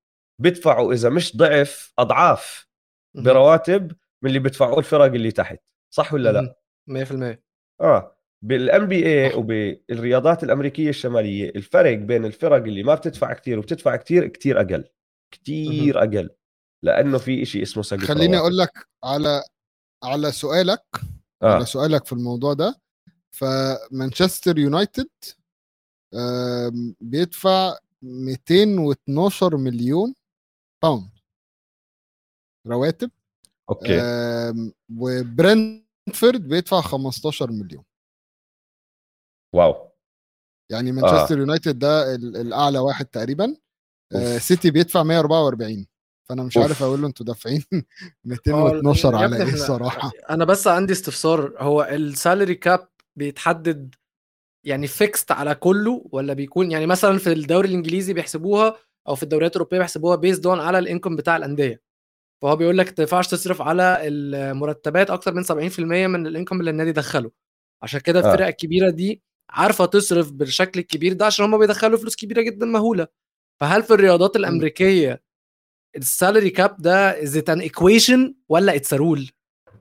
بدفعوا 0.42 0.94
إذا 0.94 1.10
مش 1.10 1.38
ضعف 1.38 1.94
أضعاف. 2.00 2.68
برواتب 3.16 3.92
من 4.22 4.30
اللي 4.30 4.40
بدفعوه 4.40 4.80
الفرق 4.80 5.06
اللي 5.06 5.32
تحت 5.32 5.60
صح 5.90 6.14
ولا 6.14 6.32
لا 6.32 6.56
مهم. 6.88 7.36
100% 7.36 7.40
آه 7.82 8.16
بالان 8.42 8.86
بي 8.88 9.06
اي. 9.28 9.34
وبالرياضات 9.34 10.44
الأمريكية 10.44 10.90
الشمالية 10.90 11.50
الفرق 11.50 11.94
بين 11.98 12.26
الفرق 12.26 12.64
اللي 12.64 12.84
ما 12.84 12.96
بتدفع 12.96 13.34
كتير 13.34 13.60
وبتدفع 13.60 13.96
كتير 13.96 14.28
كتير 14.28 14.62
أقل 14.62 14.86
كتير 15.34 16.00
أقل 16.00 16.30
لأنه 16.84 17.18
في 17.18 17.42
إشي 17.44 17.62
اسمه 17.62 17.84
سقف 17.84 18.04
خليني. 18.06 18.38
أقول 18.38 18.58
لك 18.58 18.88
على 19.04 19.44
على 20.04 20.32
سؤالك 20.32 20.86
آه. 21.44 21.54
على 21.56 21.66
سؤالك 21.66 22.06
في 22.06 22.14
الموضوع 22.14 22.54
ده 22.54 22.82
فمانشستر 23.32 24.58
يونايتد 24.60 25.10
بيدفع 27.02 27.78
212 28.02 29.58
مليون 29.58 30.14
pound 30.84 31.10
رواتب 32.68 33.12
okay. 33.70 34.00
وبرنتفورد 34.98 36.48
بيدفع 36.48 36.82
15 36.82 37.52
مليون. 37.52 37.84
wow. 39.56 39.90
يعني 40.72 40.92
مانشستر 40.92 41.38
يونايتد 41.38 41.80
ده 41.80 42.16
ال- 42.16 42.38
الأعلى 42.38 42.80
واحد 42.80 43.06
تقريبا. 43.06 43.56
آه،. 44.16 44.38
سيتي 44.38 44.72
بيدفع 44.72 45.04
144 45.04 45.88
فأنا 46.30 46.44
مش 46.44 46.58
أوف. 46.58 46.66
عارف 46.66 46.84
أقول 46.84 47.02
له 47.02 47.08
أنتوا 47.08 47.26
دافعين 47.26 47.64
آه، 47.74 47.84
212 48.26 49.14
يا 49.14 49.18
على 49.18 49.36
إيه 49.38 49.54
الصراحه 49.54 50.12
أنا 50.30 50.46
بس 50.46 50.68
عندي 50.68 50.94
استفسار. 50.94 51.54
هو 51.58 51.84
ال 51.84 51.94
salary 51.94 52.56
cap 52.56 52.88
بيتحدد 53.16 53.96
يعني 54.66 54.88
fixed 54.88 55.32
على 55.32 55.56
كله 55.56 56.06
ولا 56.12 56.34
بيكون 56.34 56.72
يعني 56.72 56.86
مثلا 56.86 57.18
في 57.18 57.34
الدوري 57.34 57.68
الإنجليزي 57.68 58.14
بيحسبوها 58.14 58.78
أو 59.08 59.16
في 59.16 59.24
الدوريات 59.24 59.52
الأوروبية 59.52 59.78
بيحسبوها 59.78 60.16
based 60.16 60.48
on 60.48 60.60
على 60.60 60.80
ال 60.80 60.85
income 60.85 61.16
بتاع 61.16 61.38
الأندية؟ 61.38 61.82
فهو 62.42 62.56
بيقول 62.56 62.78
لك 62.78 62.88
ما 62.88 62.94
ينفعش 63.00 63.28
تصرف 63.28 63.62
على 63.62 63.98
المرتبات 64.02 65.10
أكتر 65.10 65.34
من 65.34 65.44
70% 65.44 65.80
من 65.80 66.28
ال 66.28 66.32
income 66.32 66.60
اللي 66.60 66.72
النادي 66.72 66.92
دخله. 66.92 67.32
عشان 67.84 68.00
كده 68.00 68.20
آه. 68.20 68.34
الفرق 68.34 68.48
الكبيرة 68.48 68.90
دي 68.90 69.22
عارفة 69.50 69.86
تصرف 69.86 70.32
بالشكل 70.32 70.80
الكبير 70.80 71.14
ده 71.14 71.26
عشان 71.26 71.46
هم 71.46 71.58
بيدخلوا 71.58 71.98
فلوس 71.98 72.16
كبيرة 72.16 72.42
جدا 72.42 72.66
مهولة. 72.66 73.08
فهل 73.62 73.84
في 73.84 73.94
الرياضات 73.94 74.36
الأمريكية 74.36 75.24
ال 75.98 76.05
salary 76.05 76.50
cap 76.50 76.76
ده 76.82 77.24
is 77.24 77.38
it 77.38 77.50
an 77.50 77.60
equation 77.60 78.36
ولا 78.50 78.76
it's 78.76 78.94
rule 78.94 79.30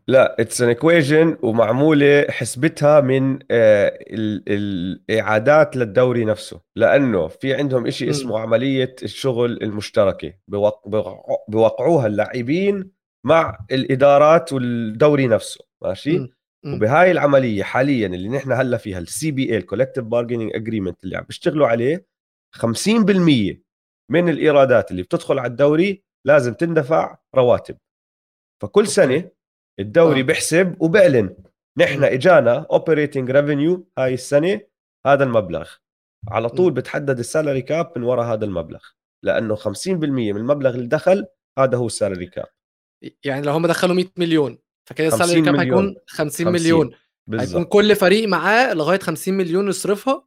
لا 0.08 0.40
it's 0.40 0.62
an 0.62 0.68
equation 0.68 1.38
ومعمولة 1.42 2.26
حسبتها 2.30 3.00
من 3.00 3.38
آه، 3.50 3.98
ال- 4.10 4.42
الإيرادات 4.48 5.76
للدوري 5.76 6.24
نفسه 6.24 6.60
لأنه 6.76 7.28
في 7.28 7.54
عندهم 7.54 7.80
مم. 7.82 7.86
اسمه 7.88 8.38
عملية 8.38 8.96
الشغل 9.02 9.62
المشتركة 9.62 10.32
بوق- 10.48 10.88
بوقع- 10.88 11.44
بوقعوها 11.48 12.06
اللاعبين 12.06 12.90
مع 13.26 13.58
الإدارات 13.72 14.52
والدوري 14.52 15.26
نفسه 15.26 15.64
ماشي. 15.82 16.28
وبهاي 16.66 17.10
العملية 17.10 17.62
حاليا 17.62 18.06
اللي 18.06 18.28
نحن 18.28 18.52
هلأ 18.52 18.76
فيها 18.76 18.98
ال 18.98 19.30
CBA 19.30 19.50
ال 19.52 19.56
collective 19.56 20.04
bargaining 20.04 20.50
agreement 20.54 21.04
اللي 21.04 21.16
عم 21.16 21.24
بيشتغلوا 21.24 21.66
عليه 21.68 22.06
50% 22.56 23.62
من 24.10 24.28
الإيرادات 24.28 24.90
اللي 24.90 25.02
بتدخل 25.02 25.38
على 25.38 25.50
الدوري 25.50 26.02
لازم 26.26 26.54
تندفع 26.54 27.18
رواتب 27.34 27.76
فكل. 28.62 28.86
سنة 28.86 29.30
الدوري 29.80 30.20
آه. 30.20 30.24
بيحسب 30.24 30.76
وبيعلن 30.80 31.36
نحن. 31.78 32.04
إجانا 32.04 32.66
operating 32.70 33.30
revenue 33.30 33.88
هاي 33.98 34.14
السنة 34.14 34.60
هذا 35.06 35.24
المبلغ. 35.24 35.70
على 36.28 36.48
طول. 36.48 36.72
بتحدد 36.72 37.18
ال 37.18 37.25
salary 37.25 37.62
cap 37.62 37.92
من 37.96 38.02
وراء 38.02 38.26
هذا 38.26 38.44
المبلغ. 38.44 38.80
لأنه 39.24 39.54
50% 39.54 39.86
من 39.86 40.36
المبلغ 40.36 40.74
اللي 40.74 40.86
دخل 40.86 41.26
هذا 41.58 41.76
هو 41.78 41.86
ال 41.86 41.92
salary 41.92 42.26
cap 42.26 42.46
يعني 43.24 43.46
لو 43.46 43.52
هم 43.52 43.66
دخلوا 43.66 43.94
100 43.94 44.06
مليون 44.16 44.58
فكده 44.88 45.10
50 45.10 45.24
ال 45.24 45.27
salary 45.27 45.44
cap. 45.44 45.56
هيكون 45.56 45.96
50 46.06 46.46
50 46.46 46.52
مليون. 46.52 46.86
هيكون 46.86 46.98
بالضبط 47.26 47.68
كل 47.68 47.96
فريق 47.96 48.28
معاه 48.28 48.74
لغاية 48.74 48.98
50 48.98 49.34
مليون 49.34 49.68
يصرفها؟ 49.68 50.24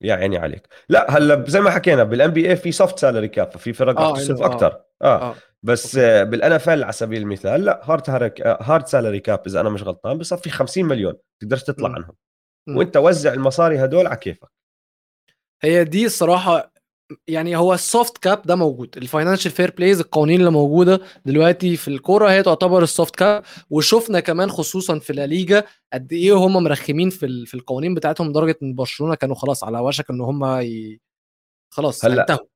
يا 0.00 0.14
عيني 0.14 0.38
عليك. 0.38 0.68
لا 0.88 1.16
هلا 1.16 1.44
زي 1.48 1.60
ما 1.60 1.70
حكينا 1.70 2.04
بال 2.04 2.30
NBA 2.30 2.56
في 2.56 2.72
soft 2.72 2.98
salary 2.98 3.28
cap 3.28 3.50
ففي 3.50 3.72
فرق 3.72 4.00
آه، 4.00 4.14
تصرف 4.14 4.38
إنه 4.38 4.46
آه. 4.46 4.54
أكثر 4.54 4.80
آه, 5.02 5.30
آه. 5.30 5.34
بس 5.62 5.96
okay. 5.96 6.06
آه 6.06 6.24
بال 6.24 6.35
NFL 6.35 6.52
على 6.68 6.92
سبيل 6.92 7.22
المثال 7.22 7.64
لا 7.64 7.80
hard 7.84 8.34
hard 8.60 8.86
salary 8.86 9.20
cap 9.20 9.42
إذا 9.46 9.60
أنا 9.60 9.68
مش 9.70 9.82
غلطان 9.82 10.18
بصفي 10.18 10.50
50 10.50 10.84
مليون 10.84 11.14
تقدرش 11.42 11.62
تطلع 11.62 11.88
مم. 11.88 11.94
عنهم 11.94 12.14
مم. 12.68 12.76
وأنت 12.76 12.96
وزع 12.96 13.32
المصاري 13.32 13.84
هدول 13.84 14.06
على 14.06 14.16
كيفك 14.16 14.48
هي 15.62 15.84
دي 15.84 16.06
الصراحه 16.06 16.72
يعني 17.26 17.56
هو 17.56 17.74
ال 17.74 17.83
soft 17.83 18.18
cap 18.18 18.42
ده 18.42 18.56
موجود 18.56 18.96
ال 18.96 19.01
financial 19.01 19.50
fair 19.50 19.70
plays 19.70 20.00
القوانين 20.00 20.40
اللي 20.40 20.50
موجودة 20.50 21.00
دلوقتي 21.24 21.76
في 21.76 21.88
الكورة 21.88 22.30
هي 22.30 22.42
تعتبر 22.42 22.82
ال 22.82 22.89
soft 22.89 23.16
cap 23.16 23.42
وشفنا 23.70 24.20
كمان 24.20 24.50
خصوصا 24.50 24.98
في 24.98 25.12
لا 25.12 25.26
ليجا 25.26 25.64
قد 25.92 26.12
إيه 26.12 26.32
هم 26.36 26.64
مرخمين 26.64 27.10
في 27.10 27.46
في 27.46 27.54
القوانين 27.54 27.94
بتاعتهم 27.94 28.28
لدرجة 28.30 28.56
إن 28.62 28.74
برشلونة 28.74 29.14
كانوا 29.14 29.34
خلاص 29.36 29.64
على 29.64 29.78
وشك 29.78 30.10
إن 30.10 30.20
هم 30.20 30.44
ي... 30.60 31.00
خلاص 31.70 32.04
هلأ 32.04 32.20
هينتهوا 32.20 32.46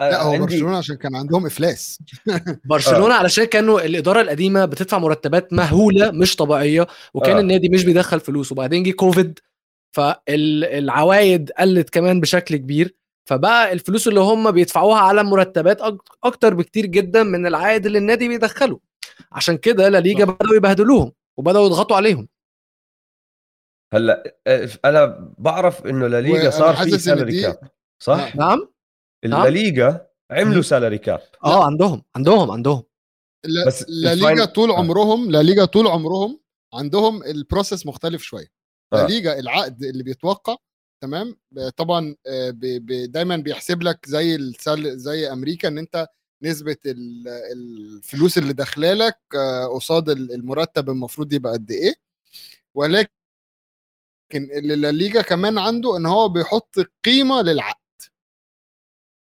لا 0.00 0.22
هو 0.22 0.32
عندي- 0.32 0.44
برشلونة 0.44 0.76
عشان 0.76 0.96
كان 0.96 1.16
عندهم 1.16 1.46
إفلاس 1.46 1.98
برشلونة 2.70 3.14
علشان 3.14 3.44
كانوا 3.44 3.80
الإدارة 3.80 4.20
القديمة 4.20 4.64
بتدفع 4.64 4.98
مرتبات 4.98 5.52
مهولة 5.52 6.10
مش 6.10 6.36
طبيعية 6.36 6.86
وكان 7.14 7.36
آه. 7.36 7.40
النادي 7.40 7.68
مش 7.68 7.84
بيدخل 7.84 8.20
فلوس 8.20 8.52
وبعدين 8.52 8.82
جه 8.82 8.90
كوفيد 8.90 9.38
فالعوايد 9.96 11.50
قلت 11.50 11.90
كمان 11.90 12.20
بشكل 12.20 12.56
كبير 12.56 12.94
فبقى 13.28 13.72
الفلوس 13.72 14.08
اللي 14.08 14.20
هم 14.20 14.50
بيدفعوها 14.50 14.98
على 15.00 15.24
مرتبات 15.24 15.82
أك- 15.82 16.16
أكتر 16.24 16.54
بكتير 16.54 16.86
جدا 16.86 17.22
من 17.22 17.46
العائد 17.46 17.86
اللي 17.86 17.98
النادي 17.98 18.28
بيدخله 18.28 18.80
عشان 19.32 19.56
كده 19.56 19.88
لا 19.88 19.98
ليجا 20.00 20.24
صح. 20.26 20.32
بدأوا 20.32 20.56
يبهدلوهم 20.56 21.12
وبدأوا 21.36 21.66
يضغطوا 21.66 21.96
عليهم 21.96 22.28
هلأ 23.92 24.36
آه، 24.46 24.68
أنا 24.84 25.32
بعرف 25.38 25.86
إنه 25.86 26.06
لا 26.06 26.30
وأنا 26.32 26.50
صار 26.50 26.76
في 26.76 26.98
salary 26.98 27.42
cap 27.42 27.58
صح؟ 28.02 28.36
نعم 28.36 28.68
لا. 29.24 29.50
ليغا 29.50 30.06
عملوا 30.30 30.54
مم. 30.56 30.62
سالري 30.62 30.98
كاب 30.98 31.20
آه 31.44 31.64
عندهم 31.64 32.02
عندهم 32.16 32.50
عندهم. 32.50 32.82
لا, 33.44 33.66
بس 33.66 33.84
ليجا 33.88 34.44
طول 34.44 34.70
آه. 34.70 34.76
عمرهم 34.78 35.30
لا 35.30 35.42
ليجا 35.42 35.64
طول 35.64 35.86
عمرهم 35.86 36.40
عندهم 36.74 37.22
ال 37.22 37.30
process 37.30 37.86
مختلف 37.86 38.22
شوية. 38.22 38.46
لا 38.92 39.04
آه. 39.04 39.06
ليجا 39.06 39.38
العقد 39.38 39.82
اللي 39.82 40.02
بيتوقع 40.02 40.56
تمام؟ 41.02 41.36
طبعا 41.76 42.16
آه، 42.26 42.50
دايما 43.06 43.36
بيحسب 43.36 43.82
لك 43.82 44.06
زي 44.08 44.34
السل 44.36 44.98
زي 44.98 45.32
أمريكا 45.32 45.68
إن 45.68 45.78
أنت 45.78 46.08
نسبة 46.42 46.76
ال- 46.86 47.28
الفلوس 47.52 48.38
اللي 48.38 48.52
داخلالك 48.52 49.18
آه، 49.36 49.66
قصاد 49.66 50.08
ال- 50.10 50.32
المرتب 50.32 50.90
المفروض 50.90 51.32
يبقى 51.32 51.52
قد 51.52 51.70
إيه. 51.70 51.94
ولكن 52.74 53.08
اللي 54.34 54.76
لا 54.76 54.92
ليجا 54.92 55.22
كمان 55.22 55.58
عنده 55.58 55.96
إن 55.96 56.06
هو 56.06 56.28
بيحط 56.28 56.74
قيمة 57.04 57.42
للعقد. 57.42 57.83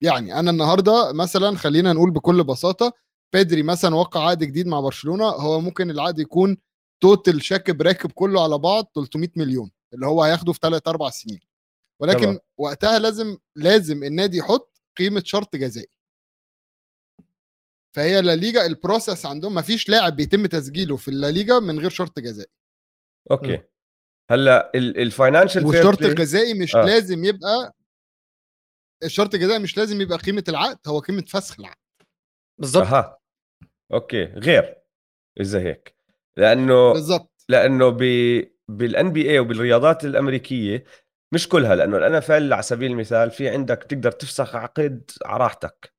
يعني 0.05 0.39
أنا 0.39 0.51
النهارده 0.51 1.13
مثلا 1.13 1.57
خلينا 1.57 1.93
نقول 1.93 2.11
بكل 2.11 2.43
بساطة 2.43 2.93
بيدري 3.33 3.63
مثلا 3.63 3.95
وقع 3.95 4.27
عقد 4.27 4.43
جديد 4.43 4.67
مع 4.67 4.79
برشلونة 4.79 5.25
هو 5.25 5.61
ممكن 5.61 5.91
العقد 5.91 6.19
يكون 6.19 6.57
total 7.03 7.41
شاكب 7.43 7.81
راكب 7.81 8.11
كله 8.11 8.43
على 8.43 8.57
بعض 8.57 8.91
300 8.95 9.29
مليون 9.35 9.71
اللي 9.93 10.05
هو 10.05 10.23
هياخده 10.23 10.53
في 10.53 10.59
3 10.61 10.89
4 10.89 11.09
سنين 11.09 11.39
ولكن 12.01 12.21
تمام. 12.21 12.39
وقتها 12.57 12.99
لازم 12.99 13.37
لازم 13.55 14.03
النادي 14.03 14.37
يحط 14.37 14.81
قيمة 14.97 15.21
شرط 15.25 15.55
جزائي 15.55 15.87
فهي 17.95 18.21
لا 18.21 18.35
ليجا 18.35 18.65
ال 18.65 18.73
process 18.73 19.25
عندهم 19.25 19.53
ما 19.53 19.61
فيش 19.61 19.89
لاعب 19.89 20.15
بيتم 20.15 20.45
تسجيله 20.45 20.95
في 20.97 21.07
الليجا 21.07 21.59
من 21.59 21.79
غير 21.79 21.89
شرط 21.89 22.19
جزائي 22.19 22.51
okay 23.31 23.61
هلأ 24.31 24.71
ال 24.75 24.84
financial 24.84 25.65
والشرط 25.65 26.01
الجزائي 26.01 26.53
مش. 26.53 26.75
آه. 26.75 26.85
لازم 26.85 27.25
يبقى 27.25 27.75
الشرط 29.03 29.33
الجزائي 29.33 29.59
مش 29.59 29.77
لازم 29.77 30.01
يبقى 30.01 30.17
قيمة 30.17 30.43
العقد 30.49 30.79
هو 30.87 30.99
قيمة 30.99 31.21
فسخ 31.27 31.59
العقد. 31.59 31.77
بالظبط 32.59 32.85
أها. 32.87 33.19
okay. 33.93 34.23
غير. 34.23 34.75
إذا 35.39 35.59
هيك. 35.59 35.95
لأنه 36.37 36.93
بالظبط 36.93 37.45
لأنه 37.49 37.89
ب 37.89 37.97
بال 38.67 39.11
NBA 39.13 39.39
وبالرياضات 39.39 40.05
الأمريكية 40.05 40.83
مش 41.33 41.49
كلها 41.49 41.75
لأنه 41.75 41.97
ال 41.97 42.15
NFL 42.15 42.31
على 42.31 42.61
سبيل 42.61 42.91
المثال 42.91 43.31
في 43.31 43.49
عندك 43.49 43.83
تقدر 43.89 44.11
تفسخ 44.11 44.55
عقد 44.55 45.11
على 45.25 45.43
راحتك. 45.43 45.93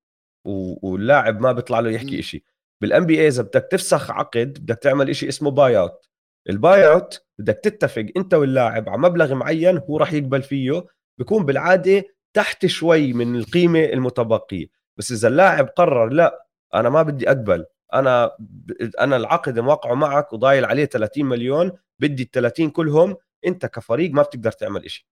و- 0.47 0.91
واللاعب 0.91 1.41
ما 1.41 1.53
بيطلع 1.53 1.81
له 1.81 1.91
يحكي. 1.91 2.19
إشي. 2.19 2.45
بال 2.83 3.07
NBA 3.07 3.29
إذا 3.29 3.43
بدك 3.43 3.69
تفسخ 3.71 4.11
عقد 4.11 4.59
بدك 4.61 4.79
تعمل 4.79 5.11
إشي 5.11 5.29
اسمه 5.29 5.51
buyout 5.51 6.07
ال 6.49 6.87
buyout 6.87 7.25
بدك 7.39 7.61
تتفق 7.65 8.07
أنت 8.17 8.35
واللاعب 8.35 8.89
على 8.89 8.99
مبلغ 8.99 9.35
معين 9.35 9.79
هو 9.79 9.97
راح 9.97 10.13
يقبل 10.13 10.43
فيه 10.43 10.87
بيكون 11.19 11.45
بالعادة 11.47 12.05
تحت 12.37 12.67
شوي 12.67 13.13
من 13.13 13.37
القيمة 13.37 13.85
المتبقية. 13.85 14.67
بس 14.99 15.13
إذا 15.13 15.29
اللاعب 15.29 15.67
قرر 15.67 16.09
لا 16.09 16.47
أنا 16.75 16.89
ما 16.91 17.03
بدي 17.03 17.29
أقبل. 17.29 17.65
أنا 17.95 18.37
أنا 19.01 19.17
العقد 19.17 19.59
موقعه 19.59 19.95
معك 19.95 20.33
وضايل 20.33 20.65
عليه 20.65 20.85
30 20.85 21.25
مليون 21.27 21.73
بدي 21.99 22.23
ال 22.23 22.31
30 22.31 22.71
كلهم. 22.71 23.17
أنت 23.47 23.67
كفريق 23.67 24.11
ما 24.11 24.23
بتقدر 24.23 24.53
تعمل 24.53 24.85
إشي. 24.85 25.09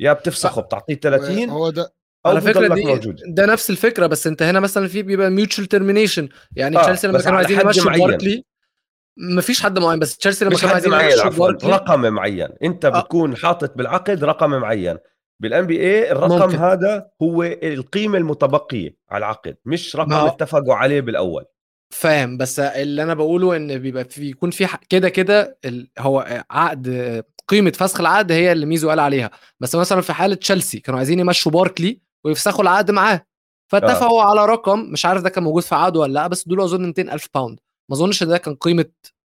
يا 0.00 0.12
بتفسخه 0.12 0.62
بتعطيه 0.62 0.94
30 0.94 1.50
هو 1.50 1.70
ده. 1.70 1.94
على 2.26 2.40
فكرة 2.40 2.74
دي 2.74 2.84
موجود. 2.84 3.20
ده 3.26 3.46
نفس 3.46 3.70
الفكرة 3.70 4.06
بس 4.06 4.26
أنت 4.26 4.42
هنا 4.42 4.60
مثلا 4.60 4.88
في 4.88 5.02
بيبقى 5.02 5.30
mutual 5.30 5.66
termination 5.66 6.28
يعني 6.56 6.78
آه، 6.78 6.82
تشيلسي 6.82 7.06
لما 7.06 7.20
كانوا 7.20 7.38
عايزين 7.38 7.58
حد 7.58 7.64
يمشوا 7.64 7.84
معين. 7.84 8.06
باركلي 8.06 8.44
مفيش 9.16 9.62
حد 9.62 9.78
معين 9.78 9.98
بس 9.98 10.16
تشيلسي 10.16 10.44
لما 10.44 10.54
كانوا 10.56 10.68
حد 10.68 10.74
عايزين 10.74 10.90
معين 10.92 11.10
يمشوا 11.10 11.30
باركلي. 11.30 11.70
رقم 11.70 12.00
معين. 12.12 12.48
أنت 12.62 12.84
آه. 12.84 13.00
بتكون 13.00 13.36
حاطط 13.36 13.76
بالعقد 13.76 14.24
رقم 14.24 14.50
معين. 14.50 14.98
بال 15.42 15.66
NBA 15.66 16.12
الرقم 16.12 16.38
ممكن. 16.38 16.56
هذا 16.56 17.10
هو 17.22 17.42
القيمة 17.42 18.18
المتبقية 18.18 18.96
على 19.10 19.18
العقد 19.18 19.56
مش 19.64 19.96
رقم 19.96 20.08
ما 20.08 20.26
اتفقوا 20.26 20.74
عليه 20.74 21.00
بالأول. 21.00 21.44
فاهم 21.94 22.36
بس 22.36 22.60
اللي 22.60 23.02
أنا 23.02 23.14
بقوله 23.14 23.56
إن 23.56 23.78
بيبقى 23.78 24.04
في 24.04 24.30
يكون 24.30 24.50
في 24.50 24.68
كده 24.88 25.08
كده 25.08 25.58
هو 25.98 26.44
عقد 26.50 27.24
قيمة 27.48 27.70
فسخ 27.70 28.00
العقد 28.00 28.32
هي 28.32 28.52
اللي 28.52 28.66
ميزو 28.66 28.90
قال 28.90 29.00
عليها. 29.00 29.30
بس 29.60 29.74
مثلا 29.74 30.00
في 30.00 30.12
حالة 30.12 30.34
تشيلسي 30.34 30.80
كانوا 30.80 30.98
عايزين 30.98 31.18
يمشوا 31.18 31.52
باركلي 31.52 32.00
ويفسخوا 32.24 32.62
العقد 32.62 32.90
معاه. 32.90 33.26
فاتفقوا 33.72 34.22
على 34.22 34.46
رقم 34.46 34.78
مش 34.80 35.06
عارف 35.06 35.22
ده 35.22 35.30
كان 35.30 35.44
موجود 35.44 35.62
في 35.62 35.74
عقده 35.74 36.00
ولا 36.00 36.12
لأ 36.12 36.26
بس 36.26 36.48
دول 36.48 36.60
أظن 36.60 36.86
200 36.86 37.02
ألف 37.02 37.28
باوند 37.34 37.58
ما 37.90 37.96
أظنش 37.96 38.22
ده 38.22 38.38
كان 38.38 38.54
قيمة 38.54 38.84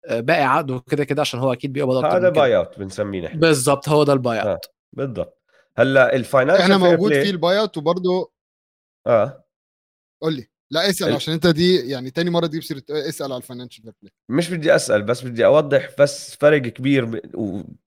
آه، 0.06 0.19
باقي 0.19 0.44
عقده 0.44 0.84
كده 0.90 1.03
كده 1.03 1.22
عشان 1.22 1.40
هو 1.40 1.53
أكيد 1.53 1.73
بيقبض 1.73 1.95
أكتر 1.95 2.18
هذا 2.18 2.30
buyout 2.30 2.80
بنسميه 2.80 3.22
نحن. 3.22 3.40
بالظبط 3.40 3.90
هو 3.90 4.03
ده 4.03 4.14
الباي 4.14 4.40
آه. 4.40 4.52
اوت 4.52 4.65
بالضبط. 4.94 5.43
هلأ 5.78 6.16
ال 6.15 6.20
financial 6.20 6.61
إحنا 6.64 6.78
موجود 6.78 7.14
فيه 7.14 7.30
ال 7.30 7.60
buyout 7.60 7.77
وبرده 7.78 8.28
آه. 9.08 9.45
قول 10.24 10.34
لي. 10.36 10.48
لا 10.72 10.90
اسأل 10.90 11.08
ال- 11.10 11.14
عشان 11.16 11.34
أنت 11.34 11.48
دي 11.48 11.76
يعني 11.90 12.12
تاني 12.12 12.30
مرة 12.30 12.48
تجيب 12.48 12.64
سيرة 12.64 12.84
اسأل 12.90 13.32
على 13.32 13.38
الفاينانشال 13.38 13.84
فير 13.84 13.94
بلاي 14.02 14.14
مش 14.30 14.50
بدي 14.50 14.76
أسأل 14.76 15.02
بس 15.04 15.24
بدي 15.24 15.45
أوضح 15.45 15.90
بس 16.00 16.36
فرق 16.36 16.62
كبير 16.62 17.06
ب- 17.06 17.36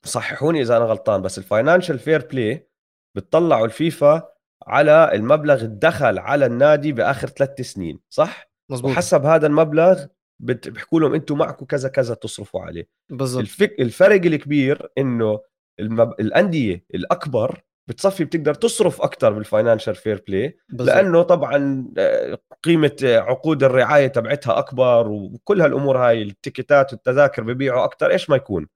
وصححوني 0.04 0.62
إذا 0.62 0.76
أنا 0.76 0.84
غلطان 0.84 1.22
بس 1.22 1.38
ال 1.38 1.44
financial 1.44 1.98
fair 1.98 2.26
play 2.26 2.68
بتطلعوا 3.16 3.66
الفيفا 3.66 4.28
على 4.66 5.10
المبلغ 5.14 5.62
الدخل 5.62 6.18
على 6.18 6.46
النادي 6.46 6.92
بآخر 6.92 7.28
ثلاث 7.28 7.60
سنين 7.60 8.00
صح؟ 8.10 8.50
مظبوط. 8.70 8.90
وحسب 8.90 9.24
هذا 9.24 9.46
المبلغ 9.46 10.06
بت- 10.42 10.68
بيحكوا 10.68 11.00
لهم 11.00 11.14
أنتم 11.14 11.38
معكم 11.38 11.66
كذا 11.66 11.88
كذا 11.88 12.14
تصرفوا 12.14 12.60
عليه. 12.60 12.88
بالظبط 13.10 13.40
الفك... 13.40 13.80
الفرق 13.80 14.24
الكبير 14.26 14.88
إنه 14.98 15.40
المب... 15.80 16.12
الأندية 16.20 16.84
الأكبر 16.94 17.62
بتصفي 17.88 18.24
بتقدر 18.24 18.54
تصرف 18.54 19.02
أكثر 19.02 19.32
بال 19.32 19.44
financial 19.44 19.94
fair 19.94 20.24
play. 20.28 20.56
لأنه 20.70 21.22
طبعا 21.22 21.88
آه، 21.98 22.38
قيمة 22.62 22.96
آه، 23.04 23.18
عقود 23.18 23.64
الرعاية 23.64 24.06
تبعتها 24.06 24.58
أكبر 24.58 25.08
وكل 25.08 25.60
هالأمور 25.60 25.98
هاي 25.98 26.22
ال 26.22 26.31
ticketات 26.31 26.92
والتذاكر 26.92 27.42
ببيعوا 27.42 27.84
أكثر 27.84 28.10
إيش 28.10 28.30
ما 28.30 28.36
يكون 28.36 28.66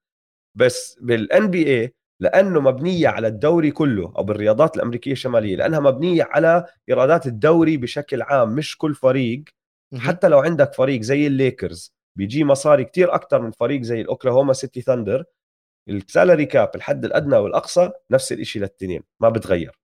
بس 0.55 0.99
بال 1.01 1.51
NBA 1.51 1.95
لأنه 2.21 2.61
مبنية 2.61 3.09
على 3.09 3.29
الدوري 3.29 3.71
كله 3.71 4.13
أو 4.19 4.25
بالرياضات 4.25 4.77
الأمريكية 4.77 5.13
الشمالية 5.13 5.57
لأنها 5.57 5.81
مبنية 5.81 6.29
على 6.31 6.67
إيرادات 6.89 7.27
الدوري 7.27 7.77
بشكل 7.77 8.23
عام 8.23 8.55
مش 8.55 8.79
كل 8.79 8.95
فريق. 8.95 9.45
حتى 9.99 10.29
لو 10.29 10.39
عندك 10.39 10.75
فريق 10.75 11.01
زي 11.01 11.27
الليكرز 11.27 11.95
بيجي 12.17 12.45
مصاري 12.45 12.85
كتير 12.85 13.15
أكثر 13.15 13.43
من 13.43 13.51
فريق 13.51 13.83
زي 13.83 14.01
الأوكلاهوما 14.01 14.53
سيتي 14.53 14.81
ثاندر 14.81 15.25
ال 15.91 15.99
salary 15.99 16.47
cap 16.47 16.71
الحد 16.75 17.05
الأدنى 17.05 17.37
والأقصى 17.37 17.91
نفس 18.11 18.33
الشيء 18.33 18.63
للتنين 18.63 19.03
ما 19.21 19.29
بتغير. 19.29 19.81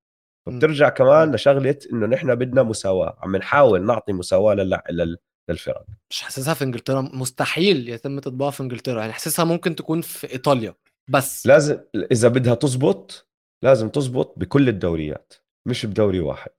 فبترجع 0.47 0.89
كمان 0.89 1.35
لشغلة 1.35 1.79
إنه 1.93 2.07
نحن 2.07 2.35
بدنا 2.35 2.63
مساواة 2.63 3.17
عم 3.23 3.37
نحاول 3.37 3.87
نعطي 3.87 4.13
مساواة 4.13 4.55
لل... 4.55 4.79
لل... 4.91 5.17
للفرق. 5.49 5.85
مش 6.11 6.23
حاسسها 6.23 6.55
في 6.55 6.65
إنجلترا؟ 6.65 7.01
مستحيل 7.01 7.89
يتم 7.89 8.19
تطبيقها 8.19 8.51
في 8.51 8.63
إنجلترا 8.63 9.01
يعني 9.01 9.13
حاسسها 9.13 9.45
ممكن 9.45 9.77
تكون 9.77 10.01
في 10.01 10.33
إيطاليا 10.33 10.75
بس. 11.09 11.47
لازم 11.47 11.81
إذا 12.13 12.29
بدها 12.29 12.55
تزبط 12.55 13.29
لازم 13.65 13.89
تزبط 13.89 14.35
بكل 14.37 14.69
الدوريات 14.69 15.33
مش 15.69 15.87
بدوري 15.87 16.21
واحد. 16.21 16.51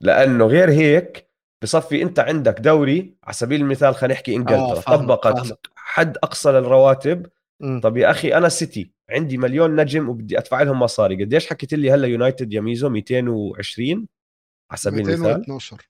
لأنه 0.00 0.46
غير 0.46 0.70
هيك 0.70 1.30
بصفي 1.62 2.02
أنت 2.02 2.18
عندك 2.18 2.60
دوري 2.60 3.14
على 3.24 3.34
سبيل 3.34 3.60
المثال 3.60 3.94
خلينا 3.94 4.14
نحكي 4.14 4.36
إنجلترا 4.36 4.80
فاهمك، 4.80 5.22
طبقت. 5.22 5.66
حد 5.76 6.16
أقصى 6.16 6.50
للرواتب 6.50 7.26
مم. 7.60 7.80
طب 7.80 7.96
يا 7.96 8.10
أخي 8.10 8.34
أنا 8.34 8.48
سيتي 8.48 8.92
عندي 9.10 9.38
مليون 9.38 9.80
نجم 9.80 10.08
وبدي 10.08 10.38
أدفع 10.38 10.62
لهم 10.62 10.80
مصاري 10.80 11.24
قديش 11.24 11.46
حكيت 11.50 11.74
لي 11.74 11.90
هلا 11.90 12.06
يونايتد 12.06 12.52
يا 12.52 12.60
ميزو 12.60 12.88
220 12.88 14.08
على 14.70 14.78
سبيل 14.78 15.00
المثال 15.00 15.18
212 15.18 15.88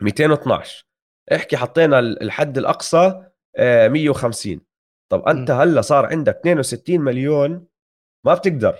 212 0.00 0.86
احكي 1.34 1.56
حطينا 1.56 1.98
الحد 1.98 2.58
الأقصى 2.58 3.22
آه، 3.56 3.88
150 3.88 4.60
طب 5.12 5.28
أنت 5.28 5.50
م. 5.50 5.54
هلا 5.54 5.80
صار 5.80 6.06
عندك 6.06 6.36
62 6.36 7.00
مليون 7.00 7.66
ما 8.26 8.34
بتقدر 8.34 8.78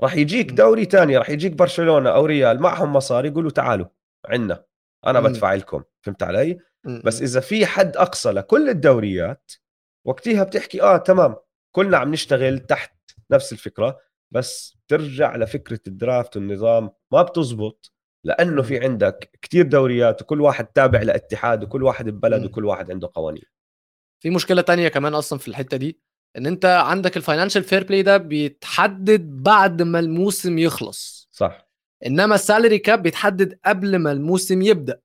راح 0.00 0.14
يجيك 0.16 0.52
م. 0.52 0.54
دوري 0.54 0.86
تاني 0.86 1.16
راح 1.16 1.30
يجيك 1.30 1.52
برشلونة 1.52 2.10
أو 2.10 2.26
ريال 2.26 2.60
معهم 2.62 2.92
مصاري 2.92 3.28
يقولوا 3.28 3.50
تعالوا 3.50 3.86
عنا 4.26 4.64
أنا 5.06 5.20
م. 5.20 5.22
بدفع 5.24 5.54
لكم 5.54 5.82
فهمت 6.00 6.22
علي 6.22 6.58
م- 6.84 7.00
بس 7.04 7.20
م. 7.20 7.24
إذا 7.24 7.40
في 7.40 7.66
حد 7.66 7.96
أقصى 7.96 8.30
لكل 8.30 8.68
الدوريات 8.68 9.52
وقتها 10.04 10.44
بتحكي 10.44 10.82
آه 10.82 10.96
تمام 10.96 11.36
كلنا 11.74 11.96
عم 11.96 12.10
نشتغل 12.12 12.58
تحت 12.58 12.94
نفس 13.30 13.52
الفكرة 13.52 13.98
بس 14.30 14.76
ترجع 14.88 15.36
لفكرة 15.36 15.80
الدرافت 15.86 16.36
والنظام 16.36 16.90
ما 17.12 17.22
بتزبط 17.22 17.92
لأنه. 18.24 18.62
في 18.62 18.78
عندك 18.84 19.38
كتير 19.42 19.66
دوريات 19.66 20.22
وكل 20.22 20.40
واحد 20.40 20.66
تابع 20.66 21.02
لاتحاد 21.02 21.64
وكل 21.64 21.82
واحد 21.82 22.08
ببلد. 22.08 22.44
وكل 22.44 22.64
واحد 22.64 22.90
عنده 22.90 23.10
قوانين 23.14 23.42
في 24.22 24.30
مشكلة 24.30 24.62
تانية 24.62 24.88
كمان 24.88 25.14
أصلا 25.14 25.38
في 25.38 25.48
الحتة 25.48 25.76
دي 25.76 26.00
إن 26.36 26.46
أنت 26.46 26.64
عندك 26.64 27.16
ال 27.16 27.21
financial 27.21 27.62
fair 27.64 27.84
play 27.84 28.02
ده 28.02 28.16
بيتحدد 28.16 29.42
بعد 29.42 29.82
ما 29.82 29.98
الموسم 29.98 30.58
يخلص 30.58 31.28
صح 31.32 31.70
إنما 32.06 32.34
ال 32.34 32.40
salary 32.40 32.78
cap 32.78 33.02
بيتحدد 33.02 33.58
قبل 33.64 33.96
ما 33.96 34.12
الموسم 34.12 34.62
يبدأ 34.62 35.00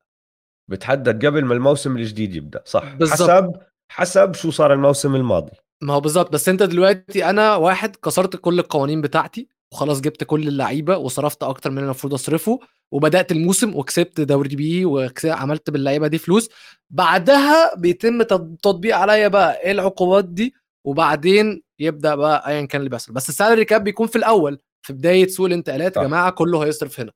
بتحدد 0.68 1.26
قبل 1.26 1.46
ما 1.46 1.54
الموسم 1.54 1.98
الجديد 1.98 2.36
يبدأ 2.36 2.64
صح 2.66 2.94
بالضبط. 2.94 3.30
حسب 3.30 3.54
حسب 3.92 4.34
شو 4.34 4.52
صار 4.52 4.74
الموسم 4.74 5.16
الماضي. 5.16 5.52
ما 5.84 5.94
هو 5.94 6.00
بالظبط 6.02 6.34
بس 6.34 6.50
انت 6.50 6.64
دلوقتي 6.64 7.30
أنا 7.30 7.56
واحد 7.56 7.96
كسرت 7.96 8.36
كل 8.36 8.60
القوانين 8.60 9.02
بتاعتي 9.02 9.48
وخلاص 9.74 10.02
جبت 10.02 10.24
كل 10.24 10.48
اللعيبة 10.48 10.98
وصرفت 10.98 11.44
أكتر 11.44 11.70
من 11.72 11.78
اللي 11.78 11.86
المفروض 11.86 12.14
أصرفه 12.14 12.60
وبدأت 12.92 13.32
الموسم 13.32 13.76
وكسبت 13.76 14.22
دوري 14.22 14.56
بي 14.56 14.86
وعملت 14.86 15.70
باللعيبة 15.70 16.08
دي 16.08 16.18
فلوس. 16.18 16.50
بعدها 16.90 17.76
بيتم 17.76 18.22
تط- 18.24 18.58
تطبيق 18.62 18.96
عليا 18.98 19.28
بقى 19.28 19.62
إيه 19.62 19.72
العقوبات 19.72 20.26
دي 20.26 20.54
وبعدين 20.86 21.64
يبدأ 21.80 22.16
بقى 22.16 22.48
ايا 22.50 22.66
كان 22.66 22.80
اللي 22.82 22.90
بيحصل. 22.90 23.14
بس 23.14 23.30
ال 23.30 23.35
salary 23.35 23.66
cap 23.66 23.84
بيكون 23.84 24.08
في 24.08 24.16
الأول 24.16 24.60
في 24.82 24.94
بداية 24.94 25.28
سوق 25.28 25.46
الانتقالات 25.46 25.98
يا. 25.98 26.04
جماعة 26.04 26.32
كله 26.32 26.64
هيصرف 26.66 27.00
هنا. 27.00 27.12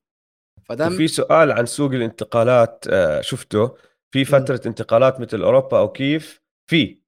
فده 0.64 0.86
وفي 0.86 1.08
سؤال 1.08 1.52
عن 1.52 1.66
سوق 1.66 1.92
الانتقالات 1.92 2.84
آه، 2.90 3.20
شفته؟ 3.20 3.70
في 4.12 4.24
فترة 4.24 4.60
انتقالات 4.66 5.20
مثل 5.20 5.42
أوروبا 5.42 5.78
أو 5.78 5.88
كيف 5.92 6.40
في 6.70 7.00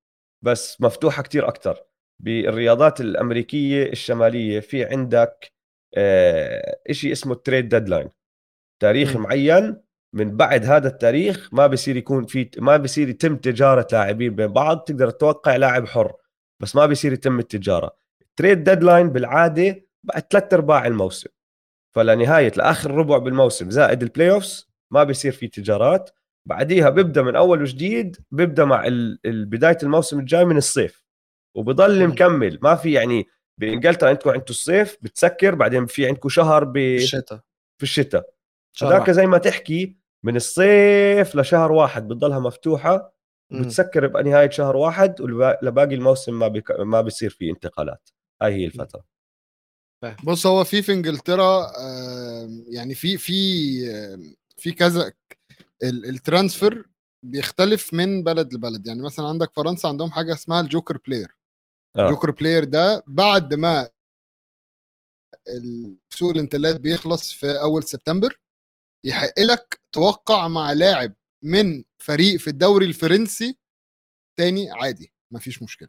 بس 0.45 0.81
مفتوحة 0.81 1.23
كتير 1.23 1.49
أكتر. 1.49 1.85
بالرياضات 2.21 3.01
الأمريكية 3.01 3.93
الشمالية 3.93 4.61
في 4.61 4.85
عندك 4.85 5.53
آه، 5.95 6.81
إشي 6.91 7.13
اسمه 7.13 7.33
ال 7.33 7.39
trade 7.39 7.69
deadline 7.69 8.09
تاريخ. 8.81 9.17
معين 9.17 9.83
من 10.13 10.37
بعد 10.37 10.65
هذا 10.65 10.89
التاريخ 10.89 11.49
ما 11.53 11.67
بصير 11.67 11.97
يكون 11.97 12.27
في 12.27 12.51
ما 12.59 12.77
بصير 12.77 13.09
يتم 13.09 13.37
تجارة 13.37 13.87
لاعبين 13.93 14.35
بين 14.35 14.47
بعض 14.47 14.79
تقدر 14.79 15.11
توقع 15.11 15.57
لاعب 15.57 15.87
حر 15.87 16.13
بس 16.61 16.77
ما 16.77 16.87
بصير 16.87 17.13
يتم 17.13 17.39
التجارة. 17.39 17.97
ال 18.23 18.30
trade 18.30 18.65
deadline 18.65 19.09
بالعادة 19.11 19.87
بعد 20.05 20.23
ثلاث 20.31 20.55
أرباع 20.55 20.87
الموسم. 20.87 21.31
فلنهاية 21.95 22.53
لآخر 22.57 22.91
ربع 22.91 23.19
بالموسم 23.19 23.71
زائد 23.71 24.03
ال 24.03 24.31
playoffs 24.31 24.71
ما 24.91 25.05
بيصير 25.05 25.33
في 25.33 25.49
تجارات. 25.49 26.11
بعديها 26.49 26.91
بيبدأ 26.91 27.23
من 27.23 27.37
أول 27.37 27.63
وجديد 27.63 28.17
بيبدأ 28.31 28.65
مع 28.65 28.85
بداية 29.25 29.79
الموسم 29.83 30.19
الجاي 30.19 30.45
من 30.45 30.57
الصيف. 30.57 31.05
وبضل. 31.57 32.09
مكمل. 32.09 32.59
ما 32.63 32.75
في 32.75 32.93
يعني 32.93 33.27
بانجلترا 33.61 34.09
عندكم 34.09 34.31
عندكم 34.31 34.51
الصيف 34.51 34.99
بتسكر 35.03 35.55
بعدين 35.55 35.87
في 35.87 36.07
عندكم 36.07 36.29
شهر 36.29 36.65
ب... 36.65 36.77
الشتاء. 36.77 37.41
في 37.79 37.83
الشتاء. 37.83 38.31
هذاك. 38.83 39.11
زي 39.11 39.27
ما 39.27 39.39
تحكي 39.39 39.97
من 40.23 40.37
الصيف 40.37 41.37
لشهر 41.37 41.73
واحد 41.73 42.09
بتضلها 42.09 42.39
مفتوحة. 42.39 43.13
بتسكر 43.51 44.07
بنهاية 44.07 44.51
شهر 44.51 44.77
واحد 44.77 45.21
ولباقي 45.21 45.95
الموسم 45.95 46.39
ما 46.39 46.49
بك... 46.49 46.81
ما 46.81 47.01
بيصير 47.01 47.31
في 47.31 47.51
انتقالات. 47.51 48.09
هاي 48.43 48.55
هي 48.55 48.65
الفترة. 48.65 49.05
بص 50.25 50.47
هو 50.47 50.65
في 50.65 50.83
في 50.83 50.93
إنجلترا 50.93 51.67
يعني 52.69 52.95
في 52.95 53.19
في 53.19 53.37
في 54.57 54.73
كذا 54.73 55.13
ال 55.83 55.95
transfer 55.95 56.91
بيختلف 57.25 57.95
من 57.95 58.23
بلد 58.25 58.55
لبلد. 58.55 58.87
يعني 58.87 59.03
مثلا 59.03 59.27
عندك 59.27 59.53
فرنسا 59.53 59.87
عندهم 59.87 60.11
حاجة 60.11 60.33
اسمها 60.33 60.61
ال 60.61 60.67
joker 60.67 60.99
player. 61.07 61.37
آه. 61.97 62.07
ال 62.07 62.11
joker 62.11 62.31
player 62.31 62.65
ده 62.65 63.05
بعد 63.07 63.55
ما 63.55 63.89
سوق 66.11 66.31
الانتقالات 66.31 66.81
بيخلص 66.81 67.33
في 67.33 67.61
أول 67.61 67.83
سبتمبر 67.83 68.41
يحق 69.07 69.41
لك 69.41 69.81
توقع 69.95 70.49
مع 70.49 70.73
لاعب 70.73 71.15
من 71.45 71.85
فريق 72.03 72.37
في 72.41 72.49
الدوري 72.49 72.87
الفرنسي 72.87 73.59
تاني 74.39 74.71
عادي 74.71 75.13
مفيش 75.33 75.63
مشكلة. 75.63 75.89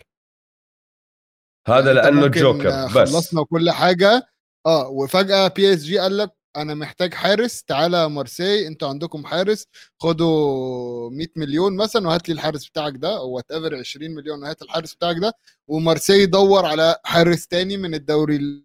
هذا 1.67 1.93
يعني 1.93 1.93
لأنه 1.93 2.21
ممكن، 2.21 2.41
جوكر 2.41 2.69
آه، 2.69 2.85
بس. 2.85 2.91
خلصنا 2.91 3.41
وكل 3.41 3.71
حاجة 3.71 4.27
آه 4.65 4.87
وفجأة 4.87 5.47
PSG 5.47 5.99
قال 5.99 6.17
لك 6.17 6.31
أنا 6.55 6.73
محتاج 6.73 7.13
حارس 7.13 7.63
تعالى 7.63 8.09
مارسي 8.09 8.67
أنتوا 8.67 8.87
عندكم 8.89 9.25
حارس 9.25 9.67
خدوا 9.99 11.09
100 11.09 11.27
مليون 11.35 11.75
مثلا 11.77 12.07
وهات 12.07 12.29
لي 12.29 12.35
الحارس 12.35 12.69
بتاعك 12.69 12.93
ده 12.97 13.17
أو 13.17 13.29
whatever 13.29 13.75
20 13.75 14.11
مليون 14.11 14.43
وهات 14.43 14.61
الحارس 14.61 14.93
بتاعك 14.95 15.15
ده 15.21 15.33
ومارسي 15.67 16.13
يدور 16.23 16.65
على 16.65 16.95
حارس 17.05 17.47
تاني 17.47 17.77
من 17.77 17.93
الدوري 17.93 18.63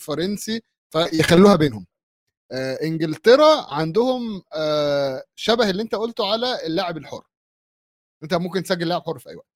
الفرنسي 0.00 0.62
فيخلوها 0.92 1.56
بينهم. 1.56 1.86
آه 2.52 2.78
إنجلترا 2.82 3.74
عندهم 3.74 4.42
آه 4.54 5.22
شبه 5.34 5.70
اللي 5.70 5.82
أنت 5.82 5.94
قلته 5.94 6.32
على 6.32 6.66
اللاعب 6.66 6.96
الحر. 6.96 7.24
أنت 8.22 8.34
ممكن 8.34 8.62
تسجل 8.62 8.88
لاعب 8.88 9.02
حر 9.02 9.18
في 9.18 9.30
أي 9.30 9.36
وقت. 9.36 9.46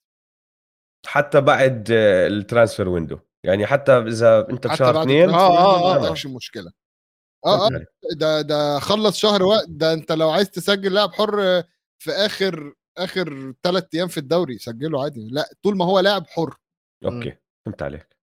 حتى 1.06 1.40
بعد 1.40 1.88
آه، 1.90 2.26
ال 2.26 2.33
transfer 2.33 2.88
window 2.88 3.18
يعني 3.44 3.66
حتى 3.66 3.92
إذا 3.98 4.50
أنت 4.50 4.66
بشهر 4.66 4.94
بعد 4.94 5.06
اثنين 5.06 5.30
آه، 5.30 5.34
آه، 5.34 5.72
window 5.72 5.86
ما 5.86 5.94
آه. 5.94 6.04
عندكش 6.06 6.26
مشكلة. 6.26 6.72
آه 7.44 7.66
آه. 7.66 7.84
ده 8.12 8.40
ده 8.40 8.78
خلص 8.78 9.16
شهر 9.16 9.42
وقت 9.42 9.68
ده 9.68 9.92
أنت 9.92 10.12
لو 10.12 10.30
عايز 10.30 10.50
تسجل 10.50 10.94
لاعب 10.94 11.12
حر 11.12 11.62
في 11.98 12.10
آخر 12.10 12.74
آخر 12.98 13.54
ثلاث 13.62 13.84
أيام 13.94 14.08
في 14.08 14.18
الدوري 14.18 14.58
سجله 14.58 15.02
عادي. 15.02 15.28
لا 15.30 15.50
طول 15.62 15.76
ما 15.76 15.84
هو 15.84 16.00
لاعب 16.00 16.26
حر. 16.26 16.56
okay 17.04 17.36
فهمت 17.66 17.82
عليك. 17.82 18.16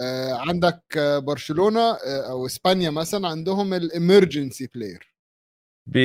آه 0.00 0.32
عندك 0.32 0.82
برشلونة 1.26 1.80
آه 1.80 2.30
أو 2.30 2.46
إسبانيا 2.46 2.90
مثلا 2.90 3.28
عندهم 3.28 3.74
ال 3.74 3.83
emergency 3.83 4.66
player 4.74 5.14
ب... 5.86 5.98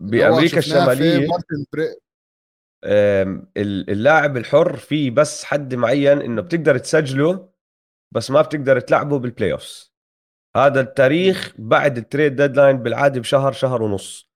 بأمريكا 0.00 0.58
الشمالية 0.58 1.28
اللاعب 3.88 4.36
الحر 4.36 4.76
في 4.76 5.10
بس 5.10 5.44
حد 5.44 5.74
معين 5.74 6.20
إنه 6.20 6.42
بتقدر 6.42 6.78
تسجله 6.78 7.48
بس 8.14 8.30
ما 8.30 8.42
بتقدر 8.42 8.80
تلعبه 8.80 9.18
بال 9.18 9.52
playoffs 9.52 9.92
هذا 10.56 10.80
التاريخ 10.80 11.54
بعد 11.58 11.98
ال 11.98 12.04
trade 12.04 12.36
deadline 12.36 12.76
بالعادة 12.76 13.20
بشهر 13.20 13.52
شهر 13.52 13.82
ونص 13.82 14.28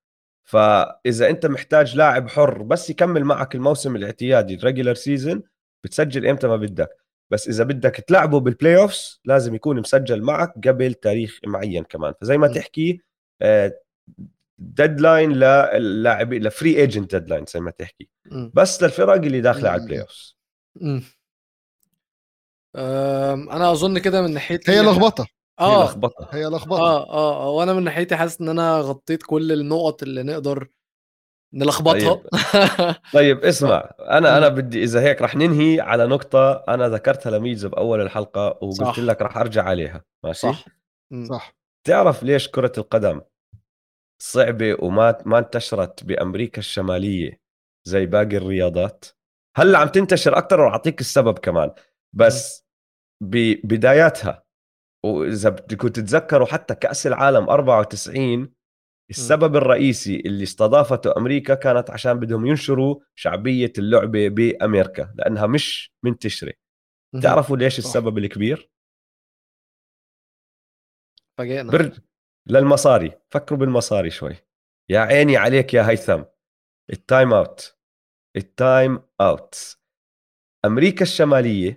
فإذا 0.45 1.31
أنت 1.31 1.47
محتاج 1.47 1.97
لاعب 1.97 2.29
حر 2.29 2.63
بس 2.63 2.91
يكمل 2.91 3.25
معك 3.25 3.55
الموسم 3.55 3.97
الاعتيادي 3.97 4.55
ال 4.55 4.60
regular 4.60 4.95
season 4.95 5.43
بتسجل 5.85 6.27
إمتى 6.27 6.47
ما 6.47 6.57
بدك 6.57 6.97
بس 7.31 7.49
إذا 7.49 7.65
بدك 7.65 7.97
تلعبه 7.97 8.41
بال 8.41 8.77
playoffs 8.77 9.21
لازم 9.25 9.55
يكون 9.55 9.81
مسجل 9.81 10.23
معك 10.23 10.69
قبل 10.69 10.95
تاريخ 10.95 11.41
معين 11.47 11.85
كمان 11.85 12.15
فزي 12.21 12.39
ما. 12.39 12.49
تحكي 12.49 13.01
deadline 14.59 15.33
للاعب 15.33 16.33
ل 16.33 16.42
free 16.42 16.77
agent 16.77 17.15
deadline 17.15 17.45
زي 17.49 17.61
ما 17.61 17.71
تحكي. 17.71 18.09
بس 18.55 18.83
للفرق 18.83 19.13
اللي 19.13 19.41
داخلة 19.41 19.69
على. 19.69 19.83
ال 19.83 19.87
play. 19.87 20.07
أم، 22.77 23.51
أنا 23.51 23.73
أظن 23.73 23.99
كده 23.99 24.23
من 24.23 24.35
ناحيتي 24.35 24.73
هي 24.73 24.81
لخبطة 24.81 25.27
هي 25.61 25.67
آه. 25.67 25.85
لخبطة. 25.85 26.29
هي 26.33 26.45
لخبطة. 26.47 26.81
آه 26.81 27.11
آه 27.11 27.43
آه. 27.43 27.51
وأنا 27.51 27.73
من 27.73 27.85
ناحيتي 27.85 28.17
حاسس 28.17 28.41
إن 28.41 28.49
أنا 28.49 28.79
غطيت 28.81 29.23
كل 29.23 29.53
النقط 29.53 30.03
اللي 30.03 30.23
نقدر 30.23 30.69
نلخبطها. 31.55 32.23
طيب. 33.13 33.39
اسمع. 33.45 33.91
أنا. 34.01 34.39
أنا 34.39 34.49
بدي 34.49 34.83
إذا 34.83 35.01
هيك 35.01 35.23
رح 35.23 35.37
ننهي 35.37 35.81
على 35.81 36.07
نقطة 36.07 36.53
أنا 36.53 36.89
ذكرتها 36.89 37.31
لميزه 37.31 37.69
بأول 37.69 38.01
الحلقة 38.01 38.47
وقلت 38.47 38.75
صح. 38.83 38.99
لك 38.99 39.23
رح 39.23 39.37
أرجع 39.39 39.63
عليها. 39.63 40.05
ماشي؟ 40.25 40.41
صح. 40.41 40.65
صح. 41.29 41.55
تعرف 41.87 42.23
ليش 42.23 42.49
كرة 42.49 42.73
القدم 42.79 43.21
صعبة 44.23 44.77
وما 44.81 45.19
ما 45.27 45.39
انتشرت 45.39 46.05
بأمريكا 46.05 46.59
الشمالية 46.59 47.41
زي 47.85 48.07
باقي 48.07 48.37
الرياضات؟ 48.37 49.05
هلأ 49.57 49.79
عم 49.79 49.89
تنتشر 49.89 50.39
أكثر 50.39 50.61
وأعطيك 50.61 51.01
السبب 51.01 51.39
كمان. 51.39 51.71
بس 52.13 52.67
ببداياتها 53.23 54.42
وإذا 55.05 55.49
بدكم 55.51 55.89
تتذكروا 55.89 56.47
حتى 56.47 56.75
كأس 56.75 57.07
العالم 57.07 57.51
94 57.51 58.53
السبب 59.11 59.57
الرئيسي 59.57 60.17
اللي 60.17 60.43
استضافته 60.43 61.17
أمريكا 61.17 61.55
كانت 61.55 61.91
عشان 61.91 62.13
بدهم 62.21 62.47
ينشروا 62.47 63.01
شعبية 63.15 63.73
اللعبة 63.79 64.29
بأمريكا 64.29 65.13
لأنها 65.15 65.47
مش 65.47 65.93
منتشره. 66.05 66.53
تعرفوا 67.23 67.57
ليش. 67.57 67.79
السبب 67.79 68.19
الكبير؟ 68.19 68.71
فاجئنا. 71.39 71.73
برجع 71.73 72.01
للمصاري 72.49 73.21
فكروا 73.31 73.59
بالمصاري 73.59 74.11
شوي. 74.11 74.37
يا 74.91 75.01
عيني 75.01 75.37
عليك 75.37 75.75
يا 75.75 75.89
هيثم. 75.91 76.23
ال 76.93 77.01
time 77.01 77.33
out 77.33 77.77
ال 78.37 78.50
time 78.50 79.03
out 79.21 79.77
أمريكا 80.65 81.03
الشمالية 81.03 81.77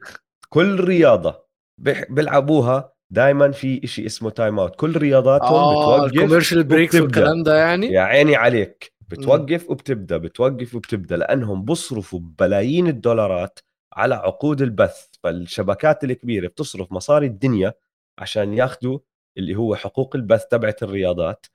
كل 0.49 0.79
رياضة 0.83 1.47
بح- 1.81 2.11
بيلعبوها 2.11 2.94
دائما 3.09 3.51
في 3.51 3.83
إشي 3.83 4.05
اسمه 4.05 4.29
time 4.29 4.59
out 4.59 4.75
كل 4.75 4.97
رياضاتهم 4.97 5.53
آه 5.53 5.97
بتوقف 5.97 6.13
ال 6.13 6.18
commercial 6.18 6.63
breaks. 6.63 6.95
والكلام 6.95 7.43
ده 7.43 7.55
يعني؟ 7.57 7.87
يا 7.87 8.01
عيني 8.01 8.35
عليك. 8.35 8.93
بتوقف 9.09 9.69
وبتبدأ 9.69 10.17
بتوقف 10.17 10.75
وبتبدأ 10.75 11.17
لأنهم 11.17 11.65
بصرفوا 11.65 12.19
بلايين 12.39 12.87
الدولارات 12.87 13.59
على 13.93 14.15
عقود 14.15 14.61
البث. 14.61 15.05
فالشبكات 15.23 16.03
الكبيرة 16.03 16.47
بتصرف 16.47 16.91
مصاري 16.91 17.25
الدنيا 17.25 17.73
عشان 18.19 18.53
ياخذوا 18.53 18.99
اللي 19.37 19.55
هو 19.55 19.75
حقوق 19.75 20.15
البث 20.15 20.45
تبعت 20.45 20.83
الرياضات. 20.83 21.45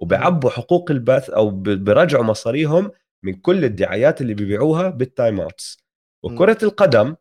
وبعبوا 0.00 0.50
حقوق 0.50 0.90
البث 0.90 1.30
أو 1.30 1.50
برجعوا 1.50 2.24
مصاريهم 2.24 2.90
من 3.22 3.34
كل 3.34 3.64
الدعايات 3.64 4.20
اللي 4.20 4.34
بيبيعوها 4.34 4.88
بال 4.90 5.07
time 5.07 5.40
outs 5.40 5.78
وكرة 6.22 6.58
القدم 6.62 7.14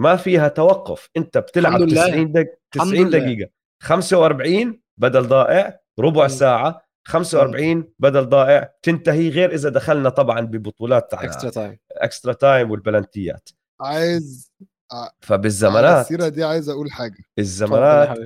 ما 0.00 0.16
فيها 0.16 0.48
توقف. 0.48 1.08
انت 1.16 1.38
بتلعب 1.38 1.74
الحمد 1.76 1.92
لله. 1.92 2.06
90 2.06 2.32
دق... 2.32 2.40
الحمد 2.76 2.92
90 2.92 3.08
لله. 3.08 3.18
دقيقة. 3.18 3.50
45 3.82 4.80
بدل 4.96 5.22
ضائع 5.22 5.80
ربع. 5.98 6.28
ساعة. 6.28 6.82
45 7.08 7.92
بدل 7.98 8.26
ضائع. 8.28 8.72
تنتهي 8.82 9.28
غير 9.28 9.54
إذا 9.54 9.68
دخلنا 9.68 10.08
طبعا 10.08 10.40
ببطولات 10.40 11.14
extra 11.14 11.50
time 11.50 11.78
extra 11.92 12.32
time 12.32 12.70
والبلنتيات. 12.70 13.48
عايز 13.80 14.52
على 14.92 15.10
فبالزمانات. 15.20 16.04
السيرة 16.04 16.28
دي 16.28 16.44
عايز 16.44 16.68
أقول 16.68 16.90
حاجة. 16.92 17.24
الزمانات 17.38 18.18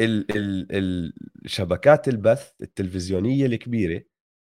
ال 0.00 0.26
ال 0.70 1.12
الشبكات 1.44 2.08
البث 2.08 2.50
التلفزيونية 2.62 3.46
الكبيرة 3.46 4.02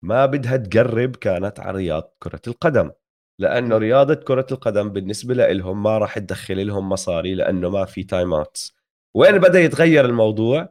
ما 0.04 0.26
بدها 0.26 0.58
تقرب 0.58 1.16
كانت 1.16 1.60
على 1.60 1.78
رياض 1.78 2.16
كرة 2.20 2.42
القدم. 2.48 2.92
لأنه. 3.40 3.78
رياضة 3.78 4.14
كرة 4.14 4.48
القدم 4.52 4.90
بالنسبة 4.90 5.34
لهم 5.34 5.84
ما 5.84 5.98
راح 5.98 6.20
تدخل 6.20 6.68
لهم 6.68 6.90
مصاري 6.90 7.36
لأنه 7.36 7.70
ما 7.70 7.86
في 7.86 8.04
time 8.04 8.34
outs 8.34 8.76
وين 9.16 9.38
بدأ 9.38 9.60
يتغير 9.60 10.06
الموضوع 10.06 10.70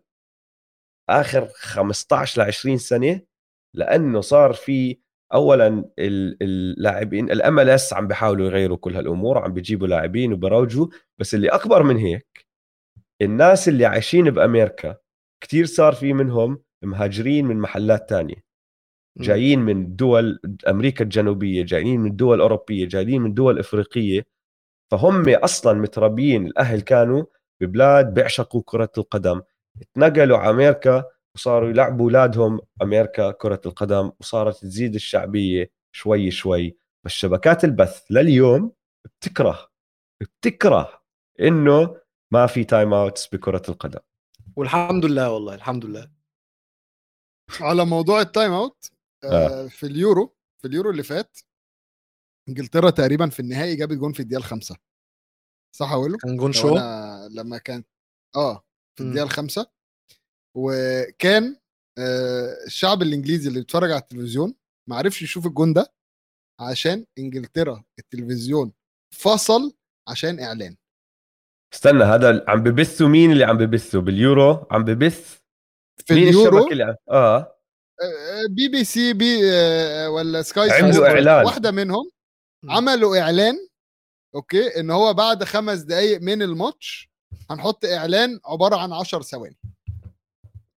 آخر 1.10 1.48
15 1.54 2.42
ل 2.42 2.44
20 2.44 2.78
سنة 2.78 3.20
لأنه 3.74 4.20
صار 4.20 4.52
في 4.52 4.98
اولا 5.34 5.68
ال- 5.98 6.36
اللاعبين 6.42 7.30
ال 7.30 7.70
MLS 7.70 7.92
عم 7.92 8.08
بيحاولوا 8.08 8.46
يغيروا 8.46 8.76
كل 8.76 8.96
هالأمور 8.96 9.38
عم 9.38 9.52
بيجيبوا 9.52 9.86
لاعبين 9.86 10.32
وبروجوا 10.32 10.86
بس 11.18 11.34
اللي 11.34 11.48
أكبر 11.48 11.82
من 11.82 11.96
هيك 11.96 12.46
الناس 13.22 13.68
اللي 13.68 13.86
عايشين 13.86 14.30
بامريكا 14.30 14.96
كتير 15.40 15.66
صار 15.66 15.92
في 15.94 16.12
منهم 16.12 16.62
مهاجرين 16.84 17.46
من 17.46 17.56
محلات 17.56 18.08
تانية 18.08 18.47
جايين 19.16 19.58
من 19.58 19.96
دول 19.96 20.40
أمريكا 20.68 21.04
الجنوبية 21.04 21.62
جايين 21.62 22.00
من 22.00 22.16
دول 22.16 22.40
أوروبية 22.40 22.88
جايين 22.88 23.22
من 23.22 23.34
دول 23.34 23.58
إفريقية. 23.58 24.26
فهم 24.90 25.28
أصلا 25.28 25.72
متربيين 25.72 26.46
الأهل 26.46 26.80
كانوا 26.80 27.24
ببلاد 27.60 28.14
بيعشقوا 28.14 28.62
كرة 28.64 28.92
القدم. 28.98 29.42
اتنقلوا 29.80 30.38
على 30.38 30.50
أمريكا 30.50 31.04
وصاروا 31.34 31.70
يلعبوا 31.70 32.04
أولادهم 32.04 32.60
أمريكا 32.82 33.30
كرة 33.30 33.60
القدم 33.66 34.12
وصارت 34.20 34.56
تزيد 34.56 34.94
الشعبية 34.94 35.70
شوي 35.92 36.30
شوي. 36.30 36.76
بس 37.04 37.12
شبكات 37.12 37.64
البث 37.64 38.02
لليوم 38.10 38.72
بتكره 39.04 39.68
بتكره 40.20 41.02
إنه 41.40 41.96
ما 42.30 42.46
في 42.46 42.64
time 42.64 42.94
outs 42.94 43.26
بكرة 43.26 43.62
القدم. 43.68 44.00
والحمد 44.56 45.04
لله 45.04 45.32
والله 45.32 45.54
الحمد 45.54 45.84
لله. 45.84 46.10
على 47.60 47.84
موضوع 47.84 48.20
ال 48.20 48.27
time 48.27 48.52
out 48.52 48.90
آه. 49.24 49.66
في 49.66 49.86
اليورو 49.86 50.36
في 50.62 50.68
اليورو 50.68 50.90
اللي 50.90 51.02
فات 51.02 51.38
إنجلترا 52.48 52.90
تقريبا 52.90 53.28
في 53.28 53.40
النهائي 53.40 53.76
جابت 53.76 53.96
جون 53.96 54.12
في 54.12 54.20
الدقيقة 54.20 54.38
الخامسة. 54.38 54.76
صح 55.76 55.92
أقول 55.92 56.16
كان 56.16 56.36
جون 56.36 56.52
شو؟ 56.52 56.76
لما 57.30 57.58
كان 57.58 57.84
آه 58.36 58.64
في. 58.98 59.04
الدقيقة 59.04 59.24
الخامسة. 59.24 59.70
وكان 60.56 61.56
آه 61.98 62.54
الشعب 62.66 63.02
الإنجليزي 63.02 63.48
اللي 63.48 63.60
بيتفرج 63.60 63.90
على 63.90 64.00
التلفزيون 64.00 64.54
ما 64.88 64.96
عرفش 64.96 65.22
يشوف 65.22 65.46
الجون 65.46 65.72
ده 65.72 65.94
عشان 66.60 67.06
إنجلترا 67.18 67.84
التلفزيون 67.98 68.72
فصل 69.14 69.76
عشان 70.08 70.40
إعلان. 70.40 70.76
استنى 71.74 72.04
هذا 72.04 72.44
عم 72.48 72.62
ببثوا 72.62 73.08
مين 73.08 73.32
اللي 73.32 73.44
عم 73.44 73.58
ببثوا 73.58 74.00
باليورو؟ 74.00 74.66
عم 74.70 74.84
ببث 74.84 75.38
في 76.06 76.14
مين 76.14 76.28
اليورو؟ 76.28 76.58
الشبكة 76.58 76.72
اللي 76.72 76.84
عم... 76.84 76.94
آه 77.10 77.36
آه، 77.36 77.57
بي 78.50 78.68
بي 78.68 78.84
سي 78.84 79.12
بي 79.12 79.40
آه، 79.52 80.10
ولا 80.10 80.42
Sky 80.42 80.70
عملوا 80.70 80.92
Sport، 80.92 81.10
إعلان. 81.10 81.44
واحدة 81.46 81.70
منهم. 81.70 82.10
عملوا 82.68 83.18
إعلان 83.18 83.54
okay 84.34 84.80
إن 84.80 84.90
هو 84.90 85.14
بعد 85.14 85.44
خمس 85.44 85.78
دقائق 85.78 86.20
من 86.22 86.42
الماتش 86.42 87.10
هنحط 87.50 87.84
إعلان 87.84 88.40
عبارة 88.46 88.76
عن 88.76 88.92
10 88.92 89.22
ثواني 89.22 89.56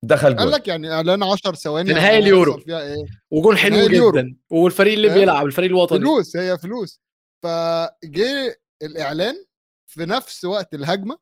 دخل 0.03 0.27
قال 0.27 0.38
جول 0.38 0.52
لك 0.52 0.68
يعني 0.68 0.91
إعلان 0.93 1.23
10 1.23 1.56
ثواني 1.56 1.85
في 1.93 1.99
يعني 1.99 2.03
نهاية 2.06 2.19
اليورو. 2.19 2.64
إيه 2.69 3.06
وجون 3.31 3.57
حلو 3.57 3.76
نهائي 3.76 3.88
اليورو. 3.88 4.19
جدا 4.19 4.35
والفريق 4.49 4.93
اللي 4.93 5.10
فاهم؟ 5.10 5.19
بيلعب 5.19 5.45
الفريق 5.45 5.69
الوطني 5.69 5.99
فلوس 5.99 6.38
هي 6.38 6.57
فلوس 6.57 7.02
فجه 7.43 8.56
الإعلان 8.81 9.45
في 9.88 10.06
نفس 10.06 10.45
وقت 10.45 10.73
الهجمة 10.73 11.18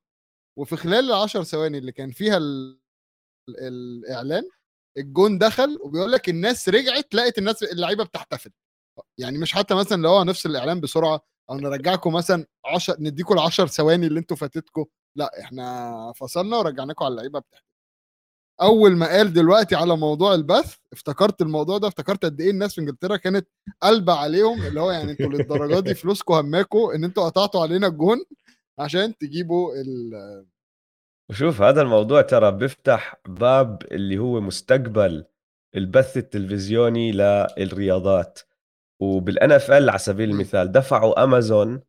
وفي 0.57 0.75
خلال 0.75 1.05
ال 1.05 1.13
10 1.13 1.43
ثواني 1.43 1.77
اللي 1.77 1.91
كان 1.91 2.11
فيها 2.11 2.37
ال... 2.37 2.79
ال- 3.49 3.57
الإعلان 4.05 4.43
الجون 4.99 5.37
دخل 5.37 5.77
وبيقول 5.81 6.11
لك 6.11 6.29
الناس 6.29 6.69
رجعت 6.69 7.15
لقت 7.15 7.37
الناس 7.37 7.63
اللعيبة 7.63 8.03
بتحتفل. 8.03 8.51
يعني 9.17 9.37
مش 9.37 9.53
حتى 9.53 9.75
مثلا 9.75 10.01
لو 10.01 10.23
نفس 10.23 10.45
الإعلان 10.45 10.79
بسرعة 10.81 11.21
أو 11.49 11.55
نرجعكم 11.57 12.13
مثلا 12.13 12.45
10 12.65 12.97
نديكم 12.99 13.33
ال 13.33 13.39
10 13.39 13.65
ثواني 13.65 14.07
اللي 14.07 14.19
أنتوا 14.19 14.37
فاتتكم 14.37 14.85
لا 15.15 15.39
إحنا 15.41 16.13
فصلنا 16.15 16.57
ورجعناكم 16.57 17.05
على 17.05 17.11
اللعيبة 17.11 17.39
بتحتفل. 17.39 17.63
أول 18.61 18.95
ما 18.97 19.07
قال 19.07 19.33
دلوقتي 19.33 19.75
على 19.75 19.97
موضوع 19.97 20.33
البث 20.33 20.75
افتكرت 20.93 21.41
الموضوع 21.41 21.77
ده 21.77 21.87
افتكرت 21.87 22.25
قد 22.25 22.41
إيه 22.41 22.49
الناس 22.51 22.75
في 22.75 22.81
إنجلترا 22.81 23.17
كانت 23.17 23.47
قلبة 23.81 24.13
عليهم 24.13 24.61
اللي 24.61 24.81
هو 24.81 24.91
يعني 24.91 25.11
أنتوا 25.11 25.25
للدرجة 25.25 25.79
دي 25.79 25.95
فلوسكم 25.95 26.33
هماكوا 26.33 26.95
إن 26.95 27.03
أنتوا 27.03 27.25
قطعتوا 27.25 27.61
علينا 27.61 27.87
الجون 27.87 28.17
عشان 28.79 29.17
تجيبوا 29.17 29.73
ال 29.75 30.45
وشوف 31.29 31.61
هذا 31.61 31.81
الموضوع 31.81 32.21
ترى 32.21 32.51
بيفتح 32.51 33.15
باب 33.27 33.83
اللي 33.91 34.17
هو 34.17 34.41
مستقبل 34.41 35.25
البث 35.75 36.17
التلفزيوني 36.17 37.11
للرياضات. 37.11 38.39
وبالان 39.01 39.51
اف 39.51 39.71
ال 39.71 39.89
على 39.89 39.99
سبيل 39.99 40.29
المثال 40.29 40.71
دفعوا 40.71 41.23
امازون 41.23 41.81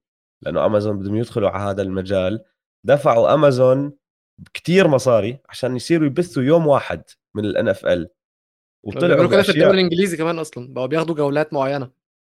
لأنه 0.42 0.66
امازون 0.66 0.98
بدهم 0.98 1.16
يدخلوا 1.16 1.50
على 1.50 1.70
هذا 1.70 1.82
المجال 1.82 2.44
دفعوا 2.84 3.34
امازون 3.34 3.92
كتير 4.54 4.88
مصاري 4.88 5.38
عشان 5.48 5.76
يصيروا 5.76 6.06
يبثوا 6.06 6.42
يوم 6.42 6.66
واحد 6.66 7.02
من 7.34 7.44
ال 7.44 7.68
NFL 7.68 8.08
وطلعوا 8.82 9.08
بيعملوا 9.08 9.30
كده 9.30 9.42
في 9.42 9.48
الدوري 9.48 9.70
الإنجليزي 9.70 10.16
كمان 10.16 10.38
أصلا 10.38 10.74
بقوا 10.74 10.86
بياخدوا 10.86 11.14
جولات 11.14 11.52
معينة. 11.52 11.90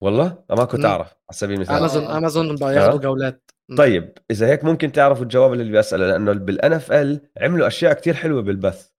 والله 0.03 0.25
أنا 0.25 0.59
ما 0.59 0.65
كنت. 0.65 0.85
أعرف 0.85 1.07
على 1.07 1.37
سبيل 1.37 1.55
المثال 1.55 1.75
امازون. 1.75 2.03
امازون 2.05 2.55
بقوا 2.55 2.71
ياخدوا 2.71 2.99
آه. 2.99 3.01
جولات. 3.01 3.51
طيب 3.77 4.17
إذا 4.31 4.47
هيك 4.47 4.63
ممكن 4.63 4.91
تعرفوا 4.91 5.23
الجواب 5.23 5.53
اللي 5.53 5.71
بيساله 5.71 6.07
لأنه 6.07 6.33
بال 6.33 6.73
NFL 6.73 7.21
عملوا 7.41 7.67
أشياء 7.67 7.93
كتير 7.93 8.13
حلوة 8.13 8.41
بالبث 8.41 8.89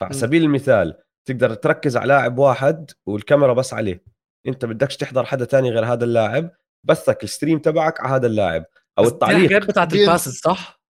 فعلى. 0.00 0.14
سبيل 0.14 0.42
المثال 0.42 0.94
تقدر 1.28 1.54
تركز 1.54 1.96
على 1.96 2.08
لاعب 2.08 2.38
واحد 2.38 2.90
والكاميرا 3.06 3.52
بس 3.52 3.74
عليه 3.74 4.04
أنت 4.46 4.64
بدكش 4.64 4.96
تحضر 4.96 5.24
حدا 5.24 5.44
تاني 5.44 5.70
غير 5.70 5.84
هذا 5.84 6.04
اللاعب 6.04 6.50
بثك 6.84 7.24
ال 7.24 7.29
stream 7.29 7.58
تبعك 7.58 8.00
على 8.00 8.14
هذا 8.14 8.26
اللاعب 8.26 8.64
أو 8.98 9.04
التعليق 9.04 9.38
الحاجات 9.38 9.68
بتاعت 9.68 9.94
ال 9.94 10.01
passes 10.01 10.40
صح؟ 10.40 10.82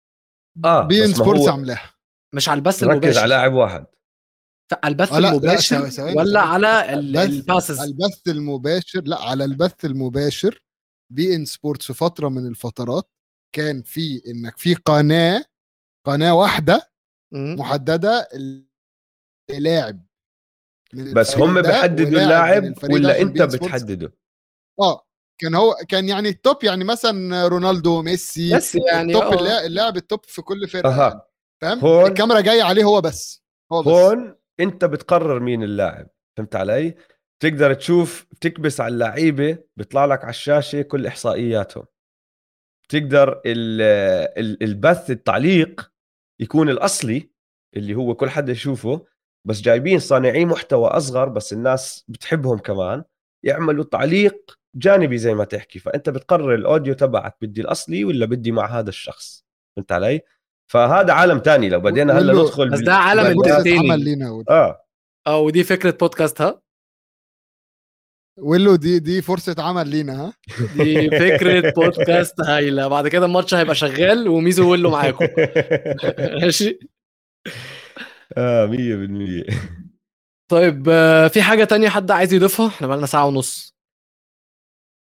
آه 0.65 0.83
بي 0.83 1.05
ان 1.05 1.15
سبورتس 1.15 1.43
هو 1.43 1.49
عاملاها 1.49 1.91
مش 2.35 2.49
على 2.49 2.59
البث 2.59 2.85
ركز 2.85 2.91
المباشر 2.91 3.21
على 3.21 3.29
لاعب 3.29 3.53
واحد 3.53 3.87
على 4.85 4.93
البث 4.93 5.13
آه، 5.13 5.19
لا، 5.19 5.31
المباشر 5.31 5.89
ثواني- 5.89 6.17
ولا. 6.17 6.41
على 6.41 6.95
ال 6.95 7.07
passes 7.07 7.81
البث 7.81 8.29
المباشر 8.29 9.01
لا 9.05 9.21
على 9.23 9.45
البث 9.45 9.85
المباشر 9.85 10.63
بي 11.13 11.35
ان 11.35 11.45
سبورتس 11.45 11.87
في 11.87 11.95
فترة 11.95 12.29
من 12.29 12.47
الفترات 12.47 13.11
كان 13.55 13.83
في 13.83 14.23
إنك 14.27 14.59
في 14.59 14.75
قناة 14.75 15.45
قناة 16.07 16.35
واحدة. 16.35 16.93
محددة 17.35 18.29
للاعب 19.51 20.07
بس 20.95 21.37
هم 21.37 21.55
من 21.55 21.59
اللاعب 22.07 22.75
ولا 22.91 23.21
أنت 23.21 23.43
بتحدده 23.43 24.13
آه 24.81 25.07
كان 25.41 25.55
هو 25.55 25.75
كان 25.89 26.09
يعني 26.09 26.29
ال 26.29 26.38
top 26.38 26.65
يعني 26.65 26.85
مثلا 26.85 27.47
رونالدو 27.49 28.03
ميسي 28.03 28.57
بس 28.57 28.75
يعني 28.75 29.13
ال 29.17 29.21
top 29.21 29.33
آه. 29.33 29.67
اللاعب, 29.67 29.97
ال 29.97 30.04
top 30.04 30.25
في 30.25 30.43
كل 30.43 30.69
فرقة 30.69 31.03
يعني. 31.03 31.21
فاهم 31.63 32.07
الكاميرا 32.07 32.41
جاية 32.41 32.63
عليه 32.63 32.85
هو 32.85 33.01
بس 33.01 33.43
هو 33.73 33.83
بس 33.83 33.89
هون 33.89 34.37
أنت 34.61 34.85
بتقرر 34.85 35.41
مين 35.41 35.63
اللاعب 35.63 36.09
فهمت 36.37 36.57
علي؟ 36.57 36.95
تقدر 37.43 37.75
تشوف 37.75 38.27
تكبس 38.41 38.81
على 38.81 38.95
اللعيبة 38.95 39.59
بيطلع 39.77 40.05
لك 40.05 40.21
على 40.23 40.31
الشاشة 40.31 40.83
كل 40.83 41.07
إحصائياتهم. 41.07 41.85
تقدر 42.89 43.41
ال- 43.47 43.83
ال- 44.39 44.63
البث 44.63 45.11
التعليق 45.11 45.93
يكون 46.41 46.69
الأصلي 46.69 47.31
اللي 47.77 47.95
هو 47.95 48.15
كل 48.15 48.31
حدا 48.31 48.53
يشوفه 48.53 49.07
بس 49.45 49.61
جايبين 49.61 49.99
صانعي 49.99 50.45
محتوى 50.45 50.89
أصغر 50.89 51.29
بس 51.29 51.53
الناس 51.53 52.05
بتحبهم 52.09 52.59
كمان 52.59 53.05
يعملوا 53.45 53.85
تعليق 53.85 54.59
جانبي 54.77 55.19
زي 55.19 55.35
ما 55.35 55.45
تحكي 55.45 55.79
فأنت 55.79 56.09
بتقرر 56.11 56.55
الأوديو 56.55 56.95
تبعك 56.95 57.37
بدي 57.43 57.61
الأصلي 57.61 58.05
ولا 58.05 58.27
بدي 58.27 58.53
مع 58.53 58.67
هذا 58.79 58.89
الشخص 58.89 59.45
فهمت 59.77 59.93
علي؟ 59.93 60.21
فهذا 60.73 61.13
عالم 61.13 61.39
تاني 61.39 61.69
لو 61.69 61.81
بدينا 61.81 62.19
هلأ 62.19 62.33
ولو- 62.33 62.43
ندخل 62.45 62.71
بس 62.71 62.81
ده 62.81 62.95
عالم 62.95 63.25
ولو. 63.39 63.43
آه. 64.51 64.85
آه 65.27 65.39
ودي 65.39 65.65
فكرة 65.65 65.91
بودكاست 66.01 66.41
ها؟ 66.41 66.63
ولو 68.39 68.77
دي 68.77 68.99
دي 68.99 69.23
فرصة 69.23 69.55
عمل 69.59 69.89
لينا 69.89 70.23
ها؟ 70.25 70.33
دي 70.77 71.11
فكرة 71.11 71.71
بودكاست 71.71 72.41
هايلة. 72.41 72.89
بعد 72.89 73.09
كده 73.09 73.27
الماتش 73.27 73.55
هيبقى 73.55 73.75
شغال 73.75 74.29
وميزو 74.29 74.71
ويلو 74.71 74.91
معاكم. 74.91 75.27
ماشي. 76.43 76.79
آه 78.37 78.67
100% 78.67 79.57
طيب 80.51 80.89
آه، 80.89 81.29
في 81.29 81.43
حاجة 81.43 81.65
تانية 81.65 81.89
حد 81.89 82.11
عايز 82.11 82.33
يضيفها؟ 82.33 82.67
إحنا 82.67 82.87
بقالنا 82.87 83.07
ساعة 83.07 83.27
ونص. 83.27 83.75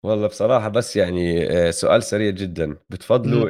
والله 0.05 0.27
بصراحة 0.27 0.69
بس 0.69 0.95
يعني 0.95 1.47
آه، 1.51 1.71
سؤال 1.71 2.03
سريع 2.03 2.29
جدا. 2.31 2.77
بتفضلوا 2.89 3.49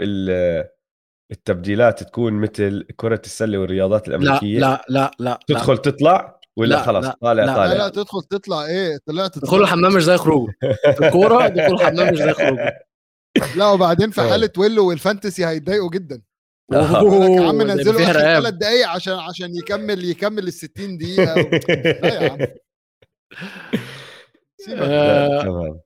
التبديلات 1.32 2.04
تكون 2.04 2.34
مثل 2.34 2.88
كرة 2.96 3.22
السلة 3.26 3.58
والرياضات 3.58 4.08
لا 4.08 4.16
الأمريكية؟ 4.16 4.60
لا 4.60 4.86
لا 4.90 5.12
لا 5.20 5.26
لا. 5.26 5.40
تدخل 5.48 5.78
تطلع 5.78 6.40
ولا 6.58 6.76
لا، 6.76 6.84
خلاص 6.84 7.06
لا، 7.06 7.18
طالع 7.22 7.44
لا، 7.44 7.52
لا 7.52 7.56
طالع؟ 7.56 7.74
لا 7.74 7.90
تدخل 7.90 8.22
تطلع. 8.24 8.66
إيه 8.66 8.98
طلعت 9.06 9.40
دخول 9.40 9.62
الحمام 9.62 9.94
مش 9.94 10.04
زي 10.04 10.18
خروجه. 10.18 10.54
في 10.98 11.06
الكورة 11.08 11.48
دخول 11.58 11.74
الحمام 11.82 12.14
مش 12.14 12.18
زي 12.18 12.34
خروجه. 12.34 12.80
لا 13.56 13.68
وبعدين 13.68 14.12
في 14.12 14.22
آه. 14.22 14.30
حالة 14.30 14.50
ويلو 14.58 14.90
وال 14.90 15.02
fantasy 15.02 15.46
هيتضايقوا 15.46 15.90
جدا. 15.90 16.22
آه. 16.74 16.76
يا 16.76 17.48
عم 17.48 17.76
فيها 17.78 18.12
آخر. 18.12 18.42
ثلاث 18.42 18.54
دقايق 18.54 18.88
عشان 18.88 19.14
عشان 19.14 19.56
يكمل 19.56 20.06
يكمل 20.06 20.48
ال 20.48 20.54
60 20.54 20.98
دقيقة 20.98 21.36
لا 22.02 22.24
يا 22.24 22.32
عم. 22.32 22.38
سيبك. 24.66 24.82
آه، 24.82 25.28
لا، 25.28 25.42
تمام. 25.44 25.80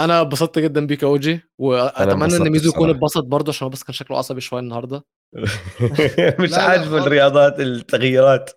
أنا 0.00 0.22
اتبسطت 0.22 0.58
جدا 0.58 0.86
بيك 0.86 1.02
يا 1.02 1.08
اوجي 1.08 1.40
وأتمنى 1.58 2.36
إن 2.36 2.50
ميزو 2.50 2.70
يكون. 2.70 2.90
اتبسط 2.90 3.24
برضه 3.24 3.50
عشان 3.50 3.64
هو 3.64 3.70
بس 3.70 3.82
كان 3.82 3.94
شكله 3.94 4.18
عصبي 4.18 4.40
شوية 4.40 4.60
النهارده. 4.60 5.04
مش 6.40 6.52
عاجبه. 6.52 6.98
الرياضات 6.98 7.60
التغييرات. 7.60 8.50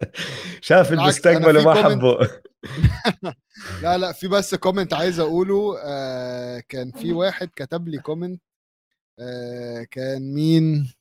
شاف 0.62 0.94
المستقبل 0.94 1.58
وما 1.58 1.74
حبه. 1.84 2.18
لا 3.84 3.98
لا 3.98 4.12
في 4.12 4.28
بس 4.28 4.56
comment 4.56 4.94
عايز 4.94 5.20
أقوله 5.20 5.78
آه 5.84 6.64
كان 6.70 6.92
في 6.92 7.14
واحد 7.20 7.50
كتب 7.56 7.88
لي 7.88 7.98
comment 7.98 8.42
آه 9.20 9.84
كان 9.92 10.34
مين؟ 10.34 10.94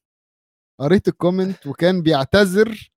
قريت 0.80 1.08
ال 1.08 1.15
comment 1.15 1.66
وكان 1.66 2.02
بيعتذر 2.02 2.90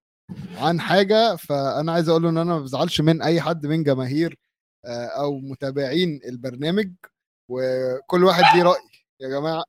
عن 0.57 0.79
حاجة 0.79 1.35
فأنا 1.35 1.91
عايز 1.91 2.09
أقول 2.09 2.23
له 2.23 2.29
إن 2.29 2.37
أنا 2.37 2.53
ما 2.55 2.59
بزعلش 2.59 3.01
من 3.01 3.21
أي 3.21 3.41
حد 3.41 3.65
من 3.65 3.83
جماهير 3.83 4.37
آه 4.85 5.05
أو 5.05 5.39
متابعين 5.39 6.19
البرنامج. 6.29 6.91
وكل 7.49 8.23
واحد 8.23 8.57
ليه 8.57 8.63
رأي 8.63 8.81
يا 9.19 9.29
جماعة. 9.29 9.63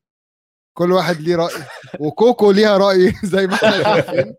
كل 0.74 0.92
واحد 0.92 1.20
ليه 1.20 1.36
رأي 1.36 1.64
وكوكو 2.00 2.50
ليها 2.50 2.76
رأي 2.78 3.12
زي 3.24 3.46
ما 3.46 3.54
إحنا 3.54 3.82
شايفين. 3.82 4.34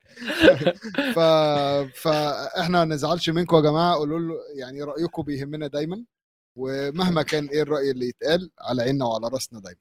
ف... 1.15 1.19
فاحنا 2.01 2.85
ما 2.85 2.95
نزعلش 2.95 3.29
منكم 3.29 3.57
يا 3.57 3.61
جماعة 3.61 3.95
قولوا 3.95 4.19
له 4.19 4.35
يعني 4.55 4.83
رأيكم 4.83 5.21
بيهمنا 5.23 5.67
دايما 5.67 6.03
ومهما 6.55 7.21
كان 7.23 7.45
إيه 7.47 7.61
الرأي 7.61 7.91
اللي 7.91 8.07
يتقال 8.07 8.51
على 8.61 8.81
عيننا 8.83 9.05
وعلى 9.05 9.27
رأسنا 9.27 9.59
دايما. 9.59 9.79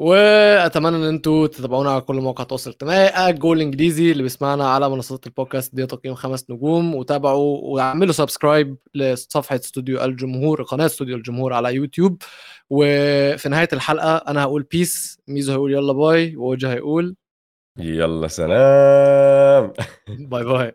وأتمنى 0.00 0.96
إن 0.96 1.02
أنتوا 1.02 1.46
تتابعونا 1.46 1.90
على 1.90 2.00
كل 2.00 2.16
مواقع 2.16 2.42
التواصل 2.42 2.70
الاجتماعي 2.70 3.32
جول 3.32 3.60
انجليزي 3.60 4.12
اللي 4.12 4.22
بيسمعنا 4.22 4.68
على 4.68 4.88
منصات 4.90 5.26
البودكاست 5.26 5.74
دي 5.74 5.86
تقييم 5.86 6.14
خمس 6.14 6.50
نجوم. 6.50 6.94
وتابعوا 6.94 7.58
واعملوا 7.62 8.12
subscribe 8.12 8.76
لصفحة 8.94 9.56
استوديو 9.56 10.04
الجمهور 10.04 10.62
قناة 10.62 10.86
استوديو 10.86 11.16
الجمهور 11.16 11.52
على 11.52 11.74
يوتيوب. 11.74 12.22
وفي 12.70 13.48
نهاية 13.48 13.68
الحلقة 13.72 14.16
أنا 14.16 14.42
هقول 14.42 14.62
peace 14.62 15.18
ميزو 15.28 15.52
هيقول 15.52 15.72
يلا 15.72 15.92
bye 15.92 16.36
واوجي 16.36 16.72
هيقول 16.72 17.16
يلا 17.78 18.28
سلام. 18.28 19.72
باي 20.30 20.44
باي. 20.44 20.72